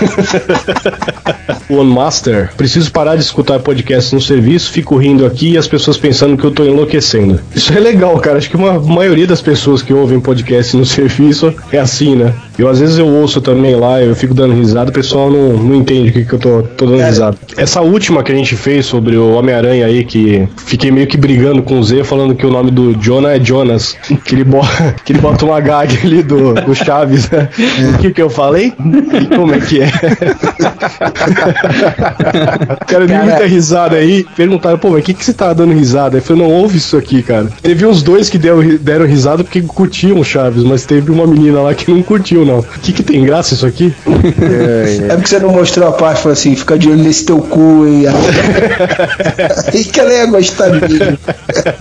One 1.70 1.89
Master, 1.89 2.52
preciso 2.58 2.91
parar 2.91 3.16
de 3.16 3.22
escutar 3.22 3.60
podcast 3.60 4.14
no 4.14 4.22
serviço, 4.22 4.72
fico 4.72 4.97
rindo 4.97 5.26
aqui 5.26 5.52
e 5.52 5.58
as 5.58 5.68
pessoas 5.68 5.97
pensando 5.97 6.38
que 6.38 6.43
eu 6.43 6.52
tô 6.52 6.66
enlouquecendo. 6.66 7.39
Isso 7.56 7.72
é 7.74 7.80
legal, 7.80 8.18
cara. 8.20 8.38
Acho 8.38 8.49
que 8.49 8.58
uma 8.58 8.80
maioria 8.80 9.26
das 9.26 9.41
pessoas 9.41 9.82
que 9.82 9.93
ouvem 9.93 10.20
podcast 10.20 10.76
no 10.76 10.86
serviço 10.86 11.54
é 11.72 11.80
assim, 11.80 12.16
né? 12.16 12.34
Eu 12.58 12.68
às 12.68 12.80
vezes 12.80 12.97
eu 12.97 13.08
ouço 13.08 13.41
também 13.41 13.76
lá, 13.76 14.02
eu 14.02 14.16
fico 14.16 14.34
dando 14.34 14.54
risada, 14.54 14.91
o 14.91 14.93
pessoal 14.93 15.32
não, 15.32 15.54
não 15.54 15.76
entende 15.76 16.10
o 16.10 16.14
que, 16.14 16.26
que 16.26 16.34
eu 16.34 16.39
tô, 16.39 16.64
tô 16.64 16.86
dando 16.86 17.04
risada. 17.04 17.38
Essa 17.58 17.82
última 17.82 18.24
que 18.24 18.32
a 18.32 18.36
gente 18.36 18.56
fez 18.56 18.86
sobre 18.86 19.16
o 19.16 19.34
Homem-Aranha 19.34 19.86
aí, 19.86 20.04
que 20.04 20.47
fiquei 20.58 20.91
meio 20.91 21.08
que 21.08 21.18
brigando 21.18 21.64
com 21.64 21.80
o 21.80 21.84
Z, 21.84 22.04
falando 22.04 22.36
que 22.36 22.45
o 22.45 22.52
nome 22.52 22.70
do 22.70 22.93
Jonah 22.95 23.36
é 23.36 23.39
Jonas, 23.39 23.95
que 24.26 24.36
ele 24.36 24.43
bota, 24.43 24.95
que 25.04 25.14
ele 25.14 25.20
bota 25.20 25.45
uma 25.45 25.60
gag 25.60 25.97
ali 26.04 26.22
do, 26.22 26.54
do 26.54 26.76
Chaves, 26.76 27.30
né? 27.30 27.49
O 27.95 27.97
que 27.99 28.12
que 28.12 28.22
eu 28.22 28.30
falei? 28.30 28.74
E 29.22 29.36
como 29.36 29.54
é 29.54 29.60
que 29.60 29.82
é? 29.82 29.91
Cara, 32.88 33.04
eu 33.04 33.08
dei 33.08 33.18
muita 33.18 33.46
risada 33.46 33.98
aí. 33.98 34.26
Perguntaram, 34.36 34.78
pô, 34.78 34.89
mas 34.92 35.02
o 35.02 35.04
que, 35.04 35.14
que 35.14 35.24
você 35.24 35.34
tá 35.34 35.54
dando 35.54 35.74
risada? 35.74 36.18
Eu 36.18 36.22
falei, 36.22 36.44
não 36.44 36.52
ouve 36.52 36.78
isso 36.78 36.98
aqui, 36.98 37.22
cara. 37.24 37.48
Teve 37.62 37.86
uns 37.86 38.04
dois 38.04 38.30
que 38.30 38.38
deram, 38.38 38.62
deram 38.78 39.06
risada 39.06 39.44
porque 39.44 39.62
curtiam 39.62 40.20
o 40.20 40.24
Chaves, 40.24 40.64
mas 40.64 40.86
teve 40.86 41.12
uma 41.12 41.28
menina 41.28 41.62
lá 41.62 41.74
que 41.74 41.89
não 41.92 42.02
curtiu, 42.02 42.46
não. 42.46 42.60
O 42.60 42.80
que, 42.82 42.94
que 42.94 43.04
tem 43.04 43.24
graça 43.24 43.54
isso 43.54 43.66
aqui? 43.66 43.94
É 45.10 45.16
porque 45.16 45.30
você 45.30 45.39
não 45.39 45.52
mostrou 45.52 45.88
a 45.88 45.92
parte, 45.92 46.22
falou 46.22 46.34
assim, 46.34 46.56
fica 46.56 46.78
de 46.78 46.89
olho 46.89 47.04
nesse 47.04 47.26
teu 47.26 47.39
cu, 47.39 47.86
hein? 47.88 48.06
Aí 49.74 49.84
que 49.84 50.00
ela 50.00 50.14
ia 50.14 50.26
gostar 50.26 50.70
mesmo. 50.70 51.18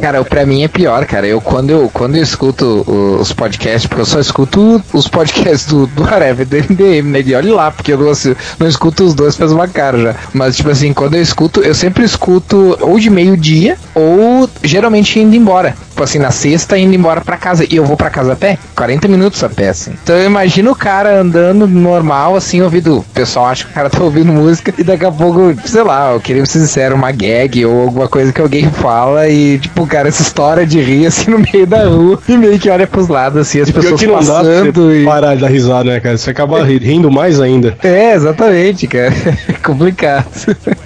Cara, 0.00 0.24
pra 0.24 0.46
mim 0.46 0.62
é 0.62 0.68
pior, 0.68 1.04
cara. 1.06 1.26
Eu 1.26 1.40
quando 1.40 1.70
eu, 1.70 1.90
quando 1.92 2.16
eu 2.16 2.22
escuto 2.22 2.84
os 3.20 3.32
podcasts, 3.32 3.86
porque 3.86 4.02
eu 4.02 4.06
só 4.06 4.20
escuto 4.20 4.82
os 4.92 5.08
podcasts 5.08 5.66
do, 5.66 5.86
do 5.86 6.04
Areva 6.04 6.42
e 6.42 6.44
do 6.44 6.56
MDM, 6.56 7.10
né? 7.10 7.22
E 7.24 7.34
olha 7.34 7.54
lá, 7.54 7.70
porque 7.70 7.89
eu 7.90 7.98
não, 7.98 8.12
não 8.58 8.68
escuto 8.68 9.04
os 9.04 9.14
dois 9.14 9.36
faz 9.36 9.52
uma 9.52 9.68
cara 9.68 9.98
já. 9.98 10.16
Mas, 10.32 10.56
tipo 10.56 10.70
assim, 10.70 10.92
quando 10.92 11.14
eu 11.14 11.22
escuto, 11.22 11.60
eu 11.60 11.74
sempre 11.74 12.04
escuto 12.04 12.76
ou 12.80 12.98
de 12.98 13.10
meio-dia 13.10 13.76
ou 13.94 14.48
geralmente 14.62 15.18
indo 15.18 15.34
embora. 15.36 15.74
Tipo 16.00 16.04
assim, 16.08 16.18
na 16.18 16.30
sexta 16.30 16.78
indo 16.78 16.94
embora 16.94 17.20
pra 17.20 17.36
casa. 17.36 17.66
E 17.70 17.76
eu 17.76 17.84
vou 17.84 17.94
pra 17.94 18.08
casa 18.08 18.32
a 18.32 18.36
pé, 18.36 18.56
40 18.74 19.06
minutos 19.06 19.44
a 19.44 19.50
pé, 19.50 19.68
assim. 19.68 19.92
Então 20.02 20.16
eu 20.16 20.24
imagino 20.24 20.70
o 20.70 20.74
cara 20.74 21.20
andando 21.20 21.66
normal, 21.66 22.34
assim, 22.36 22.62
ouvindo. 22.62 23.00
O 23.00 23.02
pessoal 23.12 23.44
acha 23.48 23.66
que 23.66 23.70
o 23.70 23.74
cara 23.74 23.90
tá 23.90 24.02
ouvindo 24.02 24.32
música 24.32 24.72
e 24.78 24.82
daqui 24.82 25.04
a 25.04 25.12
pouco, 25.12 25.54
sei 25.66 25.82
lá, 25.82 26.12
eu 26.14 26.20
queria 26.20 26.46
ser 26.46 26.60
sincero, 26.60 26.94
uma 26.94 27.12
gag 27.12 27.66
ou 27.66 27.82
alguma 27.82 28.08
coisa 28.08 28.32
que 28.32 28.40
alguém 28.40 28.70
fala 28.70 29.28
e, 29.28 29.58
tipo, 29.58 29.82
o 29.82 29.86
cara 29.86 30.10
se 30.10 30.22
estoura 30.22 30.64
de 30.64 30.80
rir 30.80 31.04
assim 31.06 31.30
no 31.30 31.38
meio 31.38 31.66
da 31.66 31.84
rua 31.84 32.18
e 32.26 32.34
meio 32.34 32.58
que 32.58 32.70
olha 32.70 32.86
pros 32.86 33.08
lados, 33.08 33.38
assim, 33.38 33.60
as 33.60 33.70
Pior 33.70 33.82
pessoas 33.82 34.00
que 34.00 34.06
não 34.06 34.14
dá 34.20 34.24
pra 34.24 34.34
passando 34.36 34.94
e. 34.96 35.04
parar 35.04 35.34
de 35.34 35.42
dar 35.42 35.48
risada, 35.48 35.84
né, 35.90 36.00
cara? 36.00 36.16
Você 36.16 36.30
acaba 36.30 36.64
ri- 36.64 36.78
rindo 36.78 37.10
mais 37.10 37.38
ainda. 37.42 37.76
É, 37.82 38.14
exatamente, 38.14 38.86
cara. 38.86 39.12
É 39.50 39.52
complicado. 39.62 40.24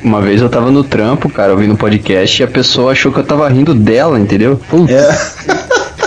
Uma 0.02 0.20
vez 0.20 0.40
eu 0.42 0.48
tava 0.48 0.70
no 0.72 0.82
trampo, 0.82 1.28
cara, 1.30 1.52
ouvindo 1.52 1.74
um 1.74 1.76
podcast 1.76 2.40
e 2.40 2.44
a 2.44 2.48
pessoa 2.48 2.90
achou 2.92 3.12
que 3.12 3.20
eu 3.20 3.24
tava 3.24 3.48
rindo 3.48 3.74
dela, 3.74 4.18
entendeu? 4.18 4.58
Puta, 4.68 4.92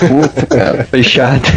puta 0.08 0.46
cara, 0.46 0.88
foi 0.90 1.04
chato. 1.04 1.52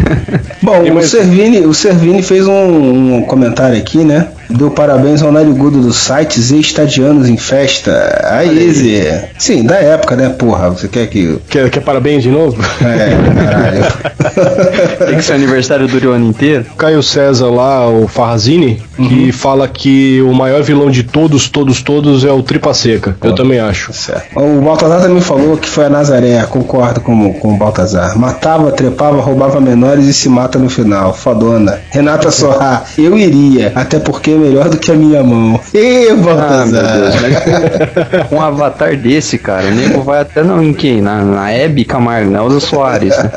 Bom, 0.62 0.82
o 0.94 1.02
Servini, 1.02 1.60
o 1.60 1.74
Servini 1.74 2.22
fez 2.22 2.46
um, 2.46 3.16
um 3.16 3.22
comentário 3.22 3.76
aqui, 3.76 3.98
né? 3.98 4.28
Deu 4.50 4.70
parabéns 4.70 5.22
ao 5.22 5.32
narigudo 5.32 5.80
do 5.80 5.92
site 5.92 6.40
Z 6.40 6.56
Estadianos 6.56 7.28
em 7.28 7.36
Festa. 7.36 8.20
Aí, 8.24 8.72
Zé. 8.72 9.30
Sim, 9.38 9.64
da 9.64 9.76
época, 9.76 10.16
né, 10.16 10.28
porra? 10.28 10.70
Você 10.70 10.88
quer 10.88 11.06
que. 11.06 11.38
Quer, 11.48 11.70
quer 11.70 11.80
parabéns 11.80 12.22
de 12.22 12.30
novo? 12.30 12.60
É, 12.82 13.44
caralho. 13.44 13.84
Tem 15.06 15.16
que 15.16 15.22
ser 15.22 15.34
aniversário 15.34 15.86
do 15.86 16.10
ano 16.10 16.26
inteiro. 16.26 16.64
Caio 16.76 17.02
César 17.02 17.48
lá, 17.48 17.88
o 17.88 18.08
Farrazini, 18.08 18.82
que 18.96 19.32
fala 19.32 19.68
que 19.68 20.20
o 20.22 20.32
maior 20.32 20.62
vilão 20.62 20.90
de 20.90 21.02
todos, 21.02 21.48
todos, 21.48 21.82
todos 21.82 22.24
é 22.24 22.32
o 22.32 22.42
Tripa 22.42 22.74
Seca. 22.74 23.16
Eu 23.22 23.34
também 23.34 23.60
acho. 23.60 23.92
O 24.34 24.60
Baltazar 24.60 25.00
também 25.00 25.20
falou 25.20 25.56
que 25.56 25.68
foi 25.68 25.86
a 25.86 25.90
Nazaré, 25.90 26.42
concordo 26.44 27.00
com, 27.00 27.32
com 27.34 27.54
o 27.54 27.56
Baltazar. 27.56 28.18
Matava, 28.18 28.72
trepava, 28.72 29.20
roubava 29.20 29.60
menores 29.60 30.06
e 30.06 30.14
se 30.14 30.28
mata 30.28 30.58
no 30.58 30.68
final. 30.68 31.14
Fodona. 31.14 31.80
Renata 31.90 32.30
Sorra, 32.30 32.84
eu 32.98 33.16
iria, 33.16 33.72
até 33.74 33.98
porque 33.98 34.30
melhor 34.40 34.68
do 34.68 34.76
que 34.78 34.90
a 34.90 34.94
minha 34.94 35.22
mão. 35.22 35.58
Ê, 35.74 36.08
Ah, 36.10 36.14
Baltazar. 36.14 37.12
Mas 37.20 38.26
com 38.28 38.36
um 38.36 38.40
avatar 38.40 38.96
desse, 38.96 39.38
cara, 39.38 39.66
o 39.66 39.70
nego 39.70 40.02
vai 40.02 40.20
até 40.20 40.42
não, 40.42 40.62
em 40.62 40.72
quem? 40.72 41.00
Na, 41.00 41.22
na 41.22 41.50
Hebe 41.52 41.84
Camargo, 41.84 42.30
na 42.30 42.40
Elza 42.42 42.60
Soares. 42.60 43.16
Né? 43.16 43.30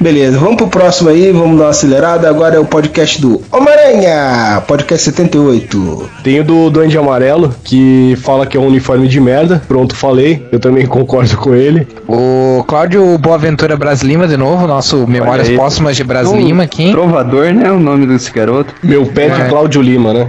Beleza, 0.00 0.38
vamos 0.38 0.56
pro 0.56 0.66
próximo 0.68 1.10
aí, 1.10 1.30
vamos 1.32 1.58
dar 1.58 1.64
uma 1.64 1.70
acelerada. 1.70 2.28
Agora 2.28 2.56
é 2.56 2.58
o 2.58 2.64
podcast 2.64 3.20
do 3.20 3.40
Homem-Aranha, 3.52 4.62
podcast 4.66 5.04
78. 5.04 6.10
Tem 6.22 6.40
o 6.40 6.44
do 6.44 6.70
Duende 6.70 6.96
Amarelo, 6.98 7.54
que 7.64 8.16
fala 8.22 8.46
que 8.46 8.56
é 8.56 8.60
um 8.60 8.66
uniforme 8.66 9.08
de 9.08 9.20
merda. 9.20 9.62
Pronto, 9.66 9.94
falei. 9.94 10.46
Eu 10.52 10.58
também 10.60 10.86
concordo 10.86 11.36
com 11.36 11.54
ele. 11.54 11.86
O 12.08 12.64
Cláudio 12.66 13.16
Boaventura 13.18 13.76
Bras 13.76 14.02
Lima, 14.02 14.26
de 14.26 14.36
novo, 14.36 14.66
nosso 14.66 15.06
Memórias. 15.06 15.48
Póstumas 15.50 15.96
de 15.96 16.04
Bras 16.04 16.28
Um 16.28 16.36
Lima 16.40 16.64
aqui. 16.64 16.90
Trovador, 16.92 17.52
né? 17.52 17.70
O 17.70 17.78
nome 17.80 18.06
desse 18.06 18.30
garoto. 18.32 18.72
Meu 18.82 19.06
pé 19.06 19.28
de 19.28 19.42
É. 19.42 19.44
Cláudio 19.48 19.80
Lima, 19.82 20.12
né? 20.12 20.28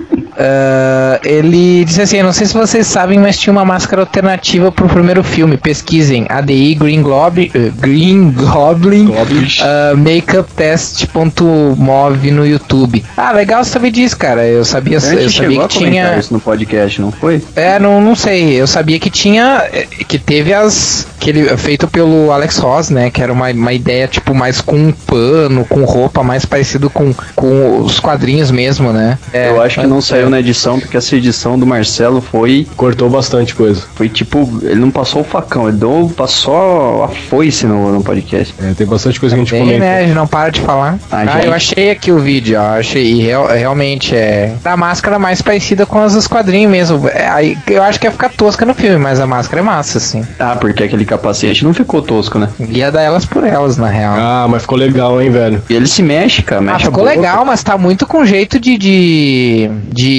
Ah, 0.37 1.19
ele 1.23 1.83
disse 1.85 2.01
assim: 2.01 2.21
não 2.21 2.31
sei 2.33 2.47
se 2.47 2.53
vocês 2.53 2.87
sabem, 2.87 3.19
mas 3.19 3.37
tinha 3.37 3.51
uma 3.51 3.65
máscara 3.65 4.01
alternativa 4.01 4.71
pro 4.71 4.87
primeiro 4.87 5.23
filme. 5.23 5.57
Pesquisem 5.57 6.25
ADI 6.29 6.75
Green, 6.75 7.01
Glob, 7.01 7.51
Green 7.79 8.31
Goblin 8.31 9.13
ah, 9.61 9.93
Makeup 9.95 10.49
Test.mov 10.55 12.31
no 12.31 12.45
YouTube. 12.45 13.03
Ah, 13.15 13.31
legal 13.31 13.63
saber 13.63 13.91
disso, 13.91 14.17
cara. 14.17 14.45
Eu 14.45 14.63
sabia, 14.65 14.99
gente 14.99 15.23
eu 15.23 15.29
sabia 15.29 15.67
que 15.67 15.77
tinha. 15.79 16.17
isso 16.17 16.33
no 16.33 16.39
podcast, 16.39 17.01
não 17.01 17.11
foi? 17.11 17.41
É, 17.55 17.79
não, 17.79 18.01
não 18.01 18.15
sei. 18.15 18.53
Eu 18.59 18.67
sabia 18.67 18.99
que 18.99 19.09
tinha. 19.09 19.63
eh, 19.71 19.87
Que 20.07 20.17
teve 20.17 20.53
as. 20.53 21.07
Que 21.19 21.29
ele, 21.29 21.55
feito 21.57 21.87
pelo 21.87 22.31
Alex 22.31 22.57
Ross, 22.57 22.89
né? 22.89 23.09
Que 23.11 23.21
era 23.21 23.31
uma, 23.31 23.49
uma 23.51 23.73
ideia, 23.73 24.07
tipo, 24.07 24.33
mais 24.33 24.59
com 24.59 24.75
um 24.75 24.91
pano, 24.91 25.65
com 25.65 25.83
roupa, 25.83 26.23
mais 26.23 26.45
parecido 26.45 26.89
com, 26.89 27.13
com 27.35 27.79
os 27.81 27.99
quadrinhos 27.99 28.49
mesmo, 28.49 28.91
né? 28.91 29.19
É, 29.31 29.49
Eu 29.49 29.61
acho 29.61 29.79
que 29.81 29.85
não 29.87 30.01
saiu 30.01 30.20
saiu 30.21 30.29
na 30.29 30.39
edição, 30.39 30.79
porque 30.79 30.97
essa 30.97 31.15
edição 31.15 31.57
do 31.57 31.65
Marcelo 31.65 32.21
foi. 32.21 32.67
Cortou 32.77 33.09
bastante 33.09 33.55
coisa. 33.55 33.83
Foi 33.95 34.07
tipo, 34.09 34.49
ele 34.63 34.75
não 34.79 34.91
passou 34.91 35.21
o 35.21 35.23
facão, 35.23 35.67
ele 35.67 35.77
deu, 35.77 36.11
passou 36.15 37.03
a 37.03 37.07
foice 37.07 37.65
no, 37.65 37.91
no 37.91 38.03
podcast. 38.03 38.53
É, 38.61 38.73
tem 38.73 38.85
bastante 38.87 39.19
coisa 39.19 39.35
que 39.35 39.41
a 39.41 39.43
gente 39.43 39.53
comenta. 39.57 39.79
né? 39.79 39.99
A 39.99 40.03
gente 40.03 40.13
não 40.15 40.27
para 40.27 40.49
de 40.49 40.61
falar. 40.61 40.97
Ah, 41.11 41.19
Ah, 41.21 41.25
gente. 41.25 41.47
eu 41.47 41.53
achei 41.53 41.91
aqui 41.91 42.11
o 42.11 42.19
vídeo, 42.19 42.59
ó. 42.59 42.77
Achei, 42.79 43.03
e 43.03 43.21
real- 43.21 43.47
realmente 43.47 44.15
é. 44.15 44.53
Da 44.63 44.75
máscara 44.77 45.17
mais 45.19 45.41
parecida 45.41 45.85
com 45.85 45.99
as 45.99 46.13
dos 46.13 46.27
quadrinhos 46.27 46.71
mesmo. 46.71 47.07
É, 47.09 47.27
aí, 47.27 47.57
eu 47.67 47.81
acho 47.83 47.99
que 47.99 48.07
ia 48.07 48.11
ficar 48.11 48.29
tosca 48.29 48.65
no 48.65 48.73
filme, 48.73 48.97
mas 48.97 49.19
a 49.19 49.27
máscara 49.27 49.61
é 49.61 49.63
massa, 49.63 49.97
assim. 49.97 50.25
Ah, 50.39 50.55
porque 50.59 50.83
aquele 50.83 51.05
capacete 51.05 51.63
não 51.63 51.73
ficou 51.73 52.01
tosco, 52.01 52.37
né? 52.39 52.49
Ia 52.69 52.91
dar 52.91 53.01
elas 53.01 53.25
por 53.25 53.43
elas, 53.43 53.77
na 53.77 53.87
real. 53.87 54.13
Ah, 54.17 54.47
mas 54.49 54.61
ficou 54.63 54.77
legal, 54.77 55.21
hein, 55.21 55.29
velho. 55.29 55.61
E 55.69 55.73
ele 55.73 55.87
se 55.87 56.01
mexe, 56.03 56.41
cara, 56.41 56.61
mexe 56.61 56.73
Ah, 56.73 56.77
a 56.77 56.79
ficou 56.79 57.03
boca. 57.03 57.15
legal, 57.15 57.45
mas 57.45 57.63
tá 57.63 57.77
muito 57.77 58.05
com 58.07 58.25
jeito 58.25 58.59
de. 58.59 58.77
de. 58.77 59.69
de 59.91 60.10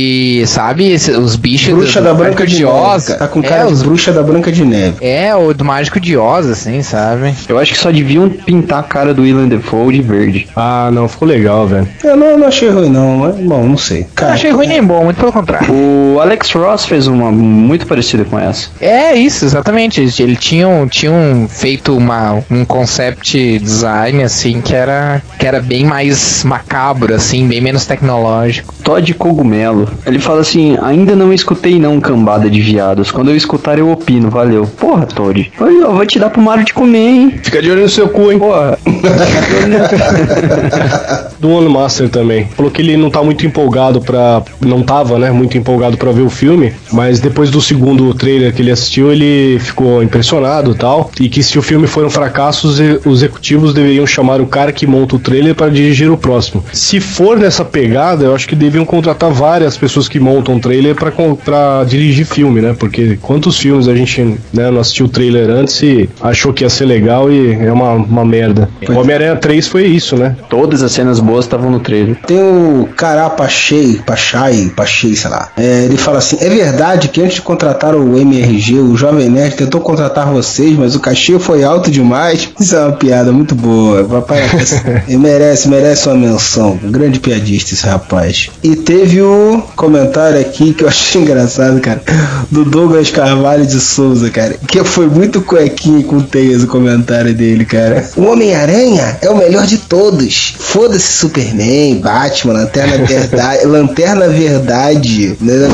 sabe, 0.47 0.91
esse- 0.91 1.13
os 1.13 1.37
bichos 1.37 1.75
Bruxa 1.75 2.01
do- 2.01 2.05
da 2.05 2.13
do 2.13 2.19
Branca 2.19 2.41
Mágico 2.45 2.57
de 2.59 2.65
Neve. 2.65 2.77
Oz. 2.77 3.05
Tá 3.07 3.29
com 3.29 3.41
É, 3.41 3.43
cara 3.43 3.67
os- 3.69 3.79
de 3.81 3.85
bruxa 3.85 4.13
da 4.13 4.23
Branca 4.23 4.53
de 4.53 4.65
Neve. 4.65 4.97
É, 5.01 5.35
o 5.35 5.53
do 5.55 5.65
Mágico 5.65 5.99
de 6.01 6.17
Oz, 6.17 6.47
assim, 6.47 6.83
sabe? 6.83 7.35
Eu 7.49 7.59
acho 7.59 7.73
que 7.73 7.79
só 7.79 7.91
deviam 7.91 8.29
pintar 8.29 8.81
a 8.81 8.83
cara 8.83 9.13
do 9.15 9.23
William 9.23 9.49
Defoe 9.49 9.95
de 9.95 10.03
verde. 10.03 10.49
Ah, 10.57 10.91
não, 10.93 11.09
ficou 11.09 11.27
legal, 11.29 11.67
velho. 11.67 11.89
Eu 12.03 12.17
não, 12.17 12.39
não 12.39 12.47
achei 12.49 12.69
ruim, 12.71 12.89
não, 12.91 13.19
mas 13.19 13.37
bom, 13.37 13.65
não 13.67 13.77
sei. 13.77 14.01
Não 14.01 14.07
Cara, 14.15 14.35
achei 14.35 14.51
ruim 14.51 14.67
nem 14.67 14.83
bom, 14.83 15.05
muito 15.05 15.17
pelo 15.19 15.33
contrário. 15.33 15.73
O 15.73 16.19
Alex 16.21 16.51
Ross 16.53 16.85
fez 16.85 17.07
uma 17.07 17.31
muito 17.31 17.87
parecida 17.87 18.25
com 18.25 18.39
essa. 18.39 18.69
É 18.81 19.15
isso, 19.15 19.45
exatamente. 19.45 20.01
Eles, 20.01 20.19
eles 20.21 20.39
tinham, 20.39 20.87
tinham 20.89 21.47
feito 21.49 21.97
uma, 21.97 22.43
um 22.51 22.65
concept 22.65 23.59
design 23.59 24.23
assim 24.23 24.61
que 24.61 24.75
era, 24.75 25.23
que 25.39 25.47
era 25.47 25.61
bem 25.61 25.85
mais 25.85 26.45
macabro, 26.45 27.15
assim, 27.15 27.47
bem 27.47 27.61
menos 27.61 27.87
tecnológico. 27.87 28.75
Todd 28.83 29.15
Cogumelo. 29.15 29.82
Ele 30.07 30.19
fala 30.19 30.41
assim: 30.41 30.77
ainda 30.83 31.17
não 31.17 31.33
escutei 31.33 31.79
não, 31.79 32.01
cambada 32.01 32.51
de 32.51 32.61
viados. 32.61 33.11
Quando 33.11 33.31
eu 33.31 33.37
escutar, 33.37 33.79
eu 33.79 33.91
opino, 33.91 34.31
valeu. 34.31 34.67
Porra, 34.79 35.07
Todd. 35.07 35.51
Ó, 35.59 35.93
vou 35.93 36.07
te 36.07 36.19
dar 36.19 36.31
pro 36.31 36.41
Mario 36.41 36.65
de 36.65 36.73
comer, 36.73 36.99
hein? 36.99 37.41
Fica 37.43 37.61
de 37.61 37.71
olho 37.71 37.83
no 37.83 37.89
seu 37.89 38.09
cu, 38.09 38.31
hein? 38.31 38.39
Porra. 38.39 38.79
do 41.39 41.51
One 41.51 41.69
Master 41.69 42.09
também. 42.09 42.47
Falou 42.57 42.71
que 42.71 42.81
ele 42.81 42.97
não 42.97 43.11
tá 43.11 43.23
muito 43.23 43.47
empolgado 43.47 44.01
pra. 44.01 44.43
Não 44.61 44.83
tava, 44.83 45.19
né? 45.19 45.31
Muito 45.31 45.59
empolgado 45.59 45.97
pra 45.97 46.13
ver 46.13 46.23
o 46.23 46.31
filme. 46.31 46.73
Mas 46.93 47.21
depois 47.21 47.51
do 47.51 47.61
segundo 47.61 48.13
trailer 48.15 48.55
que 48.55 48.63
ele 48.63 48.71
assistiu, 48.71 49.13
ele 49.13 49.59
ficou 49.59 50.03
impressionado 50.03 50.73
e 50.73 50.75
tal. 50.75 51.11
E 51.21 51.29
que 51.29 51.43
se 51.43 51.59
o 51.59 51.63
filme 51.63 51.87
for 51.87 52.05
um 52.05 52.11
fracasso, 52.11 52.69
os 52.69 52.81
os 53.05 53.23
executivos 53.23 53.73
deveriam 53.73 54.07
chamar 54.07 54.41
o 54.41 54.47
cara 54.47 54.73
que 54.73 54.87
monta 54.87 55.17
o 55.17 55.19
trailer 55.19 55.55
para 55.55 55.71
dirigir 55.71 56.11
o 56.11 56.17
próximo. 56.17 56.65
Se 56.73 57.01
for 57.01 57.39
nessa 57.39 57.65
pegada, 57.65 58.25
eu 58.25 58.35
acho 58.35 58.49
que 58.49 58.55
deviam 58.55 58.85
contratar 58.85 59.31
várias 59.31 59.72
pessoas 59.77 60.09
que 60.09 60.19
montam 60.19 60.59
trailer 60.59 60.95
pra, 60.95 61.13
pra 61.45 61.85
dirigir 61.85 62.27
filme, 62.27 62.61
né? 62.61 62.75
Porque 62.79 63.19
quantos 63.21 63.59
filmes 63.59 63.89
a 63.89 63.95
gente 63.95 64.23
né, 64.53 64.71
não 64.71 64.81
assistiu 64.81 65.07
o 65.07 65.09
trailer 65.09 65.51
antes 65.51 65.81
e 65.83 66.09
achou 66.21 66.53
que 66.53 66.65
ia 66.65 66.71
ser 66.71 66.87
legal 66.87 67.31
e 67.31 67.53
é 67.53 67.73
uma, 67.73 67.93
uma 67.93 68.25
merda. 68.25 68.69
O 68.89 68.93
Homem-Aranha 68.99 69.37
3 69.37 69.67
foi 69.69 69.87
isso, 69.87 70.17
né? 70.17 70.37
Todas 70.49 70.83
as 70.83 70.93
cenas 70.93 71.21
boas 71.21 71.45
estavam 71.45 71.71
no 71.71 71.81
trailer. 71.81 72.17
Tem 72.27 72.39
o 72.39 72.89
Cará 72.97 73.29
Pachei, 73.31 74.01
Pachai, 74.05 74.71
Pachei, 74.75 75.15
sei 75.15 75.31
lá. 75.31 75.51
É, 75.57 75.85
ele 75.85 75.97
fala 75.97 76.19
assim: 76.19 76.37
é 76.41 76.49
verdade 76.49 77.09
que 77.09 77.21
antes 77.21 77.35
de 77.35 77.43
contratar 77.43 77.95
o 77.95 78.19
MRG, 78.19 78.79
o 78.79 78.97
Jovem 78.97 79.29
Nerd 79.29 79.57
tentou 79.57 79.81
contratar 79.81 80.27
vocês, 80.33 80.77
mas 80.79 80.95
o 80.95 81.01
cachê 81.01 81.39
foi 81.39 81.65
alto 81.65 81.91
demais. 81.91 82.49
Isso 82.59 82.77
é 82.77 82.81
uma 82.81 82.93
piada 82.93 83.33
muito 83.33 83.55
boa. 83.55 84.05
Papai 84.05 84.43
ele 85.07 85.17
merece, 85.19 85.69
merece 85.69 86.09
uma 86.09 86.17
menção. 86.17 86.79
Um 86.83 86.91
grande 86.91 87.21
piadista 87.21 87.75
esse 87.75 87.87
rapaz. 87.87 88.51
E 88.63 88.77
teve 88.77 89.21
o 89.21 89.62
comentário 89.77 90.41
aqui 90.41 90.75
que 90.75 90.85
eu 90.85 90.89
achei 90.89 91.21
engraçado, 91.23 91.81
cara, 91.81 92.03
do 92.51 92.65
Douglas 92.65 93.11
Carvalho 93.11 93.67
de 93.67 93.81
Souza, 93.81 94.31
cara. 94.31 94.57
Que 94.67 94.83
foi 94.85 95.07
muito 95.07 95.41
cuequinho 95.43 96.03
com 96.05 96.21
teias 96.21 96.63
o 96.63 96.67
comentário 96.67 97.35
dele, 97.35 97.65
cara. 97.65 98.09
O 98.17 98.25
Homem-Aranha 98.25 99.19
é 99.21 99.29
o 99.29 99.37
melhor 99.37 99.67
de 99.67 99.79
todos. 99.79 100.55
Foda-se 100.59 101.13
Superman, 101.13 102.01
Batman, 102.01 102.55
Lanterna 102.55 103.05
Verdade. 103.05 103.65
Lanterna 103.67 104.29
Verdade. 104.29 105.37
Né? 105.41 105.53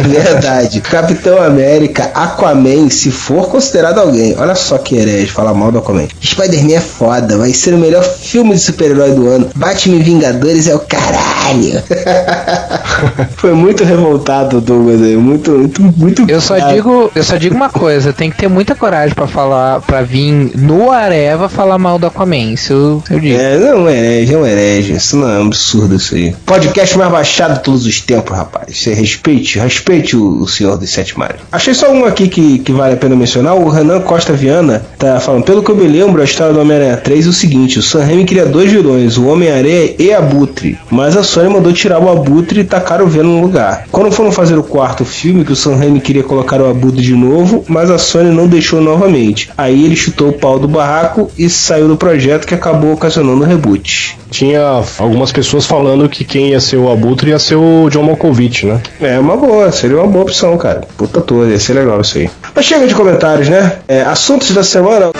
É 0.00 0.02
verdade. 0.02 0.80
Capitão 0.80 1.42
América, 1.42 2.10
Aquaman, 2.14 2.88
se 2.90 3.10
for 3.10 3.48
considerado 3.48 3.98
alguém. 3.98 4.34
Olha 4.38 4.54
só 4.54 4.78
que 4.78 4.96
herege, 4.96 5.30
falar 5.30 5.54
mal 5.54 5.70
do 5.70 5.78
Aquaman. 5.78 6.08
Spider-Man 6.22 6.74
é 6.74 6.80
foda, 6.80 7.36
vai 7.36 7.52
ser 7.52 7.74
o 7.74 7.78
melhor 7.78 8.02
filme 8.02 8.54
de 8.54 8.60
super-herói 8.60 9.12
do 9.12 9.28
ano. 9.28 9.50
Batman 9.54 10.02
Vingadores 10.02 10.66
é 10.66 10.74
o 10.74 10.80
caralho. 10.80 11.82
Foi 13.36 13.52
muito 13.52 13.84
revoltado 13.84 14.60
Douglas 14.60 15.02
aí, 15.02 15.16
muito, 15.16 15.50
muito, 15.52 15.82
muito. 15.82 16.30
Eu 16.30 16.40
só 16.40 16.56
cara. 16.56 16.72
digo, 16.74 17.10
eu 17.14 17.22
só 17.22 17.36
digo 17.36 17.54
uma 17.54 17.70
coisa, 17.70 18.12
tem 18.12 18.30
que 18.30 18.36
ter 18.36 18.48
muita 18.48 18.74
coragem 18.74 19.14
pra 19.14 19.26
falar, 19.26 19.80
para 19.80 20.02
vir 20.02 20.52
no 20.56 20.90
Areva 20.90 21.48
falar 21.48 21.78
mal 21.78 21.98
do 21.98 22.06
Aquaman, 22.06 22.52
isso 22.52 22.72
eu, 22.72 23.02
eu 23.10 23.20
digo. 23.20 23.38
É, 23.38 23.58
não 23.58 23.68
é 23.68 23.76
um 23.76 23.88
herege, 23.88 24.34
é 24.34 24.38
um 24.38 24.46
herege. 24.46 24.92
Isso 24.92 25.16
não 25.16 25.28
é 25.28 25.38
um 25.38 25.46
absurdo 25.46 25.96
isso 25.96 26.14
aí. 26.14 26.34
Podcast 26.44 26.96
mais 26.98 27.10
baixado 27.10 27.54
de 27.54 27.62
todos 27.62 27.86
os 27.86 28.00
tempos, 28.00 28.36
rapaz. 28.36 28.76
Você 28.76 28.92
respeite, 28.92 29.58
respeite 29.58 30.16
o, 30.16 30.42
o 30.42 30.48
senhor 30.48 30.76
dos 30.76 30.90
sete 30.90 31.18
mares. 31.18 31.40
Achei 31.50 31.74
só 31.74 31.90
um 31.90 32.04
aqui 32.04 32.28
que, 32.28 32.58
que 32.58 32.72
vale 32.72 32.94
a 32.94 32.96
pena 32.96 33.16
mencionar. 33.16 33.54
O 33.54 33.68
Renan 33.68 34.00
Costa 34.00 34.32
Viana 34.32 34.82
tá 34.98 35.18
falando, 35.20 35.44
pelo 35.44 35.62
que 35.62 35.70
eu 35.70 35.76
me 35.76 35.86
lembro, 35.86 36.20
a 36.20 36.24
história 36.24 36.52
do 36.52 36.60
Homem-Aranha 36.60 36.96
3 36.96 37.26
é 37.26 37.28
o 37.28 37.32
seguinte: 37.32 37.78
o 37.78 37.82
Sam 37.82 38.04
Raimi 38.04 38.24
queria 38.24 38.46
dois 38.46 38.70
vilões, 38.70 39.16
o 39.16 39.26
Homem-Aranha 39.26 39.94
e 39.98 40.12
Abutre. 40.12 40.78
Mas 40.90 41.16
a 41.16 41.22
Sony 41.22 41.48
mandou 41.48 41.72
tirar 41.72 41.89
o 41.98 42.10
Abutre 42.10 42.60
e 42.60 42.64
tacar 42.64 43.02
o 43.02 43.06
Venom 43.06 43.36
no 43.36 43.42
lugar. 43.42 43.86
Quando 43.90 44.12
foram 44.12 44.30
fazer 44.30 44.58
o 44.58 44.62
quarto 44.62 45.04
filme, 45.04 45.44
que 45.44 45.52
o 45.52 45.56
Sam 45.56 45.76
Raimi 45.76 46.00
queria 46.00 46.22
colocar 46.22 46.60
o 46.60 46.68
Abutre 46.68 47.02
de 47.02 47.14
novo, 47.14 47.64
mas 47.68 47.90
a 47.90 47.98
Sony 47.98 48.30
não 48.30 48.46
deixou 48.46 48.80
novamente. 48.80 49.50
Aí 49.56 49.84
ele 49.84 49.96
chutou 49.96 50.28
o 50.28 50.32
pau 50.32 50.58
do 50.58 50.68
barraco 50.68 51.30
e 51.38 51.48
saiu 51.48 51.88
do 51.88 51.96
projeto 51.96 52.46
que 52.46 52.54
acabou 52.54 52.92
ocasionando 52.92 53.42
o 53.42 53.46
reboot. 53.46 54.18
Tinha 54.30 54.82
algumas 54.98 55.32
pessoas 55.32 55.66
falando 55.66 56.08
que 56.08 56.24
quem 56.24 56.50
ia 56.50 56.60
ser 56.60 56.76
o 56.76 56.90
Abutre 56.90 57.30
ia 57.30 57.38
ser 57.38 57.56
o 57.56 57.88
John 57.90 58.04
Malkovich, 58.04 58.66
né? 58.66 58.80
É 59.00 59.18
uma 59.18 59.36
boa, 59.36 59.72
seria 59.72 59.98
uma 59.98 60.06
boa 60.06 60.22
opção, 60.22 60.56
cara. 60.56 60.82
Puta 60.96 61.20
toda, 61.20 61.50
ia 61.50 61.58
ser 61.58 61.74
legal 61.74 62.00
isso 62.00 62.18
aí. 62.18 62.30
Mas 62.54 62.64
chega 62.64 62.86
de 62.86 62.94
comentários, 62.94 63.48
né? 63.48 63.78
É, 63.88 64.02
assuntos 64.02 64.52
da 64.52 64.62
semana. 64.62 65.10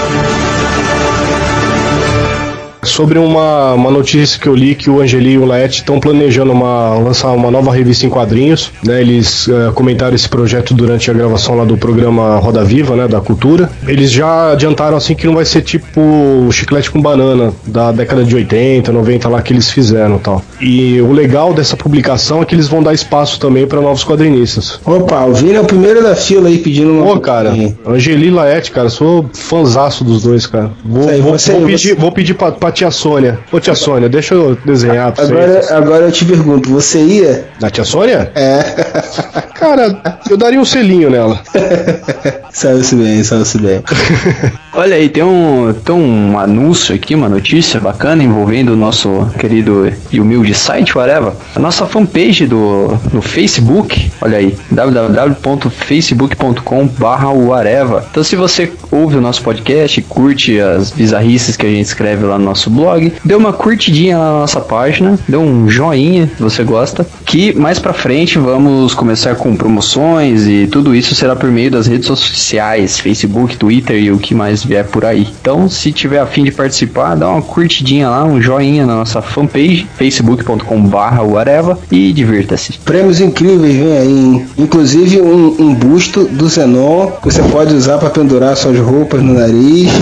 Sobre 2.83 3.19
uma, 3.19 3.75
uma 3.75 3.91
notícia 3.91 4.39
que 4.41 4.47
eu 4.49 4.55
li 4.55 4.75
que 4.75 4.89
o 4.89 5.01
Angeli 5.01 5.33
e 5.33 5.39
o 5.39 5.45
Laet 5.45 5.71
estão 5.77 6.01
planejando 6.01 6.51
uma, 6.53 6.95
lançar 6.99 7.31
uma 7.33 7.51
nova 7.51 7.73
revista 7.75 8.07
em 8.07 8.09
quadrinhos. 8.09 8.73
Né? 8.85 9.01
Eles 9.01 9.49
eh, 9.49 9.71
comentaram 9.75 10.15
esse 10.15 10.29
projeto 10.29 10.73
durante 10.73 11.11
a 11.11 11.15
gravação 11.15 11.55
lá 11.57 11.65
do 11.65 11.77
programa 11.77 12.37
Roda 12.39 12.65
Viva, 12.65 12.97
né? 12.97 13.07
Da 13.07 13.21
Cultura. 13.21 13.71
Eles 13.87 14.11
já 14.11 14.53
adiantaram 14.53 14.97
assim 14.97 15.15
que 15.15 15.27
não 15.27 15.35
vai 15.35 15.45
ser 15.45 15.61
tipo 15.63 16.01
o 16.01 16.51
chiclete 16.51 16.91
com 16.91 17.01
banana 17.03 17.53
da 17.67 17.93
década 17.93 18.25
de 18.25 18.35
80, 18.35 18.91
90 18.91 19.29
lá 19.29 19.43
que 19.43 19.53
eles 19.53 19.71
fizeram 19.71 20.17
e 20.17 20.21
tal. 20.21 20.43
E 20.61 21.01
o 21.03 21.13
legal 21.13 21.53
dessa 21.53 21.77
publicação 21.77 22.41
é 22.41 22.45
que 22.47 22.55
eles 22.55 22.67
vão 22.69 22.83
dar 22.83 22.95
espaço 22.95 23.39
também 23.39 23.67
para 23.67 23.81
novos 23.81 24.05
quadrinistas. 24.05 24.81
Opa, 24.87 25.25
o 25.27 25.35
Vini 25.35 25.55
é 25.55 25.61
o 25.61 25.65
primeiro 25.65 26.03
da 26.03 26.15
fila 26.17 26.49
aí 26.49 26.59
pedindo 26.59 26.93
uma. 26.93 27.05
Pô, 27.05 27.21
cara, 27.21 27.53
Angeli 27.87 28.29
e 28.29 28.31
Laet, 28.31 28.71
cara, 28.71 28.89
sou 28.89 29.29
fãzaço 29.35 30.03
dos 30.03 30.23
dois, 30.23 30.47
cara. 30.47 30.71
Vou, 30.85 31.09
aí, 31.09 31.21
vou, 31.21 31.33
você- 31.39 31.53
vou 31.53 31.61
você- 31.61 31.67
pedir, 31.73 31.95
vou 31.95 32.13
pedir 32.13 32.35
pra, 32.35 32.53
pra 32.53 32.70
tia 32.71 32.91
Sônia. 32.91 33.39
Ô 33.53 33.61
tia 33.61 33.75
Sônia, 33.75 34.09
deixa 34.09 34.35
eu 34.35 34.57
desenhar 34.65 35.13
pra 35.13 35.25
Agora, 35.25 35.47
vocês. 35.47 35.73
agora 35.73 36.05
eu 36.07 36.13
te 36.13 36.25
pergunto, 36.25 36.71
você 36.71 37.01
ia? 37.01 37.49
Da 37.59 37.71
tia 37.71 37.85
Sônia? 37.85 38.31
É. 38.35 38.61
Cara, 39.61 40.01
eu 40.31 40.39
daria 40.39 40.59
um 40.59 40.65
selinho 40.65 41.11
nela. 41.11 41.39
Saiu-se 42.53 42.97
bem, 42.97 43.23
saiu-se 43.23 43.59
bem. 43.59 43.81
Olha 44.75 44.97
aí, 44.97 45.09
tem 45.09 45.23
um, 45.23 45.73
tem 45.73 45.95
um 45.95 46.37
anúncio 46.39 46.95
aqui, 46.95 47.15
uma 47.15 47.29
notícia 47.29 47.79
bacana 47.79 48.25
envolvendo 48.25 48.73
o 48.73 48.77
nosso 48.77 49.29
querido 49.39 49.93
e 50.11 50.21
humilde 50.21 50.53
site, 50.55 50.97
whatever. 50.97 51.33
A 51.55 51.61
nossa 51.61 51.87
fanpage 51.87 52.47
do, 52.47 52.99
no 53.13 53.23
Facebook, 53.23 54.11
olha 54.21 54.39
aí, 54.39 54.57
www.facebook.com 54.71 56.87
barra. 56.99 57.31
Então 58.11 58.25
se 58.25 58.37
você 58.37 58.73
ouve 58.91 59.17
o 59.17 59.21
nosso 59.21 59.43
podcast, 59.43 60.01
curte 60.03 60.61
as 60.61 60.91
bizarrices 60.91 61.57
que 61.57 61.67
a 61.67 61.71
gente 61.71 61.87
escreve 61.87 62.25
lá 62.25 62.39
no 62.39 62.45
nosso 62.45 62.60
blog, 62.69 63.13
dê 63.25 63.35
uma 63.35 63.53
curtidinha 63.53 64.19
na 64.19 64.33
nossa 64.33 64.61
página, 64.61 65.19
dê 65.29 65.37
um 65.37 65.69
joinha 65.69 66.29
se 66.37 66.43
você 66.43 66.65
gosta, 66.65 67.07
que 67.25 67.55
mais 67.55 67.79
pra 67.79 67.93
frente 67.93 68.39
vamos 68.39 68.93
começar 68.95 69.37
com 69.37 69.55
promoções 69.55 70.47
e 70.47 70.67
tudo 70.67 70.95
isso 70.95 71.15
será 71.15 71.37
por 71.37 71.51
meio 71.51 71.71
das 71.71 71.87
redes 71.87 72.07
sociais, 72.07 72.99
Facebook, 72.99 73.57
Twitter 73.57 74.03
e 74.03 74.11
o 74.11 74.19
que 74.19 74.35
mais 74.35 74.65
vier 74.65 74.85
por 74.85 75.05
aí. 75.05 75.29
Então, 75.41 75.69
se 75.69 75.93
tiver 75.93 76.19
a 76.19 76.27
fim 76.27 76.45
de 76.45 76.51
participar, 76.51 77.15
dá 77.15 77.29
uma 77.29 77.43
curtidinha 77.43 78.09
lá, 78.09 78.25
um 78.25 78.41
joinha 78.43 78.85
na 78.85 78.97
nossa 78.97 79.23
fanpage, 79.23 79.87
facebook.com 79.97 80.83
barra 80.83 81.23
whatever 81.23 81.77
e 81.91 82.13
divirta-se. 82.13 82.79
Prêmios 82.85 83.21
incríveis 83.21 83.77
vem 83.77 83.97
aí? 83.97 84.47
Inclusive 84.59 85.21
um, 85.21 85.57
um 85.59 85.75
busto 85.75 86.25
do 86.25 86.49
Zenon 86.49 87.13
que 87.23 87.27
você 87.27 87.43
pode 87.43 87.75
usar 87.75 87.99
pra 87.99 88.11
pendurar 88.11 88.57
suas 88.57 88.79
roupas 88.79 89.23
no 89.23 89.35
nariz. 89.35 89.91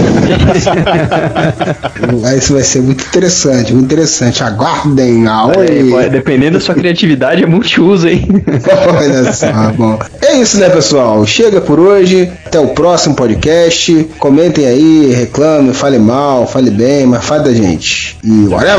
Vai 2.21 2.41
muito, 2.49 2.55
vai 2.55 2.63
ser 2.63 2.81
muito 2.81 3.05
interessante, 3.05 3.73
muito 3.73 3.87
interessante. 3.87 4.43
Aguardem 4.43 5.27
a 5.27 5.47
aí, 5.47 6.11
dependendo 6.11 6.59
da 6.59 6.65
sua 6.65 6.75
criatividade, 6.75 7.43
é 7.43 7.47
multiuso, 7.47 8.09
hein? 8.09 8.27
Olha 8.97 9.33
só, 9.33 9.47
bom. 9.77 9.99
É 10.23 10.37
isso, 10.37 10.59
né, 10.59 10.69
pessoal? 10.69 11.25
Chega 11.27 11.61
por 11.61 11.79
hoje. 11.79 12.31
Até 12.47 12.59
o 12.59 12.69
próximo 12.69 13.15
podcast. 13.15 14.09
Comentem 14.19 14.67
aí, 14.67 15.13
reclamem, 15.15 15.73
fale 15.73 15.99
mal, 15.99 16.47
fale 16.47 16.71
bem, 16.71 17.07
mas 17.07 17.25
fale 17.25 17.45
da 17.45 17.53
gente. 17.53 18.17
E 18.25 18.47
whatever! 18.49 18.79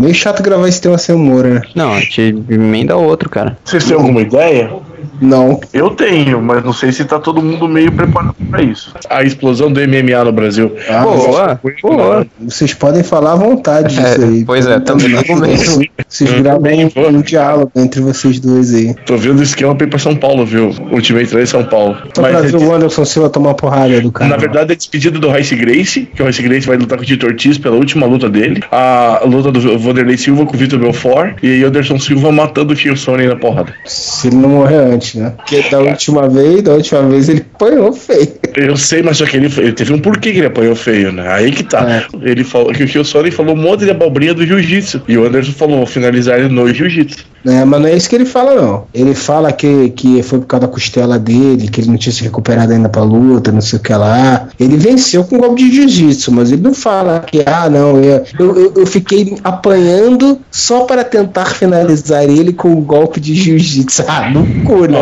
Meio 0.00 0.14
chato 0.14 0.42
gravar 0.42 0.66
esse 0.66 0.80
tema 0.80 0.96
sem 0.96 1.14
humor, 1.14 1.44
né? 1.44 1.60
Não, 1.74 1.92
a 1.92 2.00
gente 2.00 2.22
emenda 2.48 2.96
outro, 2.96 3.28
cara. 3.28 3.58
Vocês 3.62 3.84
têm 3.84 3.94
alguma 3.94 4.22
ideia? 4.22 4.72
Não. 5.20 5.60
Eu 5.72 5.90
tenho, 5.90 6.40
mas 6.40 6.64
não 6.64 6.72
sei 6.72 6.92
se 6.92 7.04
tá 7.04 7.18
todo 7.18 7.42
mundo 7.42 7.68
meio 7.68 7.92
preparado 7.92 8.34
pra 8.50 8.62
isso. 8.62 8.94
A 9.08 9.22
explosão 9.22 9.70
do 9.70 9.80
MMA 9.80 10.24
no 10.24 10.32
Brasil. 10.32 10.74
Ah, 10.88 11.02
boa, 11.02 11.60
boa. 11.82 12.26
Vocês 12.40 12.74
podem 12.74 13.02
falar 13.02 13.32
à 13.32 13.36
vontade 13.36 13.94
disso 13.94 14.22
aí. 14.22 14.44
pois 14.44 14.66
é, 14.66 14.80
também 14.80 15.10
no 15.10 15.24
começo. 15.24 15.80
Vocês 16.08 16.30
gravam 16.40 16.70
um, 16.70 17.18
um 17.18 17.20
diálogo 17.20 17.70
entre 17.76 18.00
vocês 18.00 18.40
dois 18.40 18.74
aí. 18.74 18.94
Tô 19.06 19.16
vendo 19.16 19.40
o 19.40 19.42
esquema 19.42 19.74
pra 19.74 19.86
ir 19.86 19.90
pra 19.90 19.98
São 19.98 20.16
Paulo, 20.16 20.44
viu? 20.44 20.74
Ultimate 20.90 21.28
3 21.28 21.48
São 21.48 21.64
Paulo. 21.64 21.96
Só 22.14 22.22
pra 22.22 22.40
ver 22.40 22.56
o 22.56 22.74
Anderson 22.74 23.04
Silva 23.04 23.28
tomar 23.28 23.54
porrada 23.54 24.00
do 24.00 24.10
cara. 24.10 24.30
Na 24.30 24.36
verdade, 24.36 24.72
é 24.72 24.76
despedida 24.76 25.18
do 25.18 25.30
Rice 25.30 25.54
Grace, 25.54 26.08
que 26.14 26.22
o 26.22 26.26
Rice 26.26 26.42
Grace 26.42 26.66
vai 26.66 26.76
lutar 26.76 26.98
com 26.98 27.04
o 27.04 27.06
Tito 27.06 27.26
Ortiz 27.26 27.58
pela 27.58 27.76
última 27.76 28.06
luta 28.06 28.28
dele. 28.28 28.62
A 28.70 29.22
luta 29.24 29.52
do 29.52 29.78
Vanderlei 29.78 30.16
Silva 30.16 30.46
com 30.46 30.54
o 30.54 30.58
Vitor 30.58 30.78
Belfort. 30.78 31.36
E 31.42 31.52
aí 31.52 31.64
o 31.64 31.68
Anderson 31.68 31.98
Silva 31.98 32.32
matando 32.32 32.72
o 32.72 32.76
Tio 32.76 32.96
Sony 32.96 33.26
na 33.26 33.36
porrada. 33.36 33.74
Se 33.84 34.28
ele 34.28 34.36
não 34.36 34.48
morrer 34.48 34.76
antes, 34.76 35.09
né? 35.18 35.32
Porque 35.36 35.62
da 35.70 35.80
última 35.80 36.28
vez, 36.28 36.62
da 36.62 36.72
última 36.72 37.02
vez 37.02 37.28
ele 37.28 37.44
apanhou 37.54 37.92
feio. 37.92 38.28
Eu 38.56 38.76
sei, 38.76 39.02
mas 39.02 39.18
só 39.18 39.26
que 39.26 39.36
ele, 39.36 39.46
ele 39.58 39.72
teve 39.72 39.92
um 39.92 39.98
porquê 39.98 40.32
que 40.32 40.38
ele 40.38 40.46
apanhou 40.46 40.74
feio, 40.74 41.12
né? 41.12 41.28
Aí 41.28 41.50
que 41.52 41.62
tá. 41.62 42.04
Ele 42.22 42.44
falou 42.44 42.72
que 42.72 42.82
o 42.82 42.86
Tio 42.86 43.04
Sony 43.04 43.30
falou 43.30 43.54
um 43.54 43.58
monte 43.58 43.84
de 43.84 43.90
abobrinha 43.90 44.34
do 44.34 44.46
jiu-jitsu. 44.46 45.02
E 45.08 45.16
o 45.16 45.26
Anderson 45.26 45.52
falou, 45.52 45.86
finalizar 45.86 46.38
ele 46.38 46.48
no 46.48 46.72
jiu-jitsu. 46.72 47.24
É, 47.46 47.64
mas 47.64 47.80
não 47.80 47.88
é 47.88 47.96
isso 47.96 48.08
que 48.08 48.16
ele 48.16 48.26
fala, 48.26 48.54
não. 48.54 48.84
Ele 48.92 49.14
fala 49.14 49.50
que, 49.50 49.90
que 49.90 50.22
foi 50.22 50.40
por 50.40 50.46
causa 50.46 50.66
da 50.66 50.72
costela 50.72 51.18
dele, 51.18 51.68
que 51.68 51.80
ele 51.80 51.88
não 51.88 51.96
tinha 51.96 52.12
se 52.12 52.22
recuperado 52.22 52.72
ainda 52.72 52.88
pra 52.88 53.02
luta, 53.02 53.50
não 53.50 53.60
sei 53.60 53.78
o 53.78 53.82
que 53.82 53.92
lá. 53.94 54.48
Ele 54.58 54.76
venceu 54.76 55.24
com 55.24 55.36
um 55.36 55.40
golpe 55.40 55.62
de 55.62 55.74
jiu-jitsu, 55.76 56.32
mas 56.32 56.52
ele 56.52 56.62
não 56.62 56.74
fala 56.74 57.20
que, 57.20 57.42
ah, 57.46 57.70
não, 57.70 57.98
eu, 58.02 58.24
eu, 58.38 58.72
eu 58.76 58.86
fiquei 58.86 59.38
apanhando 59.42 60.38
só 60.50 60.84
para 60.84 61.02
tentar 61.02 61.46
finalizar 61.46 62.24
ele 62.24 62.52
com 62.52 62.68
um 62.68 62.82
golpe 62.82 63.20
de 63.20 63.34
jiu-jitsu. 63.34 64.04
Ah, 64.10 64.28
no 64.28 64.44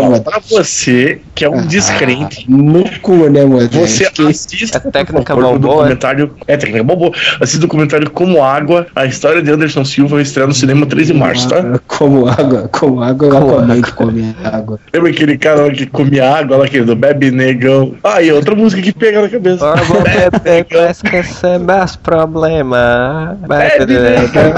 mano? 0.03 0.23
pra 0.23 0.41
você, 0.51 1.21
que 1.35 1.45
é 1.45 1.51
um 1.51 1.67
descrente, 1.67 2.45
No 2.49 2.85
cu, 3.01 3.29
né, 3.31 3.45
mano? 3.45 3.69
Você 3.71 4.05
assista 4.05 4.79
É 4.79 4.91
técnica 4.91 5.35
favor, 5.35 5.45
o 5.45 5.59
Balboa, 5.59 5.73
é? 5.73 5.77
documentário. 5.77 6.35
É 6.47 6.57
técnica 6.57 6.85
Balboa. 6.85 7.13
Assista 7.41 7.59
o 7.59 7.61
documentário 7.63 8.11
Como 8.11 8.43
Água, 8.43 8.87
a 8.95 9.05
história 9.07 9.43
de 9.43 9.51
Anderson 9.51 9.85
Silva 9.85 10.17
vai 10.17 10.23
estrear 10.23 10.49
no 10.49 10.55
cinema 10.55 10.87
3 10.87 11.07
de 11.09 11.15
março, 11.15 11.49
tá? 11.49 11.81
Como 11.87 12.29
água, 12.29 12.69
como 12.73 13.03
água, 13.03 13.29
eu 13.29 13.37
Aquaman 13.37 13.83
que 13.83 13.93
come 13.93 14.35
água. 14.45 14.79
Lembra 14.93 15.11
aquele 15.11 15.39
cara 15.39 15.63
lá 15.67 15.71
que 15.71 15.87
comia 15.87 16.31
água 16.31 16.57
lá, 16.59 16.65
aquele 16.65 16.85
do 16.85 16.97
Bebe 16.97 17.31
Negão? 17.31 17.95
Ah, 18.03 18.23
e 18.23 18.33
outra 18.33 18.55
música 18.55 18.81
que 18.83 18.93
pega 18.93 19.23
na 19.23 19.29
cabeça. 19.29 19.59
Só 19.59 19.77
vou 19.85 20.03
beber 20.03 20.65
pra 20.65 20.91
esquecer 20.91 21.59
meus 21.59 21.97
problemas. 21.97 23.39
Bebe 23.47 23.95
Negão. 23.95 24.53